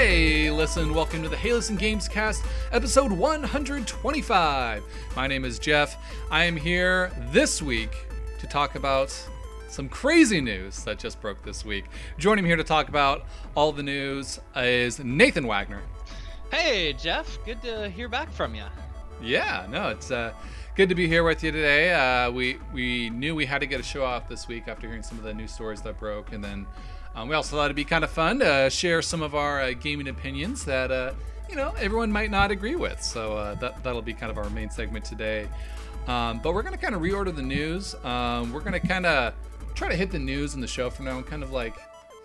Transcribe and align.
Hey, 0.00 0.50
listen, 0.50 0.94
welcome 0.94 1.22
to 1.24 1.28
the 1.28 1.36
Hey 1.36 1.52
Listen 1.52 1.76
Games 1.76 2.08
Cast, 2.08 2.42
episode 2.72 3.12
125. 3.12 4.82
My 5.14 5.26
name 5.26 5.44
is 5.44 5.58
Jeff. 5.58 5.98
I 6.30 6.44
am 6.44 6.56
here 6.56 7.12
this 7.32 7.60
week 7.60 8.06
to 8.38 8.46
talk 8.46 8.76
about 8.76 9.14
some 9.68 9.90
crazy 9.90 10.40
news 10.40 10.82
that 10.84 10.98
just 10.98 11.20
broke 11.20 11.42
this 11.42 11.66
week. 11.66 11.84
Joining 12.16 12.44
me 12.44 12.48
here 12.48 12.56
to 12.56 12.64
talk 12.64 12.88
about 12.88 13.26
all 13.54 13.72
the 13.72 13.82
news 13.82 14.40
is 14.56 15.04
Nathan 15.04 15.46
Wagner. 15.46 15.82
Hey, 16.50 16.94
Jeff. 16.94 17.38
Good 17.44 17.60
to 17.60 17.90
hear 17.90 18.08
back 18.08 18.32
from 18.32 18.54
you. 18.54 18.64
Yeah, 19.20 19.66
no, 19.68 19.90
it's 19.90 20.10
uh, 20.10 20.32
good 20.76 20.88
to 20.88 20.94
be 20.94 21.08
here 21.08 21.24
with 21.24 21.44
you 21.44 21.52
today. 21.52 21.92
Uh, 21.92 22.30
we 22.30 22.56
we 22.72 23.10
knew 23.10 23.34
we 23.34 23.44
had 23.44 23.60
to 23.60 23.66
get 23.66 23.80
a 23.80 23.82
show 23.82 24.02
off 24.02 24.30
this 24.30 24.48
week 24.48 24.66
after 24.66 24.86
hearing 24.86 25.02
some 25.02 25.18
of 25.18 25.24
the 25.24 25.34
news 25.34 25.52
stories 25.52 25.82
that 25.82 26.00
broke, 26.00 26.32
and 26.32 26.42
then 26.42 26.66
um, 27.14 27.28
we 27.28 27.34
also 27.34 27.56
thought 27.56 27.66
it'd 27.66 27.76
be 27.76 27.84
kind 27.84 28.04
of 28.04 28.10
fun 28.10 28.38
to 28.40 28.70
share 28.70 29.02
some 29.02 29.22
of 29.22 29.34
our 29.34 29.60
uh, 29.60 29.72
gaming 29.72 30.08
opinions 30.08 30.64
that 30.64 30.90
uh, 30.90 31.12
you 31.48 31.56
know 31.56 31.74
everyone 31.78 32.10
might 32.12 32.30
not 32.30 32.50
agree 32.50 32.76
with. 32.76 33.02
So 33.02 33.36
uh, 33.36 33.54
that 33.56 33.82
that'll 33.82 34.02
be 34.02 34.14
kind 34.14 34.30
of 34.30 34.38
our 34.38 34.48
main 34.50 34.70
segment 34.70 35.04
today. 35.04 35.48
Um, 36.06 36.40
but 36.42 36.54
we're 36.54 36.62
gonna 36.62 36.78
kind 36.78 36.94
of 36.94 37.02
reorder 37.02 37.34
the 37.34 37.42
news. 37.42 37.94
Um, 38.04 38.52
we're 38.52 38.60
gonna 38.60 38.80
kind 38.80 39.06
of 39.06 39.34
try 39.74 39.88
to 39.88 39.96
hit 39.96 40.10
the 40.10 40.18
news 40.18 40.54
in 40.54 40.60
the 40.60 40.66
show 40.66 40.90
from 40.90 41.06
now 41.06 41.16
on, 41.16 41.24
kind 41.24 41.42
of 41.42 41.52
like 41.52 41.74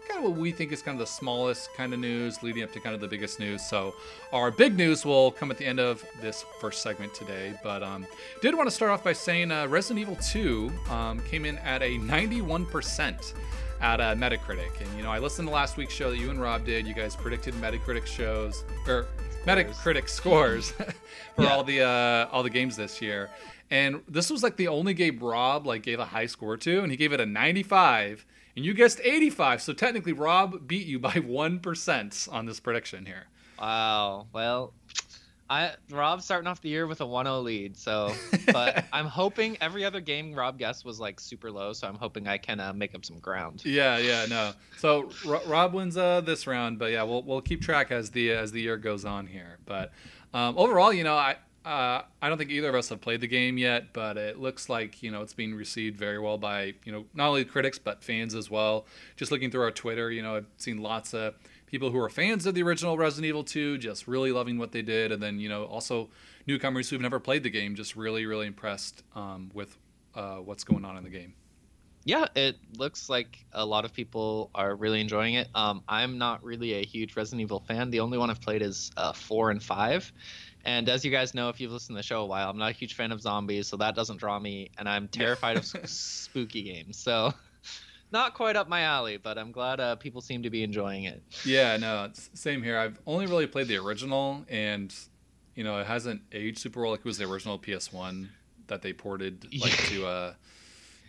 kind 0.07 0.23
of 0.23 0.31
what 0.31 0.40
we 0.40 0.52
think 0.52 0.71
is 0.71 0.81
kind 0.81 0.95
of 0.95 0.99
the 0.99 1.12
smallest 1.12 1.73
kind 1.73 1.93
of 1.93 1.99
news 1.99 2.43
leading 2.43 2.63
up 2.63 2.71
to 2.71 2.79
kind 2.79 2.93
of 2.93 3.02
the 3.02 3.07
biggest 3.07 3.40
news. 3.40 3.63
So 3.67 3.95
our 4.31 4.52
big 4.52 4.77
news 4.77 5.04
will 5.04 5.31
come 5.31 5.52
at 5.52 5.57
the 5.57 5.65
end 5.65 5.79
of 5.79 6.04
this 6.21 6.45
first 6.62 6.81
segment 6.81 7.13
today. 7.13 7.54
But 7.63 7.84
um, 7.84 8.05
did 8.41 8.55
want 8.55 8.70
to 8.70 8.76
start 8.76 8.91
off 8.91 9.04
by 9.04 9.13
saying 9.13 9.52
uh, 9.52 9.67
Resident 9.67 9.99
Evil 9.99 10.15
2 10.18 10.71
um, 10.90 11.20
came 11.21 11.43
in 11.46 11.57
at 11.59 11.81
a 11.81 11.98
91% 11.98 13.34
at 13.81 13.99
uh, 14.01 14.15
Metacritic. 14.15 14.79
And 14.81 14.98
you 14.98 15.04
know, 15.04 15.12
I 15.12 15.20
listened 15.20 15.48
to 15.48 15.54
last 15.54 15.77
week's 15.77 15.93
show 15.93 16.09
that 16.12 16.18
you 16.18 16.29
and 16.29 16.41
Rob 16.41 16.65
did. 16.65 16.87
You 16.87 16.93
guys 16.93 17.15
predicted 17.15 17.54
Metacritic 17.55 18.05
shows 18.05 18.63
or 18.87 19.05
Metacritic 19.45 20.09
scores 20.20 20.71
for 20.71 21.43
Yeah. 21.43 21.54
all 21.54 21.63
the 21.63 21.81
uh, 21.81 22.27
all 22.31 22.43
the 22.43 22.49
games 22.49 22.76
this 22.76 23.01
year. 23.01 23.29
And 23.71 24.01
this 24.07 24.29
was 24.29 24.43
like 24.43 24.57
the 24.57 24.68
only 24.68 24.93
game 24.93 25.18
Rob 25.20 25.65
like 25.65 25.81
gave 25.84 25.99
a 25.99 26.05
high 26.05 26.27
score 26.27 26.55
to, 26.57 26.81
and 26.81 26.91
he 26.91 26.98
gave 26.98 27.13
it 27.13 27.20
a 27.20 27.26
95, 27.26 28.26
and 28.55 28.63
you 28.63 28.73
guessed 28.76 29.01
85. 29.03 29.62
So 29.62 29.73
technically, 29.73 30.13
Rob 30.13 30.68
beat 30.68 30.85
you 30.87 30.99
by 30.99 31.12
one 31.26 31.59
percent 31.59 32.27
on 32.31 32.46
this 32.46 32.59
prediction 32.59 33.05
here. 33.05 33.26
Wow. 33.59 34.27
Well, 34.34 34.73
I 35.49 35.74
Rob's 35.91 36.26
starting 36.26 36.48
off 36.48 36.62
the 36.62 36.70
year 36.70 36.88
with 36.88 37.01
a 37.01 37.05
1-0 37.05 37.43
lead, 37.43 37.77
so 37.77 38.12
but 38.51 38.85
I'm 38.91 39.05
hoping 39.05 39.57
every 39.62 39.85
other 39.85 40.02
game 40.02 40.34
Rob 40.34 40.57
guessed 40.57 40.85
was 40.85 40.99
like 40.99 41.20
super 41.20 41.52
low, 41.52 41.74
so 41.74 41.87
I'm 41.87 41.96
hoping 41.96 42.27
I 42.27 42.37
can 42.37 42.60
uh, 42.60 42.74
make 42.74 42.96
up 42.96 43.05
some 43.05 43.20
ground. 43.20 43.63
Yeah, 43.63 43.98
yeah, 43.98 44.26
no. 44.27 44.54
So 44.77 45.10
Ro- 45.26 45.41
Rob 45.46 45.74
wins 45.74 45.98
uh, 45.98 46.21
this 46.21 46.48
round, 46.48 46.79
but 46.79 46.91
yeah, 46.91 47.04
we'll 47.04 47.24
we'll 47.24 47.41
keep 47.41 47.62
track 47.62 47.91
as 47.91 48.12
the 48.12 48.32
as 48.32 48.52
the 48.52 48.62
year 48.62 48.77
goes 48.77 49.05
on 49.05 49.27
here. 49.27 49.57
But 49.65 49.91
um, 50.34 50.57
overall, 50.57 50.91
you 50.91 51.04
know, 51.04 51.15
I 51.15 51.35
uh, 51.65 52.04
I 52.21 52.30
don't 52.30 52.37
think 52.37 52.52
either 52.52 52.70
of 52.70 52.76
us 52.76 52.90
have 52.90 53.02
played 53.02 53.21
the 53.21 53.27
game 53.27 53.57
yet, 53.57 53.91
but 53.91 54.18
it 54.18 54.40
looks 54.40 54.70
like 54.70 55.02
you 55.02 55.09
know 55.09 55.24
it's 55.24 55.34
being 55.34 55.55
received 55.55 55.98
very 55.98 56.20
well 56.20 56.37
by 56.37 56.76
you 56.84 56.91
know 56.91 57.05
not 57.13 57.30
only 57.30 57.43
critics 57.43 57.80
but 57.80 58.04
fans 58.04 58.35
as 58.35 58.52
well. 58.52 58.85
Just 59.15 59.32
looking 59.32 59.49
through 59.49 59.63
our 59.63 59.71
Twitter, 59.71 60.12
you 60.12 60.21
know, 60.21 60.35
I've 60.35 60.46
seen 60.57 60.82
lots 60.82 61.13
of 61.13 61.34
people 61.66 61.91
who 61.91 61.99
are 61.99 62.10
fans 62.10 62.46
of 62.46 62.55
the 62.55 62.63
original 62.63 62.98
Resident 62.98 63.26
Evil 63.26 63.44
2 63.44 63.77
just 63.77 64.08
really 64.08 64.31
loving 64.31 64.58
what 64.58 64.72
they 64.72 64.81
did, 64.81 65.12
and 65.12 65.22
then 65.22 65.40
you 65.40 65.50
know 65.50 65.66
also 65.66 66.09
newcomers 66.47 66.90
who've 66.90 67.02
never 67.02 67.19
played 67.19 67.44
the 67.44 67.50
game 67.50 67.75
just 67.75 67.96
really 67.96 68.25
really 68.25 68.47
impressed 68.47 69.03
um, 69.16 69.52
with 69.53 69.78
uh, 70.16 70.38
what's 70.38 70.63
going 70.63 70.86
on 70.86 70.97
in 70.97 71.03
the 71.03 71.09
game. 71.09 71.34
Yeah, 72.08 72.28
it 72.36 72.58
looks 72.78 73.09
like 73.09 73.44
a 73.52 73.66
lot 73.66 73.84
of 73.84 73.92
people 73.92 74.52
are 74.54 74.75
really 74.75 75.02
enjoying 75.02 75.34
it. 75.34 75.48
Um, 75.56 75.84
I'm 75.90 76.20
not 76.20 76.44
really 76.44 76.74
a 76.74 76.86
huge 76.86 77.16
Resident 77.16 77.42
Evil 77.42 77.62
fan. 77.68 77.90
The 77.90 78.00
only 78.00 78.20
one 78.20 78.30
I've 78.30 78.42
played 78.42 78.62
is 78.62 78.92
uh, 78.96 79.12
four 79.12 79.50
and 79.50 79.62
five. 79.62 80.14
And 80.66 80.88
as 80.88 81.04
you 81.04 81.09
guys 81.09 81.34
know, 81.34 81.50
if 81.50 81.59
you've 81.59 81.72
listened 81.72 81.96
to 81.96 82.00
the 82.00 82.04
show 82.04 82.22
a 82.22 82.25
while, 82.28 82.50
I'm 82.52 82.59
not 82.59 82.70
a 82.70 82.74
huge 82.74 82.94
fan 82.94 83.12
of 83.12 83.22
zombies, 83.22 83.68
so 83.68 83.78
that 83.78 83.96
doesn't 83.96 84.18
draw 84.18 84.40
me. 84.40 84.70
And 84.78 84.88
I'm 84.88 85.08
terrified 85.08 85.58
of 85.58 85.66
spooky 85.90 86.62
games, 86.62 86.98
so 86.98 87.34
not 88.12 88.34
quite 88.34 88.56
up 88.56 88.68
my 88.70 88.82
alley. 88.82 89.18
But 89.18 89.38
I'm 89.38 89.52
glad 89.52 89.80
uh, 89.80 89.96
people 89.96 90.22
seem 90.22 90.44
to 90.44 90.50
be 90.50 90.64
enjoying 90.64 91.04
it. 91.06 91.22
Yeah, 91.46 91.78
no, 91.78 92.06
it's 92.06 92.30
same 92.34 92.62
here. 92.64 92.78
I've 92.78 93.00
only 93.06 93.26
really 93.26 93.48
played 93.48 93.68
the 93.68 93.78
original, 93.78 94.46
and 94.50 94.94
you 95.56 95.64
know, 95.64 95.80
it 95.80 95.88
hasn't 95.88 96.22
aged 96.32 96.60
super 96.60 96.82
well. 96.82 96.92
Like 96.92 97.00
it 97.02 97.06
was 97.06 97.18
the 97.18 97.26
original 97.26 97.58
PS1 97.60 98.30
that 98.68 98.82
they 98.82 98.94
ported 98.94 99.48
like 99.60 99.72
to 99.90 100.06
uh 100.06 100.34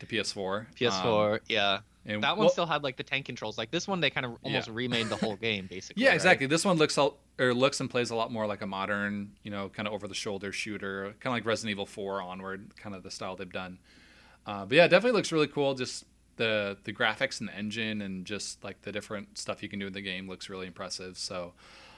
to 0.00 0.06
PS4. 0.06 0.66
PS4, 0.78 1.32
Um, 1.34 1.40
yeah, 1.48 1.78
and 2.04 2.22
that 2.22 2.36
one 2.36 2.44
well- 2.44 2.48
still 2.50 2.66
had 2.66 2.82
like 2.82 2.96
the 2.98 3.02
tank 3.02 3.24
controls. 3.24 3.56
Like 3.56 3.70
this 3.70 3.88
one, 3.88 4.00
they 4.00 4.10
kind 4.10 4.26
of 4.26 4.36
almost 4.42 4.68
Yeah. 4.68 4.74
remade 4.74 5.08
the 5.08 5.16
whole 5.16 5.36
game, 5.36 5.66
basically. 5.70 6.02
Yeah, 6.02 6.10
right? 6.10 6.14
exactly. 6.16 6.46
This 6.46 6.66
one 6.66 6.76
looks 6.76 6.98
all, 6.98 7.16
or 7.38 7.54
looks 7.54 7.80
and 7.80 7.88
plays 7.88 8.10
a 8.10 8.14
lot 8.14 8.30
more 8.30 8.46
like 8.46 8.60
a 8.60 8.66
modern, 8.66 9.32
you 9.42 9.50
know, 9.50 9.70
kind 9.70 9.88
of 9.88 9.94
over 9.94 10.06
the 10.06 10.14
shoulder 10.14 10.52
shooter, 10.52 11.14
kind 11.20 11.26
of 11.26 11.32
like 11.32 11.46
Resident 11.46 11.70
Evil 11.70 11.86
4 11.86 12.20
onward, 12.20 12.72
kind 12.76 12.94
of 12.94 13.02
the 13.02 13.10
style 13.10 13.36
they've 13.36 13.50
done. 13.50 13.78
Uh, 14.46 14.66
but 14.66 14.76
yeah, 14.76 14.84
it 14.84 14.88
definitely 14.88 15.16
looks 15.16 15.32
really 15.32 15.48
cool. 15.48 15.74
Just 15.74 16.04
the 16.36 16.76
the 16.84 16.92
graphics 16.92 17.40
and 17.40 17.48
the 17.48 17.54
engine 17.56 18.02
and 18.02 18.24
just 18.24 18.62
like 18.64 18.82
the 18.82 18.92
different 18.92 19.38
stuff 19.38 19.62
you 19.62 19.68
can 19.68 19.78
do 19.78 19.86
in 19.88 19.92
the 19.92 20.00
game 20.02 20.28
looks 20.28 20.48
really 20.48 20.66
impressive. 20.66 21.16
So, 21.18 21.52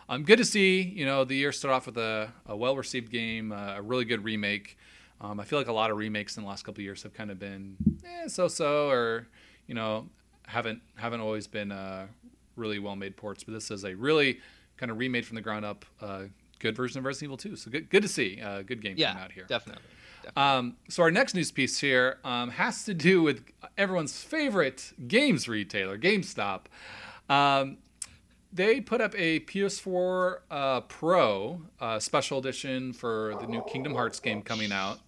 um, 0.08 0.22
good 0.24 0.38
to 0.38 0.44
see. 0.44 0.80
You 0.82 1.04
know, 1.06 1.24
the 1.24 1.34
year 1.36 1.52
start 1.52 1.74
off 1.74 1.86
with 1.86 1.98
a, 1.98 2.32
a 2.46 2.56
well 2.56 2.76
received 2.76 3.10
game, 3.10 3.52
uh, 3.52 3.74
a 3.76 3.82
really 3.82 4.04
good 4.04 4.24
remake. 4.24 4.78
Um, 5.20 5.40
I 5.40 5.44
feel 5.44 5.58
like 5.58 5.68
a 5.68 5.72
lot 5.72 5.90
of 5.90 5.96
remakes 5.96 6.36
in 6.36 6.44
the 6.44 6.48
last 6.48 6.62
couple 6.64 6.80
of 6.80 6.84
years 6.84 7.02
have 7.02 7.12
kind 7.12 7.30
of 7.30 7.38
been 7.40 7.76
eh, 8.04 8.28
so 8.28 8.46
so, 8.48 8.88
or 8.88 9.26
you 9.66 9.74
know, 9.74 10.08
haven't 10.46 10.80
haven't 10.96 11.20
always 11.20 11.46
been 11.46 11.72
uh, 11.72 12.06
really 12.56 12.78
well 12.78 12.96
made 12.96 13.16
ports. 13.16 13.42
But 13.44 13.54
this 13.54 13.70
is 13.70 13.84
a 13.84 13.94
really 13.94 14.38
kind 14.76 14.90
of 14.92 14.98
remade 14.98 15.26
from 15.26 15.34
the 15.34 15.40
ground 15.42 15.64
up, 15.64 15.84
uh, 16.00 16.24
good 16.60 16.76
version 16.76 16.98
of 17.00 17.04
Resident 17.04 17.24
Evil 17.28 17.36
2. 17.36 17.56
So 17.56 17.70
good 17.70 17.90
good 17.90 18.02
to 18.02 18.08
see. 18.08 18.40
Uh, 18.40 18.62
good 18.62 18.80
game 18.80 18.94
Yeah, 18.96 19.08
coming 19.08 19.24
out 19.24 19.32
here. 19.32 19.44
definitely. 19.48 19.82
Um, 20.36 20.76
so 20.88 21.02
our 21.02 21.10
next 21.10 21.34
news 21.34 21.50
piece 21.50 21.78
here 21.78 22.18
um, 22.24 22.50
has 22.50 22.84
to 22.84 22.94
do 22.94 23.22
with 23.22 23.44
everyone's 23.76 24.22
favorite 24.22 24.92
games 25.06 25.48
retailer, 25.48 25.98
GameStop. 25.98 26.62
Um, 27.28 27.78
they 28.52 28.80
put 28.80 29.00
up 29.00 29.14
a 29.16 29.40
PS4 29.40 30.38
uh, 30.50 30.80
Pro 30.82 31.62
uh, 31.80 31.98
special 31.98 32.38
edition 32.38 32.92
for 32.92 33.36
the 33.40 33.46
new 33.46 33.62
Kingdom 33.62 33.94
Hearts 33.94 34.20
game 34.20 34.42
coming 34.42 34.72
out. 34.72 35.00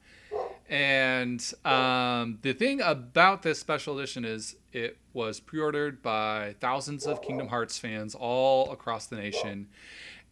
And 0.68 1.44
um, 1.64 2.38
the 2.42 2.52
thing 2.52 2.80
about 2.80 3.42
this 3.42 3.58
special 3.58 3.98
edition 3.98 4.24
is 4.24 4.54
it 4.72 4.98
was 5.12 5.40
pre-ordered 5.40 6.00
by 6.00 6.54
thousands 6.60 7.06
of 7.06 7.22
Kingdom 7.22 7.48
Hearts 7.48 7.76
fans 7.78 8.14
all 8.14 8.70
across 8.70 9.06
the 9.06 9.16
nation. 9.16 9.66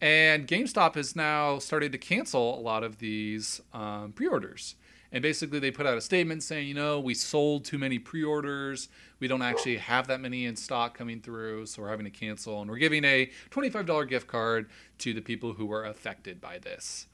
And 0.01 0.47
GameStop 0.47 0.95
has 0.95 1.17
now 1.17 1.59
started 1.59 1.93
to 1.93 1.99
cancel 1.99 2.59
a 2.59 2.61
lot 2.61 2.85
of 2.85 2.99
these 2.99 3.61
um, 3.73 4.13
pre-orders. 4.13 4.77
And 5.11 5.23
basically, 5.23 5.59
they 5.59 5.71
put 5.71 5.87
out 5.87 5.97
a 5.97 6.01
statement 6.03 6.43
saying, 6.43 6.69
you 6.69 6.75
know, 6.75 7.01
we 7.01 7.15
sold 7.15 7.65
too 7.65 7.79
many 7.79 7.99
pre-orders. 7.99 8.89
We 9.21 9.27
don't 9.27 9.43
actually 9.43 9.79
have 9.79 10.07
that 10.09 10.21
many 10.21 10.45
in 10.45 10.55
stock 10.55 10.97
coming 10.97 11.21
through, 11.21 11.67
so 11.67 11.83
we're 11.83 11.89
having 11.89 12.05
to 12.05 12.11
cancel. 12.11 12.61
And 12.61 12.71
we're 12.71 12.77
giving 12.77 13.05
a 13.05 13.31
$25 13.51 14.09
gift 14.09 14.27
card 14.27 14.69
to 14.99 15.15
the 15.15 15.23
people 15.23 15.55
who 15.55 15.65
were 15.65 15.85
affected 15.85 16.41
by 16.41 16.59
this. 16.59 17.07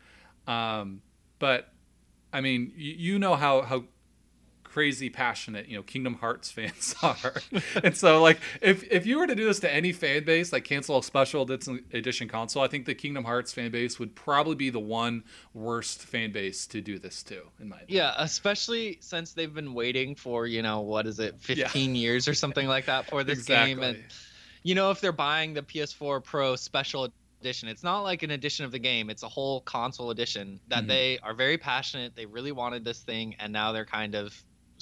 Um, 0.48 1.02
but 1.38 1.72
I 2.32 2.40
mean, 2.40 2.72
you, 2.76 2.92
you 2.92 3.18
know 3.18 3.36
how 3.36 3.62
how 3.62 3.84
crazy 4.74 5.08
passionate 5.08 5.68
you 5.68 5.76
know 5.76 5.82
Kingdom 5.84 6.14
Hearts 6.14 6.50
fans 6.56 6.94
are, 7.02 7.34
and 7.84 7.96
so 7.96 8.20
like 8.20 8.38
if 8.60 8.82
if 8.90 9.06
you 9.06 9.18
were 9.18 9.26
to 9.28 9.34
do 9.36 9.44
this 9.46 9.60
to 9.60 9.72
any 9.72 9.92
fan 9.92 10.24
base, 10.24 10.52
like 10.52 10.64
cancel 10.64 10.98
a 10.98 11.02
special 11.02 11.42
edition- 11.50 12.28
console, 12.28 12.62
I 12.62 12.68
think 12.68 12.84
the 12.86 12.94
Kingdom 12.94 13.24
Hearts 13.24 13.52
fan 13.52 13.70
base 13.70 13.98
would 14.00 14.14
probably 14.16 14.56
be 14.56 14.70
the 14.70 14.80
one 14.80 15.22
worst 15.52 16.02
fan 16.04 16.32
base 16.32 16.66
to 16.68 16.80
do 16.80 16.98
this 16.98 17.22
to, 17.24 17.42
in 17.60 17.68
my 17.68 17.76
opinion. 17.76 17.96
Yeah, 17.98 18.14
especially 18.18 18.98
since 19.00 19.32
they've 19.32 19.52
been 19.54 19.74
waiting 19.74 20.14
for, 20.16 20.46
you 20.46 20.62
know, 20.62 20.80
what 20.80 21.06
is 21.06 21.20
it, 21.20 21.38
15 21.40 21.94
years 21.94 22.26
or 22.26 22.34
something 22.34 22.66
like 22.66 22.86
that 22.86 23.08
for 23.08 23.22
this 23.24 23.44
game. 23.44 23.80
And, 23.82 24.02
you 24.62 24.74
know, 24.74 24.90
if 24.90 25.00
they're 25.00 25.12
buying 25.12 25.54
the 25.54 25.62
PS4 25.62 26.22
Pro 26.24 26.56
special 26.56 27.12
edition, 27.40 27.68
it's 27.68 27.82
not 27.82 28.00
like 28.00 28.22
an 28.22 28.30
edition 28.32 28.64
of 28.64 28.72
the 28.72 28.78
game, 28.78 29.10
it's 29.10 29.22
a 29.22 29.28
whole 29.28 29.60
console 29.60 30.10
edition 30.10 30.58
that 30.68 30.84
Mhm. 30.84 30.88
they 30.88 31.18
are 31.22 31.34
very 31.34 31.58
passionate. 31.58 32.16
They 32.16 32.26
really 32.26 32.52
wanted 32.52 32.84
this 32.84 33.00
thing, 33.02 33.36
and 33.38 33.52
now 33.52 33.72
they're 33.72 33.84
kind 33.84 34.14
of 34.14 34.34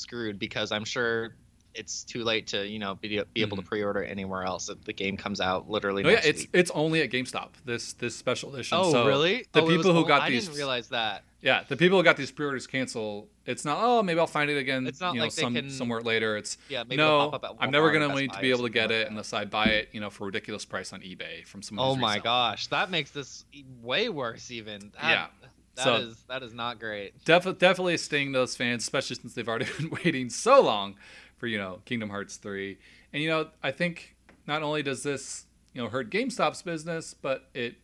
screwed 0.02 0.38
because 0.38 0.72
I'm 0.72 0.84
sure 0.84 1.34
it's 1.75 2.04
too 2.04 2.22
late 2.22 2.49
to, 2.49 2.69
you 2.69 2.78
know, 2.78 2.96
be, 2.96 3.08
be 3.32 3.40
able 3.40 3.56
to 3.56 3.62
mm-hmm. 3.62 3.69
pre 3.69 3.82
order 3.82 4.04
anywhere 4.04 4.43
else 4.43 4.69
if 4.69 4.84
the 4.84 4.93
game 4.93 5.16
comes 5.16 5.40
out 5.40 5.70
literally 5.70 6.02
No, 6.02 6.10
yeah, 6.10 6.20
it's 6.22 6.40
week. 6.43 6.50
it's 6.52 6.70
only 6.72 7.00
at 7.00 7.10
GameStop. 7.10 7.49
This 7.64 7.94
this 7.94 8.14
special 8.14 8.54
edition. 8.54 8.76
Oh, 8.78 8.93
So 8.93 9.06
really? 9.06 9.46
The 9.52 9.62
Oh, 9.62 9.66
people 9.69 9.94
who 9.94 10.06
got 10.06 10.22
I 10.22 10.31
these, 10.31 10.44
didn't 10.44 10.58
realize 10.58 10.88
that. 10.88 11.25
yeah, 11.40 11.62
the 11.66 11.76
people 11.76 11.96
who 11.99 12.04
got 12.04 12.16
these 12.19 12.31
pre-orders 12.31 12.66
cancel. 12.66 13.28
It's 13.46 13.64
not. 13.64 13.78
Oh, 13.81 14.02
maybe 14.02 14.20
I'll 14.20 14.26
find 14.26 14.50
it 14.50 14.58
again. 14.58 14.87
It's 14.87 15.00
not 15.00 15.14
you 15.14 15.20
know, 15.20 15.25
like 15.25 15.32
some 15.32 15.54
can- 15.54 15.70
somewhere 15.70 16.02
later. 16.02 16.37
It's 16.37 16.58
Yeah, 16.69 16.82
maybe 16.84 16.96
no. 16.96 17.31
pop 17.31 17.43
up 17.43 17.44
at 17.44 17.56
I'm 17.58 17.70
never 17.70 17.90
gonna 17.90 18.14
wait 18.14 18.32
to 18.34 18.40
be 18.40 18.50
able 18.50 18.64
to 18.64 18.70
get 18.70 18.90
it 18.90 19.08
unless 19.08 19.32
I 19.32 19.46
buy 19.46 19.66
it, 19.66 19.88
you 19.93 20.00
know, 20.00 20.10
for 20.10 20.25
a 20.25 20.26
ridiculous 20.26 20.66
price 20.66 20.93
on 20.93 21.00
eBay 21.00 21.46
from 21.46 21.62
someone. 21.62 21.87
Oh 21.87 21.96
my 21.96 22.16
reselling 22.16 22.22
gosh, 22.22 22.66
that 22.66 22.90
makes 22.90 23.10
this 23.12 23.46
way 23.81 24.10
worse. 24.10 24.50
Even 24.50 24.93
That- 25.00 25.31
Yeah. 25.43 25.48
That 25.76 26.00
is 26.02 26.16
So- 26.16 26.22
that 26.28 26.42
is 26.42 26.52
not 26.54 26.78
great. 26.78 27.24
Def- 27.24 27.58
definitely 27.58 27.96
sting 27.96 28.32
those 28.32 28.56
fans, 28.56 28.82
especially 28.82 29.16
since 29.16 29.34
they've 29.34 29.48
already 29.48 29.66
been 29.78 29.90
waiting 29.90 30.28
so 30.30 30.60
long 30.62 30.96
for 31.36 31.46
you 31.46 31.58
know 31.58 31.80
Kingdom 31.84 32.10
Hearts 32.10 32.36
three. 32.36 32.78
And 33.12 33.22
you 33.22 33.28
know, 33.28 33.48
I 33.62 33.70
think 33.70 34.16
not 34.46 34.62
only 34.62 34.82
does 34.82 35.02
this 35.02 35.46
you 35.74 35.82
know 35.82 35.88
hurt 35.88 36.10
GameStop's 36.10 36.62
business, 36.62 37.14
but 37.14 37.48
it 37.54 37.76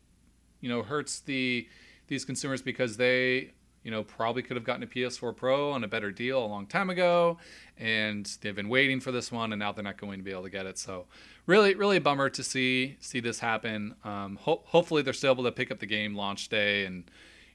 you 0.61 0.69
know 0.69 0.82
hurts 0.82 1.20
the 1.20 1.69
these 2.08 2.25
consumers 2.25 2.62
because 2.62 2.96
they 2.96 3.52
you 3.85 3.90
know 3.90 4.02
probably 4.02 4.43
could 4.43 4.56
have 4.56 4.64
gotten 4.64 4.82
a 4.82 4.87
PS4 4.87 5.35
Pro 5.37 5.73
on 5.73 5.85
a 5.85 5.88
better 5.88 6.11
deal 6.11 6.44
a 6.44 6.46
long 6.46 6.67
time 6.67 6.90
ago, 6.90 7.38
and 7.79 8.26
they've 8.40 8.56
been 8.56 8.69
waiting 8.69 9.00
for 9.00 9.12
this 9.12 9.31
one, 9.32 9.52
and 9.52 9.61
now 9.61 9.73
they're 9.73 9.85
not 9.85 9.99
going 9.99 10.19
to 10.19 10.25
be 10.25 10.31
able 10.31 10.43
to 10.43 10.50
get 10.50 10.67
it. 10.67 10.79
So 10.79 11.06
really, 11.46 11.75
really 11.75 11.96
a 11.96 12.00
bummer 12.00 12.29
to 12.31 12.43
see 12.43 12.96
see 13.00 13.20
this 13.20 13.38
happen. 13.38 13.94
Um, 14.05 14.37
ho- 14.43 14.62
hopefully 14.67 15.02
they're 15.02 15.12
still 15.12 15.32
able 15.32 15.44
to 15.44 15.52
pick 15.52 15.70
up 15.70 15.79
the 15.79 15.87
game 15.87 16.14
launch 16.14 16.49
day 16.49 16.85
and 16.87 17.05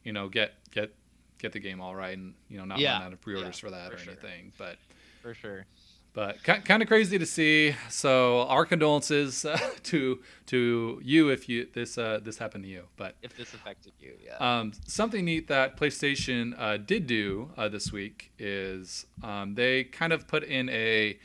you 0.04 0.14
know 0.14 0.28
get 0.30 0.54
get 0.72 0.94
get 1.40 1.52
the 1.52 1.60
game 1.60 1.82
all 1.82 1.96
right 1.96 2.18
and 2.18 2.34
you 2.50 2.58
know 2.58 2.66
not 2.66 2.80
Yeah. 2.80 2.94
run 2.94 3.04
out 3.04 3.14
of 3.14 3.22
pre-orders 3.22 3.58
Yeah, 3.58 3.68
for 3.70 3.72
that 3.72 3.90
for 3.90 3.96
or 3.96 4.00
sure. 4.00 4.14
anything. 4.14 4.52
But 4.58 4.78
for 5.22 5.34
sure. 5.34 5.66
but 6.14 6.44
kind 6.44 6.82
of 6.84 6.88
crazy 6.88 7.18
to 7.18 7.26
see. 7.26 7.76
So 7.90 8.42
our 8.44 8.66
condolences 8.66 9.44
uh, 9.46 9.58
to 9.84 10.20
to 10.48 11.02
you 11.04 11.30
if 11.30 11.50
you 11.50 11.68
this 11.74 11.98
uh, 11.98 12.20
this 12.24 12.38
happened 12.38 12.64
to 12.66 12.70
you. 12.70 12.84
But 12.98 13.16
If 13.22 13.36
this 13.36 13.54
affected 13.54 13.94
you, 14.00 14.14
yeah. 14.24 14.38
um, 14.60 14.74
something 14.86 15.26
neat 15.26 15.48
that 15.48 15.76
PlayStation 15.78 16.54
uh, 16.58 16.78
did 16.78 17.08
do 17.08 17.50
uh, 17.58 17.68
this 17.68 17.92
week 17.92 18.32
is 18.38 19.06
um, 19.24 19.56
they 19.56 19.84
kind 19.86 20.14
of 20.14 20.28
put 20.28 20.44
in 20.44 20.70
a 20.70 21.18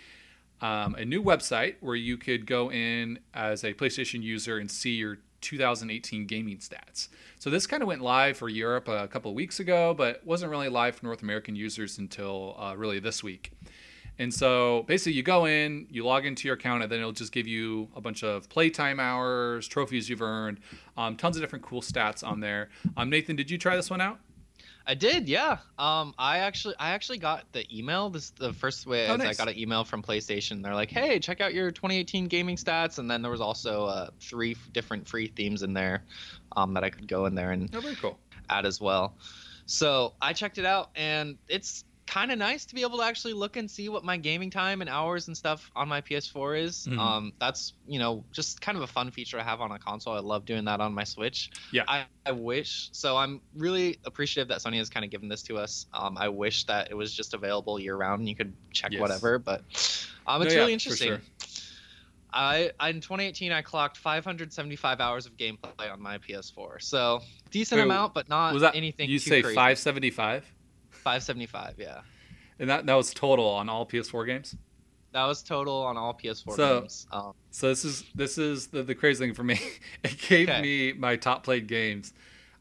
um, 0.60 0.94
a 0.96 1.04
new 1.04 1.22
website 1.22 1.76
where 1.80 1.94
you 1.94 2.16
could 2.16 2.44
go 2.46 2.70
in 2.72 3.18
as 3.34 3.62
a 3.62 3.74
PlayStation 3.74 4.22
user 4.22 4.58
and 4.58 4.68
see 4.70 4.92
your 4.96 5.18
2018 5.40 6.26
gaming 6.26 6.58
stats. 6.58 7.08
So 7.38 7.50
this 7.50 7.66
kind 7.66 7.82
of 7.82 7.86
went 7.86 8.02
live 8.02 8.36
for 8.36 8.48
Europe 8.48 8.88
a 8.88 9.08
couple 9.08 9.30
of 9.30 9.34
weeks 9.34 9.60
ago, 9.60 9.94
but 9.94 10.24
wasn't 10.26 10.50
really 10.50 10.68
live 10.68 10.96
for 10.96 11.06
North 11.06 11.22
American 11.22 11.56
users 11.56 11.98
until 11.98 12.56
uh, 12.58 12.74
really 12.76 12.98
this 12.98 13.22
week. 13.22 13.52
And 14.18 14.34
so 14.34 14.84
basically, 14.88 15.12
you 15.12 15.22
go 15.22 15.44
in, 15.44 15.86
you 15.90 16.04
log 16.04 16.26
into 16.26 16.48
your 16.48 16.56
account, 16.56 16.82
and 16.82 16.90
then 16.90 16.98
it'll 16.98 17.12
just 17.12 17.32
give 17.32 17.46
you 17.46 17.88
a 17.94 18.00
bunch 18.00 18.24
of 18.24 18.48
playtime 18.48 18.98
hours, 18.98 19.68
trophies 19.68 20.08
you've 20.08 20.22
earned, 20.22 20.58
um, 20.96 21.16
tons 21.16 21.36
of 21.36 21.42
different 21.42 21.64
cool 21.64 21.80
stats 21.80 22.26
on 22.26 22.40
there. 22.40 22.68
Um, 22.96 23.10
Nathan, 23.10 23.36
did 23.36 23.50
you 23.50 23.58
try 23.58 23.76
this 23.76 23.90
one 23.90 24.00
out? 24.00 24.18
I 24.88 24.94
did, 24.94 25.28
yeah. 25.28 25.58
Um, 25.78 26.14
I 26.18 26.38
actually, 26.38 26.74
I 26.78 26.90
actually 26.92 27.18
got 27.18 27.44
the 27.52 27.66
email. 27.76 28.08
This 28.08 28.30
the 28.30 28.54
first 28.54 28.86
way 28.86 29.06
Oh, 29.08 29.16
is 29.16 29.20
I 29.20 29.34
got 29.34 29.46
an 29.52 29.58
email 29.58 29.84
from 29.84 30.02
PlayStation. 30.02 30.62
They're 30.62 30.74
like, 30.74 30.90
"Hey, 30.90 31.18
check 31.18 31.42
out 31.42 31.52
your 31.52 31.70
2018 31.70 32.26
gaming 32.26 32.56
stats," 32.56 32.98
and 32.98 33.10
then 33.10 33.20
there 33.20 33.30
was 33.30 33.42
also 33.42 33.84
uh, 33.84 34.08
three 34.18 34.52
f- 34.52 34.72
different 34.72 35.06
free 35.06 35.26
themes 35.26 35.62
in 35.62 35.74
there 35.74 36.04
um, 36.56 36.72
that 36.72 36.84
I 36.84 36.88
could 36.90 37.06
go 37.06 37.26
in 37.26 37.34
there 37.34 37.50
and 37.50 37.68
Oh, 37.76 37.82
cool. 38.00 38.18
add 38.48 38.64
as 38.64 38.80
well. 38.80 39.18
So 39.66 40.14
I 40.22 40.32
checked 40.32 40.56
it 40.56 40.64
out, 40.64 40.88
and 40.96 41.36
it's 41.48 41.84
kind 42.08 42.32
of 42.32 42.38
nice 42.38 42.64
to 42.64 42.74
be 42.74 42.80
able 42.82 42.96
to 42.98 43.04
actually 43.04 43.34
look 43.34 43.56
and 43.56 43.70
see 43.70 43.88
what 43.90 44.02
my 44.02 44.16
gaming 44.16 44.50
time 44.50 44.80
and 44.80 44.88
hours 44.88 45.28
and 45.28 45.36
stuff 45.36 45.70
on 45.76 45.86
my 45.88 46.00
PS4 46.00 46.58
is. 46.60 46.86
Mhm. 46.90 46.98
Um, 46.98 47.32
that's 47.38 47.74
you 47.86 47.98
know 47.98 48.24
just 48.32 48.60
kind 48.60 48.76
of 48.76 48.82
a 48.82 48.86
fun 48.86 49.10
feature 49.10 49.36
to 49.36 49.44
have 49.44 49.60
on 49.60 49.70
a 49.72 49.78
console. 49.78 50.14
I 50.14 50.20
love 50.20 50.44
doing 50.46 50.64
that 50.64 50.80
on 50.80 50.94
my 50.94 51.04
Switch. 51.04 51.50
Yeah. 51.70 51.84
I, 51.86 52.06
I 52.24 52.32
wish. 52.32 52.88
So 52.92 53.16
I'm 53.16 53.40
really 53.54 53.98
appreciative 54.06 54.48
that 54.48 54.58
Sony 54.60 54.78
has 54.78 54.88
kind 54.88 55.04
of 55.04 55.10
given 55.10 55.28
this 55.28 55.42
to 55.44 55.58
us. 55.58 55.86
Um, 55.92 56.16
I 56.18 56.28
wish 56.28 56.64
that 56.64 56.90
it 56.90 56.94
was 56.94 57.12
just 57.14 57.34
available 57.34 57.78
year 57.78 57.96
round 57.96 58.20
and 58.20 58.28
you 58.28 58.34
could 58.34 58.54
check 58.72 58.92
Yes. 58.92 59.00
whatever. 59.00 59.38
But 59.38 59.60
um, 60.26 60.40
it's 60.42 60.54
No, 60.54 60.54
yeah, 60.54 60.58
really 60.60 60.72
for 60.72 60.72
interesting. 60.72 61.08
sure. 61.08 61.20
I 62.32 62.70
in 62.88 63.00
2018 63.00 63.52
I 63.52 63.62
clocked 63.62 63.96
575 63.96 65.00
hours 65.00 65.26
of 65.26 65.36
gameplay 65.36 65.90
on 65.90 66.00
my 66.00 66.18
PS4. 66.18 66.80
So 66.82 67.20
decent 67.50 67.78
Wait, 67.78 67.84
amount, 67.84 68.12
but 68.14 68.28
not 68.28 68.52
Was 68.52 68.62
that 68.62 68.74
anything. 68.76 69.08
you 69.08 69.18
say 69.18 69.40
crazy. 69.42 69.54
575? 69.54 70.44
575, 70.98 71.74
yeah. 71.78 72.00
And 72.58 72.68
that, 72.70 72.86
that 72.86 72.94
was 72.94 73.14
total 73.14 73.46
on 73.48 73.68
all 73.68 73.86
PS4 73.86 74.26
games? 74.26 74.56
That 75.12 75.24
was 75.24 75.42
total 75.42 75.82
on 75.84 75.96
all 75.96 76.12
PS4 76.14 76.56
So- 76.56 76.80
games. 76.80 77.06
Um, 77.12 77.32
So 77.50 77.68
this 77.68 77.84
is 77.84 78.04
this 78.14 78.36
is 78.38 78.66
the, 78.68 78.82
the 78.82 78.94
crazy 78.94 79.24
thing 79.24 79.34
for 79.34 79.44
me. 79.44 79.58
It 80.04 80.18
gave 80.18 80.48
Okay. 80.48 80.60
me 80.60 80.92
my 80.92 81.16
top 81.16 81.44
played 81.44 81.66
games. 81.66 82.12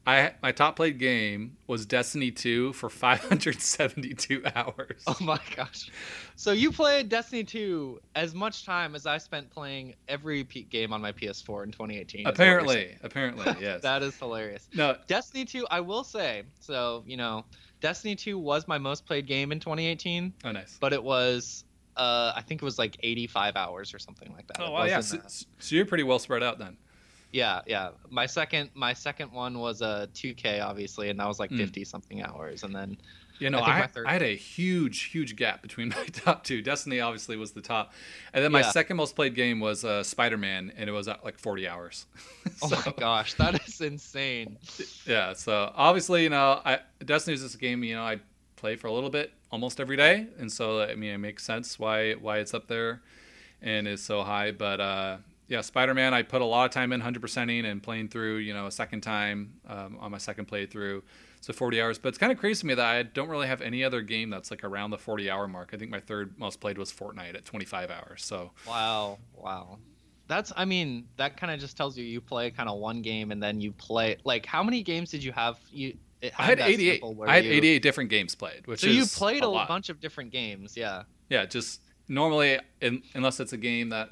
I 0.06 0.32
my 0.42 0.52
top 0.52 0.76
played 0.76 0.98
game 0.98 1.58
was 1.66 1.84
Destiny 1.84 2.30
2 2.30 2.72
for 2.72 2.88
572 2.88 4.42
hours. 4.56 5.02
oh 5.06 5.16
my 5.20 5.38
gosh. 5.54 5.90
So 6.36 6.52
you 6.52 6.72
played 6.72 7.10
Destiny 7.10 7.44
2 7.44 8.00
as 8.14 8.34
much 8.34 8.64
time 8.64 8.94
as 8.94 9.04
I 9.04 9.18
spent 9.18 9.50
playing 9.50 9.94
every 10.08 10.44
game 10.44 10.92
on 10.94 11.02
my 11.02 11.12
PS4 11.12 11.64
in 11.64 11.72
2018. 11.72 12.20
is 12.20 12.24
what 12.24 12.38
you're 12.38 12.66
saying. 12.66 12.96
apparently, 12.96 12.96
apparently, 13.02 13.56
yes. 13.60 13.82
that 13.82 14.02
is 14.02 14.16
hilarious. 14.16 14.68
no, 14.74 14.96
Destiny 15.06 15.44
2, 15.44 15.66
I 15.70 15.80
will 15.80 16.04
say, 16.04 16.44
so, 16.60 17.02
you 17.06 17.18
know, 17.18 17.44
Destiny 17.80 18.16
2 18.16 18.38
was 18.38 18.66
my 18.68 18.78
most 18.78 19.06
played 19.06 19.26
game 19.26 19.52
in 19.52 19.60
2018, 19.60 20.32
oh 20.44 20.52
nice. 20.52 20.76
but 20.80 20.92
it 20.92 21.02
was, 21.02 21.64
uh, 21.96 22.32
I 22.34 22.42
think 22.42 22.60
it 22.62 22.64
was 22.64 22.78
like 22.78 22.96
85 23.02 23.56
hours 23.56 23.94
or 23.94 23.98
something 23.98 24.32
like 24.32 24.46
that. 24.48 24.60
Oh 24.60 24.70
wow, 24.72 24.84
yeah. 24.84 25.00
So, 25.00 25.18
uh, 25.18 25.20
so 25.58 25.76
you're 25.76 25.86
pretty 25.86 26.04
well 26.04 26.18
spread 26.18 26.42
out 26.42 26.58
then. 26.58 26.76
yeah, 27.32 27.60
yeah. 27.66 27.90
My 28.10 28.26
second, 28.26 28.70
my 28.74 28.92
second 28.94 29.30
one 29.32 29.58
was 29.58 29.80
a 29.82 30.08
2K, 30.14 30.64
obviously, 30.64 31.10
and 31.10 31.20
that 31.20 31.28
was 31.28 31.38
like 31.38 31.50
Mm. 31.50 31.58
50 31.58 31.84
something 31.84 32.22
hours. 32.22 32.62
And 32.64 32.74
then, 32.74 32.96
You 33.38 33.50
know, 33.50 33.60
I 33.60 33.82
I, 33.82 33.88
I 34.04 34.12
had 34.14 34.22
a 34.22 34.36
huge, 34.36 35.02
huge 35.04 35.36
gap 35.36 35.62
between 35.62 35.88
my 35.96 36.04
top 36.12 36.44
two. 36.44 36.62
Destiny 36.62 37.00
obviously 37.00 37.36
was 37.36 37.52
the 37.52 37.60
top, 37.62 37.92
and 38.32 38.44
then 38.44 38.52
my 38.52 38.60
Yeah. 38.60 38.72
second 38.72 38.96
most 38.96 39.14
played 39.16 39.34
game 39.34 39.60
was 39.60 39.84
uh, 39.84 40.02
Spider 40.02 40.36
Man, 40.38 40.72
and 40.76 40.88
it 40.88 40.92
was 40.92 41.08
at 41.08 41.24
like 41.24 41.38
40 41.38 41.68
hours. 41.68 42.06
oh 42.62 42.70
my 42.70 42.92
gosh, 42.98 43.34
that 43.34 43.60
is 43.66 43.80
insane. 43.80 44.58
Yeah, 45.06 45.32
so 45.32 45.72
obviously, 45.74 46.24
you 46.24 46.30
know, 46.30 46.60
I, 46.64 46.80
Destiny 47.04 47.34
is 47.34 47.42
just 47.42 47.54
a 47.54 47.58
game 47.58 47.82
you 47.82 47.94
know 47.94 48.02
I 48.02 48.20
play 48.56 48.76
for 48.76 48.88
a 48.88 48.92
little 48.92 49.10
bit 49.10 49.32
almost 49.50 49.80
every 49.80 49.96
day, 49.96 50.26
and 50.38 50.50
so 50.52 50.82
I 50.82 50.94
mean 50.94 51.14
it 51.14 51.18
makes 51.18 51.44
sense 51.44 51.78
why 51.78 52.12
why 52.14 52.38
it's 52.38 52.54
up 52.54 52.66
there 52.66 53.02
and 53.62 53.88
is 53.88 54.02
so 54.02 54.22
high. 54.22 54.50
But 54.52 54.80
uh, 54.80 55.16
yeah, 55.48 55.62
Spider 55.62 55.94
Man, 55.94 56.14
I 56.14 56.22
put 56.22 56.42
a 56.42 56.44
lot 56.44 56.66
of 56.66 56.70
time 56.72 56.92
in 56.92 57.00
100%ing 57.00 57.64
and 57.64 57.82
playing 57.82 58.08
through, 58.08 58.38
you 58.38 58.54
know, 58.54 58.66
a 58.66 58.72
second 58.72 59.00
time 59.02 59.54
um, 59.68 59.96
on 60.00 60.10
my 60.10 60.18
second 60.18 60.48
playthrough, 60.48 61.02
so 61.40 61.52
40 61.52 61.80
hours. 61.80 61.98
But 61.98 62.08
it's 62.10 62.18
kind 62.18 62.32
of 62.32 62.38
crazy 62.38 62.60
to 62.60 62.66
me 62.66 62.74
that 62.74 62.84
I 62.86 63.02
don't 63.02 63.28
really 63.28 63.46
have 63.46 63.60
any 63.62 63.84
other 63.84 64.02
game 64.02 64.30
that's 64.30 64.50
like 64.50 64.64
around 64.64 64.90
the 64.90 64.98
40 64.98 65.30
hour 65.30 65.46
mark. 65.48 65.70
I 65.72 65.76
think 65.76 65.90
my 65.90 66.00
third 66.00 66.38
most 66.38 66.60
played 66.60 66.78
was 66.78 66.92
Fortnite 66.92 67.34
at 67.34 67.44
25 67.44 67.90
hours. 67.90 68.24
So 68.24 68.50
Wow, 68.66 69.18
wow. 69.34 69.78
That's, 70.26 70.52
I 70.56 70.66
mean, 70.66 71.06
that 71.16 71.38
kind 71.38 71.52
of 71.52 71.58
just 71.58 71.76
tells 71.76 71.96
you 71.96 72.04
you 72.04 72.20
play 72.20 72.50
kind 72.50 72.68
of 72.68 72.78
one 72.78 73.00
game 73.00 73.30
and 73.32 73.42
then 73.42 73.60
you 73.62 73.72
play. 73.72 74.18
Like, 74.24 74.44
how 74.44 74.62
many 74.62 74.82
games 74.82 75.10
did 75.10 75.24
you 75.24 75.32
have? 75.32 75.58
You, 75.70 75.96
it 76.20 76.34
I 76.38 76.42
had 76.42 76.60
88. 76.60 77.02
I 77.26 77.34
had 77.36 77.44
you- 77.46 77.52
88 77.52 77.82
different 77.82 78.10
games 78.10 78.34
played, 78.34 78.66
which 78.66 78.80
So 78.80 78.88
you 78.88 79.06
played 79.06 79.42
a, 79.42 79.48
lot. 79.48 79.68
bunch 79.68 79.88
of 79.88 80.00
different 80.00 80.30
games, 80.30 80.76
yeah. 80.76 81.04
Yeah, 81.30 81.46
just 81.46 81.80
normally, 82.08 82.58
in, 82.82 83.02
unless 83.14 83.40
it's 83.40 83.52
a 83.54 83.56
game 83.56 83.88
that 83.90 84.10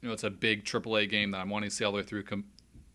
you 0.00 0.08
know 0.08 0.14
it's 0.14 0.24
a 0.24 0.30
big 0.30 0.64
AAA 0.64 1.08
game 1.08 1.30
that 1.30 1.38
I'm 1.38 1.48
wanting 1.50 1.70
to 1.70 1.76
see 1.76 1.84
all 1.84 1.92
the 1.92 1.98
way 1.98 2.02
through 2.02 2.24
com- 2.24 2.44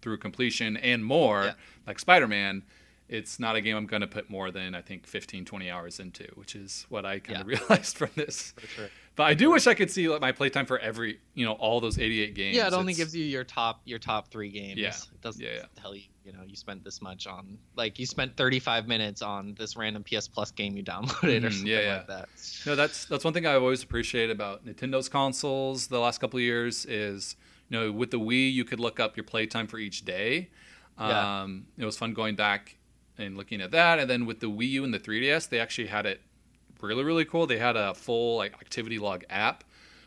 through 0.01 0.17
completion 0.17 0.75
and 0.77 1.05
more, 1.05 1.43
Yeah. 1.45 1.53
like 1.85 1.99
Spider-Man. 1.99 2.63
It's 3.09 3.39
not 3.39 3.55
a 3.55 3.61
game 3.61 3.77
I'm 3.77 3.85
going 3.85 4.01
to 4.01 4.07
put 4.07 4.29
more 4.29 4.51
than 4.51 4.75
I 4.75 4.81
think 4.81 5.07
15, 5.07 5.45
20 5.45 5.69
hours 5.71 5.99
into, 6.01 6.25
which 6.35 6.55
is 6.55 6.85
what 6.89 7.05
I 7.05 7.19
kind 7.19 7.39
of 7.41 7.47
realized 7.69 7.97
from 7.97 8.09
this. 8.15 8.53
Sure. 8.75 8.89
But 9.15 9.23
I 9.23 9.33
do 9.33 9.49
wish 9.51 9.65
I 9.65 9.73
could 9.73 9.89
see 9.89 10.09
like, 10.09 10.19
my 10.19 10.31
playtime 10.33 10.65
for 10.65 10.77
every, 10.77 11.19
you 11.33 11.45
know, 11.45 11.53
all 11.53 11.79
those 11.79 11.97
88 11.97 12.35
games. 12.35 12.55
Yeah, 12.57 12.67
it 12.67 12.73
only 12.73 12.91
It's- 12.91 12.97
gives 12.97 13.15
you 13.15 13.23
your 13.23 13.43
top 13.45 13.81
your 13.85 13.97
top 13.97 14.27
three 14.29 14.49
games. 14.49 14.77
Yeah. 14.77 14.89
It 14.89 15.21
doesn't 15.21 15.41
Yeah, 15.41 15.51
yeah. 15.53 15.63
tell 15.75 15.95
you, 15.95 16.03
you 16.25 16.33
know, 16.33 16.41
you 16.45 16.55
spent 16.57 16.83
this 16.83 17.01
much 17.01 17.25
on 17.27 17.57
like 17.75 17.97
you 17.97 18.05
spent 18.05 18.35
35 18.35 18.87
minutes 18.87 19.21
on 19.21 19.55
this 19.57 19.75
random 19.77 20.03
PS 20.03 20.27
Plus 20.27 20.51
game 20.51 20.75
you 20.75 20.83
downloaded 20.83 21.43
or 21.43 21.47
Mhm, 21.47 21.51
something 21.53 21.67
yeah, 21.67 21.79
yeah. 21.79 21.95
like 21.97 22.07
that. 22.07 22.29
No, 22.65 22.75
that's 22.75 23.05
that's 23.05 23.23
one 23.23 23.33
thing 23.33 23.45
I've 23.47 23.61
always 23.63 23.81
appreciated 23.83 24.31
about 24.35 24.65
Nintendo's 24.65 25.07
consoles 25.09 25.87
the 25.87 25.99
last 25.99 26.19
couple 26.19 26.37
of 26.37 26.43
years 26.43 26.85
is 26.85 27.35
you 27.69 27.79
know 27.79 27.91
with 27.91 28.11
the 28.11 28.19
Wii 28.19 28.51
you 28.53 28.65
could 28.65 28.79
look 28.81 28.99
up 28.99 29.15
your 29.17 29.23
playtime 29.23 29.65
for 29.67 29.79
each 29.79 30.03
day. 30.03 30.49
Yeah. 30.99 31.41
Um, 31.43 31.67
it 31.77 31.85
was 31.85 31.97
fun 31.97 32.13
going 32.13 32.35
back 32.35 32.75
and 33.17 33.35
looking 33.37 33.61
at 33.61 33.71
that, 33.71 33.99
and 33.99 34.09
then 34.09 34.25
with 34.25 34.39
the 34.39 34.47
Wii 34.49 34.69
U 34.71 34.83
and 34.83 34.93
the 34.93 34.99
3DS, 34.99 35.47
they 35.49 35.59
actually 35.59 35.87
had 35.87 36.05
it 36.05 36.21
really 36.81 37.03
really 37.03 37.25
cool. 37.25 37.47
They 37.47 37.57
had 37.57 37.75
a 37.75 37.93
full 37.93 38.37
like 38.37 38.53
activity 38.53 38.99
log 38.99 39.23
app 39.29 39.63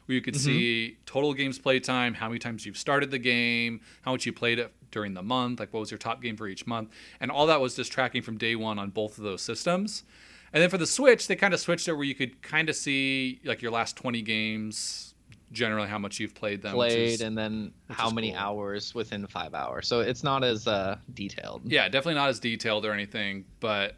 where 0.07 0.14
you 0.14 0.21
could 0.21 0.35
Mhm. 0.35 0.38
see 0.38 0.97
total 1.07 1.35
games 1.35 1.59
playtime, 1.59 2.14
how 2.14 2.29
many 2.29 2.38
times 2.38 2.67
you've 2.67 2.79
started 2.79 3.11
the 3.11 3.19
game, 3.19 3.81
how 4.02 4.12
much 4.12 4.26
you 4.26 4.33
played 4.33 4.59
it 4.59 4.73
during 4.90 5.14
the 5.14 5.23
month, 5.23 5.61
like 5.61 5.73
what 5.73 5.81
was 5.81 5.90
your 5.90 5.99
top 5.99 6.21
game 6.23 6.37
for 6.37 6.49
each 6.49 6.67
month, 6.67 6.90
and 7.21 7.31
all 7.31 7.47
that 7.47 7.61
was 7.61 7.76
just 7.76 7.93
tracking 7.93 8.23
from 8.23 8.37
day 8.38 8.57
one 8.57 8.79
on 8.79 8.90
both 8.90 9.19
of 9.19 9.25
those 9.25 9.43
systems. 9.43 10.02
And 10.52 10.61
then 10.61 10.69
for 10.71 10.79
the 10.79 10.87
Switch, 10.87 11.29
they 11.29 11.37
kind 11.37 11.55
of 11.55 11.61
switched 11.61 11.87
it 11.87 11.93
where 11.93 12.02
you 12.05 12.14
could 12.17 12.43
kind 12.43 12.69
of 12.69 12.75
see 12.75 13.40
like 13.45 13.62
your 13.62 13.71
last 13.71 13.97
20 13.97 14.21
games, 14.23 15.10
generally 15.52 15.88
how 15.88 15.99
much 15.99 16.21
you've 16.21 16.35
played 16.35 16.62
them. 16.62 16.76
which 16.76 16.90
Played 16.92 17.09
is- 17.14 17.21
and 17.23 17.37
then 17.37 17.73
how 17.88 18.11
many 18.11 18.30
cool. 18.30 18.38
hours 18.38 18.95
within 18.95 19.26
five 19.26 19.54
hours. 19.54 19.88
So 19.88 20.00
it's 20.00 20.23
not 20.23 20.45
as 20.45 20.66
uh, 20.69 20.97
detailed. 21.14 21.62
yeah, 21.64 21.88
definitely 21.88 22.14
not 22.14 22.28
as 22.28 22.38
detailed 22.40 22.85
or 22.87 22.92
anything, 22.92 23.45
but 23.61 23.97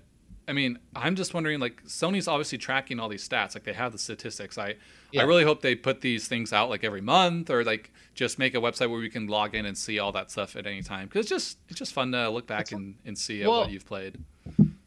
I 0.49 0.53
mean, 0.55 0.79
I'm 0.97 1.15
just 1.15 1.35
wondering 1.35 1.61
like 1.61 1.85
Sony's 1.85 2.27
obviously 2.27 2.59
tracking 2.59 2.99
all 2.99 3.09
these 3.09 3.27
stats, 3.27 3.55
like 3.55 3.63
they 3.65 3.73
have 3.73 3.93
the 3.93 3.99
statistics. 3.99 4.59
I 4.59 4.75
Yeah. 5.13 5.23
I 5.23 5.25
really 5.25 5.45
hope 5.45 5.61
they 5.63 5.75
put 5.77 6.01
these 6.01 6.27
things 6.27 6.53
out 6.53 6.69
like 6.69 6.83
every 6.85 7.01
month 7.01 7.49
or 7.49 7.63
like 7.65 7.93
just 8.15 8.39
make 8.41 8.55
a 8.55 8.59
website 8.59 8.91
where 8.91 8.99
we 8.99 9.09
can 9.09 9.29
log 9.29 9.55
in 9.55 9.67
and 9.67 9.79
see 9.79 9.99
all 10.01 10.11
that 10.13 10.31
stuff 10.33 10.57
at 10.57 10.67
any 10.67 10.83
time 10.83 11.07
because 11.07 11.21
it's 11.21 11.29
just 11.31 11.59
it's 11.69 11.79
just 11.79 11.93
fun 11.93 12.11
to 12.13 12.29
look 12.31 12.47
back 12.49 12.73
and, 12.73 12.97
and 13.05 13.17
see 13.17 13.47
Well- 13.47 13.61
what 13.61 13.71
you've 13.71 13.87
played. 13.87 14.19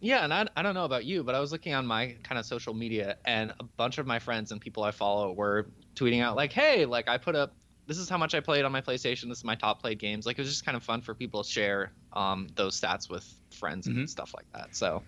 Yeah, 0.02 0.24
and 0.24 0.32
I, 0.34 0.46
I 0.56 0.62
don't 0.62 0.76
know 0.76 0.86
about 0.86 1.06
you, 1.06 1.24
but 1.24 1.34
I 1.34 1.40
was 1.40 1.52
looking 1.52 1.74
on 1.74 1.88
my 1.88 2.16
kind 2.22 2.38
of 2.38 2.46
social 2.46 2.76
media, 2.76 3.18
and 3.26 3.52
a 3.60 3.64
bunch 3.64 3.98
of 3.98 4.06
my 4.06 4.20
friends 4.20 4.52
and 4.52 4.62
people 4.62 4.84
I 4.84 4.92
follow 4.92 5.32
were 5.32 5.68
tweeting 5.96 6.22
out 6.22 6.36
like, 6.36 6.52
"Hey, 6.54 6.86
like 6.86 7.08
I 7.08 7.18
put 7.18 7.36
up 7.36 7.56
this 7.88 7.98
is 8.00 8.10
how 8.10 8.18
much 8.18 8.34
I 8.34 8.40
played 8.40 8.66
on 8.66 8.72
my 8.72 8.82
PlayStation. 8.82 9.30
This 9.30 9.38
is 9.40 9.44
my 9.44 9.54
top 9.54 9.80
played 9.80 10.00
games. 10.00 10.26
Like 10.26 10.40
it 10.40 10.42
was 10.42 10.50
just 10.50 10.66
kind 10.66 10.76
of 10.76 10.84
fun 10.84 11.02
for 11.02 11.14
people 11.14 11.44
to 11.44 11.50
share 11.50 11.92
um, 12.14 12.48
those 12.56 12.80
stats 12.82 13.12
with 13.12 13.32
friends 13.52 13.86
and 13.86 13.96
Mhm. 13.98 14.10
stuff 14.10 14.34
like 14.36 14.48
that. 14.54 14.76
So 14.76 15.04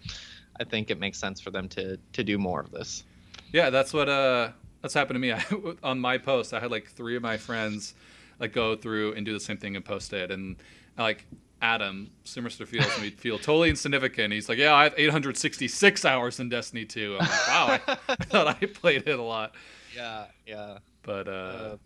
I 0.59 0.63
think 0.63 0.91
it 0.91 0.99
makes 0.99 1.17
sense 1.17 1.41
for 1.41 1.49
them 1.51 1.67
to 1.69 1.97
to 2.13 2.23
do 2.23 2.37
more 2.37 2.59
of 2.61 2.69
this. 2.71 3.03
Yeah, 3.51 3.69
that's 3.71 3.93
what 3.93 4.09
uh 4.09 4.51
that's 4.81 4.93
happened 4.93 5.15
to 5.15 5.19
me. 5.19 5.31
I, 5.33 5.43
on 5.83 5.99
my 5.99 6.17
post, 6.17 6.53
I 6.53 6.59
had 6.59 6.69
like 6.71 6.87
three 6.89 7.15
of 7.15 7.23
my 7.23 7.37
friends 7.37 7.95
like 8.39 8.53
go 8.53 8.75
through 8.75 9.13
and 9.13 9.25
do 9.25 9.33
the 9.33 9.39
same 9.39 9.57
thing 9.57 9.75
and 9.75 9.83
post 9.83 10.13
it, 10.13 10.29
and 10.29 10.57
like 10.97 11.25
Adam 11.59 12.11
Simmerster 12.25 12.67
feels 12.67 13.01
me 13.01 13.09
feel 13.17 13.39
totally 13.39 13.71
insignificant. 13.71 14.31
He's 14.33 14.47
like, 14.47 14.59
yeah, 14.59 14.75
I 14.75 14.83
have 14.83 14.93
866 14.95 16.05
hours 16.05 16.39
in 16.39 16.49
Destiny 16.49 16.85
2. 16.85 17.13
I'm 17.19 17.27
like, 17.27 17.47
wow, 17.47 17.67
I, 17.87 17.97
I 18.09 18.15
thought 18.25 18.47
I 18.47 18.65
played 18.67 19.07
it 19.07 19.17
a 19.17 19.23
lot, 19.23 19.55
yeah, 19.97 20.25
yeah. 20.45 20.77
but 21.03 21.27
uh, 21.27 21.31
Uh, 21.31 21.77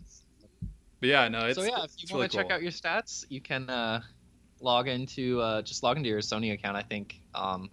but 1.00 1.08
yeah, 1.08 1.28
no, 1.28 1.46
it's 1.46 1.58
so 1.58 1.64
yeah, 1.64 1.82
if 1.82 1.90
you 1.98 2.06
want 2.10 2.12
really 2.12 2.28
to 2.28 2.36
check 2.36 2.48
cool. 2.48 2.54
out 2.54 2.62
your 2.62 2.70
stats, 2.70 3.24
you 3.28 3.40
can 3.40 3.68
uh, 3.68 4.00
log 4.60 4.86
into 4.86 5.40
uh, 5.40 5.60
just 5.62 5.82
log 5.82 5.96
into 5.96 6.08
your 6.08 6.20
Sony 6.20 6.52
account, 6.52 6.76
I 6.76 6.82
think, 6.82 7.20
um, 7.34 7.70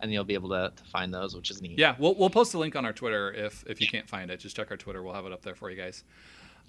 and 0.00 0.12
you'll 0.12 0.24
be 0.24 0.34
able 0.34 0.48
to, 0.48 0.72
to 0.74 0.84
find 0.90 1.14
those, 1.14 1.36
which 1.36 1.50
is 1.50 1.62
neat. 1.62 1.78
Yeah, 1.78 1.94
we'll 1.98 2.16
we'll 2.16 2.30
post 2.30 2.52
a 2.54 2.58
link 2.58 2.74
on 2.74 2.84
our 2.84 2.92
Twitter 2.92 3.32
if 3.32 3.62
if 3.68 3.80
you 3.80 3.86
can't 3.86 4.08
find 4.08 4.30
it. 4.30 4.38
Just 4.40 4.56
check 4.56 4.72
our 4.72 4.76
Twitter. 4.76 5.02
We'll 5.04 5.14
have 5.14 5.26
it 5.26 5.32
up 5.32 5.42
there 5.42 5.54
for 5.54 5.70
you 5.70 5.76
guys. 5.76 6.02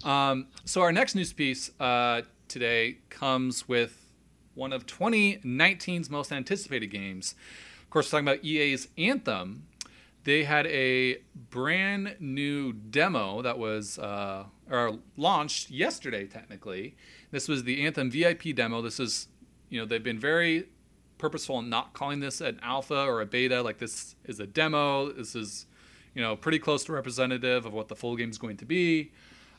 Um, 0.03 0.47
so 0.65 0.81
our 0.81 0.91
next 0.91 1.15
news 1.15 1.33
piece 1.33 1.71
uh, 1.79 2.21
today 2.47 2.99
comes 3.09 3.67
with 3.67 4.11
one 4.53 4.73
of 4.73 4.85
2019's 4.85 6.09
most 6.09 6.31
anticipated 6.31 6.87
games. 6.87 7.33
Of 7.81 7.89
course, 7.89 8.09
talking 8.11 8.27
about 8.27 8.43
EA's 8.43 8.89
Anthem. 8.97 9.67
They 10.25 10.43
had 10.43 10.65
a 10.67 11.19
brand 11.51 12.15
new 12.19 12.73
demo 12.73 13.43
that 13.43 13.59
was 13.59 13.99
uh, 13.99 14.45
or 14.69 14.97
launched 15.17 15.69
yesterday. 15.69 16.25
Technically, 16.25 16.95
this 17.29 17.47
was 17.47 17.63
the 17.63 17.85
Anthem 17.85 18.09
VIP 18.09 18.55
demo. 18.55 18.81
This 18.81 18.99
is, 18.99 19.27
you 19.69 19.79
know, 19.79 19.85
they've 19.85 20.03
been 20.03 20.19
very 20.19 20.65
purposeful 21.19 21.59
in 21.59 21.69
not 21.69 21.93
calling 21.93 22.19
this 22.19 22.41
an 22.41 22.59
alpha 22.63 23.05
or 23.05 23.21
a 23.21 23.25
beta. 23.27 23.61
Like 23.61 23.77
this 23.77 24.15
is 24.25 24.39
a 24.39 24.47
demo. 24.47 25.11
This 25.11 25.35
is, 25.35 25.67
you 26.15 26.23
know, 26.23 26.35
pretty 26.35 26.57
close 26.57 26.83
to 26.85 26.91
representative 26.91 27.67
of 27.67 27.73
what 27.73 27.87
the 27.87 27.95
full 27.95 28.15
game 28.15 28.31
is 28.31 28.39
going 28.39 28.57
to 28.57 28.65
be. 28.65 29.11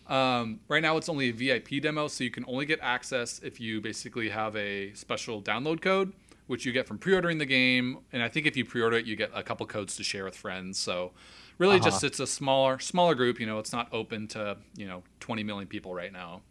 Um, 0.08 0.60
right 0.68 0.82
now, 0.82 0.96
it's 0.96 1.08
only 1.08 1.28
a 1.28 1.32
VIP 1.32 1.80
demo, 1.80 2.08
so 2.08 2.24
you 2.24 2.30
can 2.30 2.44
only 2.48 2.66
get 2.66 2.80
access 2.80 3.40
if 3.42 3.60
you 3.60 3.80
basically 3.80 4.28
have 4.30 4.54
a 4.56 4.92
special 4.94 5.42
download 5.42 5.80
code, 5.80 6.12
which 6.46 6.64
you 6.64 6.72
get 6.72 6.86
from 6.86 6.98
pre-ordering 6.98 7.38
the 7.38 7.46
game. 7.46 7.98
And 8.12 8.22
I 8.22 8.28
think 8.28 8.46
if 8.46 8.56
you 8.56 8.64
pre-order 8.64 8.96
it, 8.96 9.06
you 9.06 9.16
get 9.16 9.30
a 9.34 9.42
couple 9.42 9.66
codes 9.66 9.96
to 9.96 10.04
share 10.04 10.24
with 10.24 10.36
friends. 10.36 10.78
So 10.78 11.12
really, 11.58 11.76
Uh-huh. 11.76 11.86
just 11.90 12.04
it's 12.04 12.20
a 12.20 12.26
smaller 12.26 12.78
smaller 12.78 13.14
group. 13.14 13.40
You 13.40 13.46
know, 13.46 13.58
it's 13.58 13.72
not 13.72 13.88
open 13.92 14.28
to 14.28 14.56
you 14.76 14.86
know 14.86 15.02
20 15.20 15.42
million 15.42 15.66
people 15.68 15.94
right 15.94 16.12
now. 16.12 16.42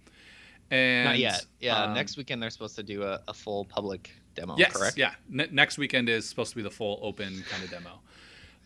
And 0.71 1.05
Not 1.09 1.19
yet. 1.19 1.45
Yeah, 1.59 1.83
um, 1.83 1.93
next 1.93 2.17
weekend 2.17 2.41
they're 2.41 2.49
supposed 2.49 2.75
to 2.75 2.83
do 2.83 3.03
a, 3.03 3.21
a 3.27 3.33
full 3.33 3.65
public 3.65 4.11
demo. 4.33 4.55
Yes, 4.57 4.75
correct? 4.75 4.97
yeah. 4.97 5.13
Ne- 5.29 5.47
next 5.51 5.77
weekend 5.77 6.09
is 6.09 6.27
supposed 6.27 6.49
to 6.51 6.55
be 6.55 6.63
the 6.63 6.71
full 6.71 6.99
open 7.03 7.43
kind 7.49 7.63
of 7.63 7.69
demo. 7.69 7.99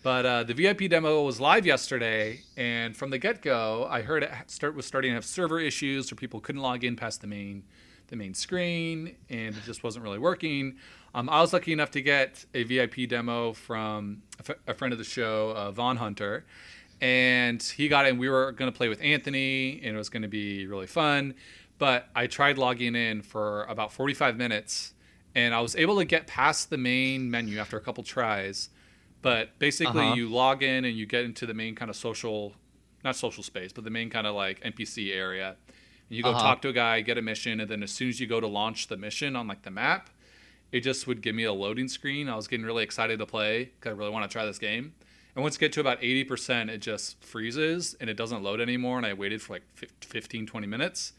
But 0.02 0.26
uh, 0.26 0.44
the 0.44 0.54
VIP 0.54 0.90
demo 0.90 1.24
was 1.24 1.42
live 1.42 1.66
yesterday, 1.66 2.40
and 2.56 2.96
from 2.96 3.10
the 3.10 3.18
get 3.20 3.42
go, 3.42 3.86
I 3.90 4.02
heard 4.02 4.24
it 4.24 4.32
start 4.48 4.74
was 4.74 4.86
starting 4.86 5.12
to 5.12 5.16
have 5.16 5.26
server 5.26 5.60
issues, 5.60 6.10
where 6.10 6.16
people 6.16 6.40
couldn't 6.40 6.62
log 6.62 6.86
in 6.86 6.96
past 6.96 7.20
the 7.20 7.28
main 7.28 7.64
the 8.08 8.16
main 8.16 8.34
screen, 8.34 9.16
and 9.30 9.56
it 9.56 9.62
just 9.66 9.84
wasn't 9.84 10.04
really 10.04 10.18
working. 10.18 10.78
Um, 11.14 11.30
I 11.30 11.42
was 11.42 11.54
lucky 11.54 11.74
enough 11.74 11.92
to 11.92 12.02
get 12.02 12.46
a 12.54 12.64
VIP 12.64 13.08
demo 13.10 13.54
from 13.54 14.22
a, 14.38 14.52
f- 14.52 14.60
a 14.68 14.74
friend 14.74 14.92
of 14.92 14.98
the 15.00 15.04
show, 15.06 15.52
uh, 15.52 15.72
Von 15.72 15.98
Hunter, 15.98 16.46
and 17.02 17.62
he 17.62 17.88
got 17.88 18.06
it. 18.06 18.10
And 18.10 18.20
we 18.20 18.30
were 18.30 18.52
going 18.52 18.72
to 18.72 18.78
play 18.78 18.90
with 18.90 19.02
Anthony, 19.02 19.82
and 19.84 19.96
it 19.96 19.98
was 19.98 20.10
going 20.10 20.22
to 20.22 20.28
be 20.28 20.68
really 20.68 20.88
fun. 20.88 21.34
But 21.78 22.10
I 22.16 22.28
tried 22.28 22.58
logging 22.58 22.96
in 22.96 23.22
for 23.22 23.64
about 23.64 23.92
45 23.94 24.36
minutes, 24.38 24.94
and 25.34 25.54
I 25.56 25.62
was 25.62 25.76
able 25.76 25.98
to 25.98 26.06
get 26.06 26.28
past 26.28 26.70
the 26.70 26.78
main 26.78 27.32
menu 27.32 27.58
after 27.58 27.78
a 27.78 27.82
couple 27.82 28.04
tries. 28.04 28.70
But 29.22 29.58
basically, 29.60 30.06
Uh-huh. 30.06 30.16
you 30.16 30.30
log 30.30 30.62
in 30.64 30.86
and 30.86 30.96
you 30.96 31.06
get 31.06 31.26
into 31.26 31.46
the 31.46 31.54
main 31.54 31.76
kind 31.76 31.90
of 31.90 31.96
social, 31.96 32.54
not 33.04 33.16
social 33.16 33.44
space, 33.44 33.72
but 33.74 33.84
the 33.84 33.90
main 33.90 34.10
kind 34.10 34.28
of 34.28 34.36
like 34.36 34.62
NPC 34.62 35.12
area. 35.14 35.56
And 36.10 36.18
you 36.18 36.24
go 36.24 36.30
Uh-huh. 36.32 36.40
talk 36.40 36.62
to 36.64 36.70
a 36.70 36.74
guy, 36.74 37.02
get 37.02 37.18
a 37.18 37.22
mission, 37.22 37.60
and 37.60 37.70
then 37.70 37.82
as 37.84 37.92
soon 37.92 38.10
as 38.10 38.20
you 38.20 38.28
go 38.28 38.40
to 38.40 38.48
launch 38.48 38.88
the 38.88 38.98
mission 38.98 39.36
on 39.36 39.48
like 39.48 39.64
the 39.64 39.72
map, 39.72 40.10
it 40.72 40.82
just 40.82 41.08
would 41.08 41.22
give 41.22 41.36
me 41.36 41.44
a 41.44 41.54
loading 41.54 41.88
screen. 41.88 42.30
I 42.30 42.36
was 42.36 42.48
getting 42.48 42.66
really 42.66 42.84
excited 42.84 43.20
to 43.20 43.26
play 43.26 43.66
because 43.66 43.92
I 43.92 43.98
really 43.98 44.12
want 44.12 44.30
to 44.30 44.32
try 44.32 44.46
this 44.46 44.60
game. 44.60 44.94
And 45.36 45.44
once 45.44 45.56
you 45.56 45.60
get 45.60 45.74
to 45.74 45.80
about 45.80 46.02
80%, 46.02 46.70
it 46.70 46.80
just 46.80 47.24
freezes 47.24 47.96
and 48.00 48.10
it 48.10 48.18
doesn't 48.18 48.44
load 48.44 48.60
anymore. 48.60 48.98
And 48.98 49.06
I 49.06 49.14
waited 49.14 49.42
for 49.42 49.54
like 49.54 49.64
fif- 49.74 49.94
15, 50.02 50.46
20 50.48 50.68
minutes. 50.68 51.14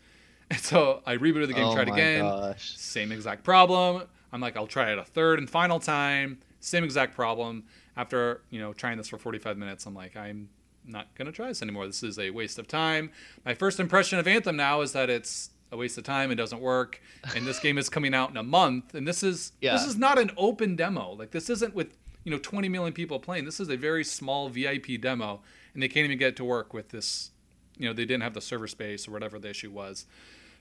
And 0.50 0.58
so 0.60 1.02
I 1.06 1.16
rebooted 1.16 1.46
the 1.46 1.54
game, 1.54 1.66
oh 1.66 1.74
tried 1.74 1.88
again. 1.88 2.20
gosh. 2.20 2.76
Same 2.76 3.12
exact 3.12 3.44
problem. 3.44 4.02
I'm 4.32 4.40
like, 4.40 4.56
I'll 4.56 4.66
try 4.66 4.92
it 4.92 4.98
a 4.98 5.04
third 5.04 5.38
and 5.38 5.48
final 5.48 5.80
time. 5.80 6.38
Same 6.60 6.84
exact 6.84 7.14
problem. 7.14 7.64
After 7.96 8.42
you 8.50 8.60
know 8.60 8.72
trying 8.72 8.98
this 8.98 9.08
for 9.08 9.18
45 9.18 9.56
minutes, 9.56 9.86
I'm 9.86 9.94
like, 9.94 10.16
I'm 10.16 10.48
not 10.86 11.14
gonna 11.14 11.32
try 11.32 11.48
this 11.48 11.62
anymore. 11.62 11.86
This 11.86 12.02
is 12.02 12.18
a 12.18 12.30
waste 12.30 12.58
of 12.58 12.68
time. 12.68 13.10
My 13.44 13.54
first 13.54 13.80
impression 13.80 14.18
of 14.18 14.26
Anthem 14.28 14.56
now 14.56 14.80
is 14.80 14.92
that 14.92 15.10
it's 15.10 15.50
a 15.72 15.76
waste 15.76 15.96
of 15.98 16.04
time. 16.04 16.30
It 16.30 16.34
doesn't 16.36 16.60
work. 16.60 17.00
And 17.36 17.46
this 17.46 17.58
game 17.60 17.78
is 17.78 17.88
coming 17.88 18.14
out 18.14 18.30
in 18.30 18.36
a 18.36 18.42
month. 18.42 18.94
And 18.94 19.06
this 19.06 19.22
is 19.22 19.52
Yeah. 19.60 19.72
this 19.74 19.86
is 19.86 19.96
not 19.96 20.18
an 20.18 20.30
open 20.36 20.76
demo. 20.76 21.12
Like 21.12 21.30
this 21.30 21.48
isn't 21.50 21.74
with 21.74 21.96
you 22.24 22.30
know 22.30 22.38
20 22.38 22.68
million 22.68 22.92
people 22.92 23.18
playing. 23.20 23.44
This 23.44 23.60
is 23.60 23.68
a 23.68 23.76
very 23.76 24.04
small 24.04 24.48
VIP 24.48 24.96
demo, 25.00 25.42
and 25.74 25.82
they 25.82 25.88
can't 25.88 26.04
even 26.04 26.18
get 26.18 26.28
it 26.28 26.36
to 26.36 26.44
work 26.44 26.74
with 26.74 26.88
this. 26.90 27.30
You 27.78 27.86
know, 27.86 27.92
they 27.94 28.04
didn't 28.04 28.22
have 28.22 28.34
the 28.34 28.40
server 28.42 28.66
space 28.68 29.08
or 29.08 29.10
whatever 29.12 29.38
the 29.38 29.48
issue 29.50 29.70
was 29.70 30.06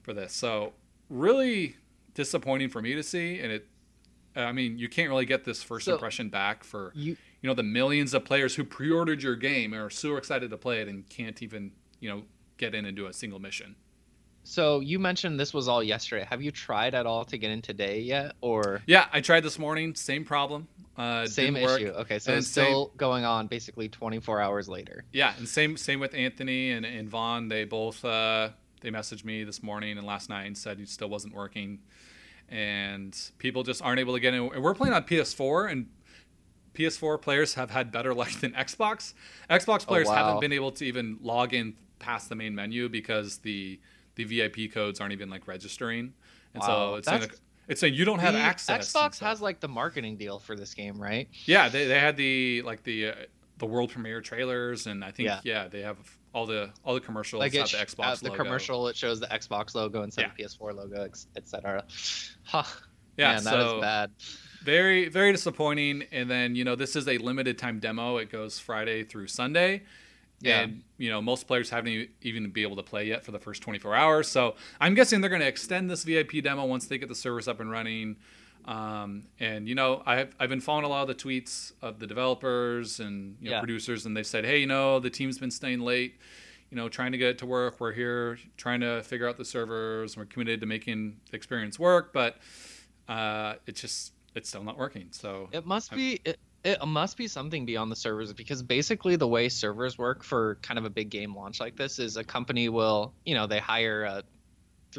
for 0.04 0.14
this. 0.14 0.34
So 0.34 0.74
really 1.10 1.76
disappointing 2.14 2.70
for 2.70 2.82
me 2.82 2.94
to 2.96 3.04
see. 3.04 3.40
And 3.40 3.52
it, 3.52 3.68
I 4.36 4.52
mean, 4.52 4.78
you 4.78 4.88
can't 4.88 5.10
really 5.10 5.26
get 5.26 5.44
this 5.44 5.62
first 5.62 5.86
So- 5.86 5.94
impression 5.94 6.30
back 6.30 6.64
for 6.64 6.92
You 6.96 7.18
you 7.42 7.48
know 7.48 7.54
the 7.54 7.64
millions 7.64 8.14
of 8.14 8.26
players 8.26 8.56
who 8.56 8.64
pre-ordered 8.66 9.24
your 9.24 9.36
game 9.36 9.72
and 9.74 9.82
are 9.82 9.90
so 9.90 10.18
excited 10.18 10.50
to 10.50 10.58
play 10.58 10.82
it 10.82 10.88
and 10.90 11.08
can't 11.10 11.42
even 11.42 11.72
you 12.02 12.10
know 12.10 12.24
get 12.58 12.76
in 12.76 12.86
and 12.86 12.96
do 12.96 13.06
a 13.08 13.14
single 13.14 13.40
mission. 13.40 13.76
So 14.50 14.80
you 14.80 14.98
mentioned 14.98 15.40
this 15.40 15.54
was 15.54 15.68
all 15.68 15.84
yesterday. 15.84 16.26
Have 16.28 16.42
you 16.42 16.50
tried 16.50 16.96
at 16.96 17.06
all 17.06 17.24
to 17.26 17.38
get 17.38 17.52
in 17.52 17.62
today 17.62 18.02
yet, 18.02 18.34
or 18.42 18.82
Yeah, 18.88 19.06
I 19.14 19.22
tried 19.22 19.42
this 19.42 19.60
morning. 19.60 19.94
Same 19.94 20.26
problem. 20.26 20.68
Uh, 20.98 21.28
same 21.28 21.56
issue? 21.56 21.90
Okay, 21.90 22.18
so 22.18 22.32
And 22.32 22.40
it's 22.40 22.48
same- 22.48 22.66
still 22.66 22.92
going 22.98 23.26
on 23.26 23.46
basically 23.46 23.90
24 23.90 24.42
hours 24.42 24.68
later. 24.68 25.06
Yeah, 25.14 25.36
and 25.38 25.48
same 25.48 25.78
same 25.78 26.00
with 26.00 26.16
Anthony 26.16 26.72
and, 26.72 26.84
and 26.84 27.08
Vaughn. 27.08 27.48
They 27.48 27.64
both 27.64 28.04
uh, 28.04 28.50
they 28.82 28.90
messaged 28.90 29.24
me 29.24 29.44
this 29.44 29.62
morning 29.62 30.00
and 30.00 30.08
last 30.08 30.30
night 30.30 30.46
and 30.46 30.58
said 30.58 30.80
it 30.80 30.90
still 30.90 31.10
wasn't 31.10 31.36
working, 31.36 31.82
and 32.50 33.16
people 33.38 33.62
just 33.62 33.84
aren't 33.84 34.00
able 34.00 34.16
to 34.16 34.20
get 34.20 34.34
in. 34.34 34.50
And 34.52 34.64
we're 34.64 34.74
playing 34.74 34.96
on 34.96 35.04
PS4, 35.04 35.72
and 35.72 35.86
PS4 36.74 37.22
players 37.22 37.54
have 37.54 37.70
had 37.70 37.92
better 37.92 38.14
luck 38.16 38.32
than 38.42 38.54
Xbox. 38.54 39.14
Xbox 39.48 39.86
players 39.86 40.08
wow. 40.08 40.16
haven't 40.16 40.42
been 40.42 40.54
able 40.54 40.72
to 40.72 40.86
even 40.86 41.20
log 41.22 41.54
in 41.54 41.76
past 42.00 42.30
the 42.30 42.36
main 42.36 42.56
menu 42.56 42.90
because 42.90 43.38
the 43.38 43.80
the 44.20 44.40
VIP 44.50 44.72
codes 44.74 45.00
aren't 45.00 45.14
even 45.14 45.30
like 45.30 45.48
registering, 45.48 46.14
and 46.54 46.64
so 46.64 46.96
it's 46.96 47.08
saying, 47.08 47.30
it's 47.68 47.82
saying 47.82 47.94
you 47.94 48.06
don't 48.06 48.20
have 48.20 48.36
access. 48.36 48.92
Xbox 48.92 49.20
has 49.20 49.42
like 49.42 49.60
the 49.60 49.68
marketing 49.68 50.18
deal 50.18 50.40
for 50.40 50.56
this 50.56 50.74
game, 50.74 51.00
right? 51.02 51.28
Yeah, 51.46 51.70
they, 51.70 51.86
they 51.88 52.00
had 52.00 52.18
the 52.18 52.62
like 52.64 52.84
the 52.84 53.08
uh, 53.08 53.14
the 53.58 53.66
world 53.66 53.92
premiere 53.92 54.22
trailers, 54.22 54.88
and 54.88 55.04
I 55.04 55.12
think 55.12 55.28
yeah, 55.28 55.40
Yeah. 55.44 55.68
they 55.68 55.82
have 55.82 55.98
all 56.34 56.46
the 56.46 56.72
all 56.84 56.94
the 56.94 57.00
commercials. 57.02 57.40
like 57.40 57.54
it 57.56 57.70
the 57.72 57.78
Xbox 57.78 58.04
uh, 58.06 58.16
the 58.16 58.30
logo. 58.30 58.44
commercial 58.44 58.88
it 58.88 58.96
shows 58.96 59.20
the 59.20 59.28
Xbox 59.28 59.74
logo 59.76 60.04
instead 60.04 60.26
of 60.26 60.36
PS4 60.36 60.76
logo, 60.76 61.08
etc. 61.36 61.84
Huh. 62.44 62.64
Yeah, 63.18 63.34
Man, 63.34 63.42
so 63.42 63.76
is 63.78 63.82
bad. 63.82 64.12
very 64.64 65.10
very 65.10 65.32
disappointing. 65.32 66.04
And 66.12 66.30
then 66.32 66.56
you 66.56 66.64
know 66.64 66.76
this 66.76 66.96
is 66.96 67.08
a 67.08 67.18
limited 67.18 67.58
time 67.58 67.80
demo. 67.80 68.18
It 68.18 68.32
goes 68.32 68.60
Friday 68.60 69.04
through 69.04 69.28
Sunday. 69.28 69.84
Yeah. 70.42 70.62
And 70.62 70.84
you 70.98 71.10
know 71.10 71.22
most 71.22 71.48
players 71.48 71.70
haven't 71.70 72.10
even 72.22 72.50
be 72.52 72.62
able 72.64 72.76
to 72.78 72.84
play 72.84 73.06
yet 73.08 73.24
for 73.26 73.32
the 73.32 73.40
first 73.40 73.62
24 73.62 73.96
hours. 73.96 74.28
So 74.28 74.56
I'm 74.80 74.94
guessing 74.94 75.20
they're 75.22 75.30
going 75.30 75.42
to 75.42 75.48
extend 75.48 75.90
this 75.90 76.04
VIP 76.04 76.42
demo 76.44 76.66
once 76.66 76.88
they 76.88 76.98
get 76.98 77.10
the 77.10 77.16
servers 77.16 77.48
up 77.48 77.60
and 77.60 77.70
running. 77.70 78.16
Um, 78.66 79.24
and 79.40 79.68
you 79.68 79.76
know 79.76 80.04
I've 80.06 80.36
I've 80.40 80.50
been 80.50 80.62
following 80.62 80.86
a 80.86 80.90
lot 80.90 81.02
of 81.02 81.08
the 81.08 81.16
tweets 81.16 81.72
of 81.82 82.00
the 82.00 82.06
developers 82.08 83.00
and 83.00 83.36
you 83.42 83.50
know, 83.50 83.56
Yeah. 83.56 83.60
producers, 83.60 84.06
and 84.06 84.16
they've 84.16 84.28
said, 84.28 84.46
hey, 84.46 84.60
you 84.60 84.68
know 84.68 85.00
the 85.00 85.10
team's 85.10 85.38
been 85.40 85.52
staying 85.52 85.80
late. 85.82 86.20
You 86.70 86.76
know, 86.76 86.88
trying 86.88 87.14
to 87.14 87.18
get 87.18 87.30
it 87.30 87.38
to 87.40 87.48
work. 87.48 87.80
We're 87.80 87.94
here 87.94 88.38
trying 88.56 88.82
to 88.82 89.02
figure 89.02 89.28
out 89.28 89.38
the 89.38 89.46
servers. 89.46 90.16
We're 90.16 90.26
committed 90.26 90.60
to 90.62 90.68
making 90.68 91.18
the 91.32 91.36
experience 91.36 91.80
work, 91.80 92.14
but 92.14 92.38
uh, 93.08 93.56
it's 93.66 93.82
just 93.82 94.14
it's 94.36 94.50
still 94.50 94.64
not 94.64 94.78
working. 94.78 95.08
So 95.12 95.50
It 95.52 95.66
must 95.66 95.92
I'm- 95.92 95.98
be 95.98 96.20
it, 96.24 96.38
it 96.64 96.86
must 96.86 97.18
be 97.18 97.28
something 97.28 97.66
beyond 97.66 97.92
the 97.92 97.96
servers 97.96 98.34
because 98.34 98.62
basically 98.64 99.16
the 99.16 99.28
way 99.28 99.50
servers 99.50 99.98
work 99.98 100.24
for 100.24 100.60
kind 100.62 100.78
of 100.78 100.86
a 100.86 100.90
big 100.90 101.10
game 101.10 101.36
launch 101.36 101.60
like 101.60 101.76
this 101.78 102.00
is 102.00 102.18
a 102.18 102.24
company 102.24 102.70
will 102.70 103.16
you 103.26 103.34
know 103.36 103.48
they 103.48 103.60
hire 103.60 104.04
a 104.04 104.24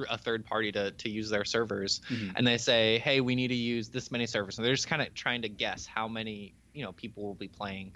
a 0.08 0.16
third 0.16 0.44
party 0.44 0.70
to, 0.70 0.92
to 0.92 1.10
use 1.10 1.30
their 1.30 1.44
servers 1.44 2.00
Mhm. 2.08 2.32
and 2.36 2.46
they 2.46 2.58
say 2.58 2.98
hey 3.00 3.20
we 3.20 3.34
need 3.34 3.48
to 3.48 3.56
use 3.56 3.90
this 3.90 4.10
many 4.12 4.26
servers. 4.26 4.56
And 4.56 4.64
they're 4.64 4.74
just 4.74 4.86
kind 4.88 5.02
of 5.02 5.12
trying 5.14 5.42
to 5.42 5.48
guess 5.48 5.86
how 5.86 6.06
many 6.08 6.54
you 6.72 6.84
know 6.84 6.92
people 6.92 7.24
will 7.24 7.34
be 7.34 7.48
playing. 7.48 7.92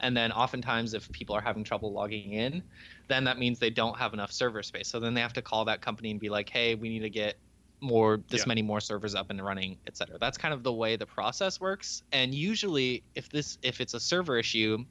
And 0.00 0.16
then 0.16 0.32
oftentimes 0.32 0.94
if 0.94 1.10
people 1.12 1.36
are 1.36 1.42
having 1.42 1.64
trouble 1.64 1.92
logging 1.92 2.32
in 2.32 2.64
then 3.08 3.24
that 3.24 3.38
means 3.38 3.58
they 3.58 3.70
don't 3.70 3.98
have 3.98 4.14
enough 4.14 4.32
server 4.32 4.62
space. 4.62 4.88
So 4.88 5.00
then 5.00 5.14
they 5.14 5.20
have 5.20 5.34
to 5.34 5.42
call 5.42 5.66
that 5.66 5.82
company 5.82 6.10
and 6.10 6.20
be 6.20 6.30
like 6.30 6.48
hey 6.48 6.74
we 6.76 6.88
need 6.88 7.00
to 7.00 7.10
get 7.10 7.36
more 7.80 8.20
this 8.28 8.40
yeah. 8.40 8.48
many 8.48 8.62
more 8.62 8.80
servers 8.80 9.14
up 9.14 9.30
and 9.30 9.44
running 9.44 9.76
etc 9.86 10.16
that's 10.18 10.38
kind 10.38 10.54
of 10.54 10.62
the 10.62 10.72
way 10.72 10.96
the 10.96 11.06
process 11.06 11.60
works 11.60 12.02
and 12.12 12.34
usually 12.34 13.02
if 13.14 13.28
this 13.28 13.58
if 13.62 13.80
it's 13.80 13.94
a 13.94 14.00
server 14.00 14.38
issue 14.38 14.84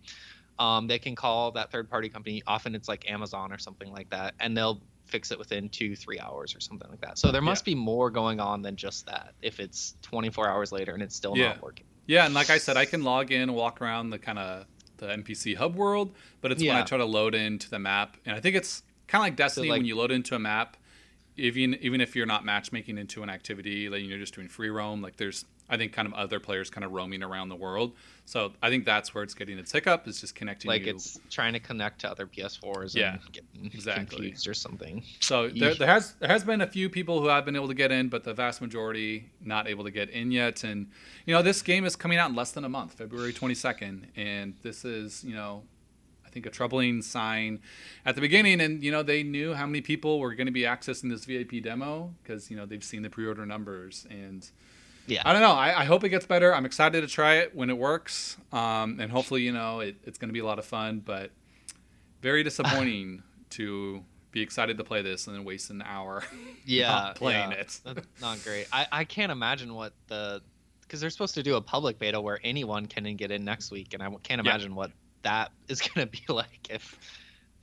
um, 0.60 0.86
they 0.88 1.00
can 1.00 1.16
call 1.16 1.52
that 1.52 1.72
third 1.72 1.90
party 1.90 2.10
company 2.10 2.44
often 2.46 2.76
it's 2.76 2.88
like 2.88 3.10
amazon 3.10 3.52
or 3.52 3.58
something 3.58 3.92
like 3.92 4.10
that 4.10 4.36
and 4.40 4.56
they'll 4.56 4.82
fix 5.06 5.32
it 5.32 5.40
within 5.40 5.70
two 5.70 5.96
three 5.96 6.20
hours 6.20 6.56
or 6.56 6.60
something 6.60 6.90
like 6.90 7.02
that 7.02 7.18
so 7.18 7.32
there 7.32 7.42
must 7.42 7.68
yeah. 7.68 7.74
be 7.74 7.76
more 7.76 8.10
going 8.10 8.40
on 8.40 8.62
than 8.62 8.76
just 8.76 9.06
that 9.06 9.34
if 9.42 9.60
it's 9.60 9.96
24 10.04 10.48
hours 10.48 10.72
later 10.72 10.94
and 10.94 11.02
it's 11.02 11.16
still 11.16 11.36
yeah. 11.36 11.50
not 11.50 11.62
working 11.62 11.86
yeah 12.06 12.26
and 12.26 12.34
like 12.34 12.50
i 12.50 12.58
said 12.58 12.78
i 12.78 12.86
can 12.86 13.04
log 13.04 13.32
in 13.32 13.42
and 13.42 13.56
walk 13.56 13.82
around 13.82 14.12
the 14.12 14.20
kind 14.20 14.40
of 14.40 14.66
the 14.98 15.08
npc 15.08 15.56
hub 15.56 15.76
world 15.76 16.14
but 16.42 16.52
it's 16.52 16.62
when 16.62 16.76
i 16.76 16.84
try 16.84 16.98
to 16.98 17.06
load 17.06 17.36
into 17.36 17.70
the 17.70 17.80
map 17.80 18.18
and 18.26 18.36
i 18.36 18.40
think 18.40 18.56
it's 18.56 18.84
kind 19.08 19.22
of 19.22 19.26
like 19.26 19.36
destiny 19.36 19.68
so 19.68 19.72
like, 19.72 19.80
when 19.80 19.86
you 19.86 19.96
load 19.96 20.12
into 20.12 20.36
a 20.36 20.40
map 20.40 20.78
even 21.38 21.76
even 21.82 22.02
if 22.02 22.16
you're 22.16 22.26
not 22.26 22.46
matchmaking 22.46 22.98
into 22.98 23.24
an 23.24 23.30
activity, 23.30 23.90
like 23.90 24.04
you're 24.04 24.20
just 24.20 24.36
doing 24.36 24.48
free 24.48 24.70
roam, 24.70 25.02
like 25.02 25.18
there's 25.18 25.46
I 25.70 25.78
think 25.78 25.94
kind 25.94 26.08
of 26.08 26.14
other 26.14 26.40
players 26.40 26.70
kind 26.70 26.84
of 26.84 26.92
roaming 26.92 27.24
around 27.24 27.50
the 27.50 27.56
world. 27.56 27.94
So 28.26 28.54
I 28.62 28.70
think 28.70 28.86
that's 28.86 29.16
where 29.16 29.24
it's 29.24 29.34
getting 29.34 29.58
its 29.58 29.72
hiccup 29.72 30.08
is 30.08 30.22
just 30.22 30.36
connecting. 30.36 30.70
Like 30.70 30.86
you. 30.86 30.94
it's 30.94 31.20
trying 31.30 31.54
to 31.54 31.60
connect 31.60 32.02
to 32.02 32.12
other 32.12 32.28
PS4s. 32.28 32.96
Yeah, 32.96 33.18
exactly. 33.64 34.18
Confused 34.18 34.48
or 34.48 34.54
something. 34.54 35.04
So 35.20 35.50
there, 35.56 35.74
there, 35.74 35.88
has 35.88 36.14
there 36.20 36.30
has 36.30 36.44
been 36.44 36.62
a 36.62 36.68
few 36.68 36.90
people 36.90 37.22
who 37.22 37.28
have 37.28 37.46
been 37.46 37.56
able 37.56 37.70
to 37.70 37.74
get 37.74 37.92
in, 37.92 38.10
but 38.10 38.24
the 38.24 38.34
vast 38.34 38.62
majority 38.62 39.32
not 39.42 39.68
able 39.68 39.84
to 39.86 39.92
get 39.92 40.10
in 40.10 40.32
yet. 40.32 40.64
And 40.64 40.90
you 41.26 41.34
know 41.34 41.42
this 41.42 41.62
game 41.62 41.86
is 41.86 41.96
coming 41.96 42.18
out 42.18 42.30
in 42.30 42.36
less 42.36 42.52
than 42.52 42.66
a 42.66 42.70
month, 42.70 42.94
February 42.94 43.34
22nd, 43.34 44.06
and 44.16 44.56
this 44.62 44.86
is 44.86 45.24
you 45.24 45.36
know 45.36 45.64
think 46.34 46.46
a 46.46 46.50
troubling 46.50 47.02
sign 47.02 47.60
at 48.06 48.16
the 48.16 48.22
beginning. 48.22 48.60
And 48.62 48.84
you 48.84 48.92
know 48.92 49.04
they 49.04 49.24
knew 49.24 49.54
how 49.54 49.66
many 49.66 49.82
people 49.82 50.20
were 50.20 50.34
going 50.36 50.48
to 50.48 50.54
be 50.54 50.64
accessing 50.64 51.10
this 51.10 51.26
VIP 51.26 51.64
demo 51.64 52.14
because 52.22 52.50
you 52.50 52.58
know 52.58 52.66
they've 52.66 52.84
seen 52.84 53.04
the 53.04 53.10
pre-order 53.10 53.46
numbers 53.46 54.06
and. 54.10 54.50
Yeah, 55.06 55.22
I 55.26 55.34
don't 55.34 55.42
know. 55.42 55.52
I, 55.52 55.82
I, 55.82 55.84
hope 55.84 56.06
it 56.06 56.10
gets 56.10 56.26
better. 56.26 56.56
I'm 56.56 56.66
excited 56.66 57.02
to 57.02 57.08
try 57.08 57.40
it 57.40 57.54
when 57.54 57.70
it 57.70 57.78
works, 57.78 58.38
um, 58.54 59.02
and 59.02 59.12
hopefully, 59.12 59.42
you 59.42 59.52
know, 59.52 59.82
it, 59.82 59.98
it's 60.06 60.18
going 60.18 60.30
to 60.30 60.34
be 60.34 60.40
a 60.40 60.46
lot 60.46 60.60
of 60.60 60.66
fun. 60.66 61.02
But 61.04 61.32
very 62.22 62.42
disappointing 62.46 63.22
to 63.50 64.02
be 64.32 64.42
excited 64.42 64.78
to 64.78 64.84
play 64.86 65.02
this 65.02 65.28
and 65.28 65.36
then 65.36 65.44
waste 65.44 65.70
an 65.70 65.82
hour. 65.82 66.24
Yeah, 66.66 67.12
playing 67.16 67.52
yeah. 67.52 67.58
it. 67.58 67.82
That's 67.84 68.22
not 68.22 68.42
great. 68.42 68.68
I, 68.72 68.88
I 68.90 69.04
can't 69.04 69.34
imagine 69.34 69.74
what 69.74 69.92
the 70.08 70.42
because 70.82 71.02
they're 71.02 71.10
supposed 71.10 71.36
to 71.36 71.44
do 71.44 71.56
a 71.56 71.62
public 71.62 72.00
beta 72.00 72.22
where 72.22 72.40
anyone 72.42 72.86
can 72.86 73.04
get 73.18 73.32
in 73.32 73.44
next 73.44 73.70
week, 73.70 73.94
and 73.94 74.02
I 74.02 74.10
can't 74.24 74.40
imagine 74.40 74.72
yeah. 74.72 74.78
what 74.78 74.92
that 75.24 75.52
is 75.68 75.82
going 75.82 76.08
to 76.08 76.12
be 76.12 76.22
like 76.32 76.68
if 76.70 76.98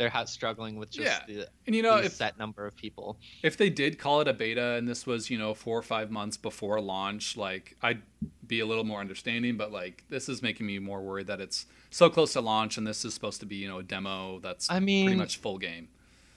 they're 0.01 0.11
struggling 0.27 0.77
with 0.77 0.91
just 0.91 1.07
yeah. 1.07 1.21
the, 1.27 1.47
and 1.67 1.77
you 1.77 1.83
know 1.83 1.97
if, 1.99 2.13
set 2.13 2.39
number 2.39 2.67
of 2.67 2.75
people. 2.75 3.19
If 3.43 3.59
they 3.59 3.69
did 3.69 3.99
call 3.99 4.23
it 4.23 4.29
a 4.29 4.33
beta 4.33 4.77
and 4.77 4.89
this 4.89 5.07
was 5.07 5.29
you 5.29 5.37
know 5.37 5.53
four 5.53 5.79
or 5.79 5.83
five 5.83 6.11
months 6.11 6.39
before 6.39 6.81
launch, 6.81 7.37
like 7.37 7.77
I'd 7.83 8.01
be 8.47 8.61
a 8.61 8.67
little 8.67 8.85
more 8.85 9.01
understanding. 9.01 9.59
But 9.59 9.73
like 9.73 10.05
this 10.09 10.31
is 10.31 10.41
making 10.41 10.67
me 10.67 10.79
more 10.79 11.03
worried 11.03 11.27
that 11.27 11.41
it's 11.41 11.67
so 11.91 12.09
close 12.09 12.33
to 12.33 12.41
launch 12.41 12.79
and 12.79 12.87
this 12.87 13.05
is 13.05 13.13
supposed 13.13 13.41
to 13.41 13.47
be 13.47 13.57
you 13.57 13.69
know 13.69 13.79
a 13.79 13.83
demo 13.83 14.39
that's 14.39 14.71
I 14.71 14.81
mean 14.81 15.05
pretty 15.05 15.19
much 15.19 15.37
full 15.37 15.59
game. 15.59 15.89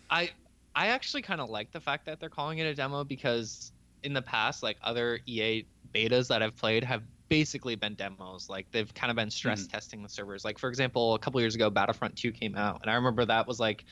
I 0.09 0.31
I 0.75 0.87
actually 0.87 1.21
kind 1.21 1.39
of 1.39 1.49
like 1.49 1.71
the 1.71 1.79
fact 1.79 2.05
that 2.07 2.19
they're 2.19 2.29
calling 2.29 2.57
it 2.57 2.65
a 2.65 2.75
demo 2.75 3.05
because 3.05 3.71
in 4.03 4.11
the 4.11 4.21
past 4.21 4.61
like 4.61 4.75
other 4.83 5.19
EA 5.25 5.65
betas 5.93 6.27
that 6.27 6.43
I've 6.43 6.55
played 6.57 6.83
have 6.83 7.03
basically 7.33 7.73
been 7.73 7.95
demos. 7.95 8.47
Like 8.47 8.71
they've 8.71 8.93
kind 8.93 9.09
of 9.09 9.15
been 9.15 9.31
stress 9.31 9.63
mm. 9.63 9.71
testing 9.71 10.03
the 10.03 10.09
servers. 10.09 10.45
Like 10.45 10.59
for 10.59 10.69
example, 10.69 11.15
a 11.15 11.19
couple 11.19 11.41
years 11.41 11.55
ago, 11.55 11.71
Battlefront 11.71 12.15
2 12.15 12.31
came 12.31 12.55
out, 12.55 12.81
and 12.83 12.91
I 12.91 12.93
remember 12.93 13.25
that 13.25 13.47
was 13.47 13.59
like 13.59 13.85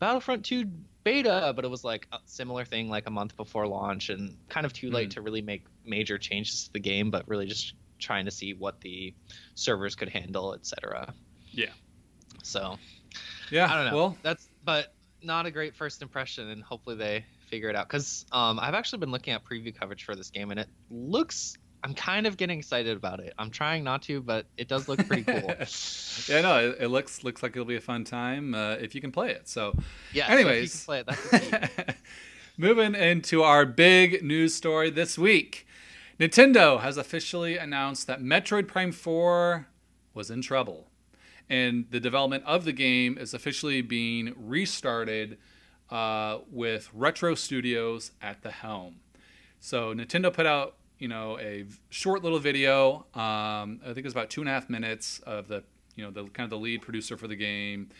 Battlefront 0.00 0.44
2 0.44 0.64
beta, 1.04 1.52
but 1.54 1.64
it 1.64 1.68
was 1.68 1.84
like 1.84 2.08
a 2.10 2.18
similar 2.24 2.64
thing 2.64 2.88
like 2.88 3.06
a 3.06 3.10
month 3.10 3.36
before 3.36 3.68
launch, 3.68 4.08
and 4.08 4.36
kind 4.48 4.66
of 4.66 4.72
too 4.72 4.90
late 4.90 5.10
mm. 5.10 5.14
to 5.14 5.20
really 5.20 5.42
make 5.42 5.64
major 5.86 6.18
changes 6.18 6.64
to 6.64 6.72
the 6.72 6.80
game, 6.80 7.12
but 7.12 7.28
really 7.28 7.46
just 7.46 7.74
trying 8.00 8.24
to 8.24 8.32
see 8.32 8.52
what 8.52 8.80
the 8.80 9.14
servers 9.54 9.94
could 9.94 10.08
handle, 10.08 10.54
etc. 10.54 11.14
Yeah. 11.52 11.70
So. 12.42 12.78
Yeah. 13.52 13.72
I 13.72 13.76
don't 13.76 13.92
know. 13.92 13.96
Well, 13.96 14.18
that's 14.22 14.48
but 14.64 14.92
not 15.22 15.46
a 15.46 15.52
great 15.52 15.76
first 15.76 16.02
impression, 16.02 16.48
and 16.48 16.64
hopefully 16.64 16.96
they 16.96 17.24
figure 17.48 17.70
it 17.70 17.76
out 17.76 17.88
because 17.88 18.26
um, 18.32 18.58
I've 18.58 18.74
actually 18.74 18.98
been 18.98 19.12
looking 19.12 19.34
at 19.34 19.44
preview 19.44 19.72
coverage 19.72 20.04
for 20.04 20.16
this 20.16 20.30
game, 20.30 20.50
and 20.50 20.58
it 20.58 20.68
looks 20.90 21.56
I'm 21.84 21.94
kind 21.94 22.26
of 22.26 22.36
getting 22.36 22.58
excited 22.58 22.96
about 22.96 23.20
it. 23.20 23.34
I'm 23.38 23.50
trying 23.50 23.84
not 23.84 24.02
to, 24.02 24.20
but 24.20 24.46
it 24.56 24.68
does 24.68 24.88
look 24.88 25.06
pretty 25.06 25.22
cool. 25.22 25.54
yeah, 26.28 26.40
no, 26.40 26.70
it, 26.70 26.76
it, 26.80 26.88
looks 26.88 27.22
looks 27.22 27.42
like 27.42 27.52
it'll 27.52 27.64
be 27.64 27.76
a 27.76 27.80
fun 27.80 28.04
time 28.04 28.54
uh, 28.54 28.72
if 28.74 28.94
you 28.94 29.00
can 29.00 29.12
play 29.12 29.30
it. 29.30 29.48
So, 29.48 29.74
yeah. 30.12 30.28
Anyways, 30.28 30.72
so 30.72 30.86
play 30.86 31.00
it, 31.00 31.06
that's 31.06 31.98
moving 32.58 32.94
into 32.94 33.42
our 33.42 33.64
big 33.64 34.22
news 34.22 34.54
story 34.54 34.90
this 34.90 35.16
week, 35.16 35.66
Nintendo 36.18 36.80
has 36.80 36.96
officially 36.96 37.56
announced 37.56 38.08
that 38.08 38.20
Metroid 38.20 38.66
Prime 38.66 38.90
4 38.90 39.68
was 40.14 40.30
in 40.30 40.42
trouble, 40.42 40.88
and 41.48 41.86
the 41.90 42.00
development 42.00 42.42
of 42.44 42.64
the 42.64 42.72
game 42.72 43.16
is 43.16 43.32
officially 43.32 43.82
being 43.82 44.34
restarted 44.36 45.38
uh, 45.90 46.38
with 46.50 46.90
Retro 46.92 47.36
Studios 47.36 48.10
at 48.20 48.42
the 48.42 48.50
helm. 48.50 48.96
So 49.60 49.94
Nintendo 49.94 50.32
put 50.32 50.46
out 50.46 50.74
you 50.98 51.08
know 51.08 51.38
a 51.38 51.64
short 51.90 52.22
little 52.22 52.38
video. 52.38 53.06
Um, 53.14 53.80
I 53.82 53.86
think 53.86 53.98
it 53.98 54.04
was 54.04 54.12
about 54.12 54.30
two 54.30 54.40
and 54.40 54.48
a 54.48 54.52
half 54.52 54.68
minutes 54.68 55.20
of 55.20 55.48
the 55.48 55.64
you 55.98 56.04
know 56.04 56.10
the 56.10 56.24
kind 56.30 56.44
of 56.44 56.50
the 56.50 56.58
lead 56.58 56.82
producer 56.82 57.16
for 57.16 57.26
the 57.26 57.36
game 57.36 57.90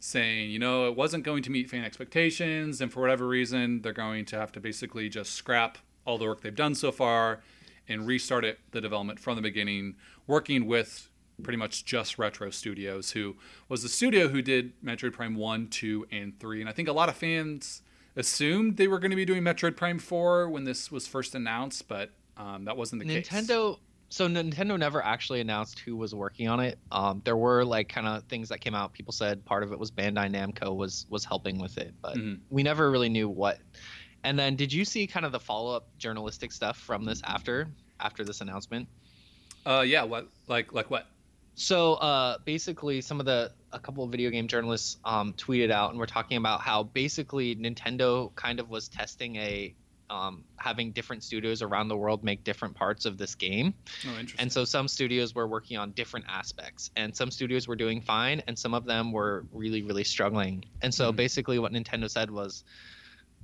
saying 0.00 0.50
you 0.50 0.58
know 0.58 0.86
it 0.86 0.96
wasn't 0.96 1.24
going 1.24 1.42
to 1.42 1.50
meet 1.50 1.68
fan 1.68 1.84
expectations 1.84 2.80
and 2.80 2.92
for 2.92 3.00
whatever 3.00 3.26
reason 3.26 3.82
they're 3.82 3.92
going 3.92 4.24
to 4.24 4.38
have 4.38 4.52
to 4.52 4.60
basically 4.60 5.08
just 5.08 5.32
scrap 5.32 5.78
all 6.04 6.16
the 6.18 6.24
work 6.24 6.40
they've 6.40 6.54
done 6.54 6.74
so 6.74 6.92
far 6.92 7.40
and 7.88 8.06
restart 8.06 8.44
it 8.44 8.60
the 8.70 8.80
development 8.80 9.18
from 9.18 9.34
the 9.34 9.42
beginning 9.42 9.96
working 10.28 10.66
with 10.66 11.10
pretty 11.42 11.56
much 11.56 11.84
just 11.84 12.16
retro 12.16 12.48
studios 12.48 13.10
who 13.10 13.34
was 13.68 13.82
the 13.82 13.88
studio 13.88 14.28
who 14.28 14.40
did 14.40 14.72
metroid 14.82 15.12
prime 15.12 15.34
1 15.34 15.66
2 15.66 16.06
and 16.12 16.38
3 16.38 16.60
and 16.60 16.70
i 16.70 16.72
think 16.72 16.88
a 16.88 16.92
lot 16.92 17.08
of 17.08 17.16
fans 17.16 17.82
assumed 18.14 18.76
they 18.76 18.86
were 18.86 19.00
going 19.00 19.10
to 19.10 19.16
be 19.16 19.24
doing 19.24 19.42
metroid 19.42 19.76
prime 19.76 19.98
4 19.98 20.48
when 20.48 20.62
this 20.62 20.92
was 20.92 21.08
first 21.08 21.34
announced 21.34 21.88
but 21.88 22.12
um, 22.38 22.64
that 22.64 22.76
wasn't 22.76 23.02
the 23.02 23.08
Nintendo, 23.08 23.24
case. 23.24 23.46
Nintendo. 23.46 23.78
So 24.10 24.26
Nintendo 24.26 24.78
never 24.78 25.04
actually 25.04 25.40
announced 25.42 25.80
who 25.80 25.94
was 25.94 26.14
working 26.14 26.48
on 26.48 26.60
it. 26.60 26.78
Um, 26.90 27.20
there 27.24 27.36
were 27.36 27.62
like 27.64 27.90
kind 27.90 28.06
of 28.06 28.22
things 28.24 28.48
that 28.48 28.60
came 28.60 28.74
out. 28.74 28.94
People 28.94 29.12
said 29.12 29.44
part 29.44 29.62
of 29.62 29.72
it 29.72 29.78
was 29.78 29.90
Bandai 29.90 30.30
Namco 30.30 30.74
was 30.74 31.04
was 31.10 31.24
helping 31.26 31.58
with 31.58 31.76
it, 31.76 31.92
but 32.00 32.16
mm-hmm. 32.16 32.40
we 32.48 32.62
never 32.62 32.90
really 32.90 33.10
knew 33.10 33.28
what. 33.28 33.58
And 34.24 34.38
then, 34.38 34.56
did 34.56 34.72
you 34.72 34.84
see 34.84 35.06
kind 35.06 35.26
of 35.26 35.32
the 35.32 35.40
follow 35.40 35.76
up 35.76 35.88
journalistic 35.98 36.52
stuff 36.52 36.78
from 36.78 37.04
this 37.04 37.20
after 37.24 37.68
after 38.00 38.24
this 38.24 38.40
announcement? 38.40 38.88
Uh, 39.66 39.84
yeah. 39.86 40.04
What 40.04 40.28
like 40.46 40.72
like 40.72 40.90
what? 40.90 41.06
So 41.54 41.94
uh, 41.94 42.38
basically, 42.44 43.00
some 43.00 43.20
of 43.20 43.26
the 43.26 43.52
a 43.72 43.78
couple 43.78 44.04
of 44.04 44.10
video 44.10 44.30
game 44.30 44.48
journalists 44.48 44.96
um, 45.04 45.34
tweeted 45.34 45.70
out 45.70 45.90
and 45.90 45.98
were 45.98 46.06
talking 46.06 46.36
about 46.36 46.62
how 46.62 46.84
basically 46.84 47.56
Nintendo 47.56 48.34
kind 48.34 48.60
of 48.60 48.70
was 48.70 48.88
testing 48.88 49.36
a 49.36 49.74
um, 50.10 50.44
having 50.56 50.92
different 50.92 51.22
studios 51.22 51.62
around 51.62 51.88
the 51.88 51.96
world 51.96 52.24
make 52.24 52.44
different 52.44 52.74
parts 52.74 53.04
of 53.04 53.18
this 53.18 53.34
game. 53.34 53.74
Oh, 54.06 54.18
and 54.38 54.52
so 54.52 54.64
some 54.64 54.88
studios 54.88 55.34
were 55.34 55.46
working 55.46 55.76
on 55.76 55.92
different 55.92 56.26
aspects, 56.28 56.90
and 56.96 57.14
some 57.14 57.30
studios 57.30 57.68
were 57.68 57.76
doing 57.76 58.00
fine, 58.00 58.42
and 58.46 58.58
some 58.58 58.74
of 58.74 58.84
them 58.84 59.12
were 59.12 59.44
really, 59.52 59.82
really 59.82 60.04
struggling. 60.04 60.64
And 60.82 60.92
so 60.92 61.08
mm-hmm. 61.08 61.16
basically, 61.16 61.58
what 61.58 61.72
Nintendo 61.72 62.10
said 62.10 62.30
was 62.30 62.64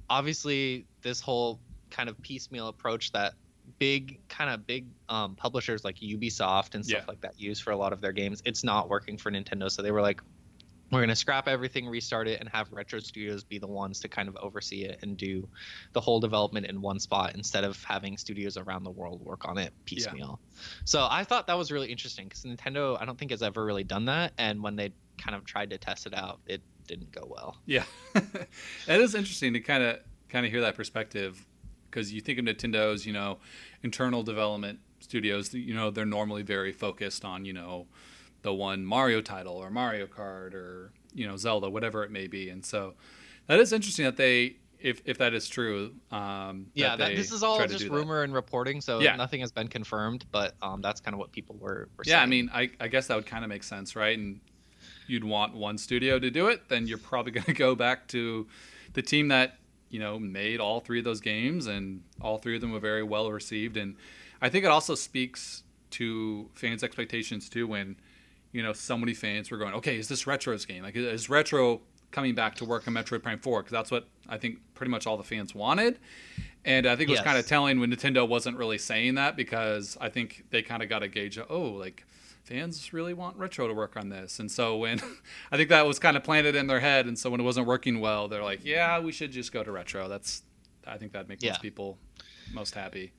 obviously, 0.09 0.87
this 1.03 1.21
whole 1.21 1.61
kind 1.91 2.09
of 2.09 2.21
piecemeal 2.23 2.69
approach 2.69 3.13
that 3.13 3.35
big 3.79 4.19
kind 4.29 4.51
of 4.51 4.67
big 4.67 4.87
um, 5.09 5.35
publishers 5.35 5.85
like 5.85 5.97
Ubisoft 5.97 6.75
and 6.75 6.85
stuff 6.85 7.03
yeah. 7.03 7.09
like 7.09 7.21
that 7.23 7.41
use 7.41 7.61
for 7.61 7.71
a 7.71 7.77
lot 7.77 7.93
of 7.93 8.01
their 8.01 8.13
games. 8.13 8.43
It's 8.45 8.65
not 8.65 8.89
working 8.89 9.17
for 9.17 9.31
Nintendo, 9.31 9.71
so 9.71 9.83
they 9.83 9.91
were 9.91 10.03
like, 10.03 10.21
we're 10.95 11.01
going 11.01 11.09
to 11.09 11.17
scrap 11.17 11.49
everything, 11.49 11.89
restart 11.89 12.29
it, 12.29 12.39
and 12.39 12.49
have 12.51 12.73
Retro 12.73 13.01
Studios 13.01 13.43
be 13.43 13.59
the 13.59 13.67
ones 13.67 13.99
to 14.01 14.09
kind 14.09 14.29
of 14.29 14.37
oversee 14.37 14.85
it 14.85 15.01
and 15.03 15.17
do 15.17 15.49
the 15.93 16.01
whole 16.01 16.21
development 16.21 16.67
in 16.67 16.81
one 16.81 17.01
spot 17.01 17.35
instead 17.35 17.65
of 17.65 17.83
having 17.83 18.17
studios 18.17 18.57
around 18.57 18.85
the 18.85 18.91
world 18.91 19.21
work 19.25 19.47
on 19.47 19.59
it 19.59 19.73
piecemeal. 19.87 20.39
Yeah. 20.41 20.61
So 20.85 21.09
I 21.11 21.25
thought 21.25 21.49
that 21.49 21.59
was 21.59 21.73
really 21.73 21.91
interesting 21.91 22.29
because 22.29 22.45
Nintendo, 22.45 22.97
I 23.01 23.05
don't 23.05 23.19
think 23.19 23.33
has 23.33 23.43
ever 23.43 23.65
really 23.65 23.83
done 23.83 24.05
that, 24.05 24.35
and 24.39 24.63
when 24.63 24.77
they 24.77 24.93
kind 25.19 25.35
of 25.35 25.45
tried 25.45 25.71
to 25.71 25.79
test 25.79 26.07
it 26.07 26.15
out, 26.15 26.39
it 26.47 26.63
didn't 26.87 27.11
go 27.11 27.27
well. 27.29 27.59
Yeah, 27.67 27.85
it 28.15 29.01
is 29.01 29.17
interesting 29.17 29.53
to 29.55 29.61
kind 29.61 29.83
of 29.83 29.99
kind 30.29 30.47
of 30.47 30.53
hear 30.53 30.61
that 30.61 30.77
perspective 30.77 31.45
because 31.91 32.13
you 32.13 32.21
think 32.21 32.39
of 32.39 32.45
Nintendo's, 32.45 33.05
you 33.05 33.13
know, 33.13 33.39
internal 33.83 34.23
development 34.23 34.79
studios. 35.01 35.53
You 35.53 35.75
know, 35.75 35.91
they're 35.91 36.07
normally 36.07 36.43
very 36.43 36.73
focused 36.73 37.25
on, 37.25 37.45
you 37.45 37.53
know 37.53 37.89
the 38.45 38.55
one 38.55 38.85
Mario 38.85 39.21
title 39.21 39.55
or 39.55 39.71
Mario 39.71 40.07
Kart 40.07 40.55
or 40.55 40.93
you 41.13 41.27
know 41.27 41.37
Zelda, 41.37 41.69
whatever 41.69 42.05
it 42.05 42.13
may 42.13 42.29
be. 42.29 42.51
And 42.51 42.65
so 42.65 42.95
that 43.49 43.59
is 43.59 43.73
interesting 43.73 44.05
that 44.05 44.17
they 44.17 44.57
if 44.79 45.01
if 45.07 45.19
that 45.19 45.35
is 45.35 45.49
true. 45.49 45.95
Um, 46.13 46.67
yeah, 46.75 46.91
that 46.91 46.99
that, 46.99 47.17
this 47.17 47.33
is 47.33 47.43
all 47.43 47.67
just 47.67 47.89
rumor 47.89 48.23
and 48.23 48.33
reporting, 48.33 48.81
so 48.81 49.01
yeah. 49.01 49.17
nothing 49.17 49.41
has 49.41 49.51
been 49.51 49.67
confirmed. 49.67 50.27
But 50.31 50.55
um, 50.63 50.83
that's 50.83 51.01
kind 51.01 51.15
of 51.15 51.19
what 51.19 51.33
people 51.33 51.57
were. 51.59 51.89
were 51.97 52.05
yeah, 52.05 52.19
saying. 52.19 52.23
I 52.23 52.27
mean, 52.27 52.51
I, 52.53 52.71
I 52.79 52.89
guess 52.89 53.07
that 53.09 53.17
would 53.17 53.27
kind 53.27 53.45
of 53.45 53.49
make 53.49 53.65
sense, 53.65 53.97
right? 53.97 54.17
And 54.17 54.41
you'd 55.07 55.25
want 55.25 55.55
one 55.55 55.79
studio 55.79 56.19
to 56.19 56.31
do 56.31 56.49
it, 56.49 56.69
then 56.69 56.87
you're 56.87 56.99
probably 56.99 57.33
going 57.39 57.47
to 57.47 57.55
go 57.55 57.75
back 57.75 58.07
to 58.09 58.47
the 58.93 59.03
team 59.03 59.29
that 59.29 59.59
you 59.89 59.99
know 59.99 60.19
made 60.19 60.61
all 60.61 60.81
three 60.81 60.99
of 60.99 61.05
those 61.05 61.21
games, 61.21 61.67
and 61.67 62.03
all 62.21 62.37
three 62.37 62.55
of 62.55 62.61
them 62.61 62.73
were 62.73 62.79
very 62.79 63.03
well 63.03 63.33
received. 63.33 63.79
And 63.79 63.97
I 64.43 64.51
think 64.51 64.67
it 64.67 64.71
also 64.71 64.95
speaks 64.95 65.63
to 65.93 66.51
fans' 66.53 66.83
expectations 66.85 67.49
too 67.49 67.67
when 67.67 67.97
you 68.55 68.63
know 68.63 68.73
so 68.73 68.97
many 68.97 69.13
fans 69.13 69.51
were 69.51 69.59
going, 69.59 69.75
okay, 69.75 69.99
is 69.99 70.09
this 70.09 70.27
Retro's 70.27 70.65
game? 70.65 70.83
Like, 70.83 70.97
is 70.97 71.29
Retro 71.29 71.83
coming 72.13 72.35
back 72.35 72.55
to 72.55 72.65
work 72.65 72.87
on 72.89 72.95
Metroid 72.95 73.23
Prime 73.23 73.39
4? 73.41 73.61
Because 73.63 73.73
that's 73.73 73.91
what 73.91 74.09
I 74.29 74.39
think 74.39 74.61
pretty 74.75 74.91
much 74.91 75.07
all 75.07 75.17
the 75.19 75.25
fans 75.25 75.55
wanted. 75.55 75.99
And 76.65 76.87
I 76.87 76.97
think 76.97 77.09
it 77.09 77.13
was 77.13 77.19
Yes. 77.19 77.25
kind 77.27 77.37
of 77.39 77.47
telling 77.47 77.81
when 77.81 77.91
Nintendo 77.91 78.27
wasn't 78.27 78.57
really 78.57 78.79
saying 78.79 79.17
that 79.17 79.37
because 79.37 79.99
I 80.01 80.09
think 80.09 80.45
they 80.51 80.63
kind 80.63 80.83
of 80.83 80.89
got 80.89 81.03
a 81.03 81.09
gauge 81.09 81.37
of, 81.37 81.47
oh, 81.51 81.73
like 81.73 82.07
fans 82.45 82.93
really 82.93 83.13
want 83.13 83.37
Retro 83.37 83.67
to 83.69 83.75
work 83.75 83.97
on 83.97 84.09
this. 84.09 84.39
And 84.39 84.51
so 84.51 84.77
when 84.77 85.01
I 85.53 85.57
think 85.57 85.69
that 85.71 85.85
was 85.87 85.99
kind 85.99 86.17
of 86.17 86.23
planted 86.23 86.55
in 86.55 86.67
their 86.69 86.81
head. 86.81 87.07
And 87.07 87.19
so 87.19 87.29
when 87.31 87.41
it 87.41 87.45
wasn't 87.45 87.67
working 87.67 87.99
well, 88.01 88.29
they're 88.29 88.43
like, 88.45 88.65
yeah, 88.65 88.99
we 89.01 89.13
should 89.13 89.33
just 89.33 89.53
go 89.53 89.63
to 89.65 89.73
Retro. 89.73 90.09
That's, 90.09 90.43
I 90.87 90.97
think 90.97 91.13
that 91.13 91.29
makes 91.29 91.43
Yeah. 91.43 91.51
most 91.51 91.63
people 91.63 91.99
most 92.53 92.75
happy. 92.75 93.13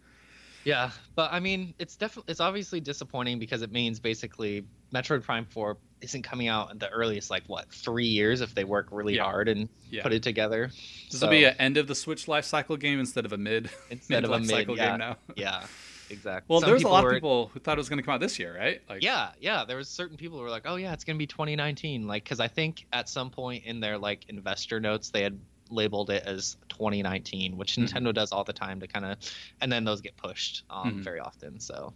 Yeah, 0.65 0.91
but 1.15 1.31
I 1.31 1.39
mean, 1.39 1.73
it's 1.79 1.95
definitely 1.95 2.31
it's 2.31 2.41
obviously 2.41 2.79
disappointing 2.81 3.39
because 3.39 3.61
it 3.61 3.71
means 3.71 3.99
basically 3.99 4.65
Metroid 4.93 5.23
Prime 5.23 5.45
4 5.45 5.77
isn't 6.01 6.23
coming 6.23 6.47
out 6.47 6.71
in 6.71 6.77
the 6.79 6.89
earliest 6.89 7.29
like 7.29 7.43
what 7.47 7.71
three 7.71 8.05
years 8.07 8.41
if 8.41 8.53
they 8.53 8.63
work 8.63 8.89
really 8.91 9.15
Yeah. 9.15 9.23
hard 9.23 9.47
and 9.47 9.69
Yeah. 9.89 10.03
put 10.03 10.11
it 10.13 10.23
together. 10.23 10.67
This 11.11 11.19
So, 11.21 11.27
will 11.27 11.31
be 11.31 11.45
an 11.45 11.55
end 11.59 11.77
of 11.77 11.87
the 11.87 11.95
Switch 11.95 12.27
life 12.27 12.45
cycle 12.45 12.77
game 12.77 12.99
instead 12.99 13.25
of 13.25 13.31
a 13.33 13.37
mid, 13.37 13.69
instead 13.89 14.23
of 14.25 14.31
a 14.31 14.39
mid 14.39 14.49
cycle 14.49 14.75
yeah, 14.75 14.89
game 14.89 14.99
now. 14.99 15.17
yeah, 15.35 15.65
exactly. 16.09 16.45
Well, 16.51 16.61
Some 16.61 16.69
there's 16.69 16.83
a 16.83 16.87
lot 16.87 17.03
were- 17.03 17.11
of 17.11 17.15
people 17.15 17.49
who 17.53 17.59
thought 17.59 17.77
it 17.77 17.79
was 17.79 17.89
going 17.89 17.97
to 17.99 18.03
come 18.03 18.13
out 18.15 18.19
this 18.19 18.37
year, 18.39 18.55
right? 18.57 18.81
Like, 18.89 19.01
Yeah, 19.03 19.31
yeah. 19.39 19.65
There 19.65 19.77
was 19.77 19.89
certain 19.89 20.17
people 20.17 20.37
who 20.37 20.43
were 20.43 20.49
like, 20.49 20.63
"Oh 20.65 20.75
yeah, 20.75 20.93
it's 20.93 21.03
gonna 21.03 21.17
be 21.17 21.27
2019." 21.27 22.07
Like, 22.07 22.23
because 22.23 22.39
I 22.39 22.47
think 22.47 22.85
at 22.91 23.07
some 23.09 23.29
point 23.31 23.63
in 23.65 23.79
their 23.79 23.97
like 23.97 24.25
investor 24.29 24.79
notes 24.79 25.09
they 25.11 25.21
had 25.23 25.39
labeled 25.69 26.09
it 26.09 26.23
as 26.25 26.57
2019, 26.69 27.57
which 27.57 27.75
Mhm. 27.75 27.85
Nintendo 27.87 28.13
does 28.13 28.31
all 28.31 28.43
the 28.43 28.53
time 28.53 28.79
to 28.79 28.87
kind 28.87 29.05
of, 29.05 29.17
and 29.61 29.71
then 29.71 29.83
those 29.83 30.01
get 30.01 30.15
pushed 30.17 30.63
um, 30.69 30.99
Mhm. 30.99 31.03
very 31.03 31.19
often. 31.19 31.59
So 31.59 31.93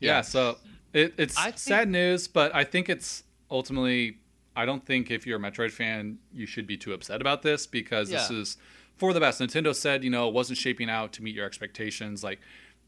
Yeah, 0.00 0.20
so 0.22 0.58
it, 0.92 1.14
it's 1.18 1.36
I 1.36 1.44
think- 1.46 1.58
sad 1.58 1.88
news, 1.88 2.28
but 2.28 2.54
I 2.54 2.64
think 2.64 2.88
it's 2.88 3.24
ultimately. 3.50 4.18
I 4.58 4.64
don't 4.64 4.84
think 4.86 5.10
if 5.10 5.26
you're 5.26 5.36
a 5.38 5.40
Metroid 5.40 5.70
fan, 5.70 6.18
you 6.32 6.46
should 6.46 6.66
be 6.66 6.78
too 6.78 6.94
upset 6.94 7.20
about 7.20 7.42
this 7.42 7.66
because 7.66 8.08
this 8.08 8.30
is 8.30 8.56
for 8.96 9.12
the 9.12 9.20
best. 9.20 9.38
Nintendo 9.38 9.74
said, 9.74 10.02
you 10.02 10.08
know, 10.08 10.28
it 10.28 10.32
wasn't 10.32 10.58
shaping 10.58 10.88
out 10.88 11.12
to 11.14 11.22
meet 11.22 11.34
your 11.34 11.44
expectations. 11.44 12.24
Like, 12.24 12.40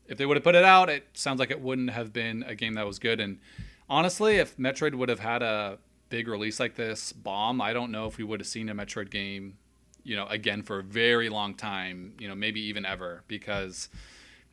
if 0.07 0.16
they 0.16 0.24
would 0.24 0.38
have 0.38 0.44
put 0.44 0.54
it 0.54 0.64
out, 0.64 0.88
it 0.88 1.07
sounds 1.12 1.38
like 1.38 1.50
it 1.50 1.61
wouldn't 1.61 1.90
have 1.90 2.11
been 2.11 2.42
a 2.44 2.54
game 2.54 2.72
that 2.74 2.87
was 2.87 2.98
good. 2.98 3.20
And 3.20 3.38
honestly, 3.87 4.37
if 4.37 4.57
Metroid 4.57 4.94
would 4.94 5.11
have 5.11 5.18
had 5.20 5.42
a 5.42 5.78
big 6.09 6.29
release 6.29 6.59
like 6.59 6.75
this, 6.75 7.12
bomb, 7.12 7.61
I 7.61 7.73
don't 7.73 7.90
know 7.90 8.07
if 8.07 8.18
we 8.18 8.25
would 8.25 8.40
have 8.40 8.47
seen 8.47 8.68
a 8.68 8.75
Metroid 8.75 9.11
game, 9.11 9.59
you 10.05 10.16
know, 10.16 10.27
again 10.27 10.62
for 10.62 10.79
a 10.79 10.83
very 10.83 11.29
long 11.29 11.55
time, 11.55 12.14
you 12.18 12.29
know, 12.29 12.35
maybe 12.35 12.61
even 12.61 12.85
ever, 12.85 13.23
because 13.29 13.88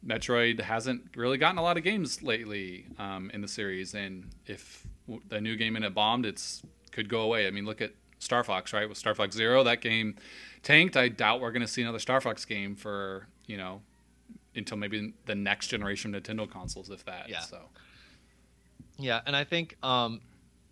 Metroid 0.06 0.60
hasn't 0.60 1.16
really 1.16 1.38
gotten 1.38 1.58
a 1.58 1.62
lot 1.62 1.78
of 1.78 1.84
games 1.84 2.22
lately 2.22 2.86
um, 3.00 3.32
in 3.34 3.42
the 3.42 3.48
series, 3.48 3.94
and 3.94 4.30
if 4.46 4.86
the 5.30 5.42
new 5.42 5.56
game 5.56 5.76
in 5.76 5.84
it 5.84 5.94
bombed, 5.94 6.26
it's 6.26 6.62
could 6.92 7.10
go 7.10 7.22
away. 7.22 7.48
I 7.48 7.52
mean, 7.52 7.66
look 7.66 7.82
at 7.82 7.92
Star 8.20 8.44
Fox, 8.44 8.72
right? 8.72 8.88
With 8.88 8.98
Star 8.98 9.14
Fox 9.14 9.36
Zero, 9.36 9.64
that 9.64 9.82
game 9.82 10.16
tanked. 10.64 10.96
I 10.96 11.10
doubt 11.10 11.42
we're 11.42 11.52
going 11.52 11.62
to 11.62 11.68
see 11.68 11.82
another 11.82 12.00
Star 12.00 12.22
Fox 12.22 12.46
game 12.46 12.76
for 12.76 13.28
you 13.48 13.58
know 13.58 13.82
until 14.56 14.78
maybe 14.78 15.14
the 15.26 15.36
next 15.36 15.68
generation 15.68 16.14
of 16.14 16.24
Nintendo 16.24 16.50
consoles, 16.50 16.90
if 16.90 17.04
that. 17.06 17.28
Yeah. 17.30 17.42
So 17.42 17.62
yeah, 18.98 19.22
and 19.26 19.36
I 19.36 19.44
think 19.44 19.78
um, 19.84 20.22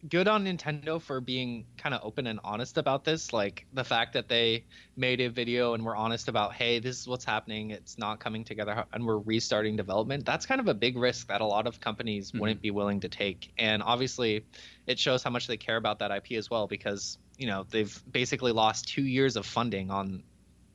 good 0.09 0.27
on 0.27 0.45
Nintendo 0.45 1.01
for 1.01 1.21
being 1.21 1.65
kind 1.77 1.95
of 1.95 2.01
open 2.03 2.27
and 2.27 2.39
honest 2.43 2.77
about 2.77 3.03
this. 3.05 3.31
Like 3.31 3.65
the 3.73 3.83
fact 3.83 4.13
that 4.13 4.27
they 4.27 4.65
made 4.97 5.21
a 5.21 5.29
video 5.29 5.73
and 5.73 5.83
were 5.85 5.95
honest 5.95 6.27
about, 6.27 6.53
hey, 6.53 6.79
this 6.79 6.99
is 6.99 7.07
what's 7.07 7.23
happening. 7.25 7.71
It's 7.71 7.97
not 7.97 8.19
coming 8.19 8.43
together, 8.43 8.85
and 8.91 9.05
we're 9.05 9.19
restarting 9.19 9.75
development. 9.75 10.25
That's 10.25 10.45
kind 10.45 10.59
of 10.59 10.67
a 10.67 10.73
big 10.73 10.97
risk 10.97 11.27
that 11.27 11.41
a 11.41 11.45
lot 11.45 11.67
of 11.67 11.79
companies 11.79 12.31
Mhm. 12.31 12.39
wouldn't 12.39 12.61
be 12.61 12.71
willing 12.71 12.99
to 13.01 13.09
take. 13.09 13.53
And 13.57 13.81
obviously, 13.81 14.45
it 14.87 14.99
shows 14.99 15.23
how 15.23 15.29
much 15.29 15.47
they 15.47 15.57
care 15.57 15.77
about 15.77 15.99
that 15.99 16.11
IP 16.11 16.37
as 16.37 16.49
well, 16.49 16.67
because 16.67 17.17
you 17.37 17.47
know 17.47 17.65
they've 17.69 18.03
basically 18.11 18.51
lost 18.51 18.87
two 18.87 19.03
years 19.05 19.35
of 19.35 19.45
funding 19.45 19.89
on 19.89 20.23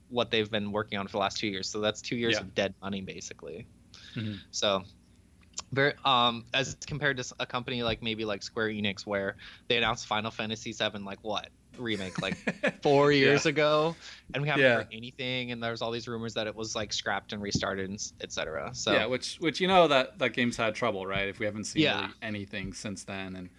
what 0.08 0.30
they've 0.30 0.50
been 0.50 0.72
working 0.72 0.98
on 0.98 1.06
for 1.06 1.12
the 1.12 1.18
last 1.18 1.36
two 1.36 1.48
years. 1.48 1.68
So 1.68 1.80
that's 1.80 2.00
two 2.00 2.16
years 2.16 2.34
Yeah. 2.34 2.40
of 2.40 2.54
dead 2.54 2.74
money, 2.80 3.02
basically. 3.02 3.66
Mhm. 4.14 4.38
So 4.50 4.84
very 5.72 5.92
um 6.04 6.44
as 6.54 6.76
compared 6.86 7.16
to 7.18 7.24
a 7.40 7.46
company 7.46 7.82
like 7.82 8.02
maybe 8.02 8.24
like 8.24 8.42
Square 8.42 8.68
Enix 8.68 9.06
where 9.06 9.36
they 9.68 9.76
announced 9.76 10.06
Final 10.06 10.30
Fantasy 10.30 10.72
VII 10.72 11.00
like 11.00 11.18
what 11.22 11.48
remake 11.76 12.20
like 12.22 12.36
four 12.82 13.12
years 13.12 13.46
ago 13.46 13.96
and 14.34 14.42
we 14.42 14.48
haven't 14.48 14.66
Yeah. 14.66 14.76
heard 14.76 14.88
anything 14.92 15.52
and 15.52 15.62
there's 15.62 15.82
all 15.82 15.90
these 15.90 16.08
rumors 16.08 16.34
that 16.34 16.46
it 16.46 16.54
was 16.54 16.74
like 16.74 16.92
scrapped 16.92 17.32
and 17.32 17.42
restarted 17.42 17.88
and 17.88 17.98
etc. 18.22 18.70
So 18.74 18.92
yeah, 18.92 19.06
which 19.06 19.36
which 19.40 19.60
you 19.60 19.68
know 19.68 19.88
that 19.88 20.18
that 20.18 20.32
game's 20.32 20.56
had 20.56 20.74
trouble, 20.74 21.06
right? 21.06 21.28
If 21.28 21.38
we 21.38 21.46
haven't 21.46 21.64
seen 21.64 21.82
Yeah. 21.82 22.00
really 22.00 22.14
anything 22.22 22.72
since 22.72 23.04
then, 23.04 23.36
and 23.36 23.50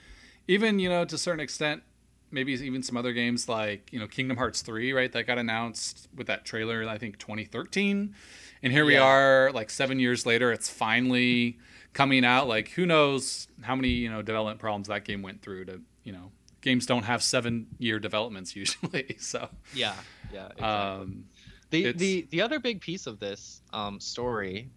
even 0.48 0.80
you 0.80 0.90
know 0.90 1.06
to 1.06 1.16
a 1.16 1.18
certain 1.18 1.40
extent, 1.40 1.84
maybe 2.32 2.54
even 2.54 2.84
some 2.84 2.98
other 2.98 3.14
games 3.14 3.48
like 3.50 3.92
you 3.92 4.00
know 4.00 4.08
Kingdom 4.08 4.38
Hearts 4.38 4.62
three, 4.62 4.94
right? 4.94 5.12
That 5.12 5.28
got 5.28 5.38
announced 5.38 6.08
with 6.16 6.28
that 6.28 6.46
trailer, 6.46 6.88
I 6.88 6.98
think 6.98 7.18
2013, 7.20 8.16
and 8.64 8.74
here 8.74 8.86
we 8.86 8.98
are, 8.98 9.52
like 9.54 9.70
seven 9.70 10.00
years 10.00 10.26
later, 10.26 10.52
it's 10.52 10.70
finally 10.70 11.60
coming 11.94 12.26
out. 12.26 12.48
Like 12.48 12.70
who 12.70 12.86
knows 12.86 13.48
how 13.62 13.76
many 13.76 13.90
you 13.90 14.10
know 14.10 14.22
development 14.22 14.60
problems 14.60 14.88
that 14.88 15.06
game 15.06 15.22
went 15.22 15.42
through 15.42 15.66
to 15.66 15.82
you 16.04 16.14
know 16.14 16.32
games 16.62 16.86
don't 16.86 17.04
have 17.04 17.24
seven 17.24 17.68
year 17.78 18.00
developments 18.00 18.56
usually, 18.56 19.16
so 19.20 19.50
yeah, 19.74 19.94
yeah. 20.34 20.46
Exactly. 20.48 20.64
um, 20.66 21.26
the 21.70 21.92
the 21.94 22.28
the 22.32 22.42
other 22.42 22.60
big 22.60 22.82
piece 22.82 23.08
of 23.08 23.20
this 23.20 23.62
um 23.74 24.00
story 24.00 24.70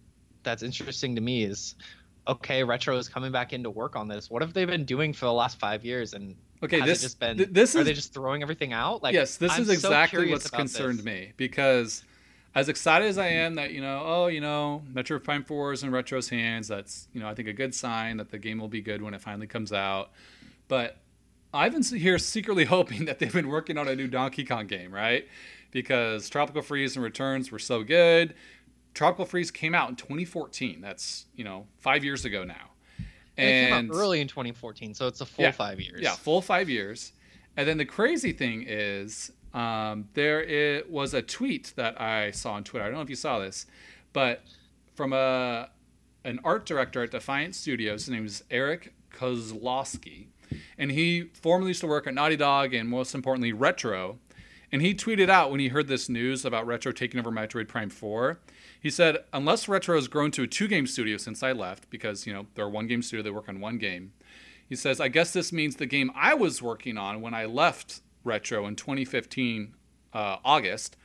that's 0.43 0.63
interesting 0.63 1.15
to 1.15 1.21
me 1.21 1.43
is 1.43 1.75
okay, 2.27 2.63
Retro 2.63 2.97
is 2.97 3.09
coming 3.09 3.31
back 3.31 3.53
into 3.53 3.69
work 3.69 3.95
on 3.95 4.07
this. 4.07 4.29
What 4.29 4.41
have 4.41 4.53
they 4.53 4.65
been 4.65 4.85
doing 4.85 5.13
for 5.13 5.25
the 5.25 5.33
last 5.33 5.59
five 5.59 5.83
years 5.83 6.13
and 6.13 6.35
okay, 6.63 6.79
has 6.79 6.87
this 6.87 6.99
it 6.99 7.01
just 7.03 7.19
been 7.19 7.37
th- 7.37 7.49
this 7.51 7.75
are 7.75 7.79
is 7.79 7.85
they 7.85 7.93
just 7.93 8.13
throwing 8.13 8.41
everything 8.41 8.73
out? 8.73 9.03
Like 9.03 9.13
yes, 9.13 9.37
this 9.37 9.51
I'm 9.51 9.61
is 9.61 9.69
exactly 9.69 10.19
curious 10.19 10.43
what's 10.43 10.49
concerned 10.49 10.99
this. 10.99 11.05
me 11.05 11.33
because 11.37 12.03
as 12.55 12.69
excited 12.69 13.07
as 13.07 13.17
I 13.17 13.27
am 13.27 13.55
that 13.55 13.71
you 13.71 13.81
know, 13.81 14.01
oh, 14.05 14.27
you 14.27 14.41
know, 14.41 14.83
Metroid 14.93 15.23
Prime 15.23 15.43
Four 15.43 15.73
is 15.73 15.83
in 15.83 15.91
Retro's 15.91 16.29
hands. 16.29 16.67
That's 16.67 17.07
you 17.13 17.19
know, 17.19 17.27
I 17.27 17.33
think 17.35 17.47
a 17.47 17.53
good 17.53 17.73
sign 17.73 18.17
that 18.17 18.29
the 18.29 18.37
game 18.37 18.59
will 18.59 18.67
be 18.67 18.81
good 18.81 19.01
when 19.01 19.13
it 19.13 19.21
finally 19.21 19.47
comes 19.47 19.73
out. 19.73 20.11
But 20.67 20.97
I've 21.53 21.71
been 21.71 21.83
here 21.83 22.17
secretly 22.19 22.65
hoping 22.75 23.05
that 23.05 23.19
they've 23.19 23.33
been 23.33 23.47
working 23.49 23.77
on 23.77 23.87
a 23.87 23.95
new 23.95 24.07
Donkey 24.07 24.43
Kong 24.45 24.67
game, 24.67 24.93
right? 24.93 25.27
Because 25.71 26.29
Tropical 26.29 26.61
Freeze 26.61 26.95
and 26.95 27.03
Returns 27.03 27.51
were 27.51 27.59
so 27.59 27.83
good. 27.83 28.35
Tropical 28.93 29.25
Freeze 29.25 29.49
came 29.49 29.73
out 29.73 29.89
in 29.89 29.95
2014. 29.95 30.81
That's 30.81 31.25
you 31.35 31.43
know 31.43 31.65
five 31.79 32.03
years 32.03 32.25
ago 32.25 32.43
now. 32.43 32.69
And 33.35 33.47
it 33.49 33.69
came 33.69 33.89
out 33.91 33.95
early 33.97 34.21
in 34.21 34.27
2014, 34.27 34.93
so 34.93 35.07
it's 35.07 35.19
a 35.21 35.25
full 35.25 35.45
Yeah. 35.45 35.51
five 35.51 35.79
years. 35.81 36.01
yeah, 36.03 36.13
full 36.13 36.39
five 36.41 36.69
years. 36.69 37.13
And 37.57 37.67
then 37.67 37.77
the 37.79 37.85
crazy 37.85 38.31
thing 38.31 38.63
is, 38.67 39.31
um, 39.53 40.09
there 40.13 40.41
it 40.41 40.89
was 40.89 41.13
a 41.13 41.21
tweet 41.21 41.73
that 41.75 41.99
I 42.01 42.31
saw 42.31 42.53
on 42.53 42.63
Twitter. 42.63 42.85
I 42.85 42.87
don't 42.87 42.95
know 42.95 43.03
if 43.03 43.09
you 43.09 43.15
saw 43.15 43.39
this, 43.39 43.65
but 44.11 44.43
from 44.95 45.13
a 45.13 45.69
an 46.25 46.39
art 46.43 46.65
director 46.65 47.03
at 47.03 47.11
Defiant 47.11 47.55
Studios. 47.55 48.05
His 48.05 48.09
name 48.09 48.25
is 48.25 48.43
Eric 48.49 48.93
Kozlowski, 49.13 50.27
and 50.77 50.91
he 50.91 51.29
formerly 51.33 51.69
used 51.69 51.81
to 51.81 51.87
work 51.87 52.07
at 52.07 52.13
Naughty 52.13 52.35
Dog 52.35 52.73
and 52.73 52.89
most 52.89 53.13
importantly 53.13 53.53
Retro. 53.53 54.19
And 54.71 54.81
he 54.81 54.95
tweeted 54.95 55.29
out 55.29 55.51
when 55.51 55.59
he 55.59 55.67
heard 55.67 55.87
this 55.87 56.09
news 56.09 56.45
about 56.45 56.65
Retro 56.65 56.91
taking 56.91 57.19
over 57.19 57.31
Metroid 57.31 57.67
Prime 57.67 57.91
4. 57.91 58.39
He 58.81 58.89
said, 58.89 59.17
unless 59.31 59.67
Retro 59.67 59.95
has 59.95 60.07
grown 60.07 60.31
to 60.31 60.43
a 60.43 60.47
two 60.47 60.67
game 60.67 60.87
studio 60.87 61.17
since 61.17 61.43
I 61.43 61.51
left, 61.51 61.91
because, 61.91 62.25
you 62.25 62.33
know, 62.33 62.47
they're 62.55 62.65
a 62.65 62.69
one 62.69 62.87
game 62.87 63.03
studio, 63.03 63.21
they 63.21 63.29
work 63.29 63.47
on 63.47 63.59
one 63.59 63.77
game. 63.77 64.13
He 64.67 64.75
says, 64.75 64.99
I 64.99 65.09
guess 65.09 65.31
this 65.31 65.53
means 65.53 65.75
the 65.75 65.85
game 65.85 66.11
I 66.15 66.33
was 66.33 66.61
working 66.61 66.97
on 66.97 67.21
when 67.21 67.35
I 67.35 67.45
left 67.45 68.01
Retro 68.23 68.65
in 68.67 68.75
2015, 68.75 69.75
uh, 70.13 70.37
August. 70.43 70.95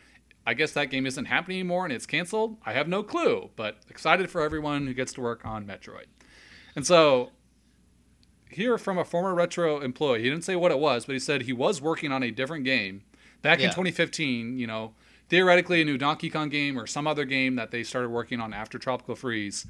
I 0.46 0.54
guess 0.54 0.72
that 0.72 0.86
game 0.86 1.04
isn't 1.06 1.26
happening 1.26 1.58
anymore 1.58 1.84
and 1.84 1.92
it's 1.92 2.06
canceled. 2.06 2.56
I 2.64 2.72
have 2.72 2.88
no 2.88 3.02
clue, 3.02 3.50
but 3.54 3.78
excited 3.90 4.30
for 4.30 4.40
everyone 4.40 4.86
who 4.86 4.94
gets 4.94 5.12
to 5.14 5.20
work 5.20 5.44
on 5.44 5.66
Metroid. 5.66 6.06
And 6.74 6.86
so, 6.86 7.32
here 8.50 8.78
from 8.78 8.96
a 8.96 9.04
former 9.04 9.34
Retro 9.34 9.80
employee, 9.80 10.22
he 10.22 10.30
didn't 10.30 10.44
say 10.44 10.56
what 10.56 10.70
it 10.70 10.78
was, 10.78 11.04
but 11.04 11.12
he 11.12 11.18
said 11.18 11.42
he 11.42 11.52
was 11.52 11.82
working 11.82 12.12
on 12.12 12.22
a 12.22 12.30
different 12.30 12.64
game 12.64 13.02
back 13.42 13.60
in 13.60 13.66
2015, 13.68 14.58
you 14.58 14.66
know, 14.66 14.94
theoretically 15.28 15.82
a 15.82 15.84
new 15.84 15.98
Donkey 15.98 16.30
Kong 16.30 16.48
game 16.48 16.78
or 16.78 16.86
some 16.86 17.06
other 17.06 17.24
game 17.24 17.56
that 17.56 17.70
they 17.70 17.82
started 17.82 18.08
working 18.08 18.40
on 18.40 18.54
after 18.54 18.78
Tropical 18.78 19.14
Freeze. 19.14 19.66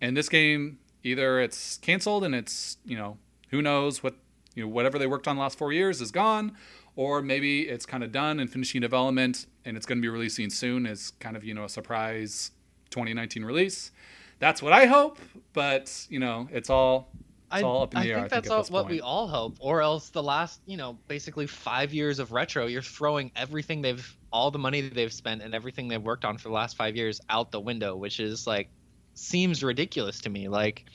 And 0.00 0.16
this 0.16 0.28
game, 0.28 0.78
either 1.02 1.40
it's 1.40 1.76
canceled 1.78 2.24
and 2.24 2.34
it's, 2.34 2.78
you 2.84 2.96
know, 2.96 3.18
who 3.50 3.60
knows 3.60 4.02
what 4.02 4.14
you 4.56 4.64
know 4.64 4.68
whatever 4.68 4.98
they 4.98 5.06
worked 5.06 5.28
on 5.28 5.36
the 5.36 5.42
last 5.42 5.56
four 5.56 5.72
years 5.72 6.00
is 6.00 6.10
gone, 6.10 6.56
or 6.96 7.22
maybe 7.22 7.62
it's 7.68 7.86
kind 7.86 8.02
of 8.02 8.10
done 8.10 8.40
and 8.40 8.50
finishing 8.50 8.80
development 8.80 9.46
and 9.64 9.76
it's 9.76 9.86
going 9.86 9.98
to 9.98 10.02
be 10.02 10.08
releasing 10.08 10.50
soon 10.50 10.86
as 10.86 11.12
kind 11.20 11.36
of 11.36 11.44
you 11.44 11.54
know 11.54 11.64
a 11.64 11.68
surprise 11.68 12.50
2019 12.90 13.44
release. 13.44 13.92
That's 14.40 14.60
what 14.60 14.72
I 14.72 14.86
hope, 14.86 15.18
but 15.52 16.06
you 16.10 16.18
know 16.18 16.48
it's 16.50 16.70
all 16.70 17.12
it's 17.52 17.62
I, 17.62 17.66
all 17.66 17.82
up 17.82 17.94
in 17.94 18.00
the 18.00 18.06
I 18.06 18.08
air. 18.08 18.14
think 18.16 18.26
I 18.26 18.28
think 18.28 18.44
that's 18.44 18.70
all, 18.70 18.74
what 18.74 18.82
point. 18.84 18.94
we 18.94 19.00
all 19.00 19.28
hope, 19.28 19.56
or 19.60 19.80
else 19.80 20.08
the 20.08 20.22
last, 20.22 20.60
you 20.66 20.76
know, 20.76 20.98
basically 21.06 21.46
five 21.46 21.94
years 21.94 22.18
of 22.18 22.32
retro, 22.32 22.66
you're 22.66 22.82
throwing 22.82 23.30
everything 23.36 23.82
they've, 23.82 24.16
all 24.32 24.50
the 24.50 24.58
money 24.58 24.80
that 24.80 24.94
they've 24.94 25.12
spent 25.12 25.42
and 25.42 25.54
everything 25.54 25.86
they've 25.86 26.02
worked 26.02 26.24
on 26.24 26.38
for 26.38 26.48
the 26.48 26.54
last 26.54 26.76
five 26.76 26.96
years 26.96 27.20
out 27.30 27.52
the 27.52 27.60
window, 27.60 27.94
which 27.94 28.18
is 28.18 28.48
like, 28.48 28.68
seems 29.14 29.62
ridiculous 29.62 30.20
to 30.22 30.28
me. 30.28 30.48
Like, 30.48 30.86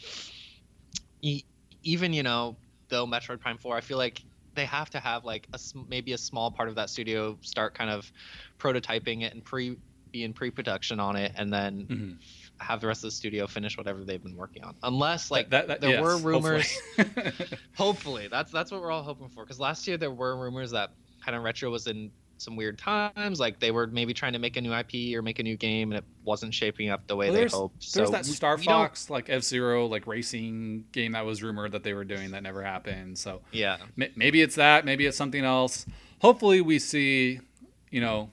e- 1.22 1.44
even 1.84 2.12
you 2.12 2.24
know, 2.24 2.58
though 2.92 3.08
Metroid 3.08 3.40
Prime 3.40 3.58
Four, 3.58 3.76
I 3.76 3.82
feel 3.82 3.98
like 3.98 4.22
they 4.54 4.66
have 4.66 4.90
to 4.92 5.00
have 5.00 5.26
like 5.26 5.48
a 5.54 5.60
maybe 5.90 6.12
a 6.14 6.18
small 6.18 6.52
part 6.52 6.70
of 6.70 6.76
that 6.76 6.90
studio 6.92 7.38
start 7.42 7.74
kind 7.74 7.90
of 7.90 8.12
prototyping 8.60 9.24
it 9.24 9.34
and 9.34 9.44
pre 9.44 9.78
be 10.12 10.24
in 10.26 10.34
pre-production 10.34 11.00
on 11.00 11.16
it, 11.16 11.32
and 11.38 11.54
then 11.54 11.88
Mhm. 11.88 12.18
have 12.60 12.82
the 12.82 12.88
rest 12.88 13.00
of 13.06 13.08
the 13.08 13.16
studio 13.16 13.48
finish 13.48 13.78
whatever 13.78 14.04
they've 14.04 14.22
been 14.22 14.36
working 14.36 14.62
on. 14.62 14.76
Unless 14.84 15.32
like 15.32 15.50
That- 15.52 15.70
that- 15.70 15.80
there 15.80 15.92
yes, 15.92 16.02
were 16.04 16.18
rumors. 16.18 16.70
hopefully. 16.98 17.48
Hopefully, 17.78 18.28
that's 18.30 18.52
that's 18.52 18.72
what 18.72 18.82
we're 18.82 18.92
all 18.92 19.04
hoping 19.04 19.30
for. 19.30 19.44
Because 19.46 19.58
last 19.60 19.88
year 19.88 19.96
there 19.98 20.12
were 20.12 20.36
rumors 20.38 20.72
that 20.72 20.92
kind 21.24 21.36
of 21.38 21.44
retro 21.44 21.70
was 21.72 21.88
in 21.88 22.12
some 22.42 22.56
weird 22.56 22.78
times, 22.78 23.40
like 23.40 23.60
they 23.60 23.72
were 23.72 23.88
maybe 23.88 24.14
trying 24.14 24.34
to 24.34 24.40
make 24.40 24.58
a 24.58 24.62
new 24.62 24.74
IP 24.74 25.16
or 25.18 25.22
make 25.22 25.40
a 25.40 25.44
new 25.44 25.56
game, 25.58 25.92
and 25.92 26.00
it 26.00 26.06
wasn't 26.24 26.54
shaping 26.54 26.90
up 26.90 27.08
the 27.08 27.16
way 27.16 27.28
Well, 27.28 27.34
they 27.34 27.40
there's, 27.42 27.54
hoped. 27.54 27.94
there's 27.94 28.08
so 28.08 28.12
that 28.12 28.26
Star 28.26 28.58
we 28.58 28.64
Fox 28.64 29.10
like 29.10 29.30
F 29.30 29.44
Zero 29.44 29.86
like 29.86 30.08
racing 30.08 30.86
game 30.92 31.14
that 31.14 31.26
was 31.26 31.42
rumored 31.44 31.72
that 31.74 31.84
they 31.84 31.94
were 31.94 32.04
doing 32.04 32.32
that 32.32 32.44
never 32.44 32.64
happened. 32.64 33.18
So 33.18 33.42
Yeah, 33.52 33.78
M- 34.00 34.12
maybe 34.16 34.42
it's 34.42 34.56
that 34.56 34.86
maybe 34.86 35.06
it's 35.06 35.18
something 35.18 35.44
else 35.46 35.86
hopefully 36.20 36.62
we 36.62 36.78
see 36.80 37.40
you 37.90 38.00
know 38.02 38.30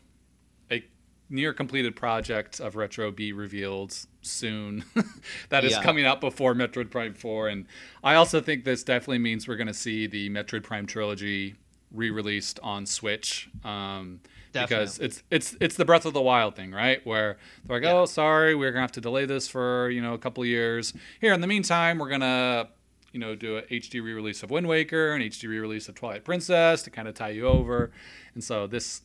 a 0.71 0.85
near 1.31 1.53
completed 1.55 1.97
project 1.97 2.61
of 2.61 2.77
retro 2.77 3.11
be 3.11 3.33
revealed 3.33 3.97
soon 4.21 4.85
that 5.49 5.65
is 5.65 5.73
Yeah. 5.73 5.83
coming 5.83 6.05
out 6.05 6.21
before 6.21 6.55
metroid 6.55 6.91
prime 6.91 7.15
4 7.15 7.49
and 7.49 7.67
i 8.05 8.15
also 8.15 8.41
think 8.43 8.65
this 8.65 8.83
definitely 8.85 9.19
means 9.21 9.49
we're 9.49 9.57
going 9.57 9.67
to 9.69 9.73
see 9.75 10.07
the 10.07 10.29
metroid 10.29 10.65
prime 10.65 10.85
trilogy 10.87 11.55
re-released 11.93 12.61
on 12.63 12.85
switch 12.87 13.49
um, 13.65 14.21
because 14.53 14.99
it's 14.99 15.23
it's 15.31 15.57
it's 15.61 15.77
the 15.77 15.85
breath 15.85 16.05
of 16.05 16.13
the 16.15 16.21
wild 16.23 16.55
thing 16.57 16.71
right 16.73 17.05
where 17.07 17.39
they're 17.65 17.77
like 17.79 17.85
Yeah. 17.85 17.93
oh 17.95 18.07
sorry 18.07 18.55
we're 18.55 18.71
gonna 18.73 18.83
have 18.83 18.93
to 18.93 19.01
delay 19.01 19.25
this 19.25 19.49
for 19.49 19.89
you 19.91 20.03
know 20.03 20.15
a 20.15 20.19
couple 20.19 20.43
of 20.43 20.49
years 20.49 20.93
here 21.21 21.33
in 21.33 21.41
the 21.41 21.47
meantime 21.47 21.99
we're 21.99 22.11
gonna 22.11 22.69
you 23.15 23.21
know, 23.21 23.35
do 23.35 23.57
a 23.57 23.63
HD 23.63 24.03
re-release 24.05 24.43
of 24.43 24.51
Wind 24.51 24.67
Waker 24.69 25.13
and 25.15 25.25
HD 25.25 25.49
re-release 25.49 25.89
of 25.89 25.95
Twilight 25.95 26.25
Princess 26.25 26.83
to 26.83 26.91
kind 26.91 27.09
of 27.09 27.15
tie 27.15 27.31
you 27.31 27.47
over. 27.47 27.91
And 28.35 28.45
so 28.45 28.67
this, 28.67 29.01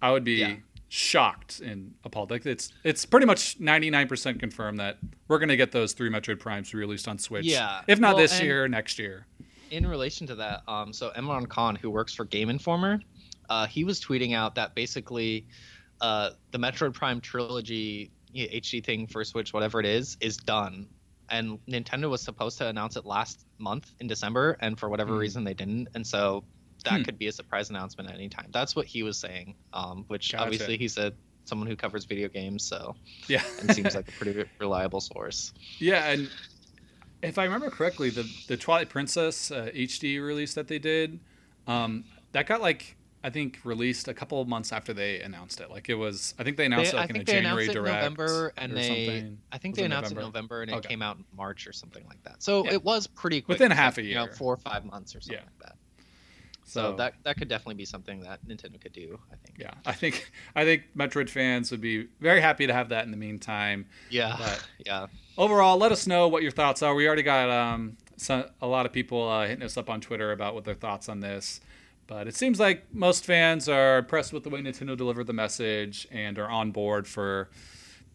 I 0.00 0.12
would 0.12 0.22
be 0.22 0.34
Yeah. 0.34 0.54
shocked 0.88 1.58
and 1.58 1.92
appalled. 2.04 2.30
Like 2.30 2.46
it's 2.46 2.72
it's 2.84 3.04
pretty 3.04 3.26
much 3.26 3.58
99% 3.58 4.38
confirmed 4.38 4.78
that 4.78 4.98
we're 5.26 5.40
gonna 5.40 5.56
get 5.56 5.72
those 5.72 5.92
three 5.92 6.08
Metroid 6.08 6.38
Primes 6.38 6.72
re 6.72 6.78
released 6.80 7.08
on 7.08 7.18
Switch. 7.18 7.46
Yeah. 7.46 7.80
If 7.88 7.98
not 7.98 8.14
Well, 8.14 8.22
this 8.22 8.38
and- 8.38 8.46
year, 8.46 8.68
next 8.68 8.96
year. 8.96 9.26
In 9.70 9.86
relation 9.86 10.26
to 10.28 10.34
that, 10.36 10.62
um, 10.68 10.92
so 10.92 11.10
Imran 11.16 11.48
Khan, 11.48 11.76
who 11.76 11.90
works 11.90 12.14
for 12.14 12.24
Game 12.24 12.48
Informer, 12.50 13.00
uh, 13.48 13.66
he 13.66 13.84
was 13.84 14.00
tweeting 14.00 14.34
out 14.34 14.54
that 14.54 14.74
basically 14.74 15.46
uh, 16.00 16.30
the 16.52 16.58
Metroid 16.58 16.94
Prime 16.94 17.20
trilogy 17.20 18.12
HD 18.34 18.84
thing 18.84 19.06
for 19.06 19.24
Switch, 19.24 19.52
whatever 19.52 19.80
it 19.80 19.86
is, 19.86 20.16
is 20.20 20.36
done. 20.36 20.88
And 21.30 21.58
Nintendo 21.68 22.08
was 22.08 22.22
supposed 22.22 22.56
to 22.58 22.66
announce 22.68 22.96
it 22.96 23.04
last 23.04 23.44
month 23.58 23.90
in 24.00 24.06
December, 24.06 24.56
and 24.60 24.78
for 24.78 24.88
whatever 24.88 25.12
Hmm. 25.14 25.20
reason 25.20 25.44
they 25.44 25.54
didn't. 25.54 25.88
And 25.94 26.06
so 26.06 26.44
that 26.84 26.98
Hmm. 26.98 27.02
could 27.02 27.18
be 27.18 27.26
a 27.26 27.32
surprise 27.32 27.68
announcement 27.70 28.08
at 28.08 28.14
any 28.14 28.28
time. 28.28 28.50
That's 28.52 28.74
what 28.74 28.86
he 28.86 29.02
was 29.02 29.18
saying. 29.18 29.54
Um, 29.72 30.04
which 30.08 30.32
Gotcha. 30.32 30.44
obviously 30.44 30.78
he's 30.78 30.96
a 30.96 31.12
someone 31.44 31.66
who 31.66 31.76
covers 31.76 32.04
video 32.04 32.28
games, 32.28 32.66
so 32.66 32.94
Yeah. 33.28 33.42
and 33.60 33.70
seems 33.72 33.94
like 33.94 34.08
a 34.08 34.12
pretty 34.12 34.44
reliable 34.60 35.00
source. 35.00 35.52
Yeah, 35.80 36.10
and 36.10 36.30
if 37.22 37.38
I 37.38 37.44
remember 37.44 37.70
correctly, 37.70 38.10
the 38.10 38.28
the 38.48 38.56
Twilight 38.56 38.88
Princess 38.88 39.50
uh, 39.50 39.70
HD 39.74 40.22
release 40.24 40.54
that 40.54 40.68
they 40.68 40.78
did, 40.78 41.20
um, 41.66 42.04
that 42.32 42.46
got 42.46 42.60
like 42.60 42.96
I 43.24 43.30
think 43.30 43.58
released 43.64 44.06
a 44.06 44.14
couple 44.14 44.40
of 44.40 44.46
months 44.46 44.72
after 44.72 44.94
they 44.94 45.20
announced 45.20 45.60
it. 45.60 45.70
Like 45.70 45.88
it 45.88 45.94
was, 45.96 46.34
I 46.38 46.44
think 46.44 46.56
they 46.56 46.66
announced 46.66 46.92
They- 46.92 46.96
it 46.96 47.00
I 47.00 47.02
like 47.02 47.10
in 47.10 47.16
a 47.16 47.18
they 47.24 47.32
January 47.32 47.64
announced 47.64 47.70
it 47.76 47.80
direct 47.80 47.96
November, 48.02 48.52
and 48.56 48.72
or 48.72 48.74
they 48.76 48.86
something. 48.86 49.38
I 49.50 49.58
think 49.58 49.72
Was 49.74 49.78
they 49.80 49.84
announced 49.86 50.12
it 50.12 50.18
in 50.18 50.22
November? 50.24 50.62
And 50.62 50.70
it 50.70 50.74
Okay. 50.76 50.88
came 50.90 51.02
out 51.02 51.16
in 51.16 51.24
March 51.36 51.66
or 51.66 51.72
something 51.72 52.04
like 52.06 52.22
that. 52.22 52.42
So 52.44 52.64
Yeah. 52.64 52.74
it 52.74 52.84
was 52.84 53.08
pretty 53.08 53.40
quick, 53.40 53.58
Within 53.58 53.72
half 53.72 53.98
a 53.98 54.02
year, 54.02 54.10
you 54.10 54.14
know, 54.26 54.32
four 54.32 54.54
or 54.54 54.56
five 54.56 54.84
months 54.84 55.16
or 55.16 55.20
something 55.20 55.36
Yeah. 55.40 55.46
like 55.46 55.58
that. 55.66 55.77
So, 56.68 56.94
that 56.96 57.14
that 57.22 57.36
could 57.38 57.48
definitely 57.48 57.76
be 57.76 57.86
something 57.86 58.20
that 58.20 58.46
Nintendo 58.46 58.78
could 58.80 58.92
do. 58.92 59.18
I 59.32 59.36
think. 59.36 59.58
yeah, 59.58 59.72
I 59.86 59.92
think 59.92 60.30
I 60.54 60.64
think 60.64 60.84
Metroid 60.96 61.30
fans 61.30 61.70
would 61.70 61.80
be 61.80 62.08
very 62.20 62.40
happy 62.40 62.66
to 62.66 62.74
have 62.74 62.90
that 62.90 63.04
in 63.04 63.10
the 63.10 63.16
meantime. 63.16 63.86
Yeah. 64.10 64.36
But- 64.38 64.68
yeah. 64.86 65.06
Overall, 65.38 65.78
let 65.78 65.92
us 65.92 66.06
know 66.06 66.28
what 66.28 66.42
your 66.42 66.50
thoughts 66.50 66.82
are. 66.82 66.94
We 66.94 67.06
already 67.06 67.22
got 67.22 67.48
um, 67.48 67.96
some, 68.16 68.44
a 68.60 68.66
lot 68.66 68.86
of 68.86 68.92
people 68.92 69.28
uh, 69.28 69.46
hitting 69.46 69.62
us 69.62 69.76
up 69.76 69.88
on 69.88 70.00
Twitter 70.00 70.32
about 70.32 70.54
what 70.54 70.64
their 70.64 70.74
thoughts 70.74 71.08
on 71.08 71.20
this. 71.20 71.60
But 72.06 72.26
it 72.26 72.34
seems 72.34 72.58
like 72.58 72.92
most 72.92 73.24
fans 73.24 73.68
are 73.68 73.98
impressed 73.98 74.32
with 74.32 74.42
the 74.42 74.50
way 74.50 74.60
Nintendo 74.60 74.96
delivered 74.96 75.26
the 75.26 75.32
message 75.32 76.08
and 76.10 76.38
are 76.38 76.48
on 76.48 76.70
board 76.72 77.06
for, 77.06 77.50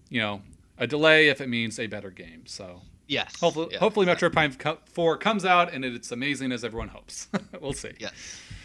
you 0.10 0.20
know, 0.20 0.42
a 0.78 0.88
delay 0.88 1.30
if 1.30 1.40
it 1.42 1.48
means 1.48 1.80
a 1.80 1.88
better 1.88 2.10
game. 2.10 2.44
So 2.46 2.82
Yes. 3.08 3.40
hopefully, 3.40 3.70
yeah, 3.72 3.80
hopefully. 3.80 4.06
Metroid 4.06 4.34
Prime 4.34 4.52
4 4.86 5.18
comes 5.18 5.46
out 5.46 5.74
and 5.74 5.84
it's 5.84 6.12
amazing 6.12 6.52
as 6.52 6.64
everyone 6.64 6.90
hopes. 6.90 7.28
we'll 7.62 7.74
see. 7.74 7.92
Yes. 8.00 8.14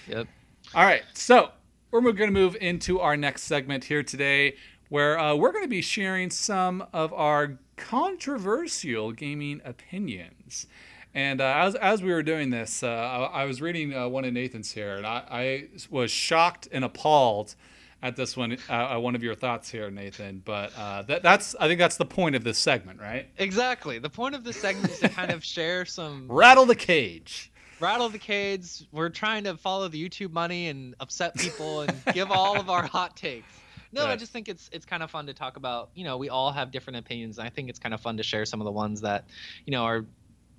Yep. 0.09 0.29
All 0.75 0.85
right, 0.85 1.03
so 1.15 1.51
we're 1.91 2.01
going 2.01 2.17
to 2.17 2.31
move 2.31 2.57
into 2.61 3.01
our 3.01 3.17
next 3.17 3.45
segment 3.45 3.85
here 3.85 4.03
today, 4.03 4.57
where 4.91 5.19
uh, 5.19 5.35
we're 5.35 5.53
going 5.53 5.65
to 5.65 5.69
be 5.69 5.83
sharing 5.83 6.31
some 6.31 6.87
of 6.93 7.13
our 7.13 7.59
controversial 7.77 9.13
gaming 9.13 9.61
opinions. 9.65 10.67
And 11.15 11.41
uh, 11.41 11.55
as, 11.57 11.75
as 11.77 12.03
we 12.03 12.13
were 12.13 12.23
doing 12.23 12.51
this, 12.51 12.83
uh, 12.83 12.89
I, 12.89 13.43
I 13.43 13.45
was 13.45 13.63
reading 13.63 13.95
uh, 13.95 14.09
one 14.09 14.25
of 14.25 14.33
Nathan's 14.33 14.73
here, 14.73 14.97
and 14.97 15.07
I, 15.07 15.25
I 15.31 15.69
was 15.91 16.11
shocked 16.11 16.69
and 16.71 16.85
appalled 16.85 17.55
at 18.03 18.17
this 18.17 18.37
one. 18.37 18.57
Uh, 18.69 18.73
uh, 18.73 18.99
one 18.99 19.15
of 19.15 19.23
your 19.23 19.35
thoughts 19.35 19.69
here, 19.71 19.91
Nathan. 19.91 20.43
But 20.45 20.73
uh, 20.77 21.03
that, 21.03 21.23
that's 21.23 21.55
I 21.59 21.67
think 21.69 21.79
that's 21.79 21.97
the 21.97 22.05
point 22.05 22.37
of 22.37 22.45
this 22.45 22.59
segment, 22.59 23.01
right? 23.01 23.29
Exactly. 23.39 23.99
The 23.99 24.11
point 24.11 24.35
of 24.35 24.45
this 24.45 24.57
segment 24.61 24.91
is 24.93 25.01
to 25.01 25.09
kind 25.09 25.31
of 25.31 25.45
share 25.45 25.85
some 25.85 26.27
Rattle 26.31 26.67
the 26.67 26.77
cage. 26.77 27.51
rattle 27.81 28.09
the 28.09 28.19
cage. 28.19 28.85
We're 28.93 29.09
trying 29.09 29.45
to 29.45 29.57
follow 29.57 29.89
the 29.89 30.09
YouTube 30.09 30.33
money 30.33 30.69
and 30.69 30.95
upset 31.01 31.35
people 31.37 31.83
and 31.83 31.95
give 32.15 32.31
all 32.31 32.59
of 32.59 32.71
our 32.71 32.87
hot 32.87 33.17
takes. 33.17 33.53
No, 33.91 34.05
I 34.07 34.17
just 34.17 34.33
think 34.33 34.49
it's 34.51 34.69
it's 34.71 34.85
kind 34.85 35.03
of 35.03 35.11
fun 35.11 35.27
to 35.27 35.35
talk 35.35 35.57
about. 35.57 35.89
You 35.95 36.05
know, 36.05 36.19
we 36.19 36.29
all 36.29 36.53
have 36.53 36.71
different 36.71 36.99
opinions, 36.99 37.39
and 37.39 37.47
I 37.47 37.51
think 37.51 37.71
it's 37.71 37.79
kind 37.79 37.95
of 37.95 38.01
fun 38.03 38.19
to 38.19 38.23
share 38.23 38.45
some 38.45 38.61
of 38.61 38.67
the 38.67 38.71
ones 38.71 39.01
that, 39.01 39.25
you 39.65 39.71
know, 39.71 39.85
are 39.85 40.05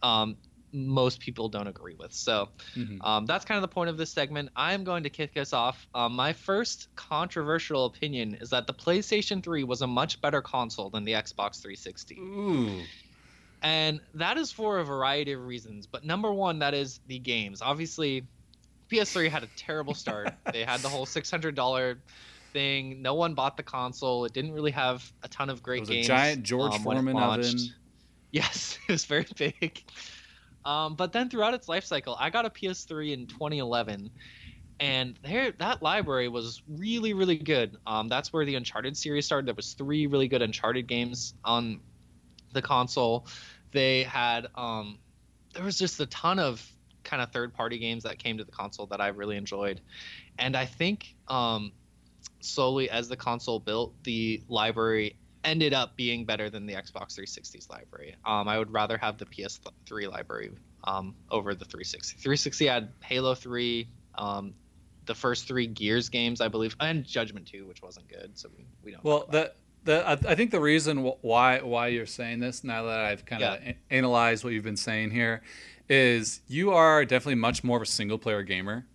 um, 0.02 0.36
most 0.71 1.19
people 1.19 1.49
don't 1.49 1.67
agree 1.67 1.95
with. 1.97 2.13
So 2.13 2.49
Mhm. 2.75 2.97
um, 3.03 3.25
that's 3.25 3.45
kind 3.45 3.58
of 3.58 3.62
the 3.62 3.73
point 3.73 3.89
of 3.89 3.97
this 3.97 4.12
segment. 4.12 4.49
I'm 4.55 4.84
going 4.84 5.03
to 5.03 5.10
kick 5.10 5.36
us 5.38 5.51
off. 5.53 5.88
Um, 5.93 6.13
my 6.15 6.34
first 6.34 6.88
controversial 6.95 7.86
opinion 7.86 8.36
is 8.36 8.49
that 8.51 8.67
the 8.67 8.73
PlayStation 8.73 9.43
3 9.43 9.63
was 9.63 9.82
a 9.82 9.88
much 9.88 10.21
better 10.21 10.41
console 10.41 10.89
than 10.89 11.03
the 11.05 11.13
Xbox 11.13 11.62
360. 11.62 12.17
Ooh. 12.19 12.82
And 13.62 13.99
that 14.13 14.38
is 14.38 14.51
for 14.51 14.79
a 14.79 14.84
variety 14.86 15.34
of 15.34 15.41
reasons. 15.41 15.86
But 15.88 16.05
number 16.05 16.32
one, 16.32 16.60
that 16.60 16.73
is 16.73 16.99
the 17.08 17.19
games. 17.19 17.62
Obviously, 17.62 18.25
PS3 18.89 19.29
had 19.29 19.43
a 19.43 19.49
terrible 19.58 19.93
start. 19.93 20.34
they 20.53 20.63
had 20.63 20.79
the 20.82 20.89
whole 20.89 21.05
$600 21.05 21.97
thing. 22.53 23.01
No 23.01 23.15
one 23.15 23.34
bought 23.34 23.58
the 23.58 23.63
console. 23.63 24.25
It 24.25 24.34
didn't 24.34 24.53
really 24.53 24.71
have 24.71 25.12
a 25.23 25.27
ton 25.27 25.49
of 25.49 25.58
It 25.58 25.63
great 25.63 25.79
was 25.82 25.89
games. 25.89 26.05
a 26.05 26.08
giant 26.08 26.43
George 26.43 26.73
um, 26.75 26.84
Foreman 26.84 27.17
oven. 27.17 27.58
Yes, 28.32 28.77
it 28.88 28.91
was 28.91 29.05
very 29.05 29.25
big. 29.38 29.84
Um, 30.65 30.95
but 30.95 31.13
then 31.13 31.29
throughout 31.29 31.53
its 31.53 31.67
life 31.67 31.85
cycle, 31.85 32.15
I 32.19 32.29
got 32.29 32.45
a 32.45 32.49
PS3 32.49 33.13
in 33.13 33.27
2011, 33.27 34.09
and 34.79 35.19
there 35.23 35.51
that 35.59 35.81
library 35.81 36.27
was 36.27 36.61
really 36.67 37.13
really 37.13 37.37
good. 37.37 37.77
Um, 37.87 38.07
that's 38.07 38.31
where 38.33 38.45
the 38.45 38.55
Uncharted 38.55 38.95
series 38.95 39.25
started. 39.25 39.47
There 39.47 39.55
was 39.55 39.73
three 39.73 40.07
really 40.07 40.27
good 40.27 40.41
Uncharted 40.41 40.87
games 40.87 41.33
on 41.43 41.79
the 42.53 42.61
console. 42.61 43.27
They 43.71 44.03
had 44.03 44.47
um, 44.55 44.99
there 45.53 45.63
was 45.63 45.77
just 45.77 45.99
a 45.99 46.05
ton 46.07 46.39
of 46.39 46.65
kind 47.03 47.21
of 47.21 47.31
third 47.31 47.53
party 47.53 47.77
games 47.77 48.03
that 48.03 48.19
came 48.19 48.37
to 48.37 48.43
the 48.43 48.51
console 48.51 48.85
that 48.87 49.01
I 49.01 49.07
really 49.07 49.37
enjoyed, 49.37 49.81
and 50.37 50.55
I 50.55 50.65
think 50.65 51.15
um, 51.27 51.71
slowly 52.41 52.89
as 52.89 53.07
the 53.07 53.17
console 53.17 53.59
built, 53.59 53.93
the 54.03 54.43
library 54.47 55.15
ended 55.43 55.73
up 55.73 55.95
being 55.95 56.25
better 56.25 56.49
than 56.49 56.65
the 56.65 56.73
Xbox 56.73 57.17
360's 57.17 57.69
library. 57.69 58.15
Um, 58.25 58.47
I 58.47 58.58
would 58.58 58.71
rather 58.71 58.97
have 58.97 59.17
the 59.17 59.25
PS3 59.25 60.12
library 60.12 60.52
um, 60.84 61.15
over 61.32 61.56
the 61.56 61.65
360. 61.65 62.17
360 62.17 62.65
had 62.65 62.89
Halo 63.04 63.36
3, 63.36 63.88
um, 64.17 64.54
the 65.06 65.15
first 65.15 65.47
three 65.47 65.67
Gears 65.67 66.10
games, 66.10 66.41
I 66.41 66.47
believe, 66.47 66.75
and 66.80 67.04
Judgment 67.06 67.47
2, 67.47 67.65
which 67.65 67.82
wasn't 67.82 68.08
good, 68.08 68.38
so 68.38 68.49
we, 68.56 68.65
we 68.84 68.91
don't. 68.91 69.04
Well, 69.04 69.25
the 69.30 69.54
the 69.86 70.06
I 70.28 70.36
think 70.36 70.52
the 70.52 70.60
reason 70.60 71.04
why 71.21 71.62
why 71.62 71.88
you're 71.88 72.06
saying 72.06 72.39
this 72.39 72.63
now 72.63 72.84
that 72.84 72.99
I've 72.99 73.25
kind 73.25 73.43
of 73.43 73.63
Yeah. 73.63 73.73
analyzed 73.89 74.43
what 74.43 74.52
you've 74.54 74.63
been 74.63 74.75
saying 74.78 75.12
here 75.12 75.41
is 75.88 76.41
you 76.47 76.71
are 76.71 77.06
definitely 77.06 77.36
much 77.36 77.63
more 77.63 77.78
of 77.78 77.84
a 77.84 77.86
single 77.86 78.17
player 78.17 78.43
gamer, 78.43 78.86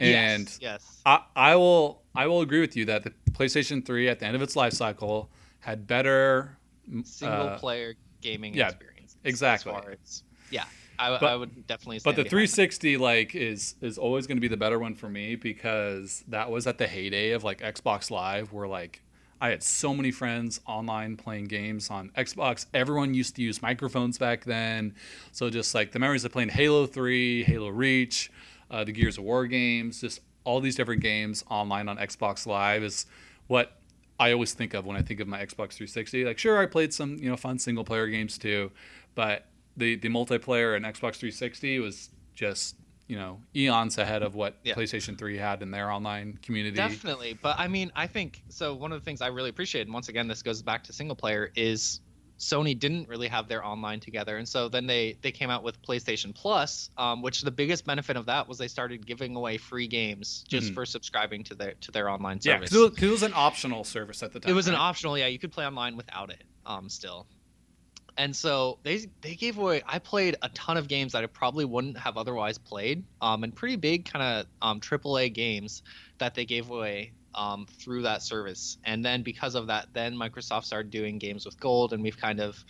and 0.00 0.42
yes, 0.42 0.58
yes. 0.60 1.00
I, 1.06 1.20
I 1.36 1.56
will 1.56 2.02
I 2.14 2.26
will 2.26 2.40
agree 2.40 2.60
with 2.60 2.76
you 2.76 2.84
that 2.86 3.04
the 3.04 3.12
PlayStation 3.30 3.86
3 3.86 4.08
at 4.08 4.18
the 4.18 4.26
end 4.26 4.36
of 4.36 4.42
its 4.42 4.56
life 4.56 4.72
cycle 4.72 5.30
had 5.62 5.86
better 5.86 6.58
single 7.04 7.48
uh, 7.48 7.58
player 7.58 7.94
gaming 8.20 8.54
yeah, 8.54 8.68
experience. 8.68 9.16
exactly. 9.24 9.72
As 9.72 9.80
far 9.80 9.90
as, 9.90 10.22
yeah, 10.50 10.64
I, 10.98 11.18
But- 11.18 11.22
I 11.22 11.36
would 11.36 11.66
definitely. 11.66 12.00
But 12.04 12.16
the 12.16 12.24
behind 12.24 12.26
that. 12.26 12.30
360 12.30 12.96
like 12.98 13.34
is 13.34 13.76
is 13.80 13.96
always 13.96 14.26
going 14.26 14.36
to 14.36 14.40
be 14.42 14.48
the 14.48 14.56
better 14.56 14.78
one 14.78 14.94
for 14.94 15.08
me 15.08 15.36
because 15.36 16.22
that 16.28 16.50
was 16.50 16.66
at 16.66 16.78
the 16.78 16.86
heyday 16.86 17.30
of 17.30 17.44
like 17.44 17.60
Xbox 17.60 18.10
Live 18.10 18.52
where 18.52 18.68
like 18.68 19.00
I 19.40 19.48
had 19.48 19.62
so 19.62 19.92
many 19.92 20.12
friends 20.12 20.60
online 20.66 21.16
playing 21.16 21.46
games 21.46 21.90
on 21.90 22.10
Xbox. 22.16 22.66
Everyone 22.74 23.12
used 23.12 23.34
to 23.36 23.42
use 23.42 23.60
microphones 23.60 24.16
back 24.16 24.44
then. 24.44 24.94
So 25.32 25.50
just 25.50 25.74
like 25.74 25.90
the 25.90 25.98
memories 25.98 26.24
of 26.24 26.30
playing 26.30 26.50
Halo 26.50 26.86
3, 26.86 27.42
Halo 27.42 27.68
Reach, 27.68 28.30
uh, 28.70 28.84
the 28.84 28.92
Gears 28.92 29.18
of 29.18 29.24
War 29.24 29.46
games, 29.48 30.00
just 30.00 30.20
all 30.44 30.60
these 30.60 30.76
different 30.76 31.02
games 31.02 31.44
online 31.50 31.88
on 31.88 31.96
Xbox 31.96 32.46
Live 32.46 32.84
is 32.84 33.06
what 33.48 33.81
I 34.20 34.32
always 34.32 34.52
think 34.54 34.74
of 34.74 34.86
when 34.86 34.96
I 34.96 35.02
think 35.02 35.20
of 35.20 35.28
my 35.28 35.38
Xbox 35.38 35.74
360. 35.74 36.24
Like, 36.24 36.38
sure, 36.38 36.58
I 36.60 36.66
played 36.66 36.92
some 36.94 37.16
you 37.18 37.28
know 37.30 37.36
fun 37.36 37.58
single 37.58 37.84
player 37.84 38.06
games 38.06 38.38
too, 38.38 38.70
but 39.14 39.46
the 39.76 39.96
the 39.96 40.08
multiplayer 40.08 40.76
in 40.76 40.82
Xbox 40.82 41.16
360 41.16 41.80
was 41.80 42.10
just 42.34 42.76
you 43.08 43.16
know 43.16 43.40
eons 43.56 43.98
ahead 43.98 44.22
of 44.22 44.34
what 44.34 44.56
Yeah. 44.64 44.74
PlayStation 44.74 45.18
3 45.18 45.36
had 45.36 45.62
in 45.62 45.70
their 45.70 45.90
online 45.90 46.38
community. 46.42 46.76
Definitely, 46.76 47.38
but 47.42 47.58
I 47.58 47.68
mean, 47.68 47.90
I 47.96 48.06
think 48.06 48.42
so. 48.48 48.74
One 48.74 48.92
of 48.92 49.00
the 49.00 49.04
things 49.04 49.20
I 49.20 49.28
really 49.28 49.50
appreciate, 49.50 49.82
and 49.82 49.92
once 49.94 50.08
again, 50.08 50.28
this 50.28 50.42
goes 50.42 50.62
back 50.62 50.84
to 50.84 50.92
single 50.92 51.16
player, 51.16 51.50
is 51.56 52.00
Sony 52.42 52.76
didn't 52.76 53.08
really 53.08 53.28
have 53.28 53.46
their 53.46 53.64
online 53.64 54.00
together, 54.00 54.36
and 54.36 54.48
so 54.48 54.68
then 54.68 54.86
they 54.88 55.16
they 55.22 55.30
came 55.30 55.48
out 55.48 55.62
with 55.62 55.80
PlayStation 55.82 56.34
Plus, 56.34 56.90
um, 56.98 57.22
which 57.22 57.42
the 57.42 57.52
biggest 57.52 57.86
benefit 57.86 58.16
of 58.16 58.26
that 58.26 58.48
was 58.48 58.58
they 58.58 58.66
started 58.66 59.06
giving 59.06 59.36
away 59.36 59.58
free 59.58 59.86
games 59.86 60.44
just 60.48 60.72
Mhm. 60.72 60.74
for 60.74 60.84
subscribing 60.84 61.44
to 61.44 61.54
their 61.54 61.74
to 61.82 61.92
their 61.92 62.10
online 62.10 62.40
Yeah, 62.42 62.54
service. 62.56 62.70
because 62.70 62.76
it, 62.76 62.80
was- 62.90 62.98
'cause 62.98 63.08
it 63.08 63.12
was 63.12 63.22
an 63.22 63.32
optional 63.36 63.84
service 63.84 64.22
at 64.24 64.32
the 64.32 64.40
time. 64.40 64.50
it 64.50 64.54
was 64.54 64.66
an 64.66 64.74
optional, 64.74 65.16
yeah. 65.16 65.28
You 65.28 65.38
could 65.38 65.52
play 65.52 65.64
online 65.64 65.96
without 65.96 66.30
it, 66.30 66.42
um, 66.66 66.88
still. 66.88 67.28
And 68.16 68.34
so 68.36 68.78
they 68.82 69.06
they 69.22 69.36
gave 69.36 69.56
away. 69.56 69.82
I 69.86 69.98
played 70.00 70.36
a 70.42 70.48
ton 70.50 70.76
of 70.76 70.88
games 70.88 71.12
that 71.12 71.22
I 71.22 71.26
probably 71.28 71.64
wouldn't 71.64 71.96
have 71.96 72.16
otherwise 72.16 72.58
played, 72.58 73.04
um, 73.20 73.44
and 73.44 73.54
pretty 73.54 73.76
big 73.76 74.04
kind 74.04 74.22
of 74.24 74.46
um, 74.60 74.80
AAA 74.80 75.32
games 75.32 75.82
that 76.18 76.34
they 76.34 76.44
gave 76.44 76.70
away 76.70 77.12
um, 77.34 77.66
through 77.78 78.02
that 78.02 78.22
service. 78.22 78.78
And 78.84 79.04
then 79.04 79.22
because 79.22 79.54
of 79.54 79.66
that, 79.68 79.88
then 79.92 80.14
Microsoft 80.14 80.64
started 80.64 80.90
doing 80.90 81.18
games 81.18 81.44
with 81.44 81.58
gold, 81.60 81.92
and 81.92 82.02
we've 82.02 82.16
kind 82.16 82.40
of 82.40 82.62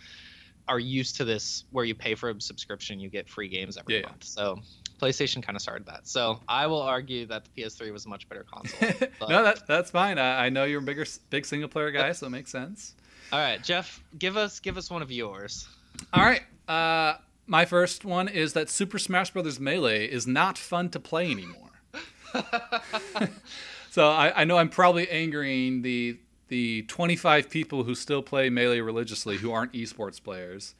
are 0.69 0.79
used 0.79 1.17
to 1.17 1.25
this 1.25 1.65
where 1.71 1.85
you 1.85 1.95
pay 1.95 2.15
for 2.15 2.31
a 2.31 2.41
subscription, 2.41 3.01
you 3.01 3.11
get 3.11 3.29
free 3.29 3.49
games 3.49 3.77
every 3.77 3.97
Yeah, 3.97 4.07
month. 4.09 4.25
So 4.25 4.61
PlayStation 5.01 5.43
kind 5.43 5.57
of 5.57 5.63
started 5.63 5.87
that. 5.87 6.07
So 6.07 6.41
I 6.49 6.67
will 6.69 6.83
argue 6.83 7.27
that 7.27 7.45
the 7.45 7.63
PS3 7.63 7.93
was 7.93 8.07
a 8.07 8.09
much 8.09 8.29
better 8.29 8.45
console. 8.45 9.09
no, 9.29 9.43
that 9.43 9.67
that's 9.67 9.91
fine. 9.91 10.19
I, 10.19 10.47
I 10.47 10.49
know 10.51 10.65
you're 10.65 10.81
a 10.81 10.85
bigger 10.85 11.05
big 11.31 11.47
single 11.47 11.69
player 11.69 11.91
guy, 11.91 12.13
so 12.13 12.27
it 12.27 12.31
makes 12.31 12.51
sense. 12.51 12.95
All 13.33 13.39
right, 13.39 13.63
Jeff, 13.63 14.03
give 14.19 14.37
us 14.37 14.61
give 14.61 14.77
us 14.77 14.91
one 14.91 15.03
of 15.03 15.11
yours. 15.11 15.67
All 16.13 16.23
right. 16.23 16.43
Uh, 16.69 17.19
my 17.47 17.65
first 17.65 18.05
one 18.05 18.29
is 18.29 18.53
that 18.53 18.71
Super 18.71 18.99
Smash 18.99 19.33
Bros. 19.33 19.59
Melee 19.59 20.07
is 20.07 20.27
not 20.27 20.57
fun 20.57 20.89
to 20.91 21.01
play 21.01 21.31
anymore. 21.31 21.71
so 23.93 24.09
I, 24.09 24.41
I 24.41 24.45
know 24.45 24.57
I'm 24.57 24.71
probably 24.71 25.07
angering 25.11 25.83
the 25.83 26.19
the 26.49 26.83
25 26.83 27.51
people 27.51 27.85
who 27.85 27.95
still 27.95 28.23
play 28.23 28.49
Melee 28.49 28.81
religiously 28.81 29.37
who 29.37 29.53
aren't 29.53 29.73
esports 29.73 30.23
players, 30.23 30.75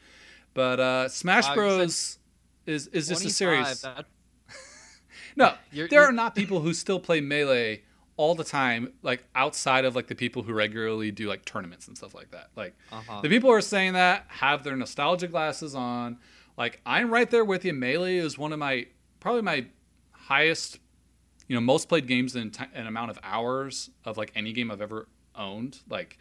but 0.55 0.81
uh, 0.81 1.09
Smash 1.09 1.47
Wow, 1.49 1.55
Bros. 1.55 2.19
is 2.67 2.87
is 2.89 3.09
just 3.09 3.21
a 3.21 3.25
25, 3.25 3.35
series. 3.35 3.83
that- 3.83 4.07
No, 5.37 5.55
You're- 5.73 5.89
there 5.89 6.01
you- 6.01 6.09
are 6.09 6.13
not 6.13 6.35
people 6.35 6.61
who 6.61 6.73
still 6.73 6.99
play 6.99 7.21
melee 7.21 7.83
all 8.17 8.35
the 8.35 8.45
time, 8.45 8.95
like 9.03 9.25
outside 9.35 9.85
of 9.85 9.95
like 9.95 10.07
the 10.07 10.15
people 10.15 10.43
who 10.43 10.55
regularly 10.55 11.11
do 11.11 11.29
like 11.29 11.45
tournaments 11.45 11.89
and 11.89 11.97
stuff 11.99 12.15
like 12.15 12.31
that. 12.31 12.49
Like 12.57 12.75
uh-huh. 12.91 13.21
the 13.21 13.29
people 13.29 13.51
who 13.51 13.57
are 13.57 13.61
saying 13.61 13.93
that 13.93 14.25
have 14.29 14.65
their 14.65 14.77
nostalgia 14.77 15.29
glasses 15.29 15.75
on. 15.75 16.19
Like 16.57 16.81
I'm 16.87 17.11
right 17.11 17.31
there 17.31 17.45
with 17.45 17.65
you. 17.67 17.75
Melee 17.75 18.17
is 18.17 18.39
one 18.39 18.55
of 18.55 18.59
my 18.59 18.87
probably 19.21 19.43
my 19.43 19.67
highest, 20.13 20.79
you 21.49 21.55
know, 21.55 21.61
most 21.61 21.89
played 21.89 22.07
games 22.07 22.37
in 22.37 22.51
ti 22.51 22.65
an 22.75 22.87
amount 22.87 23.11
of 23.11 23.19
hours 23.23 23.91
of 24.05 24.17
like 24.17 24.33
any 24.35 24.53
game 24.53 24.71
I've 24.71 24.81
ever 24.81 25.09
owned. 25.35 25.79
Like 25.89 26.19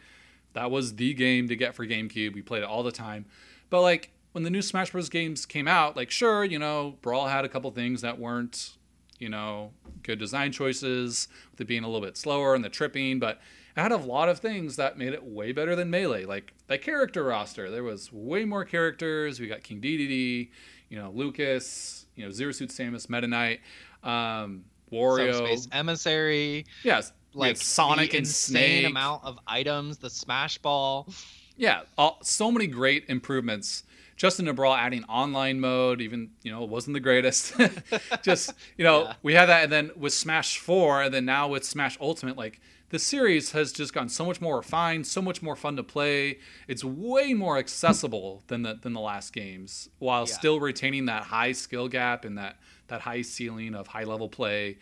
that 0.54 0.70
was 0.70 0.96
the 0.96 1.14
game 1.14 1.48
to 1.48 1.56
get 1.56 1.74
for 1.74 1.86
GameCube. 1.86 2.34
We 2.34 2.42
played 2.42 2.62
it 2.62 2.68
all 2.68 2.82
the 2.82 2.92
time. 2.92 3.26
But 3.70 3.82
like 3.82 4.10
when 4.32 4.44
the 4.44 4.50
new 4.50 4.62
Smash 4.62 4.90
Bros. 4.90 5.08
games 5.08 5.46
came 5.46 5.68
out, 5.68 5.96
like 5.96 6.10
sure, 6.10 6.44
you 6.44 6.58
know, 6.58 6.96
Brawl 7.02 7.26
had 7.26 7.44
a 7.44 7.48
couple 7.48 7.70
things 7.70 8.00
that 8.00 8.18
weren't, 8.18 8.76
you 9.18 9.28
know, 9.28 9.72
good 10.02 10.18
design 10.18 10.52
choices, 10.52 11.28
with 11.50 11.60
it 11.60 11.66
being 11.66 11.84
a 11.84 11.86
little 11.86 12.04
bit 12.04 12.16
slower 12.16 12.54
and 12.54 12.64
the 12.64 12.68
tripping, 12.68 13.18
but 13.18 13.40
it 13.76 13.80
had 13.80 13.92
a 13.92 13.96
lot 13.96 14.28
of 14.28 14.38
things 14.38 14.76
that 14.76 14.98
made 14.98 15.12
it 15.12 15.24
way 15.24 15.52
better 15.52 15.76
than 15.76 15.90
Melee. 15.90 16.24
Like 16.24 16.52
that 16.66 16.82
character 16.82 17.24
roster, 17.24 17.70
there 17.70 17.82
was 17.82 18.12
way 18.12 18.44
more 18.44 18.64
characters. 18.64 19.40
We 19.40 19.46
got 19.46 19.62
King 19.62 19.80
Dedede, 19.80 20.50
you 20.88 20.98
know, 20.98 21.10
Lucas, 21.10 22.06
you 22.16 22.24
know, 22.24 22.30
Zero 22.30 22.52
Suit 22.52 22.70
Samus, 22.70 23.08
Meta 23.08 23.26
Knight, 23.26 23.60
um, 24.02 24.64
Wario. 24.92 25.32
Subspace 25.34 25.68
Emissary, 25.72 26.66
Yes, 26.84 27.12
like 27.34 27.56
Sonic 27.56 28.10
and 28.14 28.20
insane 28.20 28.80
Snake. 28.82 28.86
amount 28.86 29.24
of 29.24 29.38
items, 29.46 29.98
the 29.98 30.10
Smash 30.10 30.58
Ball. 30.58 31.08
Yeah, 31.56 31.82
all, 31.98 32.18
so 32.22 32.50
many 32.52 32.66
great 32.66 33.04
improvements. 33.08 33.84
Justin 34.16 34.52
Brawl 34.54 34.74
adding 34.74 35.02
online 35.04 35.58
mode, 35.58 36.00
even 36.00 36.30
you 36.42 36.52
know, 36.52 36.62
it 36.62 36.68
wasn't 36.68 36.94
the 36.94 37.00
greatest. 37.00 37.54
Just 38.22 38.52
you 38.76 38.84
know, 38.84 39.04
Yeah. 39.04 39.14
we 39.22 39.34
had 39.34 39.46
that, 39.46 39.64
and 39.64 39.72
then 39.72 39.90
with 39.96 40.12
Smash 40.12 40.58
Four, 40.58 41.02
and 41.02 41.12
then 41.14 41.24
now 41.24 41.48
with 41.48 41.64
Smash 41.64 41.96
Ultimate, 42.00 42.36
like 42.36 42.60
the 42.90 42.98
series 42.98 43.52
has 43.52 43.72
just 43.72 43.94
gotten 43.94 44.10
so 44.10 44.24
much 44.26 44.38
more 44.40 44.56
refined, 44.58 45.06
so 45.06 45.22
much 45.22 45.40
more 45.42 45.56
fun 45.56 45.76
to 45.76 45.82
play. 45.82 46.38
It's 46.68 46.84
way 46.84 47.32
more 47.32 47.56
accessible 47.58 48.42
than 48.48 48.62
the 48.62 48.74
than 48.74 48.92
the 48.92 49.00
last 49.00 49.32
games, 49.32 49.88
while 49.98 50.26
Yeah. 50.28 50.34
still 50.34 50.60
retaining 50.60 51.06
that 51.06 51.24
high 51.24 51.52
skill 51.52 51.88
gap 51.88 52.24
and 52.24 52.36
that 52.38 52.58
that 52.92 53.00
high 53.00 53.22
ceiling 53.22 53.74
of 53.74 53.86
high 53.86 54.04
level 54.04 54.28
play. 54.28 54.76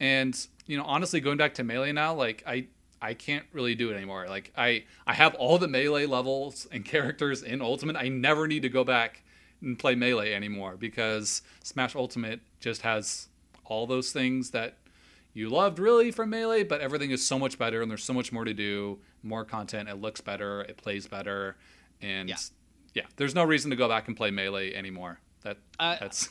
And 0.00 0.34
you 0.66 0.78
know, 0.78 0.84
honestly, 0.84 1.20
going 1.20 1.36
back 1.36 1.52
to 1.54 1.62
melee 1.64 1.92
now, 1.92 2.14
like 2.14 2.42
I 2.46 2.66
I 3.02 3.12
can't 3.14 3.44
really 3.52 3.74
do 3.74 3.90
it 3.90 3.94
anymore. 3.96 4.26
Like 4.28 4.50
I 4.56 4.84
I 5.06 5.12
have 5.12 5.34
all 5.34 5.58
the 5.58 5.68
melee 5.68 6.06
levels 6.06 6.66
and 6.72 6.84
characters 6.84 7.42
in 7.42 7.60
Ultimate. 7.60 7.96
I 7.96 8.08
never 8.08 8.48
need 8.48 8.62
to 8.62 8.70
go 8.70 8.82
back 8.82 9.22
and 9.60 9.78
play 9.78 9.94
melee 9.94 10.32
anymore 10.32 10.76
because 10.78 11.42
Smash 11.62 11.94
Ultimate 11.94 12.40
just 12.60 12.80
has 12.80 13.28
all 13.66 13.86
those 13.86 14.10
things 14.10 14.50
that 14.52 14.78
you 15.34 15.50
loved 15.50 15.78
really 15.78 16.10
from 16.10 16.30
melee, 16.30 16.64
but 16.64 16.80
everything 16.80 17.10
is 17.10 17.24
so 17.24 17.38
much 17.38 17.58
better 17.58 17.82
and 17.82 17.90
there's 17.90 18.02
so 18.02 18.14
much 18.14 18.32
more 18.32 18.44
to 18.46 18.54
do, 18.54 18.98
more 19.22 19.44
content, 19.44 19.88
it 19.88 19.96
looks 20.00 20.20
better, 20.22 20.62
it 20.62 20.76
plays 20.78 21.06
better, 21.06 21.56
and 22.00 22.28
Yeah. 22.28 22.36
yeah, 22.94 23.02
there's 23.16 23.34
no 23.34 23.44
reason 23.44 23.70
to 23.70 23.76
go 23.76 23.86
back 23.86 24.08
and 24.08 24.16
play 24.16 24.30
melee 24.32 24.72
anymore. 24.74 25.20
That 25.42 25.58
Uh, 25.78 25.96
that's 26.00 26.30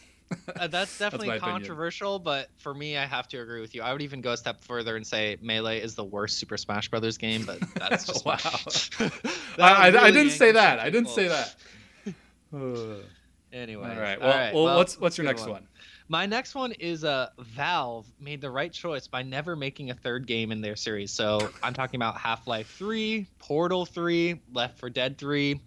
Uh, 0.56 0.68
that's 0.68 0.98
definitely 1.00 1.30
opinion. 1.30 1.58
controversial, 1.58 2.20
but 2.20 2.50
for 2.58 2.74
me, 2.74 2.98
I 2.98 3.06
have 3.06 3.28
to 3.30 3.40
agree 3.40 3.62
with 3.62 3.74
you. 3.76 3.82
I 3.82 3.92
would 3.92 4.02
even 4.02 4.22
go 4.22 4.32
a 4.32 4.38
step 4.38 4.62
further 4.62 4.96
and 4.96 5.06
say 5.06 5.38
Melee 5.42 5.80
is 5.80 5.96
the 5.96 6.04
worst 6.04 6.38
Super 6.40 6.58
Smash 6.58 6.90
Brothers 6.90 7.18
game, 7.18 7.46
but 7.46 7.60
that's 7.76 8.06
just 8.08 8.26
Wow. 8.26 8.38
That 9.58 9.78
I, 9.78 9.88
I, 9.88 9.90
would 9.90 9.96
I 9.96 10.12
didn't 10.12 10.32
say 10.32 10.52
that. 10.54 10.80
I 10.80 10.90
didn't 10.90 11.10
say 11.10 11.28
that. 11.28 11.56
Anyway, 13.52 13.90
all 13.90 14.00
right. 14.00 14.20
Well, 14.22 14.64
well, 14.66 14.78
what's 14.78 15.00
what's 15.00 15.18
your 15.18 15.26
next 15.26 15.48
one? 15.48 15.68
My 16.12 16.26
next 16.26 16.56
one 16.56 16.72
is 16.72 17.04
uh, 17.04 17.30
Valve 17.38 18.08
made 18.20 18.42
the 18.42 18.50
right 18.50 18.74
choice 18.74 19.06
by 19.06 19.22
never 19.22 19.56
making 19.56 19.92
a 19.92 19.94
third 19.94 20.26
game 20.26 20.52
in 20.52 20.60
their 20.60 20.76
series. 20.76 21.12
So 21.12 21.52
I'm 21.62 21.76
talking 21.76 22.00
about 22.00 22.18
Half 22.18 22.48
Life 22.48 22.74
3, 22.80 23.28
Portal 23.38 23.86
3, 23.86 24.42
Left 24.52 24.80
4 24.80 24.90
Dead 24.90 25.20
3. 25.20 25.62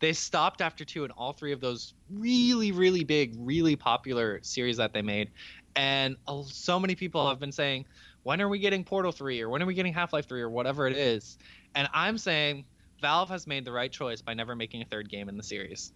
They 0.00 0.12
stopped 0.12 0.60
after 0.60 0.84
two 0.84 1.04
in 1.04 1.10
all 1.12 1.32
three 1.32 1.52
of 1.52 1.60
those 1.60 1.94
really, 2.10 2.72
really 2.72 3.04
big, 3.04 3.34
really 3.38 3.76
popular 3.76 4.40
series 4.42 4.76
that 4.76 4.92
they 4.92 5.02
made. 5.02 5.30
And 5.74 6.16
so 6.46 6.78
many 6.78 6.94
people 6.94 7.28
have 7.28 7.38
been 7.38 7.52
saying, 7.52 7.86
when 8.22 8.40
are 8.40 8.48
we 8.48 8.58
getting 8.58 8.82
Portal 8.82 9.12
3 9.12 9.40
or 9.42 9.48
when 9.48 9.62
are 9.62 9.66
we 9.66 9.74
getting 9.74 9.92
Half 9.92 10.12
Life 10.12 10.28
3 10.28 10.40
or 10.40 10.50
whatever 10.50 10.86
it 10.86 10.96
is? 10.96 11.38
And 11.74 11.88
I'm 11.94 12.18
saying 12.18 12.64
Valve 13.00 13.28
has 13.28 13.46
made 13.46 13.64
the 13.64 13.72
right 13.72 13.92
choice 13.92 14.22
by 14.22 14.34
never 14.34 14.56
making 14.56 14.82
a 14.82 14.84
third 14.84 15.08
game 15.08 15.28
in 15.28 15.36
the 15.36 15.42
series. 15.42 15.92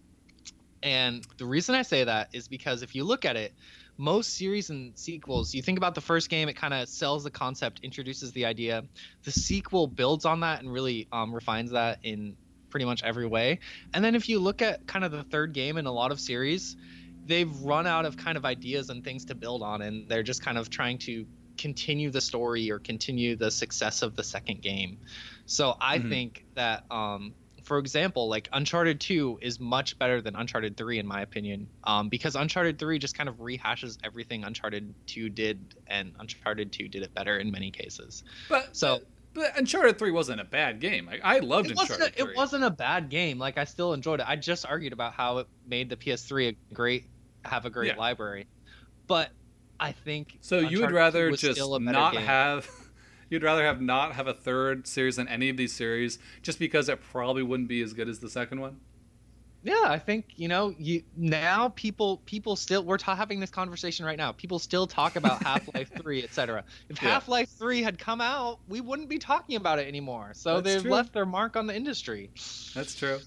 And 0.83 1.25
the 1.37 1.45
reason 1.45 1.75
I 1.75 1.81
say 1.83 2.03
that 2.03 2.29
is 2.33 2.47
because 2.47 2.81
if 2.81 2.95
you 2.95 3.03
look 3.03 3.25
at 3.25 3.35
it, 3.35 3.53
most 3.97 4.35
series 4.35 4.69
and 4.69 4.97
sequels, 4.97 5.53
you 5.53 5.61
think 5.61 5.77
about 5.77 5.93
the 5.93 6.01
first 6.01 6.29
game, 6.29 6.49
it 6.49 6.55
kind 6.55 6.73
of 6.73 6.89
sells 6.89 7.23
the 7.23 7.29
concept, 7.29 7.81
introduces 7.83 8.31
the 8.31 8.45
idea. 8.45 8.83
The 9.23 9.31
sequel 9.31 9.85
builds 9.85 10.25
on 10.25 10.39
that 10.39 10.61
and 10.61 10.71
really 10.71 11.07
um, 11.11 11.33
refines 11.33 11.71
that 11.71 11.99
in 12.03 12.35
pretty 12.71 12.85
much 12.85 13.03
every 13.03 13.27
way. 13.27 13.59
And 13.93 14.03
then 14.03 14.15
if 14.15 14.29
you 14.29 14.39
look 14.39 14.61
at 14.61 14.87
kind 14.87 15.05
of 15.05 15.11
the 15.11 15.23
third 15.25 15.53
game 15.53 15.77
in 15.77 15.85
a 15.85 15.91
lot 15.91 16.11
of 16.11 16.19
series, 16.21 16.75
they've 17.23 17.51
run 17.61 17.85
out 17.87 18.05
of 18.05 18.17
kind 18.17 18.37
of 18.37 18.45
ideas 18.45 18.89
and 18.89 19.03
things 19.03 19.25
to 19.25 19.35
build 19.35 19.61
on, 19.63 19.81
and 19.81 20.09
they're 20.09 20.23
just 20.23 20.41
kind 20.41 20.57
of 20.57 20.69
trying 20.69 20.97
to 20.99 21.27
continue 21.57 22.09
the 22.09 22.21
story 22.21 22.71
or 22.71 22.79
continue 22.79 23.35
the 23.35 23.51
success 23.51 24.01
of 24.01 24.15
the 24.15 24.23
second 24.23 24.61
game. 24.61 24.97
So 25.45 25.75
I 25.81 25.99
Mhm. 25.99 25.99
think 25.99 26.45
that 26.55 26.83
um, 26.89 27.35
for 27.63 27.77
example, 27.77 28.27
like 28.27 28.49
Uncharted 28.53 28.99
2 28.99 29.37
is 29.41 29.59
much 29.59 29.97
better 29.99 30.21
than 30.21 30.35
Uncharted 30.35 30.77
3 30.77 30.97
in 30.97 31.05
my 31.05 31.21
opinion, 31.21 31.71
um, 31.83 32.09
because 32.09 32.35
Uncharted 32.35 32.79
3 32.79 32.97
just 32.97 33.15
kind 33.15 33.29
of 33.29 33.35
rehashes 33.37 33.97
everything 34.03 34.43
Uncharted 34.43 34.95
2 35.05 35.29
did, 35.29 35.73
and 35.85 36.15
Uncharted 36.19 36.71
2 36.71 36.87
did 36.87 37.03
it 37.03 37.13
better 37.13 37.37
in 37.37 37.51
many 37.51 37.71
cases. 37.71 38.23
But 38.47 38.69
so. 38.71 39.01
But 39.33 39.57
Uncharted 39.57 39.97
3 39.97 40.11
wasn't 40.11 40.41
a 40.41 40.45
bad 40.45 40.79
game. 40.79 41.05
Like, 41.05 41.21
I 41.23 41.39
loved 41.39 41.71
it 41.71 41.79
Uncharted 41.79 42.13
a, 42.17 42.21
It 42.21 42.35
wasn't 42.35 42.63
a 42.63 42.69
bad 42.69 43.09
game. 43.09 43.39
Like 43.39 43.57
I 43.57 43.63
still 43.63 43.93
enjoyed 43.93 44.19
it. 44.19 44.25
I 44.27 44.35
just 44.35 44.65
argued 44.65 44.93
about 44.93 45.13
how 45.13 45.39
it 45.39 45.47
made 45.65 45.89
the 45.89 45.95
PS3 45.95 46.49
a 46.49 46.73
great 46.73 47.05
have 47.45 47.65
a 47.65 47.69
great 47.69 47.93
yeah. 47.93 47.97
library. 47.97 48.47
But 49.07 49.31
I 49.79 49.93
think 49.93 50.37
So 50.41 50.57
Uncharted 50.57 50.77
you 50.77 50.81
would 50.85 50.91
rather 50.93 51.31
just 51.31 51.59
not 51.81 52.13
game. 52.13 52.21
have 52.23 52.69
you'd 53.29 53.43
rather 53.43 53.63
have 53.63 53.81
not 53.81 54.13
have 54.13 54.27
a 54.27 54.33
third 54.33 54.85
series 54.85 55.15
than 55.15 55.27
any 55.27 55.49
of 55.49 55.57
these 55.57 55.73
series 55.73 56.19
just 56.41 56.59
because 56.59 56.89
it 56.89 57.01
probably 57.01 57.41
wouldn't 57.41 57.69
be 57.69 57.81
as 57.81 57.93
good 57.93 58.09
as 58.09 58.19
the 58.19 58.29
second 58.29 58.59
one 58.59 58.79
yeah 59.63 59.83
i 59.85 59.97
think 59.97 60.25
you 60.35 60.47
know 60.47 60.73
you 60.77 61.03
now 61.15 61.69
people 61.69 62.17
people 62.25 62.55
still 62.55 62.83
we're 62.83 62.97
ta- 62.97 63.15
having 63.15 63.39
this 63.39 63.49
conversation 63.49 64.05
right 64.05 64.17
now 64.17 64.31
people 64.31 64.59
still 64.59 64.87
talk 64.87 65.15
about 65.15 65.41
half-life 65.43 65.91
3 65.97 66.23
etc 66.23 66.63
if 66.89 67.01
yeah. 67.01 67.09
half-life 67.09 67.49
3 67.49 67.81
had 67.81 67.97
come 67.97 68.21
out 68.21 68.59
we 68.67 68.81
wouldn't 68.81 69.09
be 69.09 69.17
talking 69.17 69.55
about 69.55 69.79
it 69.79 69.87
anymore 69.87 70.31
so 70.33 70.55
that's 70.55 70.65
they've 70.65 70.81
true. 70.81 70.91
left 70.91 71.13
their 71.13 71.25
mark 71.25 71.55
on 71.55 71.67
the 71.67 71.75
industry 71.75 72.29
that's 72.73 72.95
true 72.95 73.19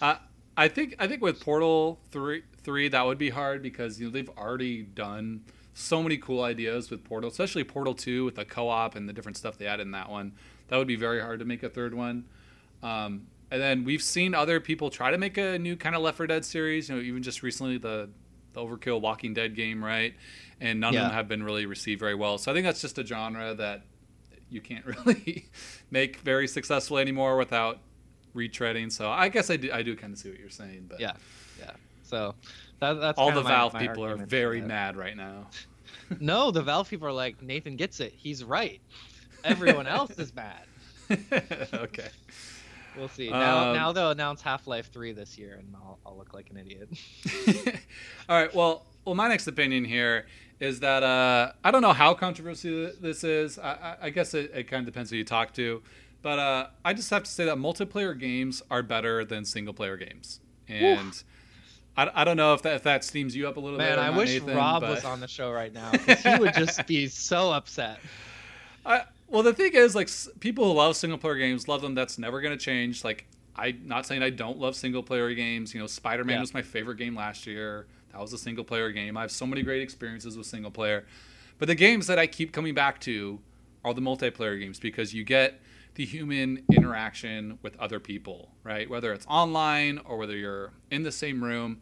uh, 0.00 0.16
i 0.56 0.68
think 0.68 0.94
i 0.98 1.06
think 1.06 1.22
with 1.22 1.40
portal 1.40 1.98
3 2.12 2.42
3 2.62 2.88
that 2.88 3.04
would 3.04 3.18
be 3.18 3.30
hard 3.30 3.62
because 3.62 4.00
you 4.00 4.06
know 4.06 4.12
they've 4.12 4.30
already 4.38 4.82
done 4.82 5.44
so 5.74 6.02
many 6.02 6.16
cool 6.16 6.42
ideas 6.42 6.88
with 6.90 7.04
Portal, 7.04 7.28
especially 7.28 7.64
Portal 7.64 7.94
2 7.94 8.24
with 8.24 8.36
the 8.36 8.44
co-op 8.44 8.94
and 8.94 9.08
the 9.08 9.12
different 9.12 9.36
stuff 9.36 9.58
they 9.58 9.66
added 9.66 9.82
in 9.82 9.90
that 9.90 10.08
one. 10.08 10.32
That 10.68 10.76
would 10.76 10.86
be 10.86 10.96
very 10.96 11.20
hard 11.20 11.40
to 11.40 11.44
make 11.44 11.64
a 11.64 11.68
third 11.68 11.94
one. 11.94 12.24
Um, 12.82 13.26
and 13.54 13.62
then 13.62 13.84
we've 13.84 14.02
seen 14.02 14.34
other 14.34 14.58
people 14.58 14.90
try 14.90 15.12
to 15.12 15.16
make 15.16 15.38
a 15.38 15.56
new 15.60 15.76
kind 15.76 15.94
of 15.94 16.02
Left 16.02 16.16
4 16.16 16.26
Dead 16.26 16.44
series. 16.44 16.88
You 16.88 16.96
know, 16.96 17.00
even 17.00 17.22
just 17.22 17.40
recently 17.44 17.78
the, 17.78 18.10
the 18.52 18.60
Overkill 18.60 19.00
Walking 19.00 19.32
Dead 19.32 19.54
game, 19.54 19.82
right? 19.84 20.12
And 20.60 20.80
none 20.80 20.92
yeah. 20.92 21.02
of 21.02 21.06
them 21.06 21.14
have 21.14 21.28
been 21.28 21.44
really 21.44 21.64
received 21.64 22.00
very 22.00 22.16
well. 22.16 22.36
So 22.36 22.50
I 22.50 22.54
think 22.54 22.66
that's 22.66 22.80
just 22.80 22.98
a 22.98 23.06
genre 23.06 23.54
that 23.54 23.82
you 24.50 24.60
can't 24.60 24.84
really 25.06 25.46
make 25.92 26.16
very 26.16 26.48
successful 26.48 26.98
anymore 26.98 27.36
without 27.36 27.78
retreading. 28.34 28.90
So 28.90 29.08
I 29.08 29.28
guess 29.28 29.50
I 29.50 29.56
do, 29.56 29.70
I 29.72 29.84
do 29.84 29.94
kind 29.94 30.12
of 30.12 30.18
see 30.18 30.30
what 30.30 30.40
you're 30.40 30.50
saying, 30.50 30.86
but 30.88 30.98
yeah, 30.98 31.12
yeah. 31.60 31.70
So 32.02 32.34
that, 32.80 32.94
that's 32.94 33.20
all 33.20 33.30
the 33.30 33.44
my, 33.44 33.50
Valve 33.50 33.74
my 33.74 33.86
people 33.86 34.04
are 34.04 34.16
very 34.16 34.62
mad 34.62 34.96
right 34.96 35.16
now. 35.16 35.46
no, 36.18 36.50
the 36.50 36.62
Valve 36.62 36.90
people 36.90 37.06
are 37.06 37.12
like 37.12 37.40
Nathan 37.40 37.76
gets 37.76 38.00
it. 38.00 38.14
He's 38.16 38.42
right. 38.42 38.80
Everyone 39.44 39.86
else 39.86 40.18
is 40.18 40.34
mad. 40.34 40.64
okay. 41.72 42.08
We'll 42.96 43.08
see. 43.08 43.30
Now, 43.30 43.70
um, 43.70 43.76
now 43.76 43.92
they'll 43.92 44.10
announce 44.10 44.42
Half 44.42 44.66
Life 44.66 44.90
Three 44.92 45.12
this 45.12 45.36
year, 45.38 45.56
and 45.58 45.74
I'll, 45.74 45.98
I'll 46.06 46.16
look 46.16 46.34
like 46.34 46.50
an 46.50 46.58
idiot. 46.58 46.88
all 48.28 48.40
right. 48.40 48.54
Well, 48.54 48.86
well, 49.04 49.14
my 49.14 49.28
next 49.28 49.46
opinion 49.46 49.84
here 49.84 50.26
is 50.60 50.80
that 50.80 51.02
uh, 51.02 51.52
I 51.62 51.70
don't 51.70 51.82
know 51.82 51.92
how 51.92 52.14
controversial 52.14 52.92
this 53.00 53.24
is. 53.24 53.58
I, 53.58 53.72
I, 53.72 53.96
I 54.02 54.10
guess 54.10 54.34
it, 54.34 54.50
it, 54.54 54.64
kind 54.68 54.80
of 54.80 54.92
depends 54.92 55.10
who 55.10 55.16
you 55.16 55.24
talk 55.24 55.52
to, 55.54 55.82
but 56.22 56.38
uh, 56.38 56.66
I 56.84 56.94
just 56.94 57.10
have 57.10 57.24
to 57.24 57.30
say 57.30 57.44
that 57.46 57.56
multiplayer 57.56 58.18
games 58.18 58.62
are 58.70 58.82
better 58.82 59.24
than 59.24 59.44
single 59.44 59.74
player 59.74 59.96
games, 59.96 60.40
and. 60.68 61.08
Oof 61.08 61.24
I, 61.96 62.10
I 62.14 62.24
don't 62.24 62.36
know 62.36 62.54
if 62.54 62.62
that 62.62 62.76
if 62.76 62.82
that 62.84 63.04
steams 63.04 63.36
you 63.36 63.46
up 63.48 63.56
a 63.56 63.60
little 63.60 63.78
Man, 63.78 63.92
bit. 63.92 64.00
Man, 64.00 64.12
I 64.12 64.16
wish 64.16 64.30
Nathan, 64.30 64.56
Rob 64.56 64.82
but... 64.82 64.90
was 64.90 65.04
on 65.04 65.20
the 65.20 65.28
show 65.28 65.52
right 65.52 65.72
now 65.72 65.92
he 65.92 66.38
would 66.38 66.54
just 66.54 66.86
be 66.86 67.06
so 67.06 67.52
upset. 67.52 68.00
I, 68.86 69.02
well, 69.28 69.42
the 69.42 69.52
thing 69.52 69.72
is, 69.74 69.94
like, 69.94 70.08
people 70.40 70.64
who 70.64 70.72
love 70.72 70.96
single 70.96 71.18
player 71.18 71.36
games 71.36 71.68
love 71.68 71.82
them. 71.82 71.94
That's 71.94 72.18
never 72.18 72.40
going 72.40 72.56
to 72.56 72.62
change. 72.62 73.04
Like, 73.04 73.26
I'm 73.56 73.82
not 73.84 74.06
saying 74.06 74.22
I 74.22 74.30
don't 74.30 74.58
love 74.58 74.76
single 74.76 75.02
player 75.02 75.32
games. 75.34 75.74
You 75.74 75.80
know, 75.80 75.86
Spider 75.86 76.24
Man 76.24 76.36
yeah. 76.36 76.40
was 76.40 76.54
my 76.54 76.62
favorite 76.62 76.96
game 76.96 77.14
last 77.16 77.46
year. 77.46 77.86
That 78.12 78.20
was 78.20 78.32
a 78.32 78.38
single 78.38 78.64
player 78.64 78.90
game. 78.92 79.16
I 79.16 79.22
have 79.22 79.32
so 79.32 79.46
many 79.46 79.62
great 79.62 79.82
experiences 79.82 80.36
with 80.36 80.46
single 80.46 80.70
player. 80.70 81.04
But 81.58 81.68
the 81.68 81.74
games 81.74 82.06
that 82.06 82.18
I 82.18 82.26
keep 82.26 82.52
coming 82.52 82.74
back 82.74 83.00
to 83.02 83.40
are 83.84 83.94
the 83.94 84.00
multiplayer 84.00 84.58
games 84.58 84.78
because 84.78 85.14
you 85.14 85.24
get 85.24 85.60
the 85.94 86.04
human 86.04 86.64
interaction 86.72 87.58
with 87.62 87.76
other 87.78 88.00
people, 88.00 88.50
right? 88.64 88.88
Whether 88.90 89.12
it's 89.12 89.26
online 89.26 90.00
or 90.04 90.16
whether 90.16 90.36
you're 90.36 90.72
in 90.90 91.02
the 91.02 91.12
same 91.12 91.42
room. 91.42 91.80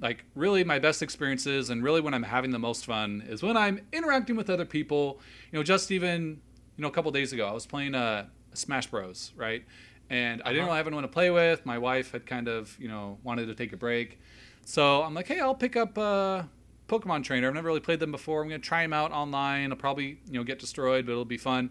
Like, 0.00 0.24
really, 0.34 0.64
my 0.64 0.80
best 0.80 1.02
experiences 1.02 1.70
and 1.70 1.82
really 1.82 2.00
when 2.00 2.14
I'm 2.14 2.24
having 2.24 2.50
the 2.50 2.58
most 2.58 2.84
fun 2.84 3.22
is 3.28 3.42
when 3.42 3.56
I'm 3.56 3.80
interacting 3.92 4.34
with 4.34 4.50
other 4.50 4.64
people. 4.64 5.20
You 5.52 5.58
know, 5.58 5.62
just 5.62 5.92
even, 5.92 6.40
you 6.76 6.82
know, 6.82 6.88
a 6.88 6.90
couple 6.90 7.10
days 7.10 7.32
ago, 7.32 7.46
I 7.46 7.52
was 7.52 7.66
playing 7.66 7.94
uh, 7.94 8.26
Smash 8.52 8.86
Bros, 8.86 9.32
right? 9.36 9.64
And 10.10 10.40
I 10.42 10.44
uh-huh. 10.44 10.52
didn't 10.52 10.66
really 10.66 10.76
have 10.76 10.86
anyone 10.86 11.02
to 11.02 11.08
play 11.08 11.30
with. 11.30 11.64
My 11.64 11.78
wife 11.78 12.12
had 12.12 12.26
kind 12.26 12.48
of, 12.48 12.76
you 12.78 12.88
know, 12.88 13.18
wanted 13.22 13.46
to 13.46 13.54
take 13.54 13.72
a 13.72 13.76
break. 13.76 14.18
So 14.64 15.02
I'm 15.02 15.14
like, 15.14 15.26
hey, 15.26 15.40
I'll 15.40 15.54
pick 15.54 15.76
up 15.76 15.96
uh, 15.98 16.42
Pokemon 16.88 17.24
Trainer. 17.24 17.48
I've 17.48 17.54
never 17.54 17.68
really 17.68 17.80
played 17.80 18.00
them 18.00 18.12
before. 18.12 18.42
I'm 18.42 18.48
going 18.48 18.60
to 18.60 18.66
try 18.66 18.82
them 18.82 18.92
out 18.92 19.12
online. 19.12 19.70
I'll 19.70 19.78
probably, 19.78 20.18
you 20.26 20.34
know, 20.38 20.44
get 20.44 20.58
destroyed, 20.58 21.06
but 21.06 21.12
it'll 21.12 21.24
be 21.24 21.38
fun. 21.38 21.70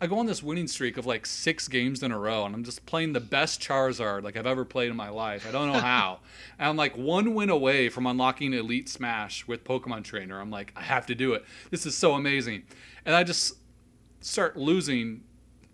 I 0.00 0.06
go 0.06 0.18
on 0.18 0.26
this 0.26 0.42
winning 0.42 0.66
streak 0.66 0.98
of 0.98 1.06
like 1.06 1.24
six 1.24 1.68
games 1.68 2.02
in 2.02 2.10
a 2.10 2.18
row, 2.18 2.44
and 2.44 2.54
I'm 2.54 2.64
just 2.64 2.84
playing 2.84 3.12
the 3.12 3.20
best 3.20 3.62
Charizard 3.62 4.22
like 4.22 4.36
I've 4.36 4.46
ever 4.46 4.64
played 4.64 4.90
in 4.90 4.96
my 4.96 5.08
life. 5.08 5.46
I 5.48 5.52
don't 5.52 5.72
know 5.72 5.78
how. 5.78 6.20
and 6.58 6.68
I'm 6.68 6.76
like 6.76 6.96
one 6.96 7.34
win 7.34 7.48
away 7.48 7.88
from 7.88 8.06
unlocking 8.06 8.52
Elite 8.52 8.88
Smash 8.88 9.46
with 9.46 9.64
Pokemon 9.64 10.04
Trainer. 10.04 10.40
I'm 10.40 10.50
like, 10.50 10.72
I 10.76 10.82
have 10.82 11.06
to 11.06 11.14
do 11.14 11.34
it. 11.34 11.44
This 11.70 11.86
is 11.86 11.96
so 11.96 12.14
amazing. 12.14 12.64
And 13.06 13.14
I 13.14 13.22
just 13.22 13.54
start 14.24 14.56
losing 14.56 15.22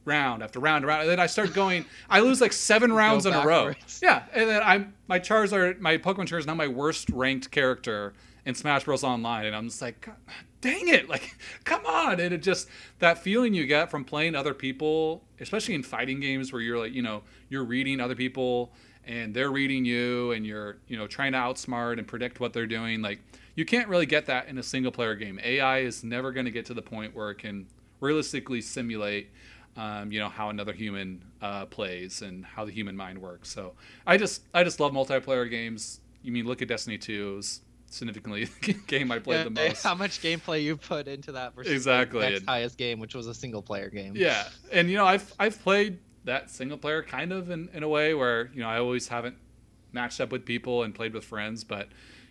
round 0.04 0.42
after 0.42 0.58
round 0.60 0.84
round. 0.86 1.02
And 1.02 1.10
then 1.10 1.20
I 1.20 1.26
start 1.26 1.54
going. 1.54 1.84
I 2.08 2.20
lose 2.20 2.40
like 2.40 2.52
seven 2.52 2.92
rounds 2.92 3.26
in 3.26 3.34
a 3.34 3.46
row. 3.46 3.72
Yeah, 4.02 4.24
and 4.32 4.48
then 4.48 4.62
I'm 4.62 4.94
my 5.08 5.18
Charizard, 5.18 5.80
my 5.80 5.98
Pokemon 5.98 6.26
Trainer 6.26 6.38
is 6.38 6.46
now 6.46 6.54
my 6.54 6.68
worst 6.68 7.10
ranked 7.10 7.50
character 7.50 8.14
in 8.44 8.54
Smash 8.54 8.84
Bros. 8.84 9.04
Online, 9.04 9.46
and 9.46 9.56
I'm 9.56 9.68
just 9.68 9.82
like, 9.82 10.08
dang 10.60 10.88
it, 10.88 11.08
like, 11.08 11.36
come 11.64 11.84
on. 11.86 12.20
And 12.20 12.34
it 12.34 12.42
just, 12.42 12.68
that 12.98 13.18
feeling 13.18 13.54
you 13.54 13.66
get 13.66 13.90
from 13.90 14.04
playing 14.04 14.34
other 14.34 14.54
people, 14.54 15.24
especially 15.40 15.74
in 15.74 15.82
fighting 15.82 16.20
games 16.20 16.52
where 16.52 16.62
you're 16.62 16.78
like, 16.78 16.92
you 16.92 17.02
know, 17.02 17.22
you're 17.48 17.64
reading 17.64 18.00
other 18.00 18.14
people 18.14 18.72
and 19.04 19.34
they're 19.34 19.50
reading 19.50 19.84
you 19.84 20.32
and 20.32 20.46
you're, 20.46 20.78
you 20.86 20.96
know, 20.96 21.06
trying 21.06 21.32
to 21.32 21.38
outsmart 21.38 21.98
and 21.98 22.06
predict 22.06 22.40
what 22.40 22.52
they're 22.52 22.66
doing. 22.66 23.02
Like, 23.02 23.20
you 23.54 23.64
can't 23.64 23.88
really 23.88 24.06
get 24.06 24.26
that 24.26 24.48
in 24.48 24.58
a 24.58 24.62
single 24.62 24.92
player 24.92 25.14
game. 25.14 25.40
AI 25.42 25.80
is 25.80 26.04
never 26.04 26.32
going 26.32 26.46
to 26.46 26.52
get 26.52 26.66
to 26.66 26.74
the 26.74 26.82
point 26.82 27.14
where 27.14 27.30
it 27.30 27.38
can 27.38 27.66
realistically 28.00 28.60
simulate. 28.60 29.30
Um, 29.76 30.10
you 30.10 30.18
know 30.18 30.28
how 30.28 30.50
another 30.50 30.72
human 30.72 31.24
uh, 31.40 31.66
plays 31.66 32.22
and 32.22 32.44
how 32.44 32.64
the 32.64 32.72
human 32.72 32.96
mind 32.96 33.18
works. 33.18 33.48
So 33.48 33.74
I 34.06 34.16
just 34.16 34.42
I 34.52 34.64
just 34.64 34.80
love 34.80 34.92
multiplayer 34.92 35.48
games. 35.48 36.00
You 36.22 36.32
mean 36.32 36.46
look 36.46 36.60
at 36.60 36.68
Destiny 36.68 36.98
2 36.98 37.36
is 37.38 37.60
significantly 37.90 38.48
game 38.86 39.10
I 39.10 39.18
played 39.18 39.38
yeah, 39.38 39.44
the 39.44 39.50
most. 39.50 39.82
How 39.82 39.94
much 39.94 40.20
gameplay 40.22 40.62
you 40.62 40.76
put 40.76 41.08
into 41.08 41.32
that 41.32 41.54
versus 41.54 41.72
exactly 41.72 42.20
the 42.20 42.30
next 42.30 42.44
highest 42.46 42.78
game, 42.78 42.98
which 42.98 43.14
was 43.14 43.26
a 43.26 43.34
single 43.34 43.62
player 43.62 43.90
game. 43.90 44.14
Yeah, 44.16 44.48
and 44.72 44.88
you 44.88 44.96
know 44.96 45.06
I've 45.06 45.32
I've 45.38 45.60
played 45.62 45.98
that 46.24 46.50
single 46.50 46.78
player 46.78 47.02
kind 47.02 47.32
of 47.32 47.50
in, 47.50 47.68
in 47.72 47.82
a 47.82 47.88
way 47.88 48.14
where 48.14 48.50
you 48.54 48.60
know 48.60 48.68
I 48.68 48.78
always 48.78 49.08
haven't 49.08 49.36
matched 49.92 50.20
up 50.20 50.32
with 50.32 50.44
people 50.44 50.82
and 50.82 50.94
played 50.94 51.12
with 51.12 51.24
friends, 51.24 51.64
but 51.64 51.88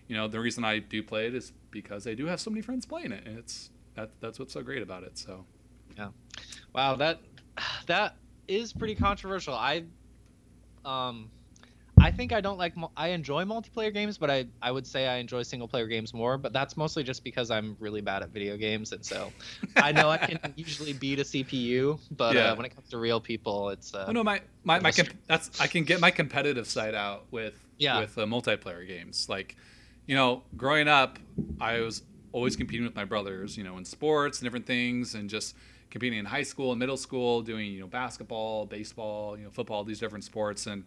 you 0.07 0.15
know 0.15 0.28
the 0.28 0.39
reason 0.39 0.63
I 0.63 0.80
do 0.80 1.03
play 1.03 1.28
it 1.28 1.36
is 1.36 1.51
because 1.72 2.07
I 2.07 2.13
do 2.13 2.26
have 2.26 2.39
so 2.39 2.49
many 2.49 2.61
friends 2.61 2.86
playing 2.86 3.11
it, 3.11 3.26
and 3.26 3.38
it's 3.38 3.70
that 3.95 4.11
that's 4.22 4.39
what's 4.39 4.53
so 4.53 4.61
great 4.61 4.82
about 4.82 5.03
it. 5.03 5.17
So 5.17 5.45
yeah, 6.00 6.10
wow 6.74 6.95
that 6.95 7.22
that 7.86 8.16
is 8.47 8.74
pretty 8.74 8.95
controversial. 8.95 9.54
I 9.54 9.84
um 10.86 11.30
I 12.02 12.12
think 12.12 12.32
I 12.32 12.39
don't 12.39 12.58
like. 12.58 12.74
I 12.95 13.10
enjoy 13.10 13.43
multiplayer 13.43 13.93
games, 13.93 14.18
but 14.18 14.30
I 14.30 14.47
I 14.62 14.72
would 14.72 14.88
say 14.88 15.08
I 15.08 15.18
enjoy 15.18 15.43
single 15.43 15.68
player 15.68 15.88
games 15.88 16.14
more. 16.14 16.38
But 16.38 16.54
that's 16.54 16.78
mostly 16.78 17.04
just 17.04 17.24
because 17.24 17.52
I'm 17.52 17.76
really 17.80 18.02
bad 18.02 18.24
at 18.24 18.30
video 18.30 18.58
games, 18.58 18.91
and 18.93 19.06
so 19.06 19.32
I 19.76 19.91
know 19.91 20.10
I 20.10 20.18
can 20.18 20.54
usually 20.56 20.93
beat 20.93 21.20
a 21.20 21.24
CPU, 21.24 22.00
but 22.12 22.36
uh, 22.36 22.39
yeah. 22.39 22.45
uh, 22.52 22.56
when 22.56 22.66
it 22.66 22.76
comes 22.76 22.89
to 22.89 22.97
real 22.97 23.20
people, 23.20 23.70
it's. 23.70 23.93
Uh, 23.93 24.06
oh 24.08 24.12
no, 24.12 24.24
my 24.24 24.41
my, 24.64 24.80
my 24.80 24.91
comp- 24.91 25.10
that's 25.28 25.60
I 25.60 25.68
can 25.68 25.84
get 25.84 26.00
my 26.00 26.12
competitive 26.12 26.68
side 26.68 26.95
out 26.95 27.26
with 27.32 27.56
yeah. 27.78 28.00
with 28.00 28.18
uh, 28.18 28.26
multiplayer 28.26 28.88
games. 28.88 29.28
Like, 29.28 29.58
you 30.06 30.16
know, 30.16 30.43
growing 30.56 30.88
up, 30.88 31.20
I 31.60 31.82
was 31.82 32.04
always 32.32 32.56
competing 32.56 32.86
with 32.86 32.95
my 32.95 33.06
brothers. 33.06 33.58
You 33.58 33.66
know, 33.66 33.78
in 33.78 33.84
sports 33.84 34.39
and 34.39 34.45
different 34.45 34.66
things, 34.66 35.16
and 35.16 35.30
just 35.30 35.56
competing 35.89 36.19
in 36.19 36.25
high 36.25 36.43
school 36.43 36.71
and 36.71 36.79
middle 36.79 36.97
school, 36.97 37.41
doing 37.41 37.71
you 37.71 37.79
know 37.79 37.87
basketball, 37.87 38.65
baseball, 38.65 39.37
you 39.37 39.43
know 39.43 39.49
football, 39.49 39.83
these 39.83 39.99
different 39.99 40.23
sports, 40.23 40.67
and 40.67 40.83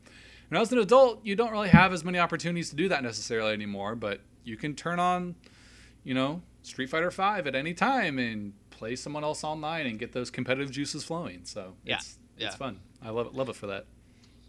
when 0.52 0.58
I 0.58 0.60
was 0.60 0.70
an 0.70 0.78
adult, 0.80 1.24
you 1.24 1.34
don't 1.34 1.50
really 1.50 1.70
have 1.70 1.94
as 1.94 2.04
many 2.04 2.18
opportunities 2.18 2.68
to 2.68 2.76
do 2.76 2.86
that 2.90 3.02
necessarily 3.02 3.54
anymore, 3.54 3.94
but 3.94 4.20
you 4.44 4.58
can 4.58 4.74
turn 4.74 4.98
on, 4.98 5.34
you 6.04 6.12
know, 6.12 6.42
Street 6.60 6.90
Fighter 6.90 7.10
Five 7.10 7.46
at 7.46 7.54
any 7.54 7.72
time 7.72 8.18
and 8.18 8.52
play 8.68 8.94
someone 8.94 9.24
else 9.24 9.44
online 9.44 9.86
and 9.86 9.98
get 9.98 10.12
those 10.12 10.30
competitive 10.30 10.70
juices 10.70 11.04
flowing. 11.04 11.40
So 11.44 11.72
yeah, 11.86 11.96
it's, 11.96 12.18
yeah. 12.36 12.48
it's 12.48 12.56
fun. 12.56 12.80
I 13.00 13.08
love 13.08 13.28
it, 13.28 13.34
love 13.34 13.48
it 13.48 13.56
for 13.56 13.68
that. 13.68 13.86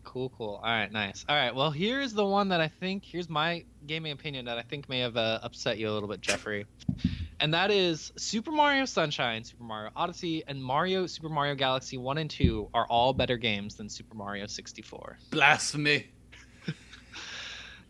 Cool, 0.04 0.30
cool. 0.38 0.60
All 0.64 0.70
right, 0.70 0.92
nice. 0.92 1.26
All 1.28 1.36
right, 1.36 1.54
well, 1.56 1.72
here's 1.72 2.14
the 2.14 2.26
one 2.26 2.50
that 2.50 2.62
I 2.62 2.68
think, 2.68 3.04
here's 3.06 3.30
my 3.30 3.64
gaming 3.88 4.12
opinion 4.12 4.46
that 4.46 4.58
I 4.58 4.62
think 4.62 4.88
may 4.90 5.00
have 5.00 5.18
uh, 5.18 5.40
upset 5.42 5.78
you 5.78 5.90
a 5.90 5.94
little 5.94 6.10
bit, 6.10 6.22
Jeffrey. 6.22 6.66
and 7.40 7.54
that 7.54 7.72
is 7.72 8.12
Super 8.18 8.52
Mario 8.52 8.86
Sunshine, 8.86 9.44
Super 9.44 9.64
Mario 9.64 9.92
Odyssey, 9.96 10.44
and 10.48 10.64
Mario 10.64 11.08
Super 11.08 11.30
Mario 11.30 11.56
Galaxy 11.56 11.98
1 11.98 12.18
and 12.18 12.30
2 12.30 12.70
are 12.74 12.86
all 12.88 13.14
better 13.14 13.38
games 13.38 13.76
than 13.76 13.90
Super 13.90 14.16
Mario 14.16 14.46
64. 14.48 15.18
Blasphemy. 15.32 16.08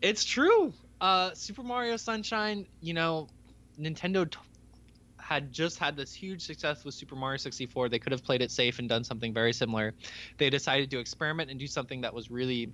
It's 0.02 0.24
true. 0.24 0.72
Uh, 1.00 1.30
Super 1.34 1.62
Mario 1.62 1.96
Sunshine, 1.96 2.66
you 2.82 2.92
know, 2.94 3.28
Nintendo 3.80 4.30
t- 4.30 4.38
had 5.24 5.50
just 5.50 5.78
had 5.78 5.96
this 5.96 6.12
huge 6.12 6.42
success 6.42 6.84
with 6.84 6.94
Super 6.94 7.16
Mario 7.16 7.38
64. 7.38 7.88
They 7.88 7.98
could 7.98 8.12
have 8.12 8.22
played 8.22 8.42
it 8.42 8.50
safe 8.50 8.78
and 8.78 8.88
done 8.88 9.04
something 9.04 9.32
very 9.32 9.54
similar. 9.54 9.94
They 10.36 10.50
decided 10.50 10.90
to 10.90 10.98
experiment 10.98 11.50
and 11.50 11.58
do 11.58 11.66
something 11.66 12.02
that 12.02 12.12
was 12.12 12.30
really 12.30 12.70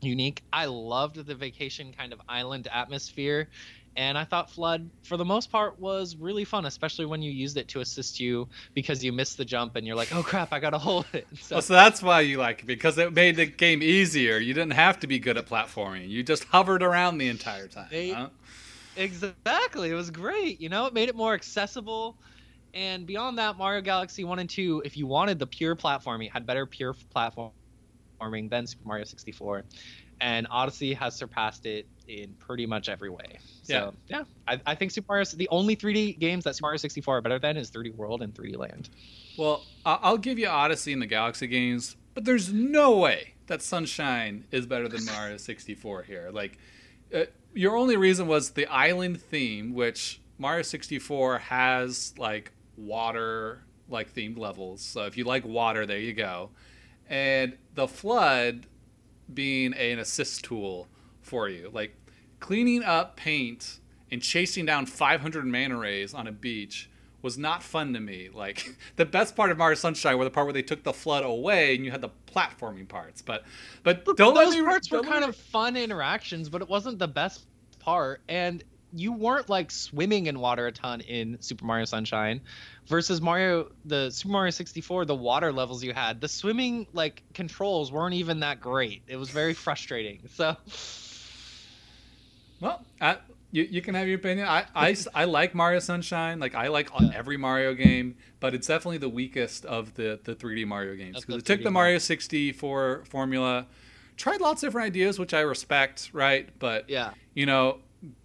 unique. 0.00 0.42
I 0.50 0.64
loved 0.64 1.16
the 1.26 1.34
vacation 1.34 1.92
kind 1.92 2.14
of 2.14 2.20
island 2.26 2.68
atmosphere. 2.72 3.48
And 3.96 4.16
I 4.16 4.24
thought 4.24 4.50
FLUDD, 4.50 4.88
for 5.02 5.18
the 5.18 5.24
most 5.24 5.50
part, 5.50 5.78
was 5.78 6.16
really 6.16 6.44
fun, 6.44 6.64
especially 6.64 7.04
when 7.04 7.20
you 7.20 7.30
used 7.32 7.58
it 7.58 7.68
to 7.68 7.80
assist 7.80 8.18
you 8.18 8.48
because 8.72 9.04
you 9.04 9.12
missed 9.12 9.36
the 9.36 9.44
jump 9.44 9.76
and 9.76 9.86
you're 9.86 9.96
like, 9.96 10.14
oh 10.14 10.22
crap, 10.22 10.52
I 10.54 10.60
gotta 10.60 10.78
hold 10.88 11.06
it. 11.12 11.26
So, 11.40 11.56
well, 11.56 11.62
so 11.62 11.74
that's 11.74 12.02
why 12.02 12.20
you 12.20 12.38
like 12.38 12.60
it 12.60 12.66
because 12.66 12.96
it 12.96 13.12
made 13.12 13.36
the 13.36 13.46
game 13.46 13.82
easier. 13.82 14.38
You 14.38 14.54
didn't 14.54 14.72
have 14.72 15.00
to 15.00 15.06
be 15.06 15.18
good 15.18 15.36
at 15.36 15.46
platforming. 15.46 16.08
You 16.08 16.22
just 16.22 16.44
hovered 16.44 16.82
around 16.82 17.18
the 17.18 17.28
entire 17.28 17.66
time. 17.66 17.88
They, 17.90 18.10
huh? 18.10 18.28
Exactly. 18.96 19.90
It 19.90 19.94
was 19.94 20.10
great. 20.10 20.60
You 20.60 20.68
know, 20.68 20.86
it 20.86 20.94
made 20.94 21.08
it 21.08 21.16
more 21.16 21.34
accessible. 21.34 22.16
And 22.72 23.06
beyond 23.06 23.38
that, 23.38 23.56
Mario 23.56 23.80
Galaxy 23.80 24.24
1 24.24 24.38
and 24.38 24.48
2, 24.48 24.82
if 24.84 24.96
you 24.96 25.06
wanted 25.06 25.38
the 25.38 25.46
pure 25.46 25.74
platforming, 25.74 26.30
had 26.30 26.46
better 26.46 26.66
pure 26.66 26.94
platforming 27.14 27.52
than 28.50 28.66
Super 28.66 28.86
Mario 28.86 29.04
64 29.04 29.64
and 30.20 30.46
Odyssey 30.50 30.92
has 30.94 31.14
surpassed 31.14 31.66
it 31.66 31.86
in 32.08 32.34
pretty 32.38 32.66
much 32.66 32.88
every 32.88 33.10
way. 33.10 33.38
So 33.62 33.94
yeah, 34.08 34.18
yeah 34.18 34.24
I, 34.46 34.60
I, 34.66 34.74
think 34.74 34.90
Super 34.90 35.12
Mario. 35.12 35.24
The 35.24 35.48
only 35.50 35.76
3D 35.76 36.18
games 36.18 36.44
that 36.44 36.56
Super 36.56 36.66
Mario 36.66 36.76
64 36.78 37.18
are 37.18 37.20
better 37.20 37.38
than 37.38 37.56
is 37.56 37.70
3D 37.70 37.94
World 37.94 38.22
and 38.22 38.34
3D 38.34 38.56
Land. 38.56 38.90
Well, 39.38 39.64
I'll 39.84 40.18
give 40.18 40.38
you 40.38 40.48
Odyssey 40.48 40.92
and 40.92 41.00
the 41.00 41.06
Galaxy 41.06 41.46
games, 41.46 41.96
but 42.14 42.24
there's 42.24 42.52
no 42.52 42.96
way 42.96 43.34
that 43.46 43.62
Sunshine 43.62 44.44
is 44.50 44.66
better 44.66 44.88
than 44.88 45.04
Mario 45.06 45.36
64 45.36 46.02
here. 46.02 46.30
Like, 46.32 46.58
uh, 47.14 47.24
your 47.54 47.76
only 47.76 47.96
reason 47.96 48.26
was 48.26 48.50
the 48.50 48.66
island 48.66 49.20
theme, 49.20 49.74
which 49.74 50.20
Mario 50.38 50.62
64 50.62 51.38
has 51.38 52.14
like 52.18 52.52
water 52.76 53.62
like 53.88 54.14
themed 54.14 54.38
levels. 54.38 54.82
So 54.82 55.04
if 55.06 55.16
you 55.16 55.24
like 55.24 55.44
water, 55.44 55.86
there 55.86 55.98
you 55.98 56.12
go. 56.12 56.50
And 57.08 57.56
the 57.74 57.86
FLUDD 57.86 58.64
being 59.32 59.74
an 59.74 59.98
assist 59.98 60.44
tool 60.44 60.88
for 61.22 61.48
you. 61.48 61.70
Like 61.72 61.96
cleaning 62.38 62.82
up 62.82 63.16
paint 63.16 63.80
and 64.10 64.22
chasing 64.22 64.66
down 64.66 64.86
500 64.86 65.44
manta 65.44 65.76
rays 65.76 66.14
on 66.14 66.26
a 66.26 66.32
beach 66.32 66.89
was 67.22 67.38
not 67.38 67.62
fun 67.62 67.92
to 67.94 68.00
me. 68.00 68.28
Like 68.32 68.74
the 68.96 69.06
best 69.06 69.36
part 69.36 69.50
of 69.50 69.58
Mario 69.58 69.74
Sunshine 69.74 70.18
were 70.18 70.24
the 70.24 70.30
part 70.30 70.46
where 70.46 70.52
they 70.52 70.62
took 70.62 70.82
the 70.82 70.92
FLUDD 70.92 71.24
away 71.24 71.74
and 71.74 71.84
you 71.84 71.90
had 71.90 72.00
the 72.00 72.10
platforming 72.26 72.88
parts. 72.88 73.22
But 73.22 73.44
but 73.82 74.06
Look, 74.06 74.16
don't 74.16 74.34
those 74.34 74.56
parts 74.56 74.90
were 74.90 75.02
kind 75.02 75.24
of 75.24 75.36
fun 75.36 75.76
interactions, 75.76 76.48
but 76.48 76.62
it 76.62 76.68
wasn't 76.68 76.98
the 76.98 77.08
best 77.08 77.46
part. 77.80 78.20
And 78.28 78.62
you 78.92 79.12
weren't 79.12 79.48
like 79.48 79.70
swimming 79.70 80.26
in 80.26 80.40
water 80.40 80.66
a 80.66 80.72
ton 80.72 81.00
in 81.02 81.40
Super 81.40 81.64
Mario 81.64 81.84
Sunshine 81.84 82.40
versus 82.86 83.20
Mario 83.20 83.70
the 83.84 84.10
Super 84.10 84.32
Mario 84.32 84.50
64 84.50 85.04
the 85.04 85.14
water 85.14 85.52
levels 85.52 85.84
you 85.84 85.92
had 85.92 86.20
the 86.20 86.28
swimming 86.28 86.86
like 86.92 87.22
controls 87.34 87.92
weren't 87.92 88.14
even 88.14 88.40
that 88.40 88.60
great 88.60 89.02
it 89.06 89.16
was 89.16 89.30
very 89.30 89.54
frustrating 89.54 90.20
so 90.34 90.56
well 92.60 92.84
I, 93.00 93.18
you, 93.52 93.64
you 93.64 93.82
can 93.82 93.94
have 93.94 94.06
your 94.06 94.16
opinion 94.16 94.46
I, 94.46 94.64
I, 94.74 94.96
I 95.14 95.24
like 95.24 95.54
Mario 95.54 95.78
Sunshine 95.80 96.38
like 96.38 96.54
I 96.54 96.68
like 96.68 96.90
yeah. 97.00 97.10
every 97.14 97.36
Mario 97.36 97.74
game 97.74 98.16
but 98.38 98.54
it's 98.54 98.66
definitely 98.66 98.98
the 98.98 99.08
weakest 99.08 99.64
of 99.64 99.94
the 99.94 100.20
the 100.22 100.34
3D 100.34 100.66
Mario 100.66 100.94
games 100.96 101.20
because 101.20 101.42
it 101.42 101.44
took 101.44 101.62
the 101.62 101.70
Mario 101.70 101.98
64 101.98 103.04
formula 103.08 103.66
tried 104.16 104.40
lots 104.40 104.62
of 104.62 104.68
different 104.68 104.86
ideas 104.86 105.18
which 105.18 105.34
I 105.34 105.40
respect 105.40 106.10
right 106.12 106.48
but 106.58 106.88
yeah 106.88 107.12
you 107.34 107.46
know 107.46 107.80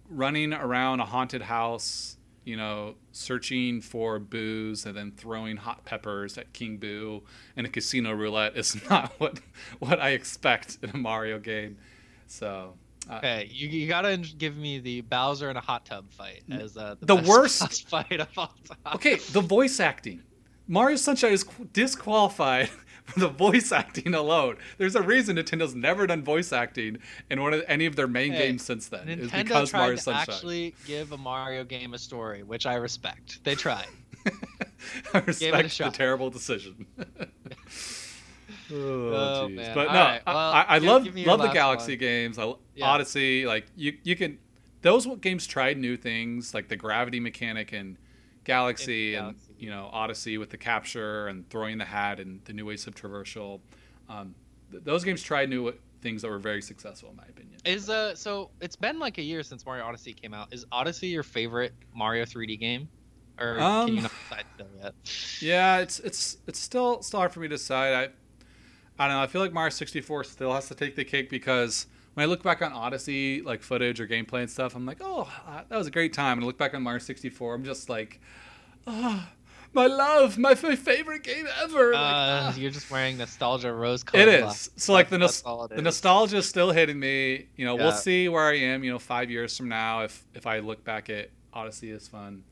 running 0.08 0.52
around 0.52 1.00
a 1.00 1.04
haunted 1.04 1.42
house, 1.42 2.16
you 2.44 2.56
know, 2.56 2.94
searching 3.12 3.80
for 3.80 4.18
Boos 4.18 4.86
and 4.86 4.96
then 4.96 5.12
throwing 5.16 5.56
hot 5.56 5.84
peppers 5.84 6.38
at 6.38 6.52
King 6.52 6.76
Boo 6.78 7.22
in 7.56 7.64
a 7.64 7.68
casino 7.68 8.12
roulette 8.12 8.56
is 8.56 8.80
not 8.90 9.12
what 9.18 9.40
what 9.78 10.00
I 10.00 10.10
expect 10.10 10.78
in 10.82 10.90
a 10.90 10.96
Mario 10.96 11.38
game. 11.38 11.78
So. 12.26 12.74
Uh, 13.08 13.16
okay, 13.16 13.48
you, 13.52 13.68
you 13.68 13.88
gotta 13.88 14.16
give 14.16 14.56
me 14.56 14.78
the 14.78 15.00
Bowser 15.02 15.50
in 15.50 15.56
a 15.56 15.60
hot 15.60 15.84
tub 15.84 16.10
fight 16.10 16.42
as 16.50 16.76
uh, 16.76 16.96
the, 17.00 17.06
the 17.06 17.16
worst 17.28 17.88
fight 17.88 18.20
of 18.20 18.28
all 18.36 18.54
time. 18.64 18.94
Okay, 18.94 19.16
the 19.32 19.40
voice 19.40 19.80
acting. 19.80 20.22
Mario 20.68 20.96
Sunshine 20.96 21.32
is 21.32 21.44
disqualified 21.72 22.68
for 23.04 23.20
the 23.20 23.28
voice 23.28 23.70
acting 23.70 24.14
alone. 24.14 24.56
There's 24.78 24.96
a 24.96 25.02
reason 25.02 25.36
Nintendo's 25.36 25.74
never 25.74 26.06
done 26.06 26.24
voice 26.24 26.52
acting 26.52 26.98
in 27.30 27.40
one 27.40 27.54
of 27.54 27.62
any 27.68 27.86
of 27.86 27.94
their 27.94 28.08
main 28.08 28.32
hey, 28.32 28.48
games 28.48 28.64
since 28.64 28.88
then. 28.88 29.06
Nintendo 29.06 29.18
is 29.20 29.30
because 29.30 29.70
tried 29.70 29.80
Mario 29.80 29.96
to 29.96 30.02
Sunshine. 30.02 30.22
actually 30.28 30.74
give 30.86 31.12
a 31.12 31.18
Mario 31.18 31.64
game 31.64 31.94
a 31.94 31.98
story, 31.98 32.42
which 32.42 32.66
I 32.66 32.74
respect. 32.74 33.44
They 33.44 33.54
tried. 33.54 33.86
I 35.14 35.20
respect 35.20 35.78
the 35.78 35.90
terrible 35.90 36.30
decision. 36.30 36.86
Oh, 38.72 39.44
oh 39.44 39.48
man. 39.48 39.74
But 39.74 39.88
All 39.88 39.94
no, 39.94 40.00
right. 40.00 40.22
well, 40.26 40.36
I, 40.36 40.64
I 40.68 40.78
give, 40.78 40.88
love 40.88 41.04
give 41.04 41.26
love 41.26 41.42
the 41.42 41.48
Galaxy 41.48 41.92
one. 41.92 41.98
games. 41.98 42.38
I, 42.38 42.54
yeah. 42.74 42.86
Odyssey, 42.86 43.46
like 43.46 43.66
you 43.76 43.96
you 44.02 44.16
can 44.16 44.38
those 44.82 45.06
games 45.20 45.46
tried 45.46 45.78
new 45.78 45.96
things 45.96 46.54
like 46.54 46.68
the 46.68 46.76
gravity 46.76 47.20
mechanic 47.20 47.72
and 47.72 47.96
Galaxy, 48.44 49.12
Galaxy, 49.12 49.48
and 49.50 49.58
you 49.58 49.70
know 49.70 49.90
Odyssey 49.92 50.38
with 50.38 50.50
the 50.50 50.56
capture 50.56 51.26
and 51.28 51.48
throwing 51.50 51.78
the 51.78 51.84
hat 51.84 52.20
and 52.20 52.40
the 52.44 52.52
new 52.52 52.64
ways 52.64 52.86
of 52.86 52.94
traversal. 52.94 53.60
Um, 54.08 54.34
th- 54.70 54.84
those 54.84 55.02
games 55.04 55.22
tried 55.22 55.50
new 55.50 55.72
things 56.00 56.22
that 56.22 56.28
were 56.28 56.38
very 56.38 56.62
successful 56.62 57.10
in 57.10 57.16
my 57.16 57.24
opinion. 57.24 57.58
Is 57.64 57.90
uh 57.90 58.14
so 58.14 58.50
it's 58.60 58.76
been 58.76 58.98
like 58.98 59.18
a 59.18 59.22
year 59.22 59.42
since 59.42 59.66
Mario 59.66 59.84
Odyssey 59.84 60.12
came 60.12 60.32
out. 60.32 60.52
Is 60.52 60.64
Odyssey 60.70 61.08
your 61.08 61.24
favorite 61.24 61.74
Mario 61.94 62.24
3D 62.24 62.60
game? 62.60 62.88
Or 63.38 63.60
um, 63.60 63.86
can 63.86 63.96
you 63.96 64.02
not 64.02 64.12
decide 64.28 64.44
yet? 64.82 64.94
Yeah, 65.40 65.78
it's 65.78 65.98
it's 66.00 66.38
it's 66.46 66.58
still 66.58 67.02
still 67.02 67.20
hard 67.20 67.32
for 67.32 67.40
me 67.40 67.48
to 67.48 67.56
decide. 67.56 67.94
I 67.94 68.08
I 68.98 69.06
don't 69.06 69.16
know. 69.16 69.22
I 69.22 69.26
feel 69.26 69.40
like 69.40 69.52
Mario 69.52 69.70
64 69.70 70.24
still 70.24 70.52
has 70.52 70.68
to 70.68 70.74
take 70.74 70.96
the 70.96 71.04
cake 71.04 71.28
because 71.28 71.86
when 72.14 72.24
I 72.24 72.26
look 72.26 72.42
back 72.42 72.62
on 72.62 72.72
Odyssey, 72.72 73.42
like 73.42 73.62
footage 73.62 74.00
or 74.00 74.06
gameplay 74.06 74.40
and 74.40 74.50
stuff, 74.50 74.74
I'm 74.74 74.86
like, 74.86 74.98
oh, 75.00 75.30
that 75.68 75.76
was 75.76 75.86
a 75.86 75.90
great 75.90 76.12
time. 76.12 76.38
And 76.38 76.44
I 76.44 76.46
look 76.46 76.58
back 76.58 76.74
on 76.74 76.82
Mario 76.82 76.98
64, 76.98 77.54
I'm 77.54 77.64
just 77.64 77.90
like, 77.90 78.20
oh, 78.86 79.26
my 79.74 79.86
love, 79.86 80.38
my 80.38 80.54
favorite 80.54 81.22
game 81.22 81.46
ever. 81.62 81.92
Uh, 81.92 81.98
like, 82.46 82.56
uh, 82.56 82.58
You're 82.58 82.70
just 82.70 82.90
wearing 82.90 83.18
nostalgia 83.18 83.70
rose 83.70 84.02
colored. 84.02 84.28
It 84.28 84.44
is. 84.44 84.70
So 84.76 84.94
like 84.94 85.10
the 85.10 85.18
no- 85.18 85.66
the 85.68 85.82
nostalgia 85.82 86.38
is 86.38 86.48
still 86.48 86.70
hitting 86.70 86.98
me. 86.98 87.48
You 87.56 87.66
know, 87.66 87.76
yeah. 87.76 87.84
we'll 87.84 87.92
see 87.92 88.30
where 88.30 88.44
I 88.44 88.56
am. 88.56 88.82
You 88.82 88.92
know, 88.92 88.98
five 88.98 89.30
years 89.30 89.54
from 89.56 89.68
now, 89.68 90.02
if 90.02 90.24
if 90.34 90.46
I 90.46 90.60
look 90.60 90.82
back 90.82 91.10
at 91.10 91.28
Odyssey 91.52 91.90
as 91.90 92.08
fun, 92.08 92.42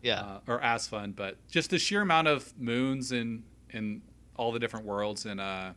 yeah, 0.00 0.20
uh, 0.20 0.40
or 0.46 0.60
as 0.62 0.88
fun, 0.88 1.12
but 1.12 1.36
just 1.48 1.68
the 1.68 1.78
sheer 1.78 2.00
amount 2.00 2.28
of 2.28 2.58
moons 2.58 3.12
and 3.12 3.42
and 3.72 4.00
all 4.36 4.50
the 4.50 4.58
different 4.58 4.86
worlds 4.86 5.26
and 5.26 5.38
uh 5.38 5.72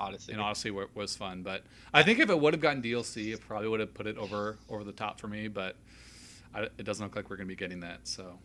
Odyssey. 0.00 0.32
And 0.32 0.40
Odyssey 0.40 0.70
was 0.70 1.16
fun, 1.16 1.42
but 1.42 1.62
I 1.92 2.02
think 2.02 2.18
if 2.18 2.30
it 2.30 2.38
would 2.38 2.54
have 2.54 2.60
gotten 2.60 2.82
DLC, 2.82 3.34
it 3.34 3.40
probably 3.40 3.68
would 3.68 3.80
have 3.80 3.94
put 3.94 4.06
it 4.06 4.16
over 4.16 4.58
over 4.68 4.84
the 4.84 4.92
top 4.92 5.20
for 5.20 5.28
me. 5.28 5.48
But 5.48 5.76
I, 6.54 6.62
it 6.62 6.84
doesn't 6.84 7.04
look 7.04 7.16
like 7.16 7.30
we're 7.30 7.36
going 7.36 7.48
to 7.48 7.54
be 7.54 7.56
getting 7.56 7.80
that. 7.80 8.00
So 8.04 8.38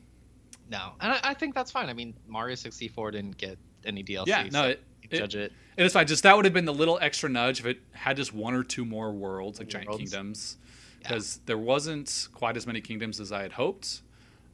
no, 0.69 0.93
and 0.99 1.13
I, 1.13 1.19
I, 1.23 1.33
think 1.33 1.55
that's 1.55 1.71
fine. 1.71 1.89
I 1.89 1.93
mean, 1.93 2.13
Mario 2.27 2.55
64 2.55 3.11
didn't 3.11 3.37
get 3.37 3.57
any 3.85 4.03
DLC. 4.03 4.27
Yeah, 4.27 4.43
no, 4.43 4.49
so 4.51 4.67
it, 4.67 4.81
judge 5.11 5.35
it. 5.35 5.51
It 5.77 5.85
is 5.85 5.93
fine. 5.93 6.07
Just 6.07 6.23
that 6.23 6.35
would 6.35 6.45
have 6.45 6.53
been 6.53 6.65
the 6.65 6.73
little 6.73 6.97
extra 7.01 7.29
nudge 7.29 7.59
if 7.59 7.65
it 7.65 7.79
had 7.91 8.17
just 8.17 8.33
one 8.33 8.53
or 8.53 8.63
two 8.63 8.85
more 8.85 9.11
worlds, 9.11 9.59
like 9.59 9.71
worlds. 9.73 9.87
giant 9.87 9.99
kingdoms, 9.99 10.57
because 10.99 11.37
yeah. 11.37 11.43
there 11.47 11.57
wasn't 11.57 12.29
quite 12.33 12.57
as 12.57 12.65
many 12.65 12.81
kingdoms 12.81 13.19
as 13.19 13.31
I 13.31 13.41
had 13.41 13.51
hoped 13.51 14.01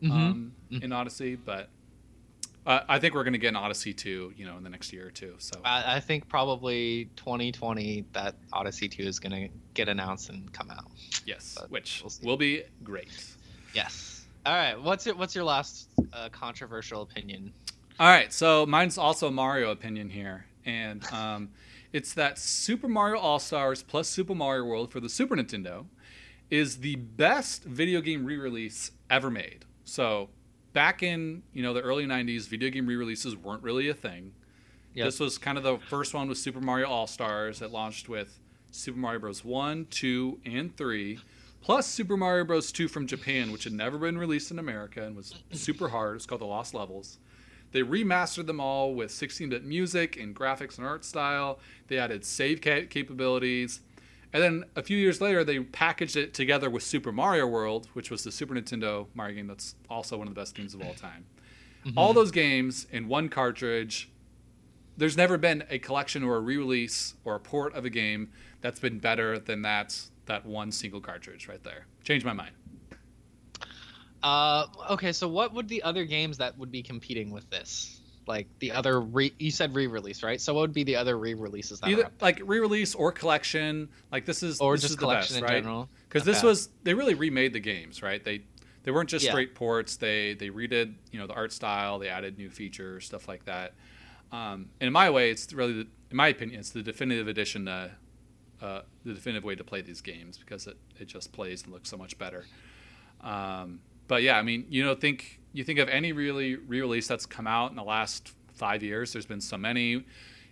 mm-hmm. 0.02 0.12
Um, 0.12 0.54
mm-hmm. 0.72 0.84
in 0.84 0.91
Odyssey, 0.91 1.36
but 1.36 1.70
uh, 2.66 2.82
I 2.88 2.99
think 2.99 3.16
we're 3.16 3.24
going 3.24 3.34
to 3.34 3.39
get 3.39 3.49
an 3.49 3.55
Odyssey 3.55 3.93
2, 3.93 4.34
you 4.38 4.45
know, 4.45 4.57
in 4.57 4.64
the 4.64 4.70
next 4.70 4.93
year 4.93 5.07
or 5.07 5.12
two. 5.12 5.34
So 5.39 5.59
I, 5.66 5.95
I 5.95 5.99
think 5.99 6.28
probably 6.30 7.09
2020 7.16 8.05
that 8.14 8.36
Odyssey 8.53 8.88
2 8.88 9.03
is 9.03 9.20
going 9.20 9.32
to 9.32 9.53
get 9.74 9.89
announced 9.89 10.30
and 10.30 10.51
come 10.53 10.70
out. 10.70 10.86
Yes, 11.26 11.57
but 11.59 11.72
which 11.72 12.03
we'll 12.03 12.32
will 12.32 12.38
be 12.38 12.64
great. 12.84 13.09
Yes. 13.74 14.26
All 14.45 14.53
right. 14.53 14.80
What's 14.80 15.05
your 15.05 15.16
What's 15.16 15.34
your 15.34 15.43
last 15.43 15.89
uh, 16.14 16.30
controversial 16.30 17.01
opinion? 17.01 17.51
All 17.99 18.07
right. 18.07 18.32
So 18.32 18.66
mine's 18.66 18.97
also 18.97 19.28
a 19.28 19.32
Mario 19.32 19.72
opinion 19.72 20.09
here, 20.09 20.45
and 20.66 21.03
um, 21.12 21.49
it's 21.93 22.14
that 22.14 22.38
Super 22.38 22.88
Mario 22.88 23.20
All 23.20 23.39
Stars 23.39 23.82
plus 23.82 24.07
Super 24.07 24.36
Mario 24.36 24.66
World 24.66 24.91
for 24.91 24.99
the 24.99 25.09
Super 25.09 25.36
Nintendo 25.36 25.86
is 26.51 26.80
the 26.80 26.95
best 26.95 27.64
video 27.64 28.01
game 28.01 28.26
re-release 28.26 28.91
ever 29.09 29.32
made. 29.32 29.64
So 29.86 30.30
back 30.74 31.03
in 31.03 31.43
you 31.53 31.61
know 31.61 31.74
the 31.74 31.82
early 31.82 32.05
90s 32.05 32.47
video 32.47 32.69
game 32.69 32.88
re-releases 32.88 33.36
weren't 33.36 33.63
really 33.63 33.89
a 33.89 33.93
thing 33.93 34.32
yep. 34.93 35.05
this 35.05 35.19
was 35.19 35.38
kind 35.38 35.57
of 35.57 35.63
the 35.63 35.78
first 35.78 36.13
one 36.13 36.28
with 36.28 36.38
super 36.38 36.61
mario 36.61 36.88
all 36.88 37.07
stars 37.07 37.59
that 37.59 37.72
launched 37.72 38.09
with 38.09 38.39
super 38.72 38.97
mario 38.97 39.19
bros 39.19 39.43
1 39.43 39.88
2 39.89 40.39
and 40.45 40.76
3 40.76 41.19
plus 41.61 41.86
Super 41.86 42.17
Mario 42.17 42.43
Bros. 42.43 42.72
2 42.72 42.88
from 42.88 43.07
Japan, 43.07 43.51
which 43.51 43.63
had 43.63 43.74
never 43.74 43.97
been 43.97 44.17
released 44.17 44.51
in 44.51 44.59
America 44.59 45.03
and 45.03 45.15
was 45.15 45.36
super 45.51 45.89
hard. 45.89 46.15
It's 46.15 46.26
called 46.26 46.41
The 46.41 46.45
Lost 46.45 46.74
Levels. 46.74 47.19
They 47.72 47.84
remastered 47.84 48.47
them 48.47 48.59
all 48.59 48.93
with 48.93 49.11
16 49.11 49.49
bit 49.49 49.63
music 49.63 50.17
and 50.17 50.36
graphics 50.36 50.78
and 50.78 50.86
art 50.86 51.05
style. 51.05 51.59
They 51.88 51.97
added 51.97 52.26
save 52.26 52.61
capabilities. 52.61 53.82
And 54.34 54.41
then 54.41 54.65
a 54.75 54.84
few 54.84 54.97
years 54.97 55.19
later, 55.19 55.43
they 55.43 55.59
packaged 55.59 56.15
it 56.15 56.34
together 56.34 56.69
with 56.69 56.84
Super 56.84 57.11
Mario 57.11 57.47
World, 57.47 57.89
which 57.93 58.09
was 58.09 58.23
the 58.23 58.32
Super 58.32 58.53
Nintendo 58.55 59.07
Mario 59.13 59.36
game 59.36 59.47
that's 59.47 59.75
also 59.89 60.17
one 60.17 60.27
of 60.27 60.34
the 60.34 60.39
best 60.39 60.55
games 60.55 60.73
of 60.73 60.82
all 60.82 60.93
time. 60.93 61.25
Mm-hmm. 61.86 61.97
All 61.97 62.13
those 62.13 62.32
games 62.32 62.88
in 62.91 63.07
one 63.07 63.27
cartridge. 63.27 64.09
There's 64.97 65.17
never 65.17 65.38
been 65.38 65.63
a 65.69 65.79
collection 65.79 66.23
or 66.23 66.36
a 66.36 66.39
re-release 66.39 67.15
or 67.25 67.36
a 67.36 67.39
port 67.39 67.73
of 67.73 67.86
a 67.86 67.89
game 67.89 68.29
that's 68.61 68.79
been 68.79 68.99
better 68.99 69.39
than 69.39 69.63
that 69.63 69.99
that 70.27 70.45
one 70.45 70.71
single 70.71 71.01
cartridge 71.01 71.47
right 71.47 71.63
there. 71.63 71.88
Changed 72.03 72.25
my 72.25 72.34
mind. 72.34 72.51
Uh, 74.23 74.67
okay, 74.91 75.11
so 75.11 75.27
what 75.27 75.53
would 75.53 75.67
the 75.67 75.82
other 75.84 76.05
games 76.05 76.38
that 76.38 76.57
would 76.57 76.71
be 76.71 76.84
competing 76.84 77.32
with 77.32 77.49
this? 77.49 78.01
Like 78.28 78.47
the 78.59 78.72
other 78.72 79.01
re 79.01 79.34
you 79.39 79.51
said 79.51 79.76
re-release, 79.76 80.24
right? 80.24 80.39
So 80.39 80.53
what 80.53 80.61
would 80.61 80.74
be 80.74 80.84
the 80.84 80.95
other 80.95 81.17
re-releases 81.17 81.80
that 81.80 81.89
Either 81.89 82.09
like 82.22 82.41
re-release 82.45 82.93
or 82.95 83.11
collection. 83.11 83.89
Like 84.11 84.26
this 84.26 84.43
is 84.43 84.59
or 84.59 84.76
this 84.76 84.82
just 84.82 84.91
is 84.93 84.97
collection 84.97 85.34
the 85.34 85.39
in 85.39 85.43
best, 85.43 85.51
right? 85.51 85.63
general? 85.63 85.89
Because 86.07 86.22
Okay. 86.24 86.32
this 86.32 86.43
was 86.43 86.69
they 86.84 86.93
really 86.93 87.15
remade 87.15 87.53
the 87.53 87.59
games, 87.59 88.01
right? 88.03 88.24
They 88.24 88.43
they 88.84 88.91
weren't 88.91 89.09
just 89.09 89.26
Yeah. 89.26 89.32
straight 89.32 89.55
ports. 89.55 89.97
They 89.97 90.34
they 90.36 90.49
redid 90.49 90.95
you 91.11 91.19
know 91.19 91.28
the 91.28 91.34
art 91.34 91.51
style. 91.51 91.99
They 91.99 92.09
added 92.09 92.38
new 92.38 92.49
features, 92.49 93.05
stuff 93.05 93.28
like 93.28 93.45
that. 93.45 93.74
Um, 94.32 94.69
and 94.80 94.88
in 94.88 94.93
my 94.93 95.09
way, 95.09 95.30
it's 95.32 95.51
really 95.51 95.74
the, 95.74 95.88
in 96.09 96.17
my 96.17 96.30
opinion, 96.30 96.59
it's 96.59 96.69
the 96.69 96.84
definitive 96.84 97.28
edition. 97.28 97.67
Uh, 97.67 97.89
uh, 98.61 98.84
the 99.03 99.13
definitive 99.15 99.43
way 99.43 99.55
to 99.55 99.63
play 99.63 99.82
these 99.82 100.01
games 100.01 100.38
because 100.38 100.67
it, 100.67 100.78
it 100.99 101.07
just 101.07 101.32
plays 101.32 101.63
and 101.63 101.74
looks 101.74 101.89
so 101.89 101.97
much 101.97 102.15
better. 102.19 102.45
Um, 103.22 103.80
but 104.07 104.22
yeah, 104.22 104.38
I 104.38 104.43
mean, 104.43 104.65
you 104.69 104.84
know, 104.84 104.93
think 104.93 105.39
you 105.54 105.64
think 105.64 105.80
of 105.80 105.89
any 105.89 106.12
really 106.14 106.56
re-release 106.56 107.08
that's 107.08 107.26
come 107.26 107.47
out 107.47 107.70
in 107.72 107.76
the 107.76 107.84
last 107.84 108.34
five 108.54 108.84
years. 108.84 109.12
There's 109.14 109.26
been 109.26 109.41
so 109.41 109.58
many, 109.58 110.04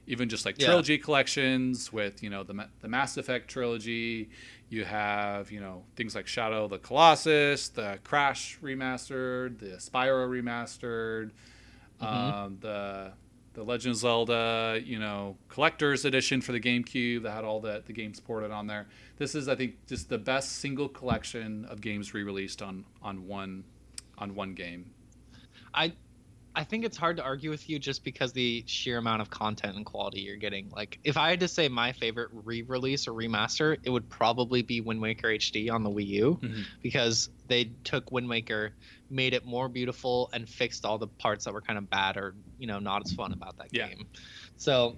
even 0.07 0.29
just 0.29 0.45
like 0.45 0.59
Yeah. 0.59 0.67
trilogy 0.67 0.97
collections 0.97 1.91
with 1.93 2.21
you 2.23 2.29
know 2.29 2.43
the 2.43 2.67
the 2.81 2.87
Mass 2.87 3.17
Effect 3.17 3.49
trilogy. 3.49 4.29
You 4.69 4.85
have 4.85 5.51
you 5.51 5.59
know 5.59 5.83
things 5.95 6.15
like 6.15 6.27
Shadow 6.27 6.65
of 6.65 6.69
the 6.71 6.79
Colossus, 6.79 7.69
the 7.69 7.99
Crash 8.03 8.57
remastered, 8.61 9.59
the 9.59 9.77
Spyro 9.77 10.27
remastered, 10.29 11.31
um, 12.01 12.57
the 12.61 13.11
the 13.53 13.63
Legend 13.63 13.93
of 13.93 13.97
Zelda, 13.99 14.79
you 14.85 14.99
know, 14.99 15.35
collector's 15.49 16.05
edition 16.05 16.39
for 16.39 16.51
the 16.51 16.59
GameCube 16.59 17.23
that 17.23 17.31
had 17.31 17.43
all 17.43 17.59
the 17.59 17.83
the 17.85 17.93
games 17.93 18.19
ported 18.19 18.51
on 18.51 18.67
there. 18.67 18.87
This 19.17 19.33
is, 19.35 19.47
I 19.49 19.55
think, 19.55 19.85
just 19.87 20.07
the 20.09 20.17
best 20.19 20.57
single 20.59 20.87
collection 20.87 21.65
of 21.65 21.81
games 21.81 22.13
re-released 22.13 22.61
on 22.61 22.85
on 23.01 23.27
one 23.27 23.63
on 24.19 24.35
one 24.35 24.53
game. 24.55 24.91
I 25.73 25.93
I 26.55 26.63
think 26.63 26.83
it's 26.83 26.97
hard 26.97 27.17
to 27.17 27.23
argue 27.23 27.51
with 27.51 27.69
you 27.69 27.77
just 27.77 28.03
because 28.03 28.33
the 28.33 28.63
sheer 28.67 28.97
amount 28.97 29.21
of 29.21 29.29
content 29.29 29.77
and 29.77 29.85
quality 29.85 30.21
you're 30.21 30.35
getting. 30.35 30.69
Like 30.71 30.99
if 31.03 31.15
I 31.15 31.29
had 31.29 31.39
to 31.41 31.47
say 31.47 31.69
my 31.69 31.93
favorite 31.93 32.29
re-release 32.33 33.07
or 33.07 33.13
remaster, 33.13 33.77
it 33.83 33.89
would 33.91 34.09
probably 34.09 34.63
be 34.63 34.81
Wind 34.81 34.99
Waker 34.99 35.27
HD 35.27 35.69
on 35.71 35.83
the 35.83 35.91
Wii 35.91 36.07
U 36.07 36.39
Mhm. 36.41 36.65
because 36.81 37.29
they 37.47 37.75
took 37.83 38.11
Wind 38.11 38.27
Waker, 38.27 38.75
made 39.11 39.35
it 39.35 39.45
more 39.45 39.69
beautiful 39.69 40.29
and 40.33 40.49
fixed 40.49 40.85
all 40.85 40.97
the 40.97 41.07
parts 41.07 41.45
that 41.45 41.53
were 41.53 41.61
kind 41.61 41.77
of 41.77 41.87
bad 41.89 42.17
or, 42.17 42.35
you 42.57 42.65
know, 42.67 42.79
not 42.79 43.03
as 43.05 43.13
fun 43.13 43.31
about 43.31 43.55
that 43.57 43.67
Yeah. 43.71 43.87
game. 43.87 44.09
So 44.57 44.97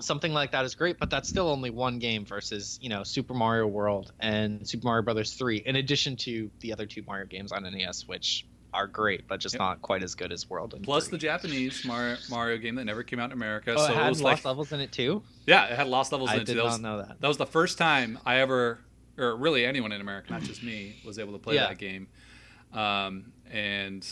something 0.00 0.32
like 0.32 0.52
that 0.52 0.64
is 0.64 0.74
great, 0.74 0.98
but 0.98 1.10
that's 1.10 1.28
still 1.28 1.48
only 1.48 1.70
one 1.70 1.98
game 1.98 2.24
versus, 2.24 2.78
you 2.82 2.88
know, 2.88 3.02
Super 3.04 3.34
Mario 3.34 3.66
World 3.66 4.12
and 4.20 4.66
Super 4.68 4.86
Mario 4.86 5.02
Brothers 5.02 5.34
3 5.34 5.58
in 5.58 5.76
addition 5.76 6.16
to 6.16 6.50
the 6.60 6.72
other 6.72 6.86
two 6.86 7.02
Mario 7.06 7.26
games 7.26 7.52
on 7.52 7.62
NES 7.64 8.06
which 8.06 8.46
are 8.72 8.88
great, 8.88 9.28
but 9.28 9.38
just 9.38 9.54
Yep. 9.54 9.60
not 9.60 9.82
quite 9.82 10.02
as 10.02 10.16
good 10.16 10.32
as 10.32 10.50
World. 10.50 10.74
And 10.74 10.82
Plus 10.82 11.06
3. 11.06 11.12
the 11.12 11.18
Japanese 11.18 11.84
Mario, 11.84 12.16
Mario 12.28 12.58
game 12.58 12.74
that 12.74 12.84
never 12.84 13.04
came 13.04 13.20
out 13.20 13.26
in 13.26 13.32
America. 13.32 13.72
Oh, 13.76 13.86
so 13.86 13.92
it 13.92 13.96
had 13.96 14.06
it 14.06 14.08
was 14.08 14.20
lost 14.22 14.38
like, 14.38 14.44
levels 14.50 14.72
in 14.72 14.80
it 14.80 14.90
too. 14.90 15.22
yeah, 15.46 15.66
it 15.66 15.76
had 15.76 15.86
Lost 15.86 16.10
Levels 16.10 16.30
in 16.32 16.38
I 16.38 16.42
it. 16.42 16.46
did 16.46 16.54
too. 16.54 16.58
That 16.58 16.64
not 16.64 16.70
was, 16.72 16.80
know 16.80 16.96
that. 16.98 17.20
that 17.20 17.28
was 17.28 17.36
the 17.36 17.46
first 17.46 17.78
time 17.78 18.18
I 18.26 18.38
ever, 18.40 18.80
or 19.16 19.36
really 19.36 19.64
anyone 19.64 19.92
in 19.92 20.00
America, 20.00 20.32
not 20.32 20.42
just 20.42 20.64
me, 20.64 20.96
was 21.06 21.20
able 21.20 21.34
to 21.34 21.38
play 21.38 21.54
Yeah. 21.54 21.68
that 21.68 21.78
game. 21.78 22.08
Um, 22.72 23.32
and 23.48 24.04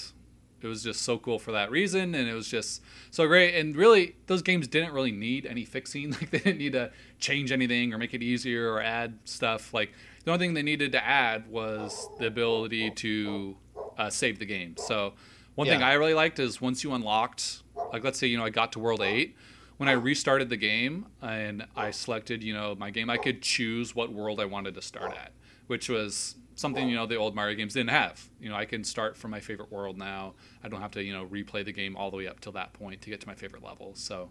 it 0.64 0.68
was 0.68 0.82
just 0.82 1.02
so 1.02 1.18
cool 1.18 1.38
for 1.38 1.52
that 1.52 1.70
reason, 1.70 2.14
and 2.14 2.28
it 2.28 2.34
was 2.34 2.48
just 2.48 2.82
so 3.10 3.26
great. 3.26 3.54
And 3.54 3.74
really, 3.76 4.16
those 4.26 4.42
games 4.42 4.68
didn't 4.68 4.92
really 4.92 5.12
need 5.12 5.46
any 5.46 5.64
fixing. 5.64 6.12
Like 6.22 6.30
they 6.30 6.38
didn't 6.38 6.58
need 6.58 6.72
to 6.72 6.90
change 7.18 7.50
anything 7.52 7.92
or 7.92 7.98
make 7.98 8.14
it 8.14 8.22
easier 8.22 8.70
or 8.72 8.80
add 8.80 9.18
stuff. 9.24 9.72
Like 9.74 9.92
the 10.24 10.30
only 10.30 10.46
thing 10.46 10.54
they 10.54 10.62
needed 10.62 10.92
to 10.92 11.04
add 11.04 11.48
was 11.50 12.08
the 12.18 12.26
ability 12.26 12.90
to 12.90 13.56
uh, 13.98 14.10
save 14.10 14.38
the 14.38 14.46
game. 14.46 14.76
So 14.76 15.14
one 15.54 15.66
thing 15.66 15.82
I 15.82 15.94
really 15.94 16.14
liked 16.14 16.38
is 16.38 16.60
once 16.60 16.84
you 16.84 16.92
unlocked, 16.92 17.62
like 17.92 18.04
let's 18.04 18.18
say 18.18 18.26
you 18.26 18.38
know 18.38 18.44
I 18.44 18.50
got 18.50 18.72
to 18.72 18.78
World 18.78 19.02
Eight. 19.02 19.36
When 19.78 19.88
I 19.88 19.92
restarted 19.92 20.48
the 20.48 20.56
game 20.56 21.06
and 21.20 21.66
I 21.74 21.90
selected, 21.90 22.42
you 22.44 22.54
know, 22.54 22.76
my 22.76 22.90
game, 22.90 23.10
I 23.10 23.16
could 23.16 23.42
choose 23.42 23.96
what 23.96 24.12
world 24.12 24.38
I 24.38 24.44
wanted 24.44 24.74
to 24.76 24.82
start 24.82 25.12
at, 25.12 25.32
which 25.66 25.88
was 25.88 26.36
something 26.62 26.88
you 26.88 26.96
know 26.96 27.04
the 27.04 27.16
old 27.16 27.34
Mario 27.34 27.54
games 27.56 27.74
didn't 27.74 27.90
have. 27.90 28.26
You 28.40 28.48
know, 28.48 28.54
I 28.54 28.64
can 28.64 28.84
start 28.84 29.16
from 29.18 29.30
my 29.30 29.40
favorite 29.40 29.70
world 29.70 29.98
now. 29.98 30.32
I 30.64 30.68
don't 30.68 30.80
have 30.80 30.92
to 30.92 31.02
you 31.02 31.12
know 31.12 31.26
replay 31.26 31.62
the 31.64 31.72
game 31.72 31.94
all 31.96 32.10
the 32.10 32.16
way 32.16 32.26
up 32.26 32.40
till 32.40 32.52
that 32.52 32.72
point 32.72 33.02
to 33.02 33.10
get 33.10 33.20
to 33.20 33.26
my 33.26 33.34
favorite 33.34 33.62
level. 33.62 33.92
So, 33.94 34.30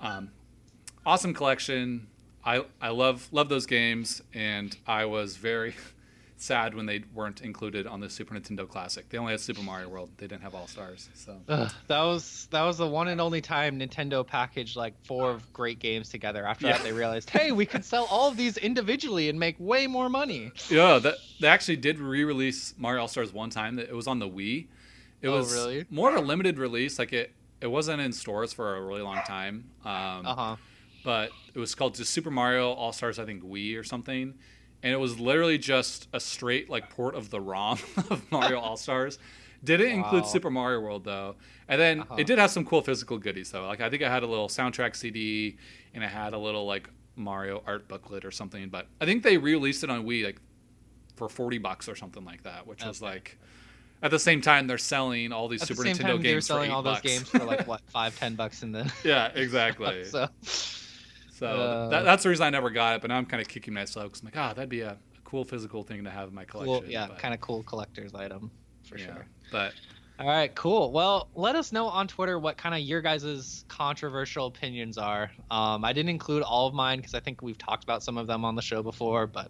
um, 0.00 0.30
awesome 1.04 1.34
collection. 1.34 2.06
I 2.44 2.64
I 2.80 2.90
love 2.90 3.28
love 3.32 3.48
those 3.48 3.66
games, 3.66 4.22
and 4.32 4.76
I 4.86 5.06
was 5.06 5.36
very 5.36 5.74
sad 6.40 6.74
when 6.74 6.86
they 6.86 7.02
weren't 7.14 7.40
included 7.42 7.86
on 7.86 8.00
the 8.00 8.08
Super 8.08 8.34
Nintendo 8.34 8.66
Classic. 8.68 9.08
They 9.08 9.18
only 9.18 9.32
had 9.32 9.40
Super 9.40 9.60
Mario 9.62 9.88
World. 9.88 10.10
They 10.18 10.26
didn't 10.26 10.42
have 10.42 10.54
All 10.54 10.66
Stars. 10.66 11.08
So 11.14 11.36
Ugh, 11.48 11.70
that 11.88 12.02
was 12.02 12.46
that 12.50 12.62
was 12.62 12.78
the 12.78 12.86
one 12.86 13.08
and 13.08 13.20
only 13.20 13.40
time 13.40 13.78
Nintendo 13.78 14.26
packaged 14.26 14.76
like 14.76 14.94
four 15.04 15.40
great 15.52 15.78
games 15.80 16.08
together. 16.08 16.46
After 16.46 16.66
Yeah. 16.66 16.74
that, 16.74 16.82
they 16.84 16.92
realized, 16.92 17.30
hey, 17.30 17.50
we 17.52 17.66
could 17.66 17.84
sell 17.84 18.06
all 18.10 18.28
of 18.28 18.36
these 18.36 18.56
individually 18.56 19.28
and 19.28 19.38
make 19.38 19.56
way 19.58 19.86
more 19.86 20.08
money. 20.08 20.52
yeah, 20.70 20.98
that 21.00 21.16
they 21.40 21.48
actually 21.48 21.76
did 21.76 21.98
re-release 21.98 22.74
Mario 22.78 23.02
All 23.02 23.08
Stars 23.08 23.32
one 23.32 23.50
time. 23.50 23.78
It 23.78 23.94
was 23.94 24.06
on 24.06 24.18
the 24.18 24.28
Wii. 24.28 24.68
It 25.20 25.28
Oh, 25.28 25.32
was 25.38 25.52
really? 25.52 25.84
more 25.90 26.10
of 26.10 26.16
a 26.16 26.20
limited 26.20 26.58
release. 26.58 26.98
Like 26.98 27.12
it, 27.12 27.32
it 27.60 27.66
wasn't 27.66 28.00
in 28.00 28.12
stores 28.12 28.52
for 28.52 28.76
a 28.76 28.80
really 28.80 29.02
long 29.02 29.18
time. 29.26 29.64
Um, 29.84 30.24
Uh 30.26 30.34
huh. 30.36 30.56
but 31.04 31.30
it 31.54 31.58
was 31.58 31.74
called 31.74 31.96
just 31.96 32.12
Super 32.12 32.30
Mario 32.30 32.70
All 32.70 32.92
Stars, 32.92 33.18
I 33.18 33.24
think 33.24 33.42
Wii 33.42 33.76
or 33.76 33.82
something, 33.82 34.34
and 34.82 34.92
it 34.92 34.96
was 34.98 35.18
literally 35.18 35.58
just 35.58 36.08
a 36.12 36.20
straight 36.20 36.68
like 36.70 36.90
port 36.90 37.14
of 37.14 37.30
the 37.30 37.40
ROM 37.40 37.78
of 38.10 38.22
Mario 38.30 38.60
All 38.60 38.76
Stars. 38.76 39.18
Didn't 39.64 39.90
include 39.90 40.24
Super 40.26 40.50
Mario 40.50 40.80
World 40.80 41.04
though, 41.04 41.34
and 41.66 41.80
then 41.80 42.00
Uh-huh. 42.02 42.14
it 42.18 42.26
did 42.28 42.38
have 42.38 42.50
some 42.50 42.64
cool 42.64 42.80
physical 42.82 43.18
goodies 43.18 43.50
though. 43.50 43.66
Like 43.66 43.80
I 43.80 43.90
think 43.90 44.02
I 44.02 44.08
had 44.10 44.22
a 44.22 44.26
little 44.26 44.48
soundtrack 44.48 44.94
CD, 44.94 45.56
and 45.94 46.04
it 46.04 46.08
had 46.10 46.32
a 46.32 46.38
little 46.38 46.64
like 46.66 46.88
Mario 47.16 47.62
art 47.66 47.88
booklet 47.88 48.24
or 48.24 48.30
something. 48.30 48.68
But 48.68 48.86
I 49.00 49.04
think 49.04 49.24
they 49.24 49.36
re-released 49.36 49.82
it 49.82 49.90
on 49.90 50.04
Wii 50.06 50.24
like 50.24 50.40
for 51.16 51.28
forty 51.28 51.58
bucks 51.58 51.88
or 51.88 51.96
something 51.96 52.24
like 52.24 52.44
that, 52.44 52.66
which 52.66 52.84
was 52.84 53.02
like. 53.02 53.36
At 54.00 54.12
the 54.12 54.18
same 54.20 54.40
time, 54.40 54.68
they're 54.68 54.78
selling 54.78 55.32
all 55.32 55.48
these 55.48 55.60
At 55.62 55.66
Super 55.66 55.82
the 55.82 55.88
Nintendo 55.88 55.96
time, 56.02 56.06
they 56.06 56.12
were 56.12 56.34
games 56.34 56.46
for 56.46 56.52
selling 56.52 56.70
all 56.70 56.82
those 56.84 56.98
bucks. 56.98 57.06
games 57.08 57.28
for 57.30 57.40
like 57.40 57.66
what 57.66 57.80
five, 57.90 58.16
ten 58.16 58.36
bucks 58.36 58.62
in 58.62 58.70
the. 58.70 58.88
yeah, 59.04 59.26
exactly. 59.34 60.04
so 60.04 60.28
So 61.38 61.46
Uh, 61.46 61.88
that, 61.88 62.04
that's 62.04 62.24
the 62.24 62.28
reason 62.30 62.46
I 62.46 62.50
never 62.50 62.70
got 62.70 62.96
it. 62.96 63.00
But 63.00 63.08
now 63.08 63.16
I'm 63.16 63.26
kind 63.26 63.40
of 63.40 63.48
kicking 63.48 63.74
myself 63.74 64.06
because 64.06 64.20
I'm 64.22 64.26
like, 64.26 64.36
ah, 64.36 64.52
that'd 64.52 64.68
be 64.68 64.80
a, 64.80 64.92
a 64.92 65.20
cool 65.24 65.44
physical 65.44 65.82
thing 65.82 66.04
to 66.04 66.10
have 66.10 66.28
in 66.28 66.34
my 66.34 66.44
collection. 66.44 66.80
cool, 66.80 66.90
yeah, 66.90 67.08
kind 67.18 67.32
of 67.32 67.40
cool 67.40 67.62
collector's 67.62 68.14
item 68.14 68.50
for 68.84 68.98
yeah. 68.98 69.06
sure. 69.06 69.26
But 69.52 69.74
All 70.18 70.26
right, 70.26 70.52
cool. 70.56 70.90
Well, 70.90 71.28
let 71.36 71.54
us 71.54 71.70
know 71.70 71.86
on 71.86 72.08
Twitter 72.08 72.40
what 72.40 72.56
kind 72.56 72.74
of 72.74 72.80
your 72.80 73.00
guys' 73.00 73.64
controversial 73.68 74.46
opinions 74.46 74.98
are. 74.98 75.30
Um, 75.48 75.84
I 75.84 75.92
didn't 75.92 76.08
include 76.08 76.42
all 76.42 76.66
of 76.66 76.74
mine 76.74 76.98
because 76.98 77.14
I 77.14 77.20
think 77.20 77.40
we've 77.40 77.58
talked 77.58 77.84
about 77.84 78.02
some 78.02 78.18
of 78.18 78.26
them 78.26 78.44
on 78.44 78.56
the 78.56 78.62
show 78.62 78.82
before, 78.82 79.28
but 79.28 79.48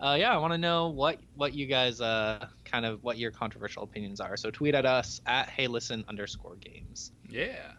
uh, 0.00 0.16
yeah, 0.18 0.34
I 0.34 0.38
want 0.38 0.52
to 0.54 0.58
know 0.58 0.88
what 0.88 1.20
what 1.36 1.54
you 1.54 1.66
guys 1.66 2.00
uh, 2.00 2.48
kind 2.64 2.84
of 2.84 3.04
what 3.04 3.16
your 3.16 3.30
controversial 3.30 3.84
opinions 3.84 4.18
are. 4.20 4.36
So 4.36 4.50
tweet 4.50 4.74
at 4.74 4.86
us 4.86 5.20
at 5.26 5.48
hey 5.48 5.68
listen 5.68 6.04
underscore 6.08 6.56
games. 6.56 7.12
yeah. 7.28 7.72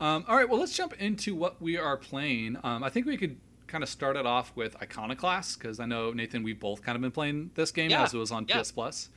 Um, 0.00 0.24
all 0.28 0.36
right. 0.36 0.48
Well, 0.48 0.60
let's 0.60 0.76
jump 0.76 0.94
into 1.00 1.34
what 1.34 1.60
we 1.60 1.76
are 1.76 1.96
playing. 1.96 2.56
Um, 2.62 2.82
I 2.84 2.90
think 2.90 3.06
we 3.06 3.16
could 3.16 3.38
kind 3.66 3.82
of 3.84 3.88
start 3.90 4.16
it 4.16 4.26
off 4.26 4.52
with 4.56 4.76
Iconoclast 4.82 5.58
because 5.58 5.80
I 5.80 5.86
know 5.86 6.12
Nathan, 6.12 6.42
we've 6.42 6.58
both 6.60 6.82
kind 6.82 6.96
of 6.96 7.02
been 7.02 7.10
playing 7.10 7.50
this 7.54 7.70
game 7.70 7.90
Yeah, 7.90 8.02
as 8.04 8.14
it 8.14 8.18
was 8.18 8.30
on 8.32 8.46
yeah. 8.48 8.60
PS 8.60 8.72
Plus. 8.72 9.08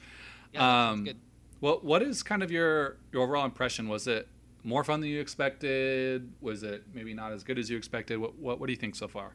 Yeah, 0.53 0.89
Um, 0.91 1.03
good. 1.05 1.17
What 1.59 1.83
what 1.83 2.01
is 2.01 2.23
kind 2.23 2.43
of 2.43 2.51
your 2.51 2.97
your 3.11 3.23
overall 3.23 3.45
impression? 3.45 3.87
Was 3.87 4.07
it 4.07 4.27
more 4.63 4.83
fun 4.83 4.99
than 5.01 5.09
you 5.09 5.19
expected? 5.21 6.31
Was 6.41 6.63
it 6.63 6.83
maybe 6.93 7.13
not 7.13 7.31
as 7.31 7.43
good 7.43 7.57
as 7.57 7.69
you 7.69 7.77
expected? 7.77 8.17
What 8.17 8.37
what, 8.37 8.59
what 8.59 8.67
do 8.67 8.73
you 8.73 8.77
think 8.77 8.95
so 8.95 9.07
far? 9.07 9.33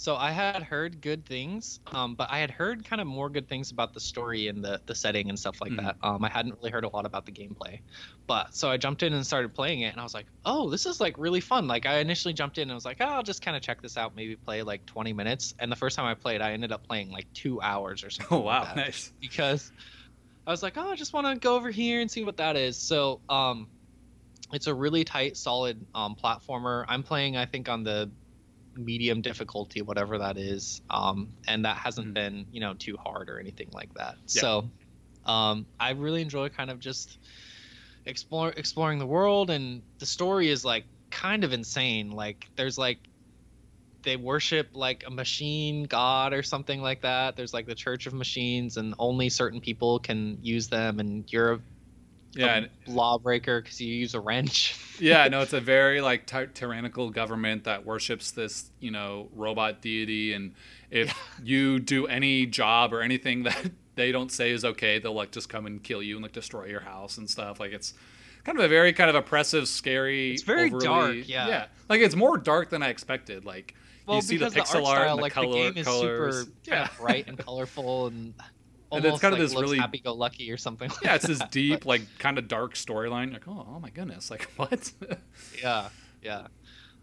So 0.00 0.14
I 0.14 0.30
had 0.30 0.62
heard 0.62 1.00
good 1.00 1.26
things, 1.26 1.80
um, 1.92 2.14
but 2.14 2.30
I 2.30 2.38
had 2.38 2.52
heard 2.52 2.84
kind 2.84 3.00
of 3.02 3.08
more 3.08 3.28
good 3.28 3.48
things 3.48 3.72
about 3.72 3.94
the 3.94 4.00
story 4.00 4.46
and 4.46 4.64
the 4.64 4.80
the 4.86 4.94
setting 4.94 5.28
and 5.28 5.36
stuff 5.36 5.60
like 5.60 5.74
Mhm. 5.74 5.76
that. 5.76 5.96
Um, 6.02 6.24
I 6.24 6.28
hadn't 6.28 6.54
really 6.54 6.70
heard 6.70 6.84
a 6.84 6.88
lot 6.88 7.04
about 7.04 7.26
the 7.26 7.32
gameplay, 7.32 7.80
but 8.28 8.54
so 8.54 8.70
I 8.70 8.76
jumped 8.76 9.02
in 9.02 9.12
and 9.12 9.26
started 9.26 9.54
playing 9.54 9.80
it, 9.80 9.88
and 9.90 9.98
I 10.00 10.04
was 10.04 10.14
like, 10.14 10.28
oh, 10.44 10.70
this 10.70 10.86
is 10.86 11.00
like 11.00 11.18
really 11.18 11.40
fun. 11.40 11.66
Like 11.66 11.84
I 11.84 11.98
initially 11.98 12.32
jumped 12.32 12.58
in 12.58 12.70
and 12.70 12.76
was 12.76 12.84
like, 12.84 12.98
oh, 13.00 13.06
I'll 13.06 13.22
just 13.24 13.42
kind 13.42 13.56
of 13.56 13.62
check 13.62 13.82
this 13.82 13.96
out, 13.96 14.14
maybe 14.14 14.36
play 14.36 14.62
like 14.62 14.86
20 14.86 15.12
minutes. 15.12 15.52
And 15.58 15.70
the 15.72 15.76
first 15.76 15.96
time 15.96 16.06
I 16.06 16.14
played, 16.14 16.40
I 16.42 16.52
ended 16.52 16.70
up 16.70 16.84
playing 16.86 17.10
like 17.10 17.26
two 17.34 17.60
hours 17.60 18.04
or 18.04 18.10
something. 18.10 18.28
Oh 18.30 18.40
like 18.44 18.60
wow, 18.60 18.68
that 18.74 18.76
nice. 18.76 19.12
because 19.20 19.72
I 20.46 20.52
was 20.52 20.62
like, 20.62 20.76
oh, 20.78 20.90
I 20.90 20.96
just 20.96 21.12
want 21.14 21.26
to 21.28 21.40
go 21.40 21.56
over 21.56 21.70
here 21.70 22.00
and 22.00 22.10
see 22.10 22.24
what 22.24 22.38
that 22.38 22.56
is. 22.56 22.80
So, 22.82 23.22
um, 23.28 23.70
it's 24.52 24.66
a 24.66 24.74
really 24.74 25.04
tight, 25.04 25.36
solid 25.36 25.86
um, 25.94 26.16
platformer. 26.16 26.84
I'm 26.88 27.02
playing, 27.02 27.36
I 27.36 27.46
think, 27.46 27.68
on 27.68 27.84
the 27.84 28.14
medium 28.78 29.22
difficulty, 29.22 29.82
whatever 29.82 30.18
that 30.18 30.38
is, 30.38 30.80
um, 30.90 31.36
and 31.48 31.64
that 31.64 31.78
hasn't 31.78 32.12
Mhm. 32.12 32.14
been, 32.14 32.46
you 32.50 32.60
know, 32.60 32.74
too 32.74 32.96
hard 33.04 33.28
or 33.30 33.40
anything 33.40 33.68
like 33.72 33.92
that. 33.94 34.18
Yeah. 34.32 34.48
So, 34.48 34.70
um, 35.24 35.68
I 35.80 35.90
really 35.92 36.22
enjoy 36.22 36.50
kind 36.50 36.70
of 36.70 36.80
just 36.80 37.18
explore 38.06 38.50
exploring 38.56 38.98
the 38.98 39.06
world, 39.06 39.50
and 39.50 39.84
the 40.00 40.06
story 40.06 40.48
is 40.48 40.64
like 40.64 40.86
kind 41.10 41.44
of 41.44 41.52
insane. 41.52 42.10
Like, 42.10 42.46
there's 42.56 42.78
like 42.78 43.08
they 44.04 44.16
worship 44.16 44.70
like 44.74 45.04
a 45.06 45.10
machine 45.10 45.84
god 45.84 46.32
or 46.32 46.42
something 46.42 46.80
like 46.80 47.02
that. 47.02 47.36
There's 47.36 47.52
like 47.52 47.66
the 47.66 47.74
Church 47.74 48.06
of 48.06 48.14
Machines, 48.14 48.76
and 48.76 48.94
only 48.98 49.28
certain 49.28 49.60
people 49.60 49.98
can 49.98 50.38
use 50.42 50.68
them. 50.68 51.00
And 51.00 51.30
you're 51.32 51.52
a, 51.54 51.60
Yeah, 52.34 52.66
lawbreaker 52.86 53.60
because 53.60 53.80
you 53.80 53.92
use 53.92 54.14
a 54.14 54.20
wrench. 54.20 54.76
yeah, 55.00 55.28
no, 55.28 55.40
it's 55.40 55.52
a 55.54 55.60
very 55.60 56.00
like 56.00 56.26
ty- 56.26 56.46
tyrannical 56.46 57.10
government 57.10 57.64
that 57.64 57.84
worships 57.86 58.30
this, 58.30 58.70
you 58.80 58.90
know, 58.90 59.28
robot 59.34 59.80
deity, 59.80 60.34
and 60.34 60.54
if 60.90 61.12
you 61.42 61.78
do 61.78 62.06
any 62.06 62.46
job 62.46 62.92
or 62.92 63.00
anything 63.00 63.42
that 63.44 63.70
they 63.94 64.12
don't 64.12 64.30
say 64.30 64.50
is 64.50 64.64
okay, 64.64 64.98
they'll 64.98 65.14
like 65.14 65.32
just 65.32 65.48
come 65.48 65.66
and 65.66 65.82
kill 65.82 66.02
you 66.02 66.16
and 66.16 66.22
like 66.22 66.32
destroy 66.32 66.66
your 66.66 66.80
house 66.80 67.18
and 67.18 67.28
stuff. 67.28 67.60
Like 67.60 67.72
it's 67.72 67.94
kind 68.44 68.58
of 68.58 68.64
a 68.64 68.68
very 68.68 68.92
kind 68.92 69.10
of 69.10 69.16
oppressive, 69.16 69.66
scary. 69.66 70.32
It's 70.32 70.42
very 70.42 70.66
overly- 70.66 70.84
dark, 70.86 71.28
yeah. 71.28 71.48
yeah, 71.48 71.66
like 71.88 72.00
it's 72.00 72.14
more 72.14 72.36
dark 72.36 72.70
than 72.70 72.82
I 72.82 72.88
expected. 72.88 73.44
Like 73.44 73.74
well, 74.06 74.16
you 74.16 74.22
see 74.22 74.36
the 74.36 74.46
pixel 74.46 74.86
art 74.86 74.86
art 74.86 74.96
style, 74.96 75.10
and 75.10 75.18
the 75.18 75.22
like 75.22 75.32
color, 75.32 75.48
the 75.48 75.54
game 75.54 75.76
is 75.78 75.86
colors. 75.86 76.44
super 76.44 76.52
yeah, 76.64 76.88
bright 76.98 77.26
and 77.28 77.38
colorful, 77.44 78.06
and 78.06 78.34
And 78.90 79.04
almost 79.04 79.14
it's 79.16 79.20
kind 79.22 79.34
of 79.34 79.40
this 79.40 79.54
really- 79.54 79.78
happy-go-lucky 79.78 80.50
or 80.50 80.56
something. 80.56 80.88
Like 80.88 81.02
yeah, 81.02 81.14
it's 81.16 81.26
this 81.26 81.40
deep, 81.50 81.84
like 81.84 82.02
kind 82.18 82.38
of 82.38 82.48
dark 82.48 82.74
storyline. 82.74 83.32
Like, 83.32 83.46
oh, 83.46 83.66
oh 83.68 83.78
my 83.80 83.90
goodness, 83.90 84.30
like 84.30 84.42
what? 84.56 84.90
yeah 85.62 85.88
yeah 86.22 86.46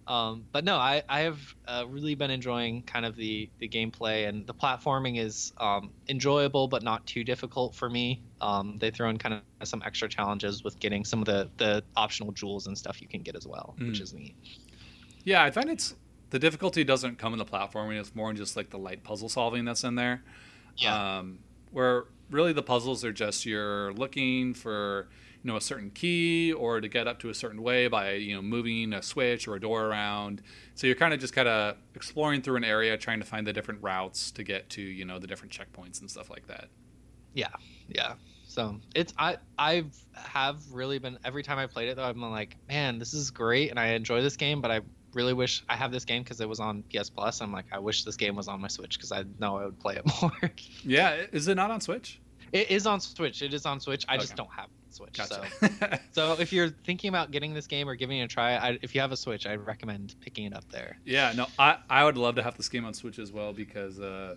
um, 0.08 0.44
but 0.52 0.64
no 0.66 0.76
i 0.76 1.02
i 1.10 1.22
have 1.22 1.40
uh, 1.68 1.84
really 1.88 2.14
been 2.16 2.30
enjoying 2.30 2.84
kind 2.84 3.06
of 3.06 3.16
the 3.16 3.50
the 3.60 3.68
gameplay 3.68 4.28
and 4.28 4.46
the 4.46 4.54
platforming 4.54 5.18
is 5.18 5.54
um, 5.58 5.90
enjoyable 6.10 6.68
but 6.68 6.84
not 6.84 7.06
too 7.08 7.24
difficult 7.24 7.74
for 7.74 7.90
me 7.90 8.22
um, 8.42 8.78
they 8.78 8.92
throw 8.92 9.10
in 9.10 9.18
kind 9.18 9.34
of 9.62 9.68
some 9.68 9.82
extra 9.86 10.08
challenges 10.10 10.64
with 10.64 10.78
getting 10.80 11.04
some 11.06 11.20
of 11.20 11.26
the 11.26 11.50
the 11.58 11.82
optional 11.96 12.32
jewels 12.34 12.68
and 12.68 12.78
stuff 12.78 13.02
you 13.02 13.08
can 13.08 13.22
get 13.22 13.36
as 13.36 13.48
well 13.48 13.74
which 13.80 14.00
Mm. 14.00 14.02
is 14.02 14.14
neat 14.14 14.36
Yeah, 15.24 15.42
I 15.44 15.50
find 15.50 15.70
it's 15.70 15.96
the 16.30 16.40
difficulty 16.40 16.84
doesn't 16.84 17.18
come 17.18 17.32
in 17.34 17.40
the 17.40 17.46
platforming. 17.46 18.00
It's 18.00 18.14
more 18.14 18.30
in 18.30 18.36
just 18.36 18.56
like 18.58 18.70
the 18.70 18.78
light 18.78 19.04
puzzle 19.04 19.30
solving 19.30 19.64
that's 19.66 19.84
in 19.84 19.96
there. 19.96 20.22
yeah 20.78 21.20
Um, 21.20 21.40
where 21.76 22.05
really 22.32 22.53
the 22.53 22.63
puzzles 22.63 23.03
are 23.05 23.11
just 23.13 23.45
you're 23.45 23.93
looking 23.93 24.53
for 24.53 25.07
you 25.43 25.51
know 25.51 25.57
a 25.57 25.61
certain 25.61 25.91
key 25.91 26.51
or 26.53 26.82
to 26.82 26.88
get 26.88 27.07
up 27.07 27.19
to 27.19 27.30
a 27.30 27.34
certain 27.34 27.61
way 27.61 27.88
by 27.88 28.13
you 28.13 28.34
know 28.36 28.41
moving 28.41 28.93
a 28.93 29.01
switch 29.03 29.47
or 29.47 29.55
a 29.55 29.59
door 29.59 29.86
around. 29.86 30.41
So 30.73 30.88
you're 30.88 30.95
kind 30.95 31.13
of 31.13 31.19
just 31.19 31.34
kind 31.36 31.47
of 31.47 31.76
exploring 31.93 32.41
through 32.41 32.55
an 32.55 32.63
area, 32.63 32.97
trying 32.97 33.19
to 33.19 33.26
find 33.26 33.45
the 33.45 33.53
different 33.53 33.84
routes 33.84 34.32
to 34.32 34.43
get 34.43 34.69
to 34.71 34.82
you 34.82 35.05
know 35.05 35.19
the 35.19 35.28
different 35.28 35.51
checkpoints 35.53 35.99
and 36.01 36.09
stuff 36.09 36.30
like 36.30 36.47
that. 36.47 36.69
yeah 37.34 37.49
Yeah. 37.89 38.13
so 38.47 38.80
it's 38.95 39.13
i 39.19 39.38
i've 39.59 39.93
have 40.13 40.57
really 40.71 40.97
been 40.99 41.19
every 41.26 41.43
time 41.43 41.57
i 41.57 41.67
played 41.67 41.89
it 41.89 41.95
though 41.97 42.05
i'm 42.05 42.21
like 42.21 42.55
man 42.69 42.99
this 42.99 43.13
is 43.13 43.30
great 43.32 43.69
and 43.69 43.80
i 43.80 43.88
enjoy 43.88 44.21
this 44.21 44.38
game 44.38 44.61
but 44.61 44.71
i 44.71 44.80
really 45.16 45.34
wish 45.34 45.63
i 45.70 45.76
have 45.76 45.91
this 45.91 46.05
game 46.05 46.22
because 46.22 46.39
it 46.41 46.47
was 46.47 46.59
on 46.59 46.84
ps 46.84 47.09
plus 47.09 47.41
i'm 47.41 47.51
like 47.51 47.66
i 47.72 47.80
wish 47.80 48.03
this 48.03 48.18
game 48.18 48.36
was 48.36 48.47
on 48.47 48.61
my 48.61 48.68
switch 48.68 48.97
because 48.97 49.11
i 49.11 49.24
know 49.39 49.57
i 49.57 49.66
would 49.66 49.80
play 49.80 49.95
it 49.95 50.03
more 50.22 50.51
Yeah, 50.84 51.26
is 51.32 51.47
it 51.47 51.55
not 51.55 51.72
on 51.72 51.82
Switch? 51.82 52.20
It 52.51 52.70
is 52.70 52.86
on 52.86 53.01
Switch. 53.01 53.41
It 53.41 53.53
is 53.53 53.66
on 53.66 53.80
Switch. 53.80 54.05
I 54.07 54.18
just 54.18 54.36
don't 54.36 54.51
have 54.51 54.68
Switch. 54.89 55.18
So, 55.18 55.41
Gotcha. 55.61 55.99
so 56.11 56.34
if 56.39 56.53
you're 56.53 56.70
thinking 56.86 57.09
about 57.09 57.32
getting 57.32 57.53
this 57.53 57.68
game 57.68 57.89
or 57.89 57.95
giving 57.95 58.20
it 58.20 58.24
a 58.24 58.28
try, 58.28 58.55
I, 58.55 58.80
if 58.82 58.95
you 58.95 59.01
have 59.01 59.11
a 59.11 59.18
Switch, 59.18 59.45
I'd 59.45 59.66
recommend 59.66 60.16
picking 60.22 60.45
it 60.45 60.53
up 60.53 60.63
there. 60.72 60.97
Yeah, 61.05 61.34
no, 61.36 61.47
I, 61.59 61.78
I 61.89 62.05
would 62.05 62.18
love 62.18 62.36
to 62.36 62.43
have 62.43 62.55
this 62.55 62.70
game 62.70 62.86
on 62.86 62.93
Switch 62.93 63.20
as 63.20 63.32
well 63.32 63.51
because 63.51 63.99
uh, 63.99 64.36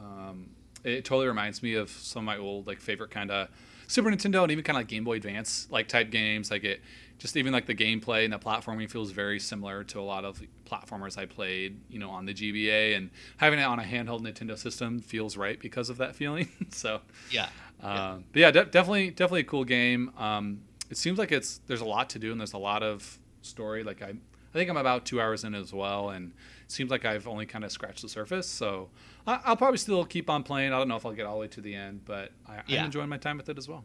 um, 0.00 0.50
it 0.84 1.04
totally 1.04 1.28
reminds 1.28 1.62
me 1.62 1.74
of 1.74 1.88
some 1.88 2.20
of 2.20 2.26
my 2.26 2.36
old 2.36 2.66
like 2.66 2.80
favorite 2.80 3.10
kind 3.10 3.30
of 3.30 3.48
Super 3.86 4.10
Nintendo 4.10 4.42
and 4.42 4.52
even 4.52 4.64
kind 4.64 4.76
of 4.76 4.80
like 4.80 4.88
Game 4.88 5.04
Boy 5.04 5.16
Advance 5.16 5.68
like 5.70 5.88
type 5.88 6.10
games. 6.10 6.50
Like 6.50 6.64
it, 6.64 6.80
just 7.18 7.36
even 7.36 7.52
like 7.52 7.66
the 7.66 7.74
gameplay 7.74 8.24
and 8.24 8.32
the 8.32 8.38
platforming 8.38 8.90
feels 8.90 9.10
very 9.10 9.40
similar 9.40 9.82
to 9.84 9.98
a 10.00 10.02
lot 10.02 10.24
of 10.24 10.40
platformers 10.66 11.16
I 11.16 11.24
played, 11.26 11.80
you 11.88 11.98
know, 11.98 12.10
on 12.10 12.26
the 12.26 12.34
GBA 12.34 12.96
and 12.96 13.10
having 13.38 13.58
it 13.58 13.62
on 13.62 13.78
a 13.78 13.82
handheld 13.82 14.20
Nintendo 14.20 14.56
system 14.58 15.00
feels 15.00 15.36
right 15.36 15.58
because 15.58 15.88
of 15.90 15.96
that 15.98 16.14
feeling. 16.14 16.48
so, 16.70 17.00
Yeah. 17.30 17.48
Yeah. 17.82 18.10
um, 18.12 18.24
but 18.32 18.40
yeah, 18.40 18.50
de- 18.50 18.64
definitely, 18.66 19.10
definitely 19.10 19.40
a 19.40 19.44
cool 19.44 19.64
game. 19.64 20.10
Um, 20.18 20.60
it 20.90 20.96
seems 20.96 21.18
like 21.18 21.32
it's 21.32 21.58
there's 21.66 21.80
a 21.80 21.84
lot 21.86 22.10
to 22.10 22.18
do 22.18 22.30
and 22.32 22.40
there's 22.40 22.52
a 22.52 22.58
lot 22.58 22.82
of 22.82 23.18
story. 23.42 23.82
Like 23.82 24.02
I, 24.02 24.08
I 24.08 24.52
think 24.52 24.70
I'm 24.70 24.76
about 24.76 25.04
two 25.04 25.20
hours 25.20 25.44
in 25.44 25.54
as 25.54 25.72
well, 25.72 26.10
and 26.10 26.32
it 26.64 26.70
seems 26.70 26.90
like 26.90 27.04
I've 27.04 27.26
only 27.28 27.44
kind 27.44 27.64
of 27.64 27.72
scratched 27.72 28.02
the 28.02 28.08
surface. 28.08 28.46
So 28.46 28.88
I, 29.26 29.40
I'll 29.44 29.56
probably 29.56 29.78
still 29.78 30.04
keep 30.04 30.30
on 30.30 30.42
playing. 30.42 30.72
I 30.72 30.78
don't 30.78 30.88
know 30.88 30.96
if 30.96 31.04
I'll 31.04 31.12
get 31.12 31.26
all 31.26 31.34
the 31.34 31.40
way 31.40 31.48
to 31.48 31.60
the 31.60 31.74
end, 31.74 32.02
but 32.04 32.30
I, 32.46 32.60
Yeah. 32.66 32.80
I'm 32.80 32.86
enjoying 32.86 33.08
my 33.08 33.18
time 33.18 33.36
with 33.36 33.48
it 33.48 33.58
as 33.58 33.68
well. 33.68 33.84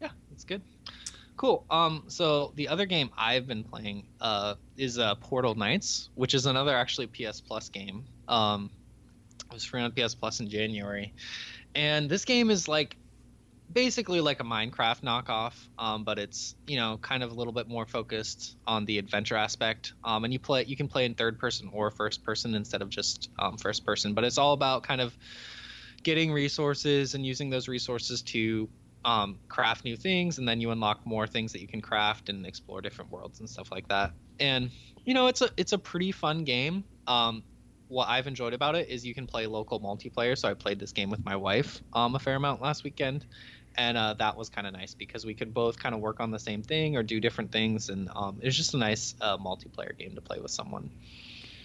Yeah, 0.00 0.10
it's 0.32 0.44
good. 0.44 0.62
Cool. 1.38 1.64
Um, 1.70 2.02
so 2.08 2.52
the 2.56 2.66
other 2.66 2.84
game 2.84 3.10
I've 3.16 3.46
been 3.46 3.62
playing 3.62 4.08
uh, 4.20 4.56
is 4.76 4.98
uh, 4.98 5.14
Portal 5.14 5.54
Knights, 5.54 6.10
which 6.16 6.34
is 6.34 6.46
another 6.46 6.74
actually 6.74 7.06
PS 7.06 7.40
Plus 7.40 7.68
game. 7.68 8.04
Um, 8.26 8.70
it 9.46 9.54
was 9.54 9.64
free 9.64 9.80
on 9.80 9.92
PS 9.92 10.16
Plus 10.16 10.40
in 10.40 10.50
January, 10.50 11.14
and 11.76 12.10
this 12.10 12.24
game 12.24 12.50
is 12.50 12.66
like 12.66 12.96
basically 13.72 14.20
like 14.20 14.40
a 14.40 14.42
Minecraft 14.42 15.02
knockoff, 15.02 15.52
um, 15.78 16.02
but 16.02 16.18
it's 16.18 16.56
you 16.66 16.76
know 16.76 16.98
kind 17.00 17.22
of 17.22 17.30
a 17.30 17.34
little 17.34 17.52
bit 17.52 17.68
more 17.68 17.86
focused 17.86 18.56
on 18.66 18.84
the 18.84 18.98
adventure 18.98 19.36
aspect. 19.36 19.92
Um, 20.02 20.24
and 20.24 20.32
you 20.32 20.40
play 20.40 20.64
you 20.64 20.76
can 20.76 20.88
play 20.88 21.04
in 21.04 21.14
third 21.14 21.38
person 21.38 21.70
or 21.72 21.92
first 21.92 22.24
person 22.24 22.56
instead 22.56 22.82
of 22.82 22.88
just 22.90 23.30
um, 23.38 23.58
first 23.58 23.86
person, 23.86 24.12
but 24.12 24.24
it's 24.24 24.38
all 24.38 24.54
about 24.54 24.82
kind 24.82 25.00
of 25.00 25.16
getting 26.02 26.32
resources 26.32 27.14
and 27.14 27.24
using 27.24 27.48
those 27.48 27.68
resources 27.68 28.22
to 28.22 28.68
um, 29.08 29.38
craft 29.48 29.86
new 29.86 29.96
things, 29.96 30.36
and 30.36 30.46
then 30.46 30.60
you 30.60 30.70
unlock 30.70 31.00
more 31.06 31.26
things 31.26 31.50
that 31.52 31.62
you 31.62 31.66
can 31.66 31.80
craft 31.80 32.28
and 32.28 32.44
explore 32.44 32.82
different 32.82 33.10
worlds 33.10 33.40
and 33.40 33.48
stuff 33.48 33.72
like 33.72 33.88
that. 33.88 34.12
And 34.38 34.70
you 35.06 35.14
know, 35.14 35.28
it's 35.28 35.40
a 35.40 35.48
it's 35.56 35.72
a 35.72 35.78
pretty 35.78 36.12
fun 36.12 36.44
game. 36.44 36.84
Um, 37.06 37.42
what 37.88 38.06
I've 38.10 38.26
enjoyed 38.26 38.52
about 38.52 38.74
it 38.74 38.90
is 38.90 39.06
you 39.06 39.14
can 39.14 39.26
play 39.26 39.46
local 39.46 39.80
multiplayer. 39.80 40.36
So 40.36 40.46
I 40.46 40.52
played 40.52 40.78
this 40.78 40.92
game 40.92 41.08
with 41.08 41.24
my 41.24 41.36
wife 41.36 41.80
um, 41.94 42.14
a 42.16 42.18
fair 42.18 42.36
amount 42.36 42.60
last 42.60 42.84
weekend, 42.84 43.24
and 43.76 43.96
uh, 43.96 44.12
that 44.18 44.36
was 44.36 44.50
kind 44.50 44.66
of 44.66 44.74
nice 44.74 44.92
because 44.92 45.24
we 45.24 45.32
could 45.32 45.54
both 45.54 45.78
kind 45.78 45.94
of 45.94 46.02
work 46.02 46.20
on 46.20 46.30
the 46.30 46.38
same 46.38 46.62
thing 46.62 46.94
or 46.94 47.02
do 47.02 47.18
different 47.18 47.50
things, 47.50 47.88
and 47.88 48.10
um, 48.14 48.38
it 48.42 48.44
was 48.44 48.58
just 48.58 48.74
a 48.74 48.78
nice 48.78 49.14
uh, 49.22 49.38
multiplayer 49.38 49.96
game 49.96 50.14
to 50.16 50.20
play 50.20 50.38
with 50.38 50.50
someone. 50.50 50.90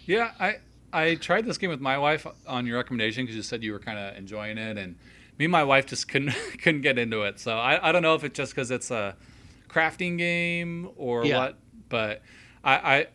Yeah, 0.06 0.32
I 0.40 0.60
I 0.94 1.16
tried 1.16 1.46
this 1.46 1.58
game 1.58 1.72
with 1.72 1.82
my 1.82 1.98
wife 1.98 2.26
on 2.48 2.66
your 2.66 2.78
recommendation 2.78 3.26
because 3.26 3.36
you 3.36 3.44
said 3.44 3.64
you 3.64 3.74
were 3.74 3.80
kind 3.80 4.00
of 4.00 4.16
enjoying 4.16 4.58
it, 4.58 4.78
and 4.78 4.96
me 5.38 5.46
and 5.46 5.52
my 5.52 5.64
wife 5.64 5.86
just 5.88 6.08
couldn't 6.08 6.32
couldn't 6.62 6.82
get 6.82 6.98
into 7.00 7.24
it. 7.24 7.40
So 7.40 7.58
I, 7.58 7.90
I 7.90 7.92
don't 7.92 8.02
know 8.02 8.16
if 8.16 8.24
it's 8.24 8.36
just 8.38 8.54
because 8.54 8.72
it's 8.72 8.92
a 8.92 9.16
crafting 9.70 10.18
game 10.18 10.90
or 10.96 11.26
Yeah. 11.26 11.38
what, 11.40 11.58
but 11.90 12.22
I, 12.64 12.76
I 12.98 13.08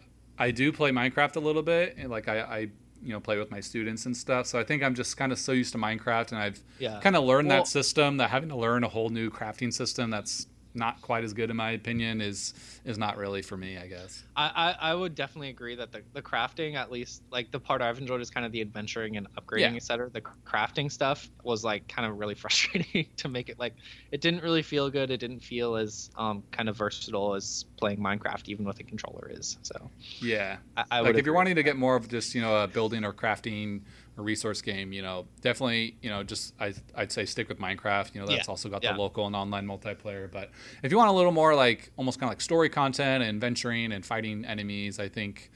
I 0.46 0.50
do 0.50 0.72
play 0.72 0.90
Minecraft 0.90 1.36
a 1.36 1.40
little 1.40 1.62
bit, 1.62 1.96
and 1.98 2.10
like 2.10 2.28
I, 2.28 2.40
I 2.40 2.58
you 3.02 3.12
know 3.12 3.20
play 3.20 3.38
with 3.38 3.50
my 3.50 3.60
students 3.60 4.06
and 4.06 4.16
stuff. 4.16 4.46
So 4.46 4.58
I 4.58 4.64
think 4.64 4.82
I'm 4.82 4.94
just 4.94 5.16
kind 5.16 5.30
of 5.32 5.38
so 5.38 5.52
used 5.52 5.72
to 5.72 5.78
Minecraft, 5.78 6.32
and 6.32 6.40
I've 6.40 6.60
Yeah. 6.78 7.00
kind 7.00 7.14
of 7.16 7.24
learned 7.24 7.48
Well- 7.48 7.58
that 7.58 7.68
system 7.68 8.16
that 8.18 8.30
having 8.30 8.48
to 8.50 8.56
learn 8.56 8.82
a 8.84 8.88
whole 8.88 9.08
new 9.10 9.30
crafting 9.30 9.72
system 9.72 10.10
that's 10.10 10.46
not 10.74 11.00
quite 11.00 11.24
as 11.24 11.32
good 11.32 11.50
in 11.50 11.56
my 11.56 11.70
opinion 11.70 12.20
is 12.20 12.52
is 12.84 12.98
not 12.98 13.16
really 13.16 13.42
for 13.42 13.56
me, 13.56 13.76
I 13.78 13.86
guess. 13.86 14.24
I, 14.36 14.74
I, 14.80 14.90
I 14.90 14.94
would 14.94 15.14
definitely 15.16 15.48
agree 15.48 15.74
that 15.74 15.90
the, 15.90 16.04
the 16.12 16.22
crafting, 16.22 16.76
at 16.76 16.92
least 16.92 17.22
like 17.32 17.50
the 17.50 17.58
part 17.58 17.82
I've 17.82 17.98
enjoyed 17.98 18.20
is 18.20 18.30
kind 18.30 18.46
of 18.46 18.52
the 18.52 18.60
adventuring 18.60 19.16
and 19.16 19.26
upgrading, 19.38 19.60
Yeah. 19.72 19.76
etc. 19.76 20.10
The 20.10 20.22
crafting 20.46 20.92
stuff 20.92 21.28
was 21.42 21.64
like 21.64 21.88
kind 21.88 22.08
of 22.08 22.16
really 22.18 22.34
frustrating 22.36 23.06
to 23.16 23.28
make 23.28 23.48
it 23.48 23.58
like 23.58 23.74
it 24.12 24.20
didn't 24.20 24.42
really 24.42 24.62
feel 24.62 24.90
good. 24.90 25.10
It 25.10 25.18
didn't 25.18 25.40
feel 25.40 25.74
as 25.76 26.08
um, 26.16 26.44
kind 26.52 26.68
of 26.68 26.76
versatile 26.76 27.34
as 27.34 27.64
playing 27.78 27.98
Minecraft, 27.98 28.42
even 28.46 28.64
with 28.64 28.78
a 28.80 28.84
controller 28.84 29.28
is. 29.32 29.58
So 29.62 29.90
Yeah. 30.20 30.58
I, 30.76 30.84
I 30.90 31.00
like 31.00 31.16
if 31.18 31.26
you're 31.26 31.34
wanting 31.34 31.56
to 31.56 31.62
get 31.62 31.76
more 31.76 31.96
of 31.96 32.08
just 32.08 32.34
you 32.34 32.40
know 32.40 32.62
a 32.62 32.68
building 32.68 33.04
or 33.04 33.12
crafting 33.12 33.82
or 34.18 34.22
resource 34.24 34.60
game 34.60 34.92
you 34.92 35.00
know 35.00 35.26
definitely 35.40 35.96
you 36.02 36.10
know 36.10 36.22
just 36.22 36.52
I, 36.60 36.74
i'd 36.96 37.12
say 37.12 37.24
stick 37.24 37.48
with 37.48 37.58
minecraft 37.58 38.14
you 38.14 38.20
know 38.20 38.26
that's 38.26 38.48
Yeah, 38.48 38.50
also 38.50 38.68
got 38.68 38.82
yeah. 38.82 38.92
the 38.92 38.98
local 38.98 39.26
and 39.26 39.36
online 39.36 39.66
multiplayer 39.66 40.30
but 40.30 40.50
if 40.82 40.90
you 40.90 40.98
want 40.98 41.08
a 41.08 41.12
little 41.12 41.32
more 41.32 41.54
like 41.54 41.90
almost 41.96 42.18
kind 42.18 42.28
of 42.28 42.32
like 42.32 42.40
story 42.40 42.68
content 42.68 43.22
and 43.22 43.40
venturing 43.40 43.92
and 43.92 44.04
fighting 44.04 44.44
enemies 44.44 44.98
i 44.98 45.08
think 45.08 45.50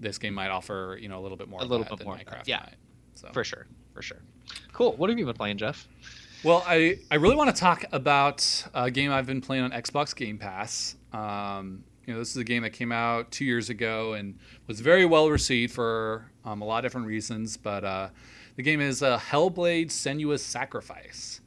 this 0.00 0.18
game 0.18 0.34
might 0.34 0.50
offer 0.50 0.98
you 1.00 1.08
know 1.08 1.18
a 1.18 1.22
little 1.22 1.36
bit 1.36 1.48
more. 1.48 1.60
A 1.60 1.64
little 1.64 1.84
bit 1.84 1.98
than 1.98 2.06
more. 2.06 2.16
Minecraft. 2.16 2.46
Yeah, 2.46 2.60
might. 2.60 2.74
So. 3.14 3.28
for 3.32 3.44
sure, 3.44 3.66
for 3.94 4.02
sure. 4.02 4.18
Cool. 4.72 4.92
What 4.96 5.10
have 5.10 5.18
you 5.18 5.26
been 5.26 5.34
playing, 5.34 5.58
Jeff? 5.58 5.88
Well, 6.44 6.62
I, 6.66 7.00
I 7.10 7.16
really 7.16 7.34
want 7.34 7.54
to 7.54 7.60
talk 7.60 7.84
about 7.90 8.64
a 8.72 8.90
game 8.90 9.10
I've 9.10 9.26
been 9.26 9.40
playing 9.40 9.64
on 9.64 9.72
Xbox 9.72 10.14
Game 10.14 10.38
Pass. 10.38 10.94
Um, 11.12 11.82
you 12.08 12.14
know, 12.14 12.20
this 12.20 12.30
is 12.30 12.38
a 12.38 12.44
game 12.44 12.62
that 12.62 12.70
came 12.72 12.90
out 12.90 13.30
two 13.30 13.44
years 13.44 13.68
ago 13.68 14.14
and 14.14 14.38
was 14.66 14.80
very 14.80 15.04
well 15.04 15.28
received 15.28 15.74
for 15.74 16.24
um, 16.42 16.62
a 16.62 16.64
lot 16.64 16.78
of 16.78 16.84
different 16.84 17.06
reasons. 17.06 17.58
But 17.58 17.84
uh, 17.84 18.08
the 18.56 18.62
game 18.62 18.80
is 18.80 19.02
uh, 19.02 19.18
Hellblade: 19.18 19.88
Senua's 19.88 20.42
Sacrifice. 20.42 21.42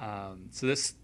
Um, 0.00 0.48
so 0.50 0.66
this 0.66 0.94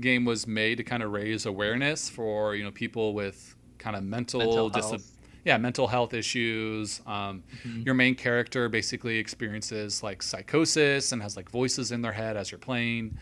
game 0.00 0.26
was 0.26 0.46
made 0.46 0.76
to 0.76 0.84
kind 0.84 1.02
of 1.02 1.12
raise 1.12 1.46
awareness 1.46 2.10
for 2.10 2.54
you 2.54 2.62
know 2.62 2.70
people 2.70 3.14
with 3.14 3.56
kind 3.78 3.96
of 3.96 4.04
mental, 4.04 4.40
Mental 4.40 4.68
dis- 4.68 5.12
yeah 5.46 5.56
mental 5.56 5.86
health 5.86 6.12
issues. 6.12 7.00
Um, 7.06 7.44
Mhm. 7.66 7.86
Your 7.86 7.94
main 7.94 8.14
character 8.14 8.68
basically 8.68 9.16
experiences 9.16 10.02
like 10.02 10.22
psychosis 10.22 11.12
and 11.12 11.22
has 11.22 11.38
like 11.38 11.48
voices 11.48 11.90
in 11.90 12.02
their 12.02 12.12
head 12.12 12.36
as 12.36 12.50
you're 12.50 12.58
playing, 12.58 13.16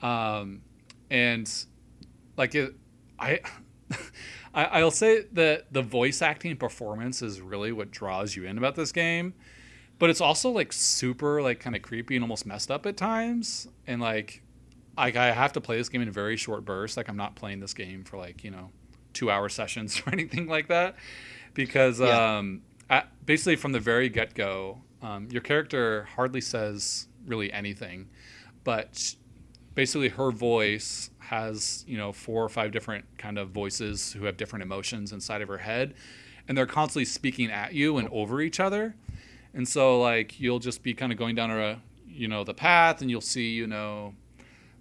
um, 0.00 0.62
and 1.10 1.52
like 2.36 2.54
it, 2.54 2.72
I. 3.18 3.40
I, 4.54 4.64
I'll 4.64 4.90
say 4.90 5.24
that 5.32 5.72
the 5.72 5.82
voice 5.82 6.22
acting 6.22 6.56
performance 6.56 7.22
is 7.22 7.40
really 7.40 7.72
what 7.72 7.90
draws 7.90 8.34
you 8.36 8.44
in 8.44 8.58
about 8.58 8.74
this 8.74 8.90
game, 8.92 9.34
but 9.98 10.10
it's 10.10 10.20
also 10.20 10.50
like 10.50 10.72
super 10.72 11.40
like 11.42 11.60
kind 11.60 11.76
of 11.76 11.82
creepy 11.82 12.16
and 12.16 12.24
almost 12.24 12.46
messed 12.46 12.70
up 12.70 12.86
at 12.86 12.96
times. 12.96 13.68
And 13.86 14.00
like, 14.00 14.42
like 14.96 15.16
I 15.16 15.30
have 15.32 15.52
to 15.52 15.60
play 15.60 15.76
this 15.76 15.88
game 15.88 16.02
in 16.02 16.10
very 16.10 16.36
short 16.36 16.64
bursts. 16.64 16.96
Like 16.96 17.08
I'm 17.08 17.16
not 17.16 17.36
playing 17.36 17.60
this 17.60 17.74
game 17.74 18.02
for 18.04 18.16
like 18.18 18.42
you 18.42 18.50
know 18.50 18.70
two 19.12 19.30
hour 19.30 19.48
sessions 19.60 20.02
or 20.06 20.12
anything 20.12 20.46
like 20.46 20.68
that, 20.68 20.96
because 21.54 22.00
Yeah. 22.00 22.38
um, 22.38 22.62
I, 22.88 23.04
basically 23.24 23.56
from 23.56 23.72
the 23.72 23.80
very 23.80 24.08
get 24.08 24.34
go, 24.34 24.78
um, 25.00 25.28
your 25.30 25.42
character 25.42 26.08
hardly 26.16 26.40
says 26.40 27.06
really 27.26 27.52
anything, 27.52 28.08
but 28.64 29.14
basically 29.76 30.08
her 30.08 30.32
voice 30.32 31.09
has 31.20 31.84
you 31.86 31.96
know 31.96 32.12
four 32.12 32.42
or 32.44 32.48
five 32.48 32.72
different 32.72 33.04
kind 33.18 33.38
of 33.38 33.50
voices 33.50 34.12
who 34.12 34.24
have 34.24 34.36
different 34.36 34.62
emotions 34.62 35.12
inside 35.12 35.42
of 35.42 35.48
her 35.48 35.58
head 35.58 35.94
and 36.50 36.58
they're 36.58 36.66
constantly 36.66 37.04
speaking 37.04 37.48
at 37.48 37.74
you 37.74 37.98
and 37.98 38.08
over 38.08 38.40
each 38.40 38.58
other. 38.58 38.96
And 39.54 39.68
so 39.68 40.00
like 40.00 40.40
you'll 40.40 40.58
just 40.58 40.82
be 40.82 40.94
kind 40.94 41.12
of 41.12 41.18
going 41.18 41.36
down 41.36 41.50
a 41.50 41.80
you 42.08 42.26
know 42.26 42.42
the 42.42 42.54
path 42.54 43.02
and 43.02 43.10
you'll 43.10 43.20
see 43.20 43.50
you 43.52 43.68
know 43.68 44.14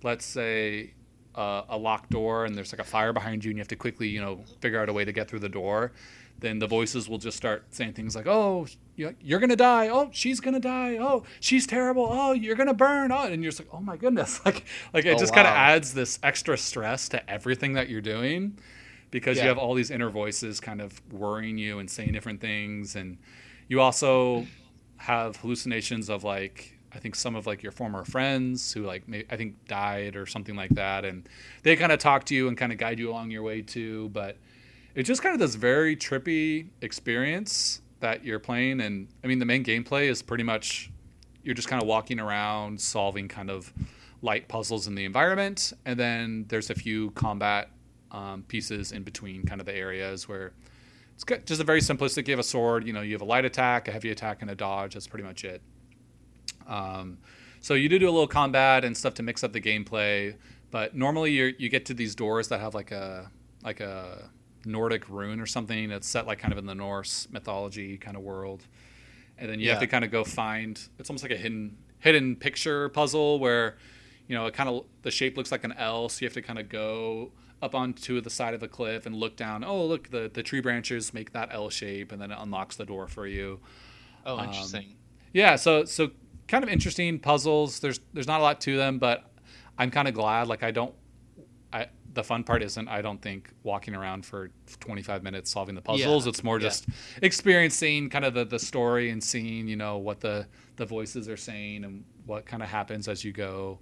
let's 0.01 0.25
say 0.25 0.93
uh, 1.35 1.61
a 1.69 1.77
locked 1.77 2.09
door 2.09 2.45
and 2.45 2.55
there's 2.55 2.73
like 2.73 2.79
a 2.79 2.83
fire 2.83 3.13
behind 3.13 3.45
you 3.45 3.51
and 3.51 3.57
you 3.57 3.61
have 3.61 3.67
to 3.67 3.75
quickly 3.75 4.07
you 4.07 4.19
know 4.19 4.43
figure 4.61 4.81
out 4.81 4.89
a 4.89 4.93
way 4.93 5.05
to 5.05 5.11
get 5.11 5.29
through 5.29 5.39
the 5.39 5.49
door. 5.49 5.91
Then 6.39 6.57
the 6.57 6.67
voices 6.67 7.07
will 7.07 7.19
just 7.19 7.37
start 7.37 7.65
saying 7.69 7.93
things 7.93 8.15
like 8.15 8.25
oh 8.25 8.65
you're 9.21 9.39
gonna 9.39 9.55
die. 9.55 9.87
Oh 9.89 10.09
she's 10.11 10.39
gonna 10.39 10.59
die. 10.59 10.97
Oh 10.99 11.23
she's 11.39 11.65
terrible. 11.65 12.07
Oh 12.09 12.33
you're 12.33 12.55
gonna 12.55 12.73
burn. 12.73 13.11
Oh 13.11 13.23
and 13.23 13.41
you're 13.43 13.51
just 13.51 13.61
like 13.61 13.69
oh 13.73 13.79
my 13.81 13.97
goodness. 13.97 14.39
Like 14.45 14.65
like 14.93 15.05
it 15.05 15.15
Oh, 15.15 15.19
just 15.19 15.33
kind 15.33 15.47
of 15.47 15.53
adds 15.53 15.93
this 15.93 16.19
extra 16.23 16.57
stress 16.57 17.09
to 17.09 17.29
everything 17.29 17.73
that 17.73 17.89
you're 17.89 18.01
doing 18.01 18.57
because 19.11 19.37
Yeah. 19.37 19.43
you 19.43 19.49
have 19.49 19.57
all 19.57 19.73
these 19.73 19.91
inner 19.91 20.09
voices 20.09 20.59
kind 20.59 20.81
of 20.81 21.01
worrying 21.11 21.57
you 21.57 21.79
and 21.79 21.89
saying 21.89 22.11
different 22.11 22.41
things. 22.41 22.95
And 22.95 23.17
you 23.67 23.81
also 23.81 24.45
have 24.97 25.37
hallucinations 25.37 26.09
of 26.09 26.23
like 26.23 26.75
I 26.91 26.97
think 26.99 27.13
some 27.15 27.35
of 27.35 27.45
like 27.45 27.61
your 27.61 27.71
former 27.71 28.03
friends 28.03 28.73
who 28.73 28.83
like 28.83 29.07
may, 29.07 29.23
I 29.29 29.37
think 29.37 29.67
died 29.67 30.15
or 30.15 30.25
something 30.25 30.55
like 30.55 30.71
that, 30.71 31.05
and 31.05 31.29
they 31.61 31.75
kind 31.75 31.91
of 31.91 31.99
talk 31.99 32.23
to 32.25 32.35
you 32.35 32.47
and 32.47 32.57
kind 32.57 32.71
of 32.71 32.79
guide 32.79 32.97
you 32.97 33.11
along 33.11 33.29
your 33.29 33.43
way 33.43 33.61
too. 33.61 34.09
But 34.09 34.37
it's 34.95 35.07
just 35.07 35.21
kind 35.21 35.33
of 35.35 35.39
this 35.39 35.53
very 35.53 35.95
trippy 35.95 36.69
experience 36.81 37.81
that 37.99 38.23
you're 38.23 38.39
playing, 38.39 38.81
and 38.81 39.07
I 39.23 39.27
mean 39.27 39.39
the 39.39 39.45
main 39.45 39.63
gameplay 39.63 40.09
is 40.09 40.21
pretty 40.21 40.43
much 40.43 40.91
you're 41.43 41.55
just 41.55 41.67
kind 41.67 41.81
of 41.81 41.87
walking 41.87 42.19
around 42.19 42.79
solving 42.79 43.27
kind 43.27 43.49
of 43.49 43.73
light 44.21 44.47
puzzles 44.47 44.87
in 44.87 44.95
the 44.95 45.05
environment, 45.05 45.73
and 45.85 45.99
then 45.99 46.45
there's 46.49 46.69
a 46.69 46.75
few 46.75 47.11
combat 47.11 47.69
um, 48.11 48.43
pieces 48.47 48.91
in 48.91 49.03
between 49.03 49.43
kind 49.45 49.61
of 49.61 49.65
the 49.65 49.75
areas 49.75 50.27
where 50.27 50.51
it's 51.15 51.23
got 51.23 51.45
just 51.45 51.61
a 51.61 51.63
very 51.63 51.81
simplistic. 51.81 52.27
You 52.27 52.31
have 52.33 52.39
a 52.39 52.43
sword, 52.43 52.85
you 52.87 52.93
know, 52.93 53.01
you 53.01 53.13
have 53.13 53.21
a 53.21 53.25
light 53.25 53.45
attack, 53.45 53.87
a 53.87 53.91
heavy 53.91 54.09
attack, 54.09 54.41
and 54.41 54.49
a 54.49 54.55
dodge. 54.55 54.93
That's 54.93 55.07
pretty 55.07 55.25
much 55.25 55.43
it. 55.43 55.61
Um, 56.67 57.17
so 57.61 57.73
you 57.73 57.89
do 57.89 57.99
do 57.99 58.07
a 58.07 58.11
little 58.11 58.27
combat 58.27 58.85
and 58.85 58.95
stuff 58.95 59.15
to 59.15 59.23
mix 59.23 59.43
up 59.43 59.51
the 59.51 59.61
gameplay, 59.61 60.35
but 60.71 60.95
normally 60.95 61.31
you 61.31 61.53
you 61.57 61.69
get 61.69 61.85
to 61.87 61.93
these 61.93 62.15
doors 62.15 62.47
that 62.49 62.59
have 62.59 62.73
like 62.73 62.91
a 62.91 63.29
like 63.63 63.79
a 63.79 64.29
Nordic 64.69 65.09
rune 65.09 65.39
or 65.41 65.45
something 65.45 65.89
that's 65.89 66.07
set 66.07 66.25
like 66.27 66.39
kind 66.39 66.51
of 66.53 66.57
in 66.57 66.65
the 66.65 66.75
Norse 66.75 67.27
mythology 67.31 67.97
kind 67.97 68.15
of 68.15 68.23
world, 68.23 68.63
and 69.37 69.49
then 69.49 69.59
you 69.59 69.69
have 69.69 69.79
to 69.81 69.87
kind 69.87 70.05
of 70.05 70.11
go 70.11 70.23
find. 70.23 70.79
It's 70.97 71.09
almost 71.09 71.23
like 71.23 71.31
a 71.33 71.37
hidden 71.37 71.77
hidden 71.99 72.35
picture 72.37 72.87
puzzle 72.89 73.39
where, 73.39 73.77
you 74.27 74.35
know, 74.35 74.45
it 74.45 74.53
kind 74.53 74.69
of 74.69 74.85
the 75.01 75.11
shape 75.11 75.35
looks 75.37 75.51
like 75.51 75.63
an 75.63 75.73
L, 75.73 76.07
so 76.09 76.21
you 76.21 76.27
have 76.27 76.33
to 76.33 76.41
kind 76.41 76.59
of 76.59 76.69
go 76.69 77.31
up 77.61 77.75
onto 77.75 78.21
the 78.21 78.29
side 78.29 78.53
of 78.53 78.63
a 78.63 78.67
cliff 78.69 79.05
and 79.05 79.15
look 79.15 79.35
down. 79.35 79.63
Oh, 79.65 79.85
look, 79.85 80.09
the 80.11 80.31
the 80.33 80.43
tree 80.43 80.61
branches 80.61 81.13
make 81.13 81.33
that 81.33 81.49
L 81.51 81.69
shape, 81.69 82.11
and 82.11 82.21
then 82.21 82.31
it 82.31 82.37
unlocks 82.39 82.75
the 82.77 82.85
door 82.85 83.07
for 83.07 83.27
you. 83.27 83.59
Oh, 84.25 84.37
Um, 84.37 84.45
interesting. 84.47 84.95
Yeah, 85.33 85.55
so 85.57 85.83
so 85.85 86.11
kind 86.47 86.63
of 86.63 86.69
interesting 86.69 87.19
puzzles. 87.19 87.79
There's 87.81 87.99
there's 88.13 88.27
not 88.27 88.39
a 88.39 88.43
lot 88.43 88.61
to 88.61 88.77
them, 88.77 88.97
but 88.99 89.25
I'm 89.77 89.91
kind 89.91 90.07
of 90.07 90.13
glad. 90.13 90.47
Like 90.47 90.63
I 90.63 90.71
don't, 90.71 90.93
the 92.13 92.23
fun 92.23 92.43
part 92.43 92.63
isn't 92.63 92.87
I 92.87 93.01
don't 93.01 93.21
think 93.21 93.51
walking 93.63 93.93
around 93.95 94.25
for 94.25 94.49
25 94.79 95.21
minutes 95.23 95.51
solving 95.51 95.75
the 95.75 95.81
puzzles. 95.81 96.25
Yeah, 96.25 96.29
It's 96.29 96.43
more 96.43 96.57
yeah. 96.59 96.67
just 96.67 96.87
experiencing 97.21 98.09
kind 98.09 98.25
of 98.25 98.33
the, 98.33 98.45
the 98.45 98.59
story 98.59 99.11
and 99.11 99.23
seeing 99.23 99.67
you 99.67 99.75
know 99.75 99.97
what 99.97 100.19
the 100.19 100.47
the 100.77 100.85
voices 100.85 101.29
are 101.29 101.37
saying 101.37 101.83
and 101.83 102.03
what 102.25 102.45
kind 102.45 102.63
of 102.63 102.69
happens 102.69 103.07
as 103.07 103.23
you 103.23 103.31
go. 103.31 103.79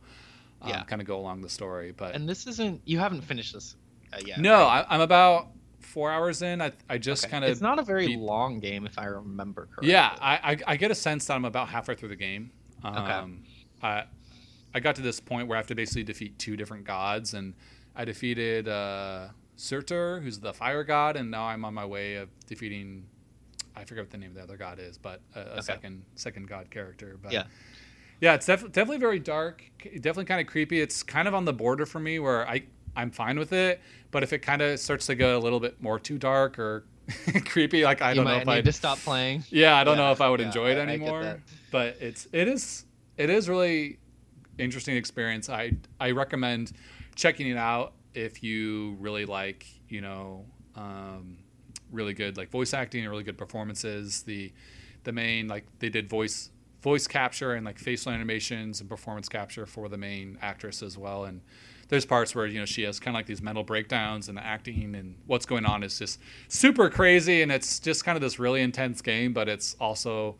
Um, 0.61 0.69
Yeah. 0.69 0.84
kind 0.84 1.01
of 1.01 1.07
go 1.07 1.19
along 1.19 1.41
the 1.41 1.49
story, 1.49 1.91
but 1.95 2.15
and 2.15 2.28
this 2.28 2.47
isn't. 2.47 2.82
You 2.86 2.99
haven't 2.99 3.21
finished 3.21 3.53
this 3.53 3.75
uh, 4.13 4.17
yet. 4.25 4.39
no, 4.39 4.53
right? 4.61 4.86
I, 4.89 4.95
I'm 4.95 5.01
about 5.01 5.47
four 5.80 6.11
hours 6.11 6.41
in. 6.41 6.61
I 6.61 6.71
I 6.89 6.97
just 6.97 7.23
Okay. 7.25 7.32
kind 7.32 7.45
of 7.45 7.51
It's 7.51 7.61
not 7.61 7.78
a 7.80 7.84
very 7.84 8.07
beat- 8.07 8.19
long 8.19 8.59
game, 8.59 8.86
if 8.86 8.97
I 8.97 9.05
remember 9.05 9.67
correctly. 9.67 9.91
Yeah, 9.91 10.15
I, 10.19 10.51
I, 10.53 10.57
I 10.73 10.75
get 10.78 10.89
a 10.91 10.95
sense 10.95 11.25
that 11.28 11.36
I'm 11.36 11.45
about 11.45 11.69
halfway 11.69 11.95
through 11.95 12.09
the 12.09 12.15
game. 12.15 12.51
Um, 12.84 13.43
I, 13.82 14.03
I 14.73 14.80
got 14.80 14.95
to 14.95 15.01
this 15.01 15.19
point 15.19 15.47
where 15.47 15.55
I 15.57 15.59
have 15.59 15.67
to 15.67 15.75
basically 15.75 16.03
defeat 16.03 16.38
two 16.39 16.57
different 16.57 16.84
gods, 16.86 17.34
and 17.36 17.53
I 17.98 18.06
defeated 18.06 18.68
uh, 18.68 19.30
Surtr, 19.58 20.22
who's 20.22 20.39
the 20.39 20.54
fire 20.54 20.84
god, 20.84 21.16
and 21.18 21.32
now 21.32 21.45
I'm 21.48 21.66
on 21.66 21.74
my 21.74 21.86
way 21.86 22.16
of 22.16 22.30
defeating. 22.45 23.06
I 23.76 23.84
forget 23.86 24.04
what 24.06 24.12
the 24.12 24.18
name 24.18 24.30
of 24.30 24.36
the 24.36 24.43
other 24.43 24.56
god 24.58 24.80
is, 24.80 24.98
but 24.98 25.20
a, 25.36 25.39
a 25.39 25.43
Okay. 25.54 25.62
second 25.62 26.04
second 26.16 26.48
god 26.48 26.70
character. 26.70 27.18
But 27.22 27.32
Yeah. 27.32 27.43
yeah, 28.22 28.36
it's 28.36 28.45
def- 28.45 28.72
definitely 28.72 29.00
very 29.00 29.20
dark. 29.20 29.64
Definitely 29.84 30.26
kind 30.26 30.41
of 30.41 30.48
creepy. 30.48 30.80
It's 30.80 31.02
kind 31.04 31.28
of 31.28 31.34
on 31.36 31.45
the 31.45 31.54
border 31.54 31.86
for 31.88 32.00
me 32.00 32.20
where 32.20 32.48
I 32.48 32.64
I'm 32.95 33.12
fine 33.12 33.38
with 33.38 33.52
it, 33.54 33.82
but 34.12 34.22
if 34.24 34.32
it 34.34 34.39
kind 34.39 34.62
of 34.62 34.80
starts 34.80 35.06
to 35.08 35.16
go 35.16 35.38
a 35.38 35.41
little 35.41 35.60
bit 35.60 35.82
more 35.82 36.00
too 36.00 36.18
dark 36.20 36.58
or 36.60 36.86
creepy, 37.45 37.84
like 37.84 38.02
I 38.02 38.12
you 38.12 38.16
don't 38.18 38.26
know 38.26 38.32
might 38.32 38.41
if 38.41 38.48
need 38.48 38.54
I 38.54 38.62
to 38.62 38.72
stop 38.72 39.00
playing. 39.00 39.43
yeah, 39.50 39.76
I 39.76 39.84
don't 39.84 39.98
Yeah, 39.98 40.06
know 40.06 40.12
if 40.12 40.22
I 40.22 40.30
would 40.30 40.39
yeah, 40.39 40.48
enjoy 40.48 40.72
it 40.72 40.78
I- 40.78 40.82
I 40.82 40.84
anymore. 40.84 41.24
that. 41.24 41.39
But 41.72 41.98
it's 42.00 42.28
it 42.32 42.48
is 42.48 42.86
it 43.18 43.30
is 43.32 43.50
really 43.50 43.98
interesting 44.60 44.95
experience. 44.98 45.50
I 45.50 45.74
I 46.00 46.12
recommend 46.12 46.72
checking 47.18 47.47
it 47.47 47.57
out 47.57 47.93
if 48.13 48.41
you 48.41 48.95
really 48.99 49.26
like 49.26 49.65
you 49.89 49.99
know 49.99 50.45
um, 50.76 51.38
really 51.91 52.13
good 52.13 52.38
like 52.38 52.49
voice 52.49 52.74
acting 52.74 53.01
and 53.01 53.09
really 53.09 53.24
good 53.24 53.38
performances. 53.38 54.24
The 54.24 54.53
the 55.03 55.11
main 55.11 55.47
like 55.49 55.65
they 55.80 55.89
did 55.89 56.09
voice 56.09 56.51
voice 56.82 57.07
capture 57.07 57.53
and 57.53 57.65
like 57.65 57.80
facial 57.80 58.11
animations 58.11 58.80
and 58.80 58.89
performance 58.89 59.28
capture 59.28 59.65
for 59.65 59.89
the 59.89 59.97
main 59.97 60.38
actress 60.41 60.82
as 60.82 60.97
well. 60.97 61.26
And 61.26 61.41
there's 61.89 62.05
parts 62.05 62.36
where 62.36 62.45
you 62.45 62.59
know 62.59 62.65
she 62.65 62.84
has 62.84 62.99
kind 62.99 63.15
of 63.15 63.20
like 63.20 63.26
these 63.26 63.41
mental 63.41 63.63
breakdowns 63.63 64.30
and 64.30 64.38
the 64.38 64.45
acting 64.45 64.95
and 64.95 65.15
what's 65.26 65.45
going 65.45 65.65
on 65.65 65.84
is 65.84 65.97
just 65.97 66.20
super 66.47 66.89
crazy. 66.89 67.41
And 67.41 67.51
it's 67.51 67.80
just 67.80 68.05
kind 68.05 68.15
of 68.15 68.22
this 68.22 68.39
really 68.39 68.61
intense 68.61 69.01
game 69.01 69.34
but 69.34 69.49
it's 69.49 69.76
also 69.80 70.38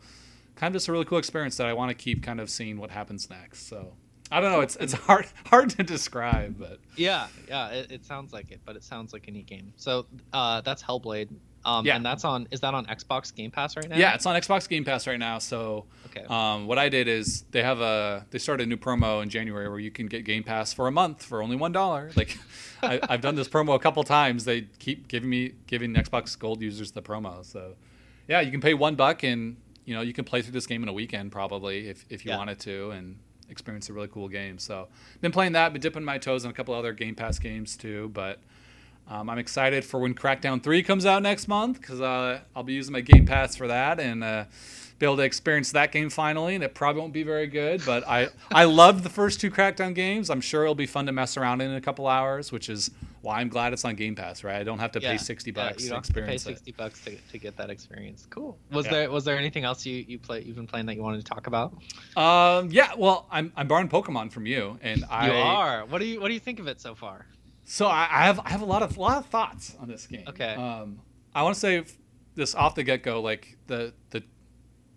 kind 0.54 0.74
of 0.74 0.80
just 0.80 0.88
a 0.88 0.92
really 0.92 1.04
cool 1.04 1.18
experience 1.18 1.56
that 1.56 1.66
I 1.66 1.72
want 1.72 1.90
to 1.90 1.94
keep 1.94 2.22
kind 2.22 2.40
of 2.40 2.48
seeing 2.48 2.78
what 2.78 2.90
happens 2.90 3.28
next. 3.28 3.68
So 3.68 3.94
I 4.30 4.40
don't 4.40 4.52
know 4.52 4.60
it's 4.60 4.76
it's 4.76 4.92
hard 5.08 5.26
hard 5.46 5.70
to 5.70 5.82
describe 5.82 6.58
but 6.58 6.78
Yeah, 6.96 7.28
yeah. 7.48 7.68
It, 7.68 7.90
it 7.92 8.04
sounds 8.04 8.32
like 8.32 8.50
it, 8.50 8.60
but 8.64 8.76
it 8.76 8.84
sounds 8.84 9.12
like 9.12 9.26
a 9.28 9.30
neat 9.30 9.46
game. 9.46 9.72
So 9.76 10.06
uh, 10.32 10.60
that's 10.62 10.82
Hellblade. 10.82 11.30
Um, 11.64 11.84
Yeah. 11.84 11.96
And 11.96 12.06
that's 12.06 12.24
on. 12.24 12.46
Is 12.52 12.60
that 12.60 12.72
on 12.72 12.86
Xbox 12.86 13.34
Game 13.34 13.50
Pass 13.50 13.76
right 13.76 13.88
now? 13.88 13.96
yeah 13.96 14.14
it's 14.14 14.26
on 14.26 14.36
Xbox 14.40 14.68
Game 14.68 14.84
Pass 14.84 15.06
right 15.06 15.18
now 15.18 15.38
so 15.38 15.86
Okay. 16.06 16.24
Um, 16.28 16.66
what 16.66 16.78
I 16.78 16.88
did 16.88 17.06
is 17.08 17.42
they 17.50 17.62
have 17.62 17.80
a 17.80 18.26
they 18.30 18.38
started 18.38 18.64
a 18.64 18.68
new 18.68 18.76
promo 18.76 19.22
in 19.22 19.28
January 19.28 19.68
where 19.68 19.78
you 19.80 19.90
can 19.90 20.06
get 20.06 20.24
Game 20.24 20.42
Pass 20.44 20.72
for 20.72 20.86
a 20.86 20.92
month 20.92 21.22
for 21.24 21.42
only 21.42 21.56
one 21.56 21.72
dollar. 21.72 22.10
Like 22.16 22.38
I, 22.82 23.00
I've 23.08 23.20
done 23.20 23.34
this 23.34 23.48
promo 23.48 23.74
a 23.74 23.78
couple 23.78 24.02
times. 24.04 24.44
They 24.44 24.62
keep 24.78 25.08
giving 25.08 25.28
me 25.30 25.52
giving 25.66 25.94
Xbox 25.94 26.38
Gold 26.38 26.62
users 26.62 26.92
the 26.92 27.02
promo. 27.02 27.44
So 27.44 27.74
yeah, 28.28 28.40
you 28.40 28.50
can 28.50 28.60
pay 28.60 28.74
one 28.74 28.94
buck 28.94 29.22
and 29.24 29.56
you 29.84 29.94
know 29.94 30.00
you 30.00 30.12
can 30.12 30.24
play 30.24 30.42
through 30.42 30.52
this 30.52 30.66
game 30.66 30.82
in 30.82 30.88
a 30.88 30.92
weekend 30.92 31.32
probably 31.32 31.88
if 31.88 32.04
if 32.08 32.24
you 32.24 32.30
Yeah. 32.30 32.38
wanted 32.38 32.60
to 32.60 32.90
and 32.92 33.18
experience 33.50 33.88
a 33.88 33.92
really 33.92 34.08
cool 34.08 34.28
game. 34.28 34.58
So 34.58 34.88
been 35.20 35.32
playing 35.32 35.52
that, 35.52 35.72
been 35.72 35.82
dipping 35.82 36.04
my 36.04 36.18
toes 36.18 36.44
in 36.44 36.50
a 36.50 36.54
couple 36.54 36.74
other 36.74 36.92
Game 36.92 37.14
Pass 37.14 37.38
games 37.38 37.76
too, 37.76 38.10
but. 38.12 38.38
Um, 39.10 39.30
I'm 39.30 39.38
excited 39.38 39.86
for 39.86 39.98
when 39.98 40.12
Crackdown 40.12 40.62
3 40.62 40.82
comes 40.82 41.06
out 41.06 41.22
next 41.22 41.48
month 41.48 41.80
because 41.80 42.02
uh, 42.02 42.40
I'll 42.54 42.62
be 42.62 42.74
using 42.74 42.92
my 42.92 43.00
Game 43.00 43.24
Pass 43.24 43.56
for 43.56 43.66
that 43.68 43.98
and 44.00 44.22
uh, 44.22 44.44
be 44.98 45.06
able 45.06 45.16
to 45.16 45.22
experience 45.22 45.72
that 45.72 45.92
game 45.92 46.10
finally. 46.10 46.54
And 46.54 46.64
it 46.64 46.74
probably 46.74 47.00
won't 47.00 47.12
be 47.12 47.22
very 47.22 47.46
good, 47.46 47.82
but 47.86 48.06
I, 48.08 48.28
I 48.50 48.64
loved 48.64 49.04
the 49.04 49.08
first 49.10 49.40
two 49.40 49.50
Crackdown 49.50 49.94
games. 49.94 50.28
I'm 50.30 50.40
sure 50.40 50.62
it'll 50.64 50.74
be 50.74 50.86
fun 50.86 51.06
to 51.06 51.12
mess 51.12 51.36
around 51.36 51.60
in, 51.60 51.70
in 51.70 51.76
a 51.76 51.80
couple 51.80 52.06
hours, 52.06 52.50
which 52.50 52.68
is 52.68 52.90
why 53.20 53.40
I'm 53.40 53.48
glad 53.48 53.72
it's 53.72 53.84
on 53.84 53.94
Game 53.94 54.14
Pass, 54.14 54.42
right? 54.44 54.56
I 54.60 54.64
don't 54.64 54.78
have 54.78 54.92
to 54.92 55.00
Yeah, 55.00 55.12
pay 55.12 55.18
60 55.18 55.50
yeah, 55.50 55.54
bucks 55.54 55.82
you 55.82 55.88
to 55.88 55.94
don't 55.94 56.06
have 56.06 56.14
to 56.14 56.22
pay 56.22 56.38
sixty 56.38 56.70
it. 56.70 56.76
bucks 56.76 57.04
to, 57.04 57.16
to 57.16 57.38
get 57.38 57.56
that 57.56 57.70
experience. 57.70 58.26
Cool. 58.30 58.58
Was 58.70 58.86
Yeah. 58.86 58.92
there 58.92 59.10
was 59.10 59.24
there 59.24 59.36
anything 59.36 59.64
else 59.64 59.84
you 59.86 60.04
you 60.06 60.18
play 60.18 60.42
you've 60.42 60.56
been 60.56 60.66
playing 60.66 60.86
that 60.86 60.94
you 60.96 61.02
wanted 61.02 61.24
to 61.24 61.30
talk 61.32 61.46
about? 61.46 61.72
Um, 62.16 62.70
yeah, 62.70 62.92
well, 62.96 63.26
I'm, 63.30 63.52
I'm 63.56 63.66
borrowing 63.68 63.88
Pokemon 63.88 64.30
from 64.32 64.46
you, 64.46 64.78
and 64.82 65.04
I 65.10 65.26
you 65.26 65.32
are. 65.32 65.84
What 65.86 65.98
do 65.98 66.06
you 66.06 66.20
what 66.20 66.28
do 66.28 66.34
you 66.34 66.40
think 66.40 66.58
of 66.60 66.66
it 66.68 66.80
so 66.80 66.94
far? 66.94 67.26
So 67.64 67.86
I, 67.86 68.08
I 68.10 68.24
have 68.26 68.40
I 68.40 68.50
have 68.50 68.62
a 68.62 68.66
lot 68.66 68.82
of 68.82 68.96
lot 68.96 69.18
of 69.18 69.26
thoughts 69.26 69.76
on 69.80 69.88
this 69.88 70.06
game. 70.06 70.24
Okay. 70.28 70.54
Um, 70.54 71.00
I 71.34 71.42
want 71.42 71.54
to 71.54 71.60
say 71.60 71.84
this 72.34 72.54
off 72.54 72.74
the 72.76 72.82
get 72.84 73.02
go, 73.02 73.20
like 73.20 73.56
the 73.66 73.92
the 74.10 74.22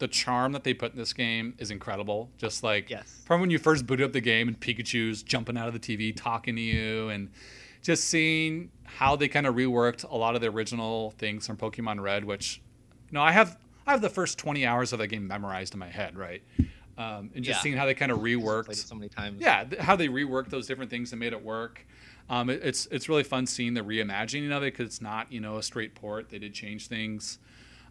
the 0.01 0.07
charm 0.09 0.51
that 0.51 0.63
they 0.65 0.73
put 0.73 0.91
in 0.91 0.97
this 0.97 1.13
game 1.13 1.53
is 1.57 1.71
incredible. 1.71 2.29
Just 2.37 2.63
like 2.63 2.89
Yes. 2.89 3.21
from 3.25 3.39
when 3.39 3.49
you 3.49 3.57
first 3.59 3.85
booted 3.87 4.03
up 4.05 4.11
the 4.13 4.19
game 4.21 4.47
and 4.49 4.59
Pikachu's 4.59 5.23
jumping 5.23 5.57
out 5.57 5.67
of 5.67 5.73
the 5.73 5.79
TV 5.79 6.11
talking 6.13 6.55
to 6.57 6.61
you, 6.61 7.07
and 7.09 7.29
just 7.81 8.05
seeing 8.05 8.71
how 8.83 9.15
they 9.15 9.27
kind 9.27 9.47
of 9.47 9.55
reworked 9.55 10.03
a 10.09 10.17
lot 10.17 10.35
of 10.35 10.41
the 10.41 10.47
original 10.47 11.11
things 11.11 11.47
from 11.47 11.55
Pokemon 11.57 12.01
Red, 12.01 12.25
which 12.25 12.61
you 13.09 13.13
know 13.13 13.21
I 13.21 13.31
have 13.31 13.57
I 13.87 13.91
have 13.91 14.01
the 14.01 14.09
first 14.09 14.37
twenty 14.37 14.65
hours 14.65 14.91
of 14.91 14.99
the 14.99 15.07
game 15.07 15.27
memorized 15.27 15.73
in 15.73 15.79
my 15.79 15.89
head, 15.89 16.17
right? 16.17 16.43
Um, 16.97 17.31
and 17.35 17.43
just 17.43 17.59
Yeah. 17.59 17.61
seeing 17.63 17.77
how 17.77 17.85
they 17.85 17.93
kind 17.93 18.11
of 18.11 18.19
reworked 18.19 18.75
so 18.75 18.95
many 18.95 19.07
times. 19.09 19.39
yeah, 19.41 19.63
th- 19.63 19.81
how 19.81 19.95
they 19.95 20.07
reworked 20.07 20.49
those 20.49 20.67
different 20.67 20.91
things 20.91 21.13
and 21.13 21.19
made 21.19 21.31
it 21.33 21.41
work. 21.43 21.85
Um, 22.29 22.49
it- 22.49 22.61
it's 22.63 22.85
it's 22.91 23.07
really 23.07 23.23
fun 23.23 23.45
seeing 23.45 23.73
the 23.75 23.81
reimagining 23.81 24.51
of 24.51 24.61
it 24.63 24.73
because 24.73 24.87
it's 24.87 25.01
not 25.01 25.31
you 25.31 25.39
know 25.39 25.57
a 25.57 25.63
straight 25.63 25.93
port. 25.95 26.29
They 26.29 26.39
did 26.39 26.53
change 26.53 26.87
things. 26.87 27.39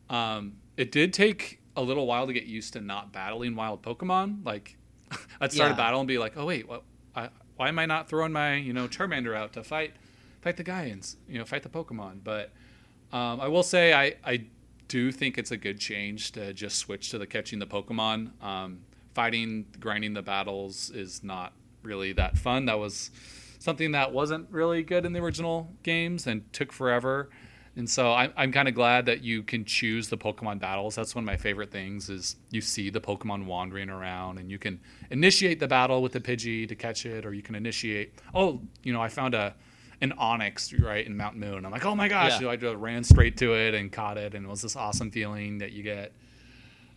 Um, 0.09 0.57
it 0.77 0.91
did 0.91 1.13
take 1.13 1.60
a 1.77 1.83
little 1.83 2.07
while 2.07 2.27
to 2.27 2.33
get 2.33 2.45
used 2.45 2.73
to 2.75 2.81
not 2.81 3.13
battling 3.13 3.55
wild 3.57 3.83
Pokemon. 3.83 4.45
Like 4.45 4.77
I'd 5.41 5.53
start 5.53 5.71
Yeah. 5.71 5.75
a 5.75 5.77
battle 5.77 6.01
and 6.01 6.09
be 6.09 6.19
like, 6.19 6.37
oh 6.37 6.47
wait, 6.47 6.69
what? 6.69 6.83
I, 7.15 7.29
why 7.57 7.69
am 7.69 7.79
I 7.79 7.87
not 7.87 8.09
throwing 8.09 8.33
my 8.33 8.55
you 8.57 8.73
know 8.73 8.89
Charmander 8.89 9.37
out 9.37 9.53
to 9.55 9.63
fight 9.65 9.93
fight 10.43 10.57
the 10.57 10.63
guy 10.65 10.85
and 10.85 11.07
you 11.29 11.39
know 11.39 11.45
fight 11.45 11.63
the 11.63 11.69
Pokemon? 11.69 12.21
But 12.25 12.51
um, 13.13 13.41
I 13.41 13.49
will 13.49 13.63
say 13.63 13.93
I 13.93 14.15
I 14.25 14.45
do 14.89 15.13
think 15.13 15.39
it's 15.39 15.51
a 15.51 15.57
good 15.57 15.79
change 15.79 16.33
to 16.33 16.53
just 16.53 16.79
switch 16.79 17.11
to 17.11 17.19
the 17.19 17.27
catching 17.27 17.59
the 17.61 17.67
Pokemon. 17.67 18.43
Um, 18.43 18.81
fighting, 19.15 19.67
grinding 19.79 20.15
the 20.15 20.23
battles 20.23 20.91
is 20.91 21.23
not 21.23 21.53
really 21.83 22.13
that 22.15 22.39
fun. 22.39 22.67
That 22.67 22.79
was 22.79 23.11
something 23.59 23.93
that 23.93 24.13
wasn't 24.13 24.49
really 24.51 24.83
good 24.83 25.05
in 25.05 25.13
the 25.13 25.21
original 25.21 25.71
games 25.83 26.27
and 26.27 26.51
took 26.53 26.73
forever. 26.73 27.29
And 27.77 27.89
so 27.89 28.13
I'm, 28.13 28.33
I'm 28.37 28.53
kind 28.53 28.69
of 28.69 28.75
glad 28.75 29.07
that 29.07 29.23
you 29.23 29.43
can 29.43 29.65
choose 29.65 30.09
the 30.09 30.19
Pokemon 30.19 30.59
battles. 30.59 30.97
That's 30.97 31.15
one 31.15 31.23
of 31.23 31.27
my 31.27 31.37
favorite 31.37 31.71
things 31.71 32.11
is 32.11 32.37
you 32.51 32.61
see 32.61 32.91
the 32.91 33.01
Pokemon 33.01 33.47
wandering 33.47 33.89
around 33.89 34.39
and 34.39 34.51
you 34.51 34.59
can 34.59 34.81
initiate 35.11 35.61
the 35.61 35.69
battle 35.69 36.03
with 36.03 36.13
the 36.13 36.21
Pidgey 36.21 36.69
to 36.69 36.75
catch 36.75 37.07
it, 37.07 37.25
or 37.25 37.33
you 37.33 37.43
can 37.43 37.55
initiate. 37.55 38.15
Oh, 38.35 38.61
you 38.83 38.93
know, 38.93 39.01
I 39.01 39.09
found 39.09 39.35
a 39.35 39.55
an 40.03 40.15
Onix 40.19 40.83
right 40.83 41.07
in 41.07 41.17
Mount 41.17 41.37
Moon. 41.37 41.65
I'm 41.65 41.71
like, 41.71 41.85
oh 41.85 41.95
my 41.95 42.09
gosh! 42.09 42.33
Yeah. 42.33 42.39
So 42.39 42.51
I 42.51 42.57
just 42.57 42.77
ran 42.77 43.05
straight 43.05 43.37
to 43.39 43.55
it 43.55 43.75
and 43.75 43.93
caught 43.93 44.17
it, 44.17 44.35
and 44.35 44.47
it 44.47 44.49
was 44.49 44.63
this 44.63 44.77
awesome 44.77 45.11
feeling 45.11 45.59
that 45.59 45.73
you 45.73 45.83
get. 45.83 46.13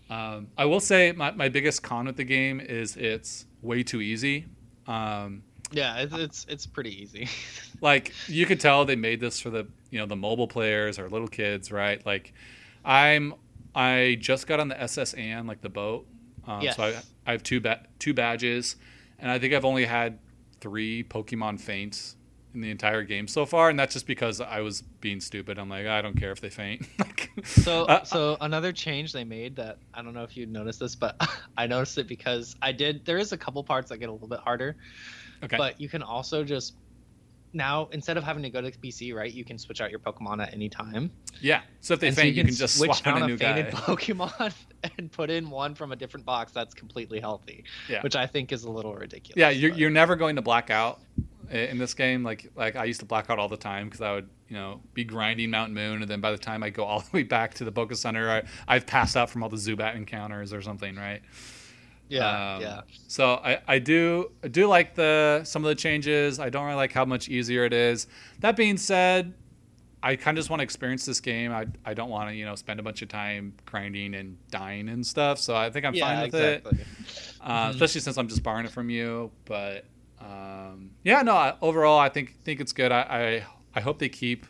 Um, 0.09 0.47
I 0.57 0.65
will 0.65 0.79
say 0.79 1.11
my, 1.11 1.31
my 1.31 1.49
biggest 1.49 1.83
con 1.83 2.05
with 2.05 2.17
the 2.17 2.23
game 2.23 2.59
is 2.59 2.95
it's 2.97 3.45
way 3.61 3.83
too 3.83 4.01
easy. 4.01 4.45
Um, 4.87 5.43
Yeah, 5.73 5.97
it's 5.97 6.13
it's, 6.13 6.45
it's 6.49 6.65
pretty 6.65 7.01
easy. 7.01 7.27
like 7.81 8.13
you 8.27 8.45
could 8.45 8.59
tell 8.59 8.85
they 8.85 8.95
made 8.95 9.19
this 9.19 9.39
for 9.39 9.49
the 9.49 9.67
you 9.89 9.99
know 9.99 10.05
the 10.05 10.15
mobile 10.15 10.47
players 10.47 10.99
or 10.99 11.09
little 11.09 11.27
kids, 11.27 11.71
right? 11.71 12.03
Like 12.05 12.33
I'm 12.85 13.33
I 13.75 14.17
just 14.19 14.47
got 14.47 14.59
on 14.59 14.67
the 14.67 14.79
SS 14.81 15.13
Anne, 15.15 15.47
like 15.47 15.61
the 15.61 15.69
boat. 15.69 16.07
Um, 16.47 16.61
Yes. 16.61 16.75
So 16.75 16.83
I, 16.83 16.93
I 17.25 17.31
have 17.31 17.43
two 17.43 17.59
ba- 17.59 17.85
two 17.99 18.13
badges, 18.13 18.75
and 19.19 19.31
I 19.31 19.39
think 19.39 19.53
I've 19.53 19.65
only 19.65 19.85
had 19.85 20.19
three 20.61 21.03
Pokemon 21.03 21.59
faints 21.59 22.15
in 22.53 22.61
the 22.61 22.69
entire 22.69 23.01
game 23.03 23.27
so 23.27 23.45
far, 23.45 23.69
and 23.69 23.79
that's 23.79 23.93
just 23.93 24.05
because 24.05 24.39
I 24.39 24.59
was 24.61 24.81
being 24.81 25.19
stupid. 25.19 25.57
I'm 25.57 25.69
like, 25.69 25.87
I 25.87 26.01
don't 26.01 26.15
care 26.15 26.31
if 26.31 26.39
they 26.41 26.49
faint. 26.49 26.85
So, 27.45 27.83
uh, 27.85 28.03
so 28.03 28.37
another 28.41 28.71
change 28.71 29.11
they 29.11 29.23
made 29.23 29.55
that 29.55 29.79
I 29.91 30.03
don't 30.03 30.13
know 30.13 30.21
if 30.21 30.37
you'd 30.37 30.51
noticed 30.51 30.79
this, 30.79 30.95
but 30.95 31.19
I 31.57 31.65
noticed 31.65 31.97
it 31.97 32.07
because 32.07 32.55
I 32.61 32.71
did. 32.71 33.05
There 33.05 33.17
is 33.17 33.31
a 33.31 33.37
couple 33.37 33.63
parts 33.63 33.89
that 33.89 33.97
get 33.97 34.09
a 34.09 34.11
little 34.11 34.27
bit 34.27 34.39
harder, 34.39 34.75
okay, 35.43 35.57
but 35.57 35.79
you 35.79 35.89
can 35.89 36.01
also 36.03 36.43
just 36.43 36.75
now 37.55 37.87
instead 37.91 38.17
of 38.17 38.23
having 38.23 38.41
to 38.43 38.49
go 38.49 38.61
to 38.61 38.71
PC, 38.71 39.13
right? 39.13 39.31
You 39.31 39.45
can 39.45 39.57
switch 39.59 39.79
out 39.81 39.91
your 39.91 39.99
Pokemon 39.99 40.41
at 40.41 40.53
any 40.53 40.69
time. 40.69 41.11
yeah. 41.39 41.61
So 41.81 41.93
if 41.93 41.99
they 41.99 42.07
And 42.07 42.15
so 42.15 42.21
faint, 42.23 42.35
you 42.35 42.43
can, 42.43 42.53
just 42.53 42.77
switch 42.77 42.91
swap 42.91 43.03
down 43.03 43.23
a 43.23 43.27
new 43.27 43.35
a 43.35 43.37
fainted 43.37 43.71
guy. 43.71 43.79
Pokemon 43.81 44.53
and 44.97 45.11
put 45.11 45.29
in 45.29 45.49
one 45.49 45.75
from 45.75 45.91
a 45.91 45.95
different 45.95 46.25
box 46.25 46.51
that's 46.51 46.73
completely 46.73 47.19
healthy, 47.19 47.63
Yeah. 47.87 48.01
which 48.01 48.15
I 48.15 48.25
think 48.25 48.51
is 48.51 48.63
a 48.63 48.71
little 48.71 48.95
ridiculous. 48.95 49.37
Yeah, 49.37 49.49
you're, 49.49 49.69
but- 49.71 49.79
you're 49.79 49.91
never 49.91 50.15
going 50.15 50.35
to 50.37 50.41
black 50.41 50.71
out 50.71 50.99
in 51.51 51.77
this 51.77 51.93
game. 51.93 52.23
Like 52.23 52.49
like 52.55 52.75
I 52.75 52.85
used 52.85 53.01
to 53.01 53.05
black 53.05 53.29
out 53.29 53.37
all 53.37 53.49
the 53.49 53.57
time 53.57 53.85
because 53.87 54.01
I 54.01 54.13
would 54.13 54.29
you 54.47 54.55
know 54.55 54.81
be 54.95 55.03
grinding 55.03 55.51
Mountain 55.51 55.75
Moon, 55.75 56.01
and 56.01 56.09
then 56.09 56.21
by 56.21 56.31
the 56.31 56.37
time 56.39 56.63
I 56.63 56.71
go 56.71 56.83
all 56.85 57.01
the 57.01 57.09
way 57.13 57.23
back 57.23 57.53
to 57.55 57.63
the 57.65 57.71
Poke 57.71 57.93
Center, 57.93 58.31
I, 58.31 58.43
I've 58.67 58.87
passed 58.87 59.15
out 59.15 59.29
from 59.29 59.43
all 59.43 59.49
the 59.49 59.57
Zubat 59.57 59.95
encounters 59.95 60.53
or 60.53 60.63
something, 60.63 60.95
right? 60.95 61.21
Yeah, 62.13 62.55
Um, 62.55 62.61
yeah. 62.61 62.81
So 63.07 63.33
I, 63.35 63.59
I 63.67 63.79
do 63.79 64.31
I 64.43 64.47
do 64.47 64.67
like 64.67 64.95
the 64.95 65.41
some 65.43 65.63
of 65.63 65.69
the 65.69 65.75
changes. 65.75 66.39
I 66.39 66.49
don't 66.49 66.65
really 66.65 66.75
like 66.77 66.91
how 66.93 67.05
much 67.05 67.29
easier 67.29 67.65
it 67.65 67.73
is. 67.73 68.07
That 68.39 68.55
being 68.55 68.77
said, 68.77 69.33
I 70.01 70.15
kind 70.15 70.37
of 70.37 70.41
just 70.41 70.49
want 70.49 70.59
to 70.59 70.63
experience 70.63 71.05
this 71.05 71.19
game. 71.21 71.51
I, 71.51 71.65
I 71.85 71.93
don't 71.93 72.09
want 72.09 72.29
to 72.29 72.35
you 72.35 72.45
know 72.45 72.55
spend 72.55 72.79
a 72.79 72.83
bunch 72.83 73.01
of 73.01 73.07
time 73.09 73.53
grinding 73.65 74.15
and 74.15 74.37
dying 74.51 74.89
and 74.89 75.05
stuff. 75.05 75.39
So 75.39 75.55
I 75.55 75.69
think 75.69 75.85
I'm 75.85 75.93
yeah, 75.95 76.05
fine 76.07 76.25
with 76.25 76.35
it 76.35 76.65
exactly. 76.65 76.85
uh, 77.41 77.67
Mhm. 77.67 77.69
especially 77.71 78.01
since 78.01 78.17
I'm 78.17 78.27
just 78.27 78.43
borrowing 78.43 78.65
it 78.65 78.71
from 78.71 78.89
you. 78.89 79.31
But 79.45 79.85
um, 80.19 80.91
yeah, 81.03 81.21
no. 81.21 81.35
I, 81.35 81.55
overall, 81.61 81.99
I 81.99 82.09
think 82.09 82.35
think 82.43 82.59
it's 82.61 82.73
good. 82.73 82.91
I, 82.91 83.01
I 83.01 83.45
I 83.75 83.81
hope 83.81 83.99
they 83.99 84.09
keep, 84.09 84.45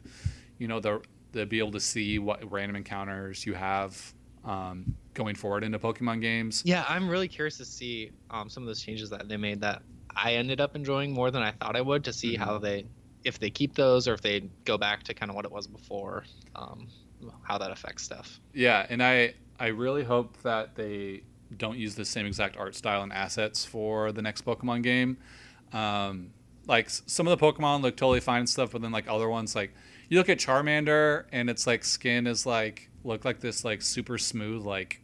you 0.57 0.67
know, 0.67 0.79
the 0.79 1.01
the 1.31 1.45
be 1.45 1.59
able 1.59 1.71
to 1.71 1.79
see 1.79 2.19
what 2.19 2.51
random 2.51 2.75
encounters 2.75 3.45
you 3.45 3.53
have 3.55 4.13
um, 4.45 4.95
going 5.13 5.35
forward 5.35 5.63
into 5.63 5.79
Pokemon 5.79 6.21
games. 6.21 6.61
Yeah, 6.65 6.85
I'm 6.87 7.07
really 7.09 7.27
curious 7.27 7.57
to 7.57 7.65
see 7.65 8.11
um, 8.31 8.49
some 8.49 8.63
of 8.63 8.67
those 8.67 8.81
changes 8.81 9.09
that 9.11 9.27
they 9.29 9.37
made 9.37 9.61
that 9.61 9.81
I 10.15 10.35
ended 10.35 10.61
up 10.61 10.75
enjoying 10.75 11.11
more 11.11 11.31
than 11.31 11.41
I 11.41 11.51
thought 11.51 11.75
I 11.75 11.81
would. 11.81 12.03
To 12.05 12.13
see 12.13 12.35
Mhm. 12.35 12.39
how 12.39 12.57
they, 12.57 12.85
if 13.23 13.39
they 13.39 13.49
keep 13.49 13.75
those 13.75 14.07
or 14.07 14.13
if 14.13 14.21
they 14.21 14.49
go 14.65 14.77
back 14.77 15.03
to 15.03 15.13
kind 15.13 15.29
of 15.29 15.35
what 15.35 15.45
it 15.45 15.51
was 15.51 15.67
before, 15.67 16.23
um, 16.55 16.87
how 17.43 17.57
that 17.57 17.71
affects 17.71 18.03
stuff. 18.03 18.39
Yeah, 18.53 18.85
and 18.89 19.01
I 19.01 19.33
I 19.59 19.67
really 19.67 20.03
hope 20.03 20.41
that 20.41 20.75
they 20.75 21.23
don't 21.55 21.77
use 21.77 21.95
the 21.95 22.03
same 22.05 22.25
exact 22.25 22.57
art 22.57 22.75
style 22.75 23.03
and 23.03 23.13
assets 23.13 23.63
for 23.63 24.11
the 24.11 24.21
next 24.21 24.43
Pokemon 24.43 24.81
game. 24.83 25.17
Um, 25.71 26.31
like 26.67 26.89
some 26.89 27.27
of 27.27 27.37
the 27.37 27.45
Pokemon 27.45 27.81
look 27.81 27.95
totally 27.97 28.19
fine 28.19 28.39
and 28.39 28.49
stuff, 28.49 28.71
but 28.71 28.81
then 28.81 28.91
like 28.91 29.07
other 29.07 29.29
ones, 29.29 29.55
like 29.55 29.73
you 30.09 30.17
look 30.17 30.29
at 30.29 30.37
Charmander 30.39 31.25
and 31.31 31.49
its 31.49 31.65
like 31.67 31.83
skin 31.85 32.25
is 32.27 32.45
like 32.45 32.89
look 33.03 33.25
like 33.25 33.39
this 33.41 33.63
like 33.65 33.81
super 33.81 34.17
smooth 34.17 34.63
like 34.65 35.01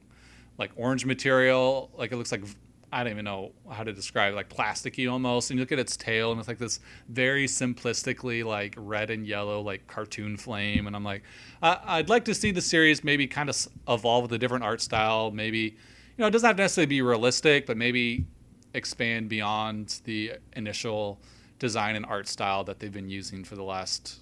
like 0.60 0.72
orange 0.76 1.06
material, 1.06 1.90
like 1.98 2.12
it 2.12 2.18
looks 2.18 2.32
like 2.32 2.44
I 2.92 3.04
don't 3.04 3.14
even 3.14 3.26
know 3.26 3.52
how 3.70 3.84
to 3.84 3.94
describe 3.94 4.34
it, 4.34 4.36
like 4.36 4.50
plasticky 4.50 5.10
almost. 5.10 5.52
And 5.52 5.60
you 5.60 5.64
look 5.64 5.72
at 5.72 5.80
its 5.80 5.96
tail 5.96 6.32
and 6.32 6.40
it's 6.40 6.48
like 6.48 6.58
this 6.58 6.80
very 7.08 7.46
simplistically 7.46 8.44
like 8.44 8.74
red 8.78 9.10
and 9.10 9.26
yellow 9.26 9.62
like 9.62 9.88
cartoon 9.88 10.38
flame. 10.38 10.88
And 10.88 10.96
I'm 10.96 11.04
like, 11.04 11.24
I 11.62 11.80
I'd 11.86 12.10
like 12.10 12.26
to 12.26 12.34
see 12.34 12.52
the 12.52 12.62
series 12.62 13.04
maybe 13.04 13.26
kind 13.26 13.50
of 13.50 13.68
evolve 13.88 14.24
with 14.24 14.34
a 14.34 14.38
different 14.38 14.64
art 14.64 14.82
style. 14.82 15.32
Maybe 15.32 15.60
you 15.60 15.72
know 16.18 16.28
it 16.28 16.32
doesn't 16.32 16.48
have 16.48 16.58
to 16.58 16.64
necessarily 16.64 16.88
be 16.88 17.02
realistic, 17.02 17.66
but 17.66 17.78
maybe 17.78 18.26
expand 18.74 19.30
beyond 19.30 20.02
the 20.04 20.34
initial 20.54 21.20
design 21.58 21.96
and 21.96 22.06
art 22.06 22.28
style 22.28 22.64
that 22.66 22.80
they've 22.80 22.92
been 22.94 23.10
using 23.10 23.44
for 23.44 23.56
the 23.56 23.64
last 23.64 24.20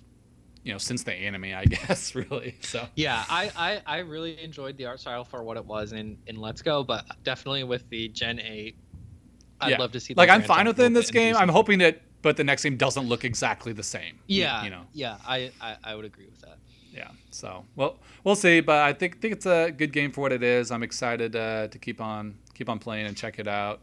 you 0.68 0.74
know 0.74 0.78
since 0.78 1.04
the 1.04 1.14
anime 1.14 1.46
i 1.46 1.64
guess 1.76 2.14
really 2.14 2.56
so 2.62 2.88
Yeah, 2.96 3.24
I, 3.30 3.52
I, 3.56 3.82
I 3.86 3.98
really 4.00 4.42
enjoyed 4.44 4.78
the 4.78 4.86
art 4.86 5.00
style 5.00 5.24
for 5.24 5.44
what 5.44 5.56
it 5.58 5.66
was 5.66 5.94
in, 5.94 6.18
in 6.28 6.36
Let's 6.36 6.62
Go, 6.62 6.84
but 6.84 7.06
definitely 7.24 7.64
with 7.64 7.88
the 7.90 8.10
Gen 8.10 8.40
8, 8.40 8.76
I'd 9.62 9.70
Yeah. 9.72 9.78
love 9.78 9.92
to 9.94 10.00
see. 10.00 10.14
like 10.16 10.30
i'm 10.30 10.42
fine 10.44 10.68
with 10.68 10.80
it 10.80 10.86
in 10.86 10.94
this 10.94 11.06
bit 11.12 11.16
and 11.16 11.24
do 11.24 11.34
game 11.34 11.36
i'm 11.42 11.50
hoping 11.50 11.80
that 11.80 12.02
but 12.22 12.36
the 12.38 12.44
next 12.44 12.64
game 12.64 12.76
doesn't 12.78 13.08
look 13.08 13.24
exactly 13.24 13.72
the 13.74 13.84
same 13.84 14.20
Yeah, 14.28 14.64
you 14.64 14.70
know 14.70 14.84
yeah, 14.94 15.18
I, 15.26 15.52
I, 15.62 15.78
I 15.84 15.96
would 15.96 16.06
agree 16.06 16.26
with 16.26 16.42
that. 16.42 16.58
yeah 16.92 17.10
so 17.32 17.66
well 17.76 18.00
we'll 18.24 18.36
see 18.36 18.60
but 18.60 18.80
i 18.82 18.92
think 18.94 19.22
think 19.22 19.34
it's 19.34 19.46
a 19.46 19.72
good 19.72 19.94
game 19.94 20.12
for 20.12 20.22
what 20.22 20.34
it 20.34 20.44
is 20.44 20.70
i'm 20.72 20.84
excited 20.84 21.36
uh, 21.36 21.68
to 21.70 21.80
keep 21.80 22.02
on 22.02 22.38
keep 22.54 22.70
on 22.70 22.80
playing 22.80 23.06
and 23.08 23.16
check 23.16 23.40
it 23.40 23.48
out 23.48 23.82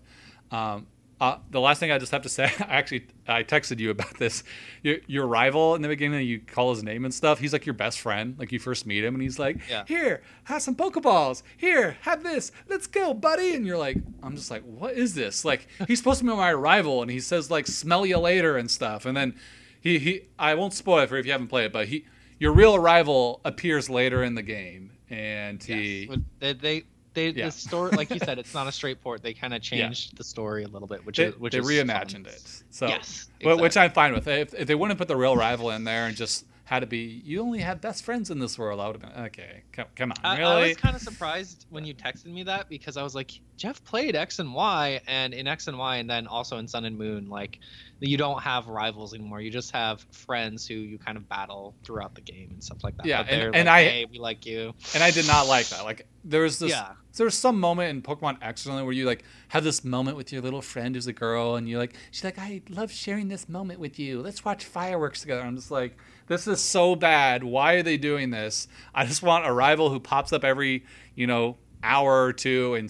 um, 0.51 0.87
uh, 1.21 1.39
the 1.51 1.61
last 1.61 1.79
thing 1.79 1.91
I 1.93 1.99
just 1.99 2.13
have 2.13 2.23
to 2.23 2.29
say, 2.29 2.45
I 2.61 2.75
actually 2.75 3.07
I 3.27 3.43
texted 3.43 3.79
you 3.79 3.91
about 3.91 4.19
this. 4.19 4.43
Your, 4.83 4.97
your 5.07 5.27
rival 5.27 5.75
in 5.75 5.83
the 5.83 5.89
beginning, 5.89 6.27
you 6.27 6.41
call 6.41 6.75
his 6.75 6.83
name 6.83 7.05
and 7.05 7.15
stuff. 7.15 7.39
He's 7.39 7.53
like 7.53 7.67
your 7.67 7.75
best 7.75 8.01
friend. 8.01 8.37
Like 8.39 8.53
you 8.53 8.59
first 8.59 8.87
meet 8.87 9.05
him, 9.05 9.15
and 9.15 9.23
he's 9.23 9.39
like, 9.39 9.59
Yeah. 9.69 9.85
"Here, 9.87 10.23
have 10.45 10.63
some 10.63 10.75
Pokeballs. 10.75 11.43
Here, 11.57 11.97
have 12.03 12.23
this. 12.23 12.53
Let's 12.69 12.87
go, 12.87 13.15
buddy." 13.15 13.55
And 13.55 13.67
you're 13.67 13.79
like, 13.79 13.99
"I'm 14.23 14.37
just 14.37 14.51
like, 14.51 14.63
what 14.63 14.95
is 14.95 15.15
this?" 15.15 15.45
Like 15.45 15.69
he's 15.89 15.99
supposed 15.99 16.19
to 16.21 16.25
be 16.25 16.31
my 16.31 16.53
rival, 16.53 17.03
and 17.03 17.11
he 17.11 17.21
says 17.21 17.51
like, 17.51 17.67
"Smell 17.67 18.05
you 18.05 18.19
later" 18.19 18.57
and 18.57 18.71
stuff, 18.71 19.07
and 19.07 19.17
then 19.17 19.35
he 19.81 19.99
he. 19.99 20.23
I 20.39 20.55
won't 20.55 20.75
spoil 20.75 21.01
it 21.01 21.09
for 21.09 21.17
if 21.17 21.27
you 21.27 21.33
haven't 21.33 21.49
played 21.49 21.67
it, 21.67 21.73
but 21.73 21.89
he 21.89 22.05
your 22.39 22.53
real 22.53 22.79
rival 22.79 23.41
appears 23.45 23.89
later 23.89 24.23
in 24.23 24.35
the 24.35 24.43
game, 24.43 24.93
and 25.09 25.63
he 25.63 26.09
yes. 26.11 26.19
they, 26.41 26.53
they 26.53 26.85
they 27.15 27.29
Yeah. 27.31 27.47
the 27.47 27.51
story 27.53 27.91
like 27.93 28.11
you 28.11 28.19
said 28.19 28.39
it's 28.39 28.53
not 28.55 28.67
a 28.67 28.73
straight 28.73 29.01
port 29.03 29.23
they 29.23 29.33
kind 29.33 29.55
of 29.55 29.63
changed 29.63 30.17
the 30.17 30.25
story 30.25 30.65
a 30.65 30.69
little 30.69 30.89
bit 30.89 31.07
which 31.07 31.17
they, 31.17 31.25
is 31.27 31.39
which 31.39 31.53
they 31.53 31.61
is 31.61 31.67
reimagined 31.67 32.25
fun. 32.25 32.35
it. 32.35 32.63
So 32.71 32.87
yes 32.89 33.29
Wh- 33.43 33.59
which. 33.61 33.77
I'm 33.77 33.93
fine 33.93 34.13
with. 34.13 34.27
If, 34.29 34.53
if 34.55 34.67
they 34.67 34.75
wouldn't 34.75 34.99
put 34.99 35.09
the 35.09 35.17
real 35.17 35.37
rival 35.37 35.71
in 35.71 35.85
there 35.85 36.07
and 36.07 36.17
just 36.17 36.45
had 36.67 36.81
to 36.81 36.87
be, 36.87 37.21
you 37.25 37.43
only 37.43 37.59
have 37.59 37.81
best 37.83 38.05
friends 38.05 38.31
in 38.31 38.39
this 38.39 38.59
world, 38.59 38.81
I 38.81 38.87
would 38.87 39.01
have 39.01 39.13
been 39.15 39.25
okay. 39.27 39.63
Come, 39.73 39.85
come 39.95 40.13
on, 40.13 40.17
I, 40.25 40.39
really? 40.39 40.53
I 40.53 40.69
was 40.69 40.77
kind 40.79 40.97
of 40.97 41.03
surprised 41.03 41.67
when 41.69 41.85
you 41.85 41.93
texted 41.95 42.27
me 42.27 42.43
that 42.45 42.71
because 42.71 42.97
I 42.97 43.03
was 43.03 43.15
like, 43.15 43.33
Jeff 43.59 43.85
played 43.85 44.17
X 44.17 44.39
and 44.39 44.55
Y, 44.55 45.01
and 45.07 45.35
in 45.35 45.47
X 45.47 45.69
and 45.69 45.79
Y, 45.79 45.97
and 45.97 46.09
then 46.09 46.27
also 46.27 46.57
in 46.59 46.67
Sun 46.67 46.87
and 46.87 46.97
Moon, 46.97 47.29
like 47.29 47.59
you 48.01 48.17
don't 48.17 48.43
have 48.43 48.67
rivals 48.67 49.15
anymore. 49.15 49.41
You 49.43 49.51
just 49.51 49.73
have 49.73 50.05
friends 50.11 50.67
who 50.67 50.75
you 50.75 50.99
kind 50.99 51.17
of 51.19 51.29
battle 51.29 51.75
throughout 51.85 52.15
the 52.15 52.21
game 52.23 52.49
and 52.53 52.65
stuff 52.65 52.83
like 52.83 52.97
that. 52.97 53.07
Yeah, 53.07 53.21
and- 53.29 53.53
like, 53.53 53.67
I- 53.69 53.85
hey, 53.85 54.07
we 54.11 54.19
like 54.19 54.47
you. 54.47 54.73
and 54.95 55.03
I 55.03 55.11
did 55.11 55.27
not 55.27 55.47
like 55.47 55.69
that. 55.69 55.85
Like 55.85 56.07
there 56.25 56.43
was 56.43 56.59
this. 56.59 56.71
Yeah. 56.71 56.93
There 57.17 57.27
was 57.27 57.37
some 57.39 57.61
moment 57.61 57.91
in 57.91 58.03
Pokemon 58.03 58.39
X 58.43 58.67
where 58.67 58.91
you 58.91 59.05
like 59.05 59.23
have 59.49 59.63
this 59.63 59.85
moment 59.85 60.17
with 60.17 60.33
your 60.33 60.43
little 60.43 60.63
friend 60.63 60.95
who's 60.97 61.07
a 61.07 61.13
girl, 61.13 61.55
and 61.57 61.69
you're 61.69 61.79
like, 61.79 61.95
she's 62.11 62.25
like, 62.25 62.39
I 62.39 62.63
love 62.71 62.91
sharing 62.91 63.29
this 63.29 63.49
moment 63.49 63.79
with 63.79 63.99
you. 64.01 64.21
Let's 64.23 64.45
watch 64.45 64.65
fireworks 64.65 65.21
together. 65.21 65.43
I'm 65.43 65.55
just 65.55 65.71
like, 65.71 65.97
this 66.27 66.47
is 66.47 66.61
so 66.61 66.95
bad. 66.97 67.45
Why 67.45 67.75
are 67.75 67.83
they 67.83 67.97
doing 67.97 68.31
this? 68.31 68.69
I 68.95 69.07
just 69.07 69.23
want 69.23 69.47
a 69.47 69.53
rival 69.53 69.91
who 69.91 70.01
pops 70.01 70.33
up 70.33 70.45
every, 70.45 70.85
you 71.15 71.27
know, 71.27 71.57
hour 71.83 72.25
or 72.25 72.33
two 72.33 72.75
and 72.75 72.87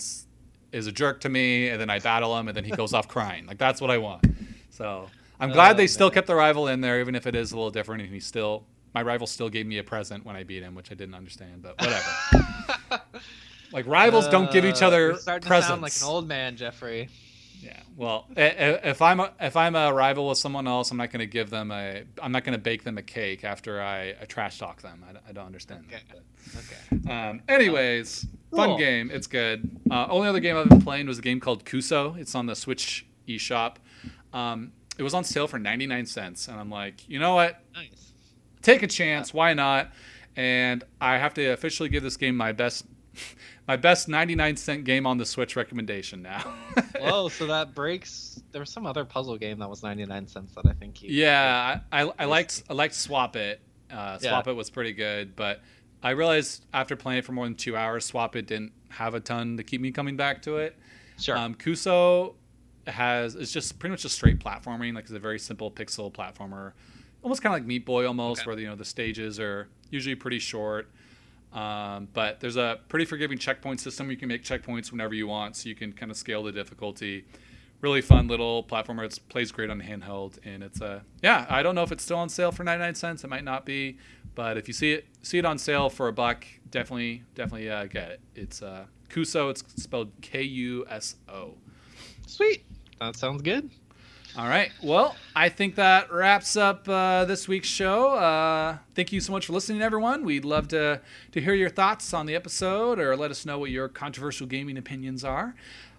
is 0.73 0.87
a 0.87 0.93
jerk 0.93 1.21
to 1.23 1.29
me, 1.29 1.69
and 1.69 1.81
then 1.81 1.91
I 1.91 1.99
battle 2.01 2.37
him, 2.39 2.49
and 2.49 2.57
then 2.57 2.65
he 2.65 2.71
goes 2.73 2.93
off 2.93 3.09
crying. 3.09 3.47
Like 3.47 3.59
that's 3.59 3.81
what 3.81 3.91
I 3.91 3.99
want. 3.99 4.25
So 4.71 5.09
I'm 5.41 5.51
glad 5.51 5.75
Oh, 5.75 5.77
they 5.79 5.87
still 5.87 6.11
kept 6.11 6.27
the 6.27 6.35
rival 6.35 6.69
in 6.69 6.81
there, 6.81 7.01
even 7.01 7.15
if 7.15 7.27
it 7.27 7.35
is 7.35 7.53
a 7.53 7.57
little 7.57 7.71
different, 7.71 8.03
and 8.03 8.13
he 8.13 8.21
still. 8.21 8.65
My 8.95 9.03
rival 9.03 9.27
still 9.27 9.49
gave 9.49 9.67
me 9.67 9.79
a 9.79 9.83
present 9.85 10.25
when 10.25 10.37
I 10.37 10.45
beat 10.45 10.63
him, 10.63 10.77
which 10.77 10.93
I 10.93 10.95
didn't 10.95 11.17
understand, 11.17 11.63
but 11.63 11.81
whatever. 11.81 13.03
Like 13.73 13.89
rivals 13.89 14.29
don't 14.29 14.53
give 14.53 14.65
each 14.65 14.83
Uh, 14.83 14.87
other 14.87 15.09
presents. 15.15 15.47
to 15.49 15.63
sound 15.63 15.83
like 15.83 15.97
an 15.97 16.05
old 16.05 16.29
man, 16.29 16.57
Jeffrey. 16.57 17.09
Yeah. 17.65 17.81
Well, 17.97 18.27
if 18.37 19.01
I'm 19.01 19.21
a, 19.21 19.33
if 19.41 19.57
I'm 19.57 19.75
a 19.75 19.93
rival 19.93 20.29
with 20.29 20.39
someone 20.39 20.67
else, 20.67 20.91
I'm 20.91 20.97
not 20.97 21.11
going 21.11 21.21
to 21.21 21.27
give 21.27 21.49
them 21.51 21.71
a. 21.71 22.03
I'm 22.23 22.33
not 22.33 22.45
going 22.45 22.53
to 22.53 22.61
bake 22.61 22.85
them 22.85 22.99
a 22.99 23.03
cake 23.03 23.45
after 23.45 23.81
I, 23.81 24.15
I 24.21 24.25
trash 24.27 24.59
talk 24.59 24.83
them. 24.83 25.05
I, 25.09 25.13
don't- 25.13 25.25
I 25.29 25.33
don't 25.33 25.47
understand 25.47 25.85
Okay. 25.89 26.03
that. 26.13 27.01
Okay. 27.03 27.11
Um, 27.13 27.41
anyways, 27.49 28.27
fun 28.55 28.77
game. 28.79 29.11
It's 29.13 29.27
good. 29.27 29.71
Uh, 29.91 30.07
only 30.11 30.29
other 30.29 30.41
game 30.41 30.57
I've 30.57 30.69
been 30.69 30.83
playing 30.83 31.07
was 31.07 31.19
a 31.19 31.23
game 31.23 31.41
called 31.41 31.65
Kuso. 31.65 32.17
It's 32.19 32.35
on 32.35 32.47
the 32.47 32.55
Switch 32.55 33.07
eShop. 33.29 33.77
Um, 34.33 34.73
it 34.99 35.03
was 35.03 35.15
on 35.15 35.25
sale 35.25 35.47
for 35.47 35.59
99 35.59 36.07
cents, 36.07 36.49
and 36.49 36.59
I'm 36.61 36.71
like, 36.71 37.09
you 37.09 37.19
know 37.19 37.35
what? 37.35 37.61
Nice. 37.75 38.13
take 38.63 38.83
a 38.83 38.87
chance. 38.87 39.33
Why 39.33 39.55
not? 39.55 39.91
And 40.37 40.85
I 41.01 41.19
have 41.19 41.35
to 41.35 41.45
officially 41.47 41.89
give 41.89 42.03
this 42.03 42.17
game 42.17 42.37
my 42.37 42.53
best, 42.53 42.85
my 43.67 43.77
best 43.77 44.09
99 44.09 44.57
cent 44.57 44.85
game 44.85 45.07
on 45.07 45.19
the 45.19 45.25
Switch 45.27 45.57
recommendation 45.57 46.23
now. 46.23 46.41
Whoa, 47.01 47.29
so 47.29 47.47
that 47.47 47.75
breaks. 47.75 48.43
There 48.53 48.61
was 48.61 48.71
some 48.71 48.87
other 48.87 49.05
puzzle 49.05 49.37
game 49.39 49.59
that 49.61 49.69
was 49.71 49.83
99 49.83 50.27
cents 50.29 50.55
that 50.55 50.67
I 50.67 50.73
think 50.73 51.03
you. 51.03 51.11
yeah, 51.13 51.81
I, 51.93 52.03
I, 52.03 52.13
I 52.21 52.25
liked 52.27 52.63
I 52.69 52.75
liked 52.75 52.95
Swap 52.95 53.37
It. 53.37 53.61
Uh, 53.91 54.19
Yeah. 54.21 54.31
Swap 54.31 54.49
It 54.49 54.53
was 54.55 54.71
pretty 54.71 54.93
good, 54.93 55.35
but 55.37 55.61
I 56.03 56.11
realized 56.11 56.65
after 56.75 56.97
playing 56.97 57.21
it 57.21 57.25
for 57.25 57.33
more 57.33 57.47
than 57.47 57.55
two 57.55 57.77
hours, 57.77 58.05
Swap 58.05 58.37
It 58.37 58.47
didn't 58.47 58.73
have 58.91 59.15
a 59.15 59.21
ton 59.21 59.57
to 59.57 59.63
keep 59.65 59.81
me 59.81 59.91
coming 59.91 60.17
back 60.17 60.43
to 60.43 60.59
it. 60.59 60.77
Sure. 61.19 61.37
Um, 61.37 61.55
Kuso 61.55 62.35
has 62.87 63.35
it's 63.35 63.51
just 63.53 63.79
pretty 63.79 63.93
much 63.93 64.03
just 64.03 64.15
straight 64.17 64.39
platforming. 64.41 64.95
Like 64.95 65.05
it's 65.05 65.13
a 65.13 65.19
very 65.19 65.39
simple 65.39 65.71
pixel 65.71 66.13
platformer, 66.13 66.73
almost 67.23 67.41
kind 67.43 67.55
of 67.55 67.61
like 67.61 67.67
Meat 67.67 67.87
Boy 67.87 68.07
almost, 68.07 68.43
Okay. 68.43 68.51
where 68.51 68.59
you 68.59 68.67
know 68.69 68.77
the 68.77 68.85
stages 68.85 69.41
are 69.41 69.69
usually 69.91 70.15
pretty 70.15 70.39
short. 70.39 70.91
Um, 71.55 72.09
but 72.13 72.41
there's 72.41 72.57
a 72.57 72.81
pretty 72.89 73.05
forgiving 73.05 73.39
checkpoint 73.39 73.81
system. 73.81 74.11
You 74.11 74.17
can 74.17 74.29
make 74.29 74.43
checkpoints 74.43 74.91
whenever 74.91 75.15
you 75.15 75.29
want, 75.29 75.57
so 75.57 75.69
you 75.69 75.75
can 75.75 75.93
kind 75.93 76.11
of 76.11 76.17
scale 76.17 76.43
the 76.43 76.53
difficulty. 76.53 77.25
Really 77.81 78.01
fun 78.01 78.27
little 78.27 78.65
platformer. 78.65 79.05
It 79.05 79.19
plays 79.29 79.53
great 79.53 79.71
on 79.71 79.81
handheld, 79.81 80.39
and 80.45 80.63
it's 80.63 80.81
a 80.81 81.05
yeah. 81.23 81.47
I 81.49 81.63
don't 81.63 81.75
know 81.75 81.83
if 81.83 81.93
it's 81.93 82.03
still 82.03 82.17
on 82.17 82.29
sale 82.29 82.51
for 82.51 82.65
99 82.65 82.95
cents. 82.95 83.25
It 83.25 83.29
might 83.29 83.45
not 83.45 83.65
be, 83.65 83.99
but 84.35 84.57
if 84.57 84.67
you 84.69 84.75
see 84.75 84.93
it 84.93 85.07
see 85.23 85.39
it 85.39 85.45
on 85.45 85.59
sale 85.59 85.91
for 85.91 86.09
a 86.09 86.13
buck, 86.13 86.47
definitely 86.71 87.23
definitely 87.35 87.71
uh, 87.71 87.85
get 87.85 88.11
it. 88.11 88.21
It's 88.35 88.63
uh, 88.63 88.87
Kuso. 89.11 89.51
It's 89.51 89.63
spelled 89.81 90.11
K 90.23 90.43
U 90.43 90.87
S 90.89 91.17
O. 91.29 91.55
Sweet. 92.27 92.65
That 93.01 93.17
sounds 93.17 93.43
good. 93.43 93.71
All 94.37 94.49
right. 94.49 94.73
Well, 94.83 95.15
I 95.37 95.49
think 95.49 95.77
that 95.77 96.13
wraps 96.13 96.57
up 96.57 96.89
uh, 96.89 97.25
this 97.25 97.47
week's 97.47 97.69
show. 97.69 98.15
Uh, 98.15 98.79
thank 98.97 99.13
you 99.13 99.21
so 99.21 99.31
much 99.31 99.47
for 99.47 99.53
listening, 99.53 99.81
everyone. 99.81 100.25
We'd 100.25 100.45
love 100.45 100.67
to 100.69 101.01
to 101.33 101.41
hear 101.41 101.55
your 101.55 101.71
thoughts 101.71 102.13
on 102.13 102.27
the 102.27 102.35
episode, 102.35 102.99
or 102.99 103.17
let 103.17 103.31
us 103.31 103.47
know 103.47 103.61
what 103.61 103.71
your 103.71 103.89
controversial 103.89 104.49
gaming 104.49 104.77
opinions 104.77 105.23
are. 105.23 105.55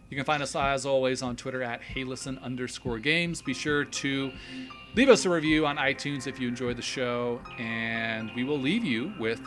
You 0.09 0.17
can 0.17 0.25
find 0.25 0.43
us 0.43 0.53
as 0.53 0.85
always 0.85 1.21
on 1.21 1.37
Twitter 1.37 1.63
at 1.63 1.81
HeyListen 1.81 2.41
underscore 2.43 2.99
games. 2.99 3.41
Be 3.41 3.53
sure 3.53 3.85
to 3.85 4.31
leave 4.95 5.07
us 5.09 5.23
a 5.23 5.29
review 5.29 5.65
on 5.65 5.77
iTunes 5.77 6.27
if 6.27 6.37
you 6.37 6.49
enjoyed 6.49 6.75
the 6.77 6.81
show, 6.81 7.39
and 7.57 8.31
we 8.35 8.43
will 8.43 8.59
leave 8.59 8.83
you 8.83 9.13
with 9.17 9.39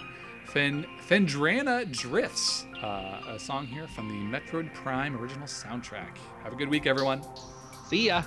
Fen- 0.46 0.86
Phendrana 1.06 1.90
Drifts, 1.92 2.64
uh, 2.82 3.20
a 3.28 3.38
song 3.38 3.66
here 3.66 3.86
from 3.86 4.08
the 4.08 4.38
Metroid 4.38 4.72
Prime 4.72 5.14
original 5.14 5.46
soundtrack. 5.46 6.16
Have 6.42 6.54
a 6.54 6.56
good 6.56 6.70
week, 6.70 6.86
everyone. 6.86 7.22
See 7.88 8.06
ya. 8.06 8.22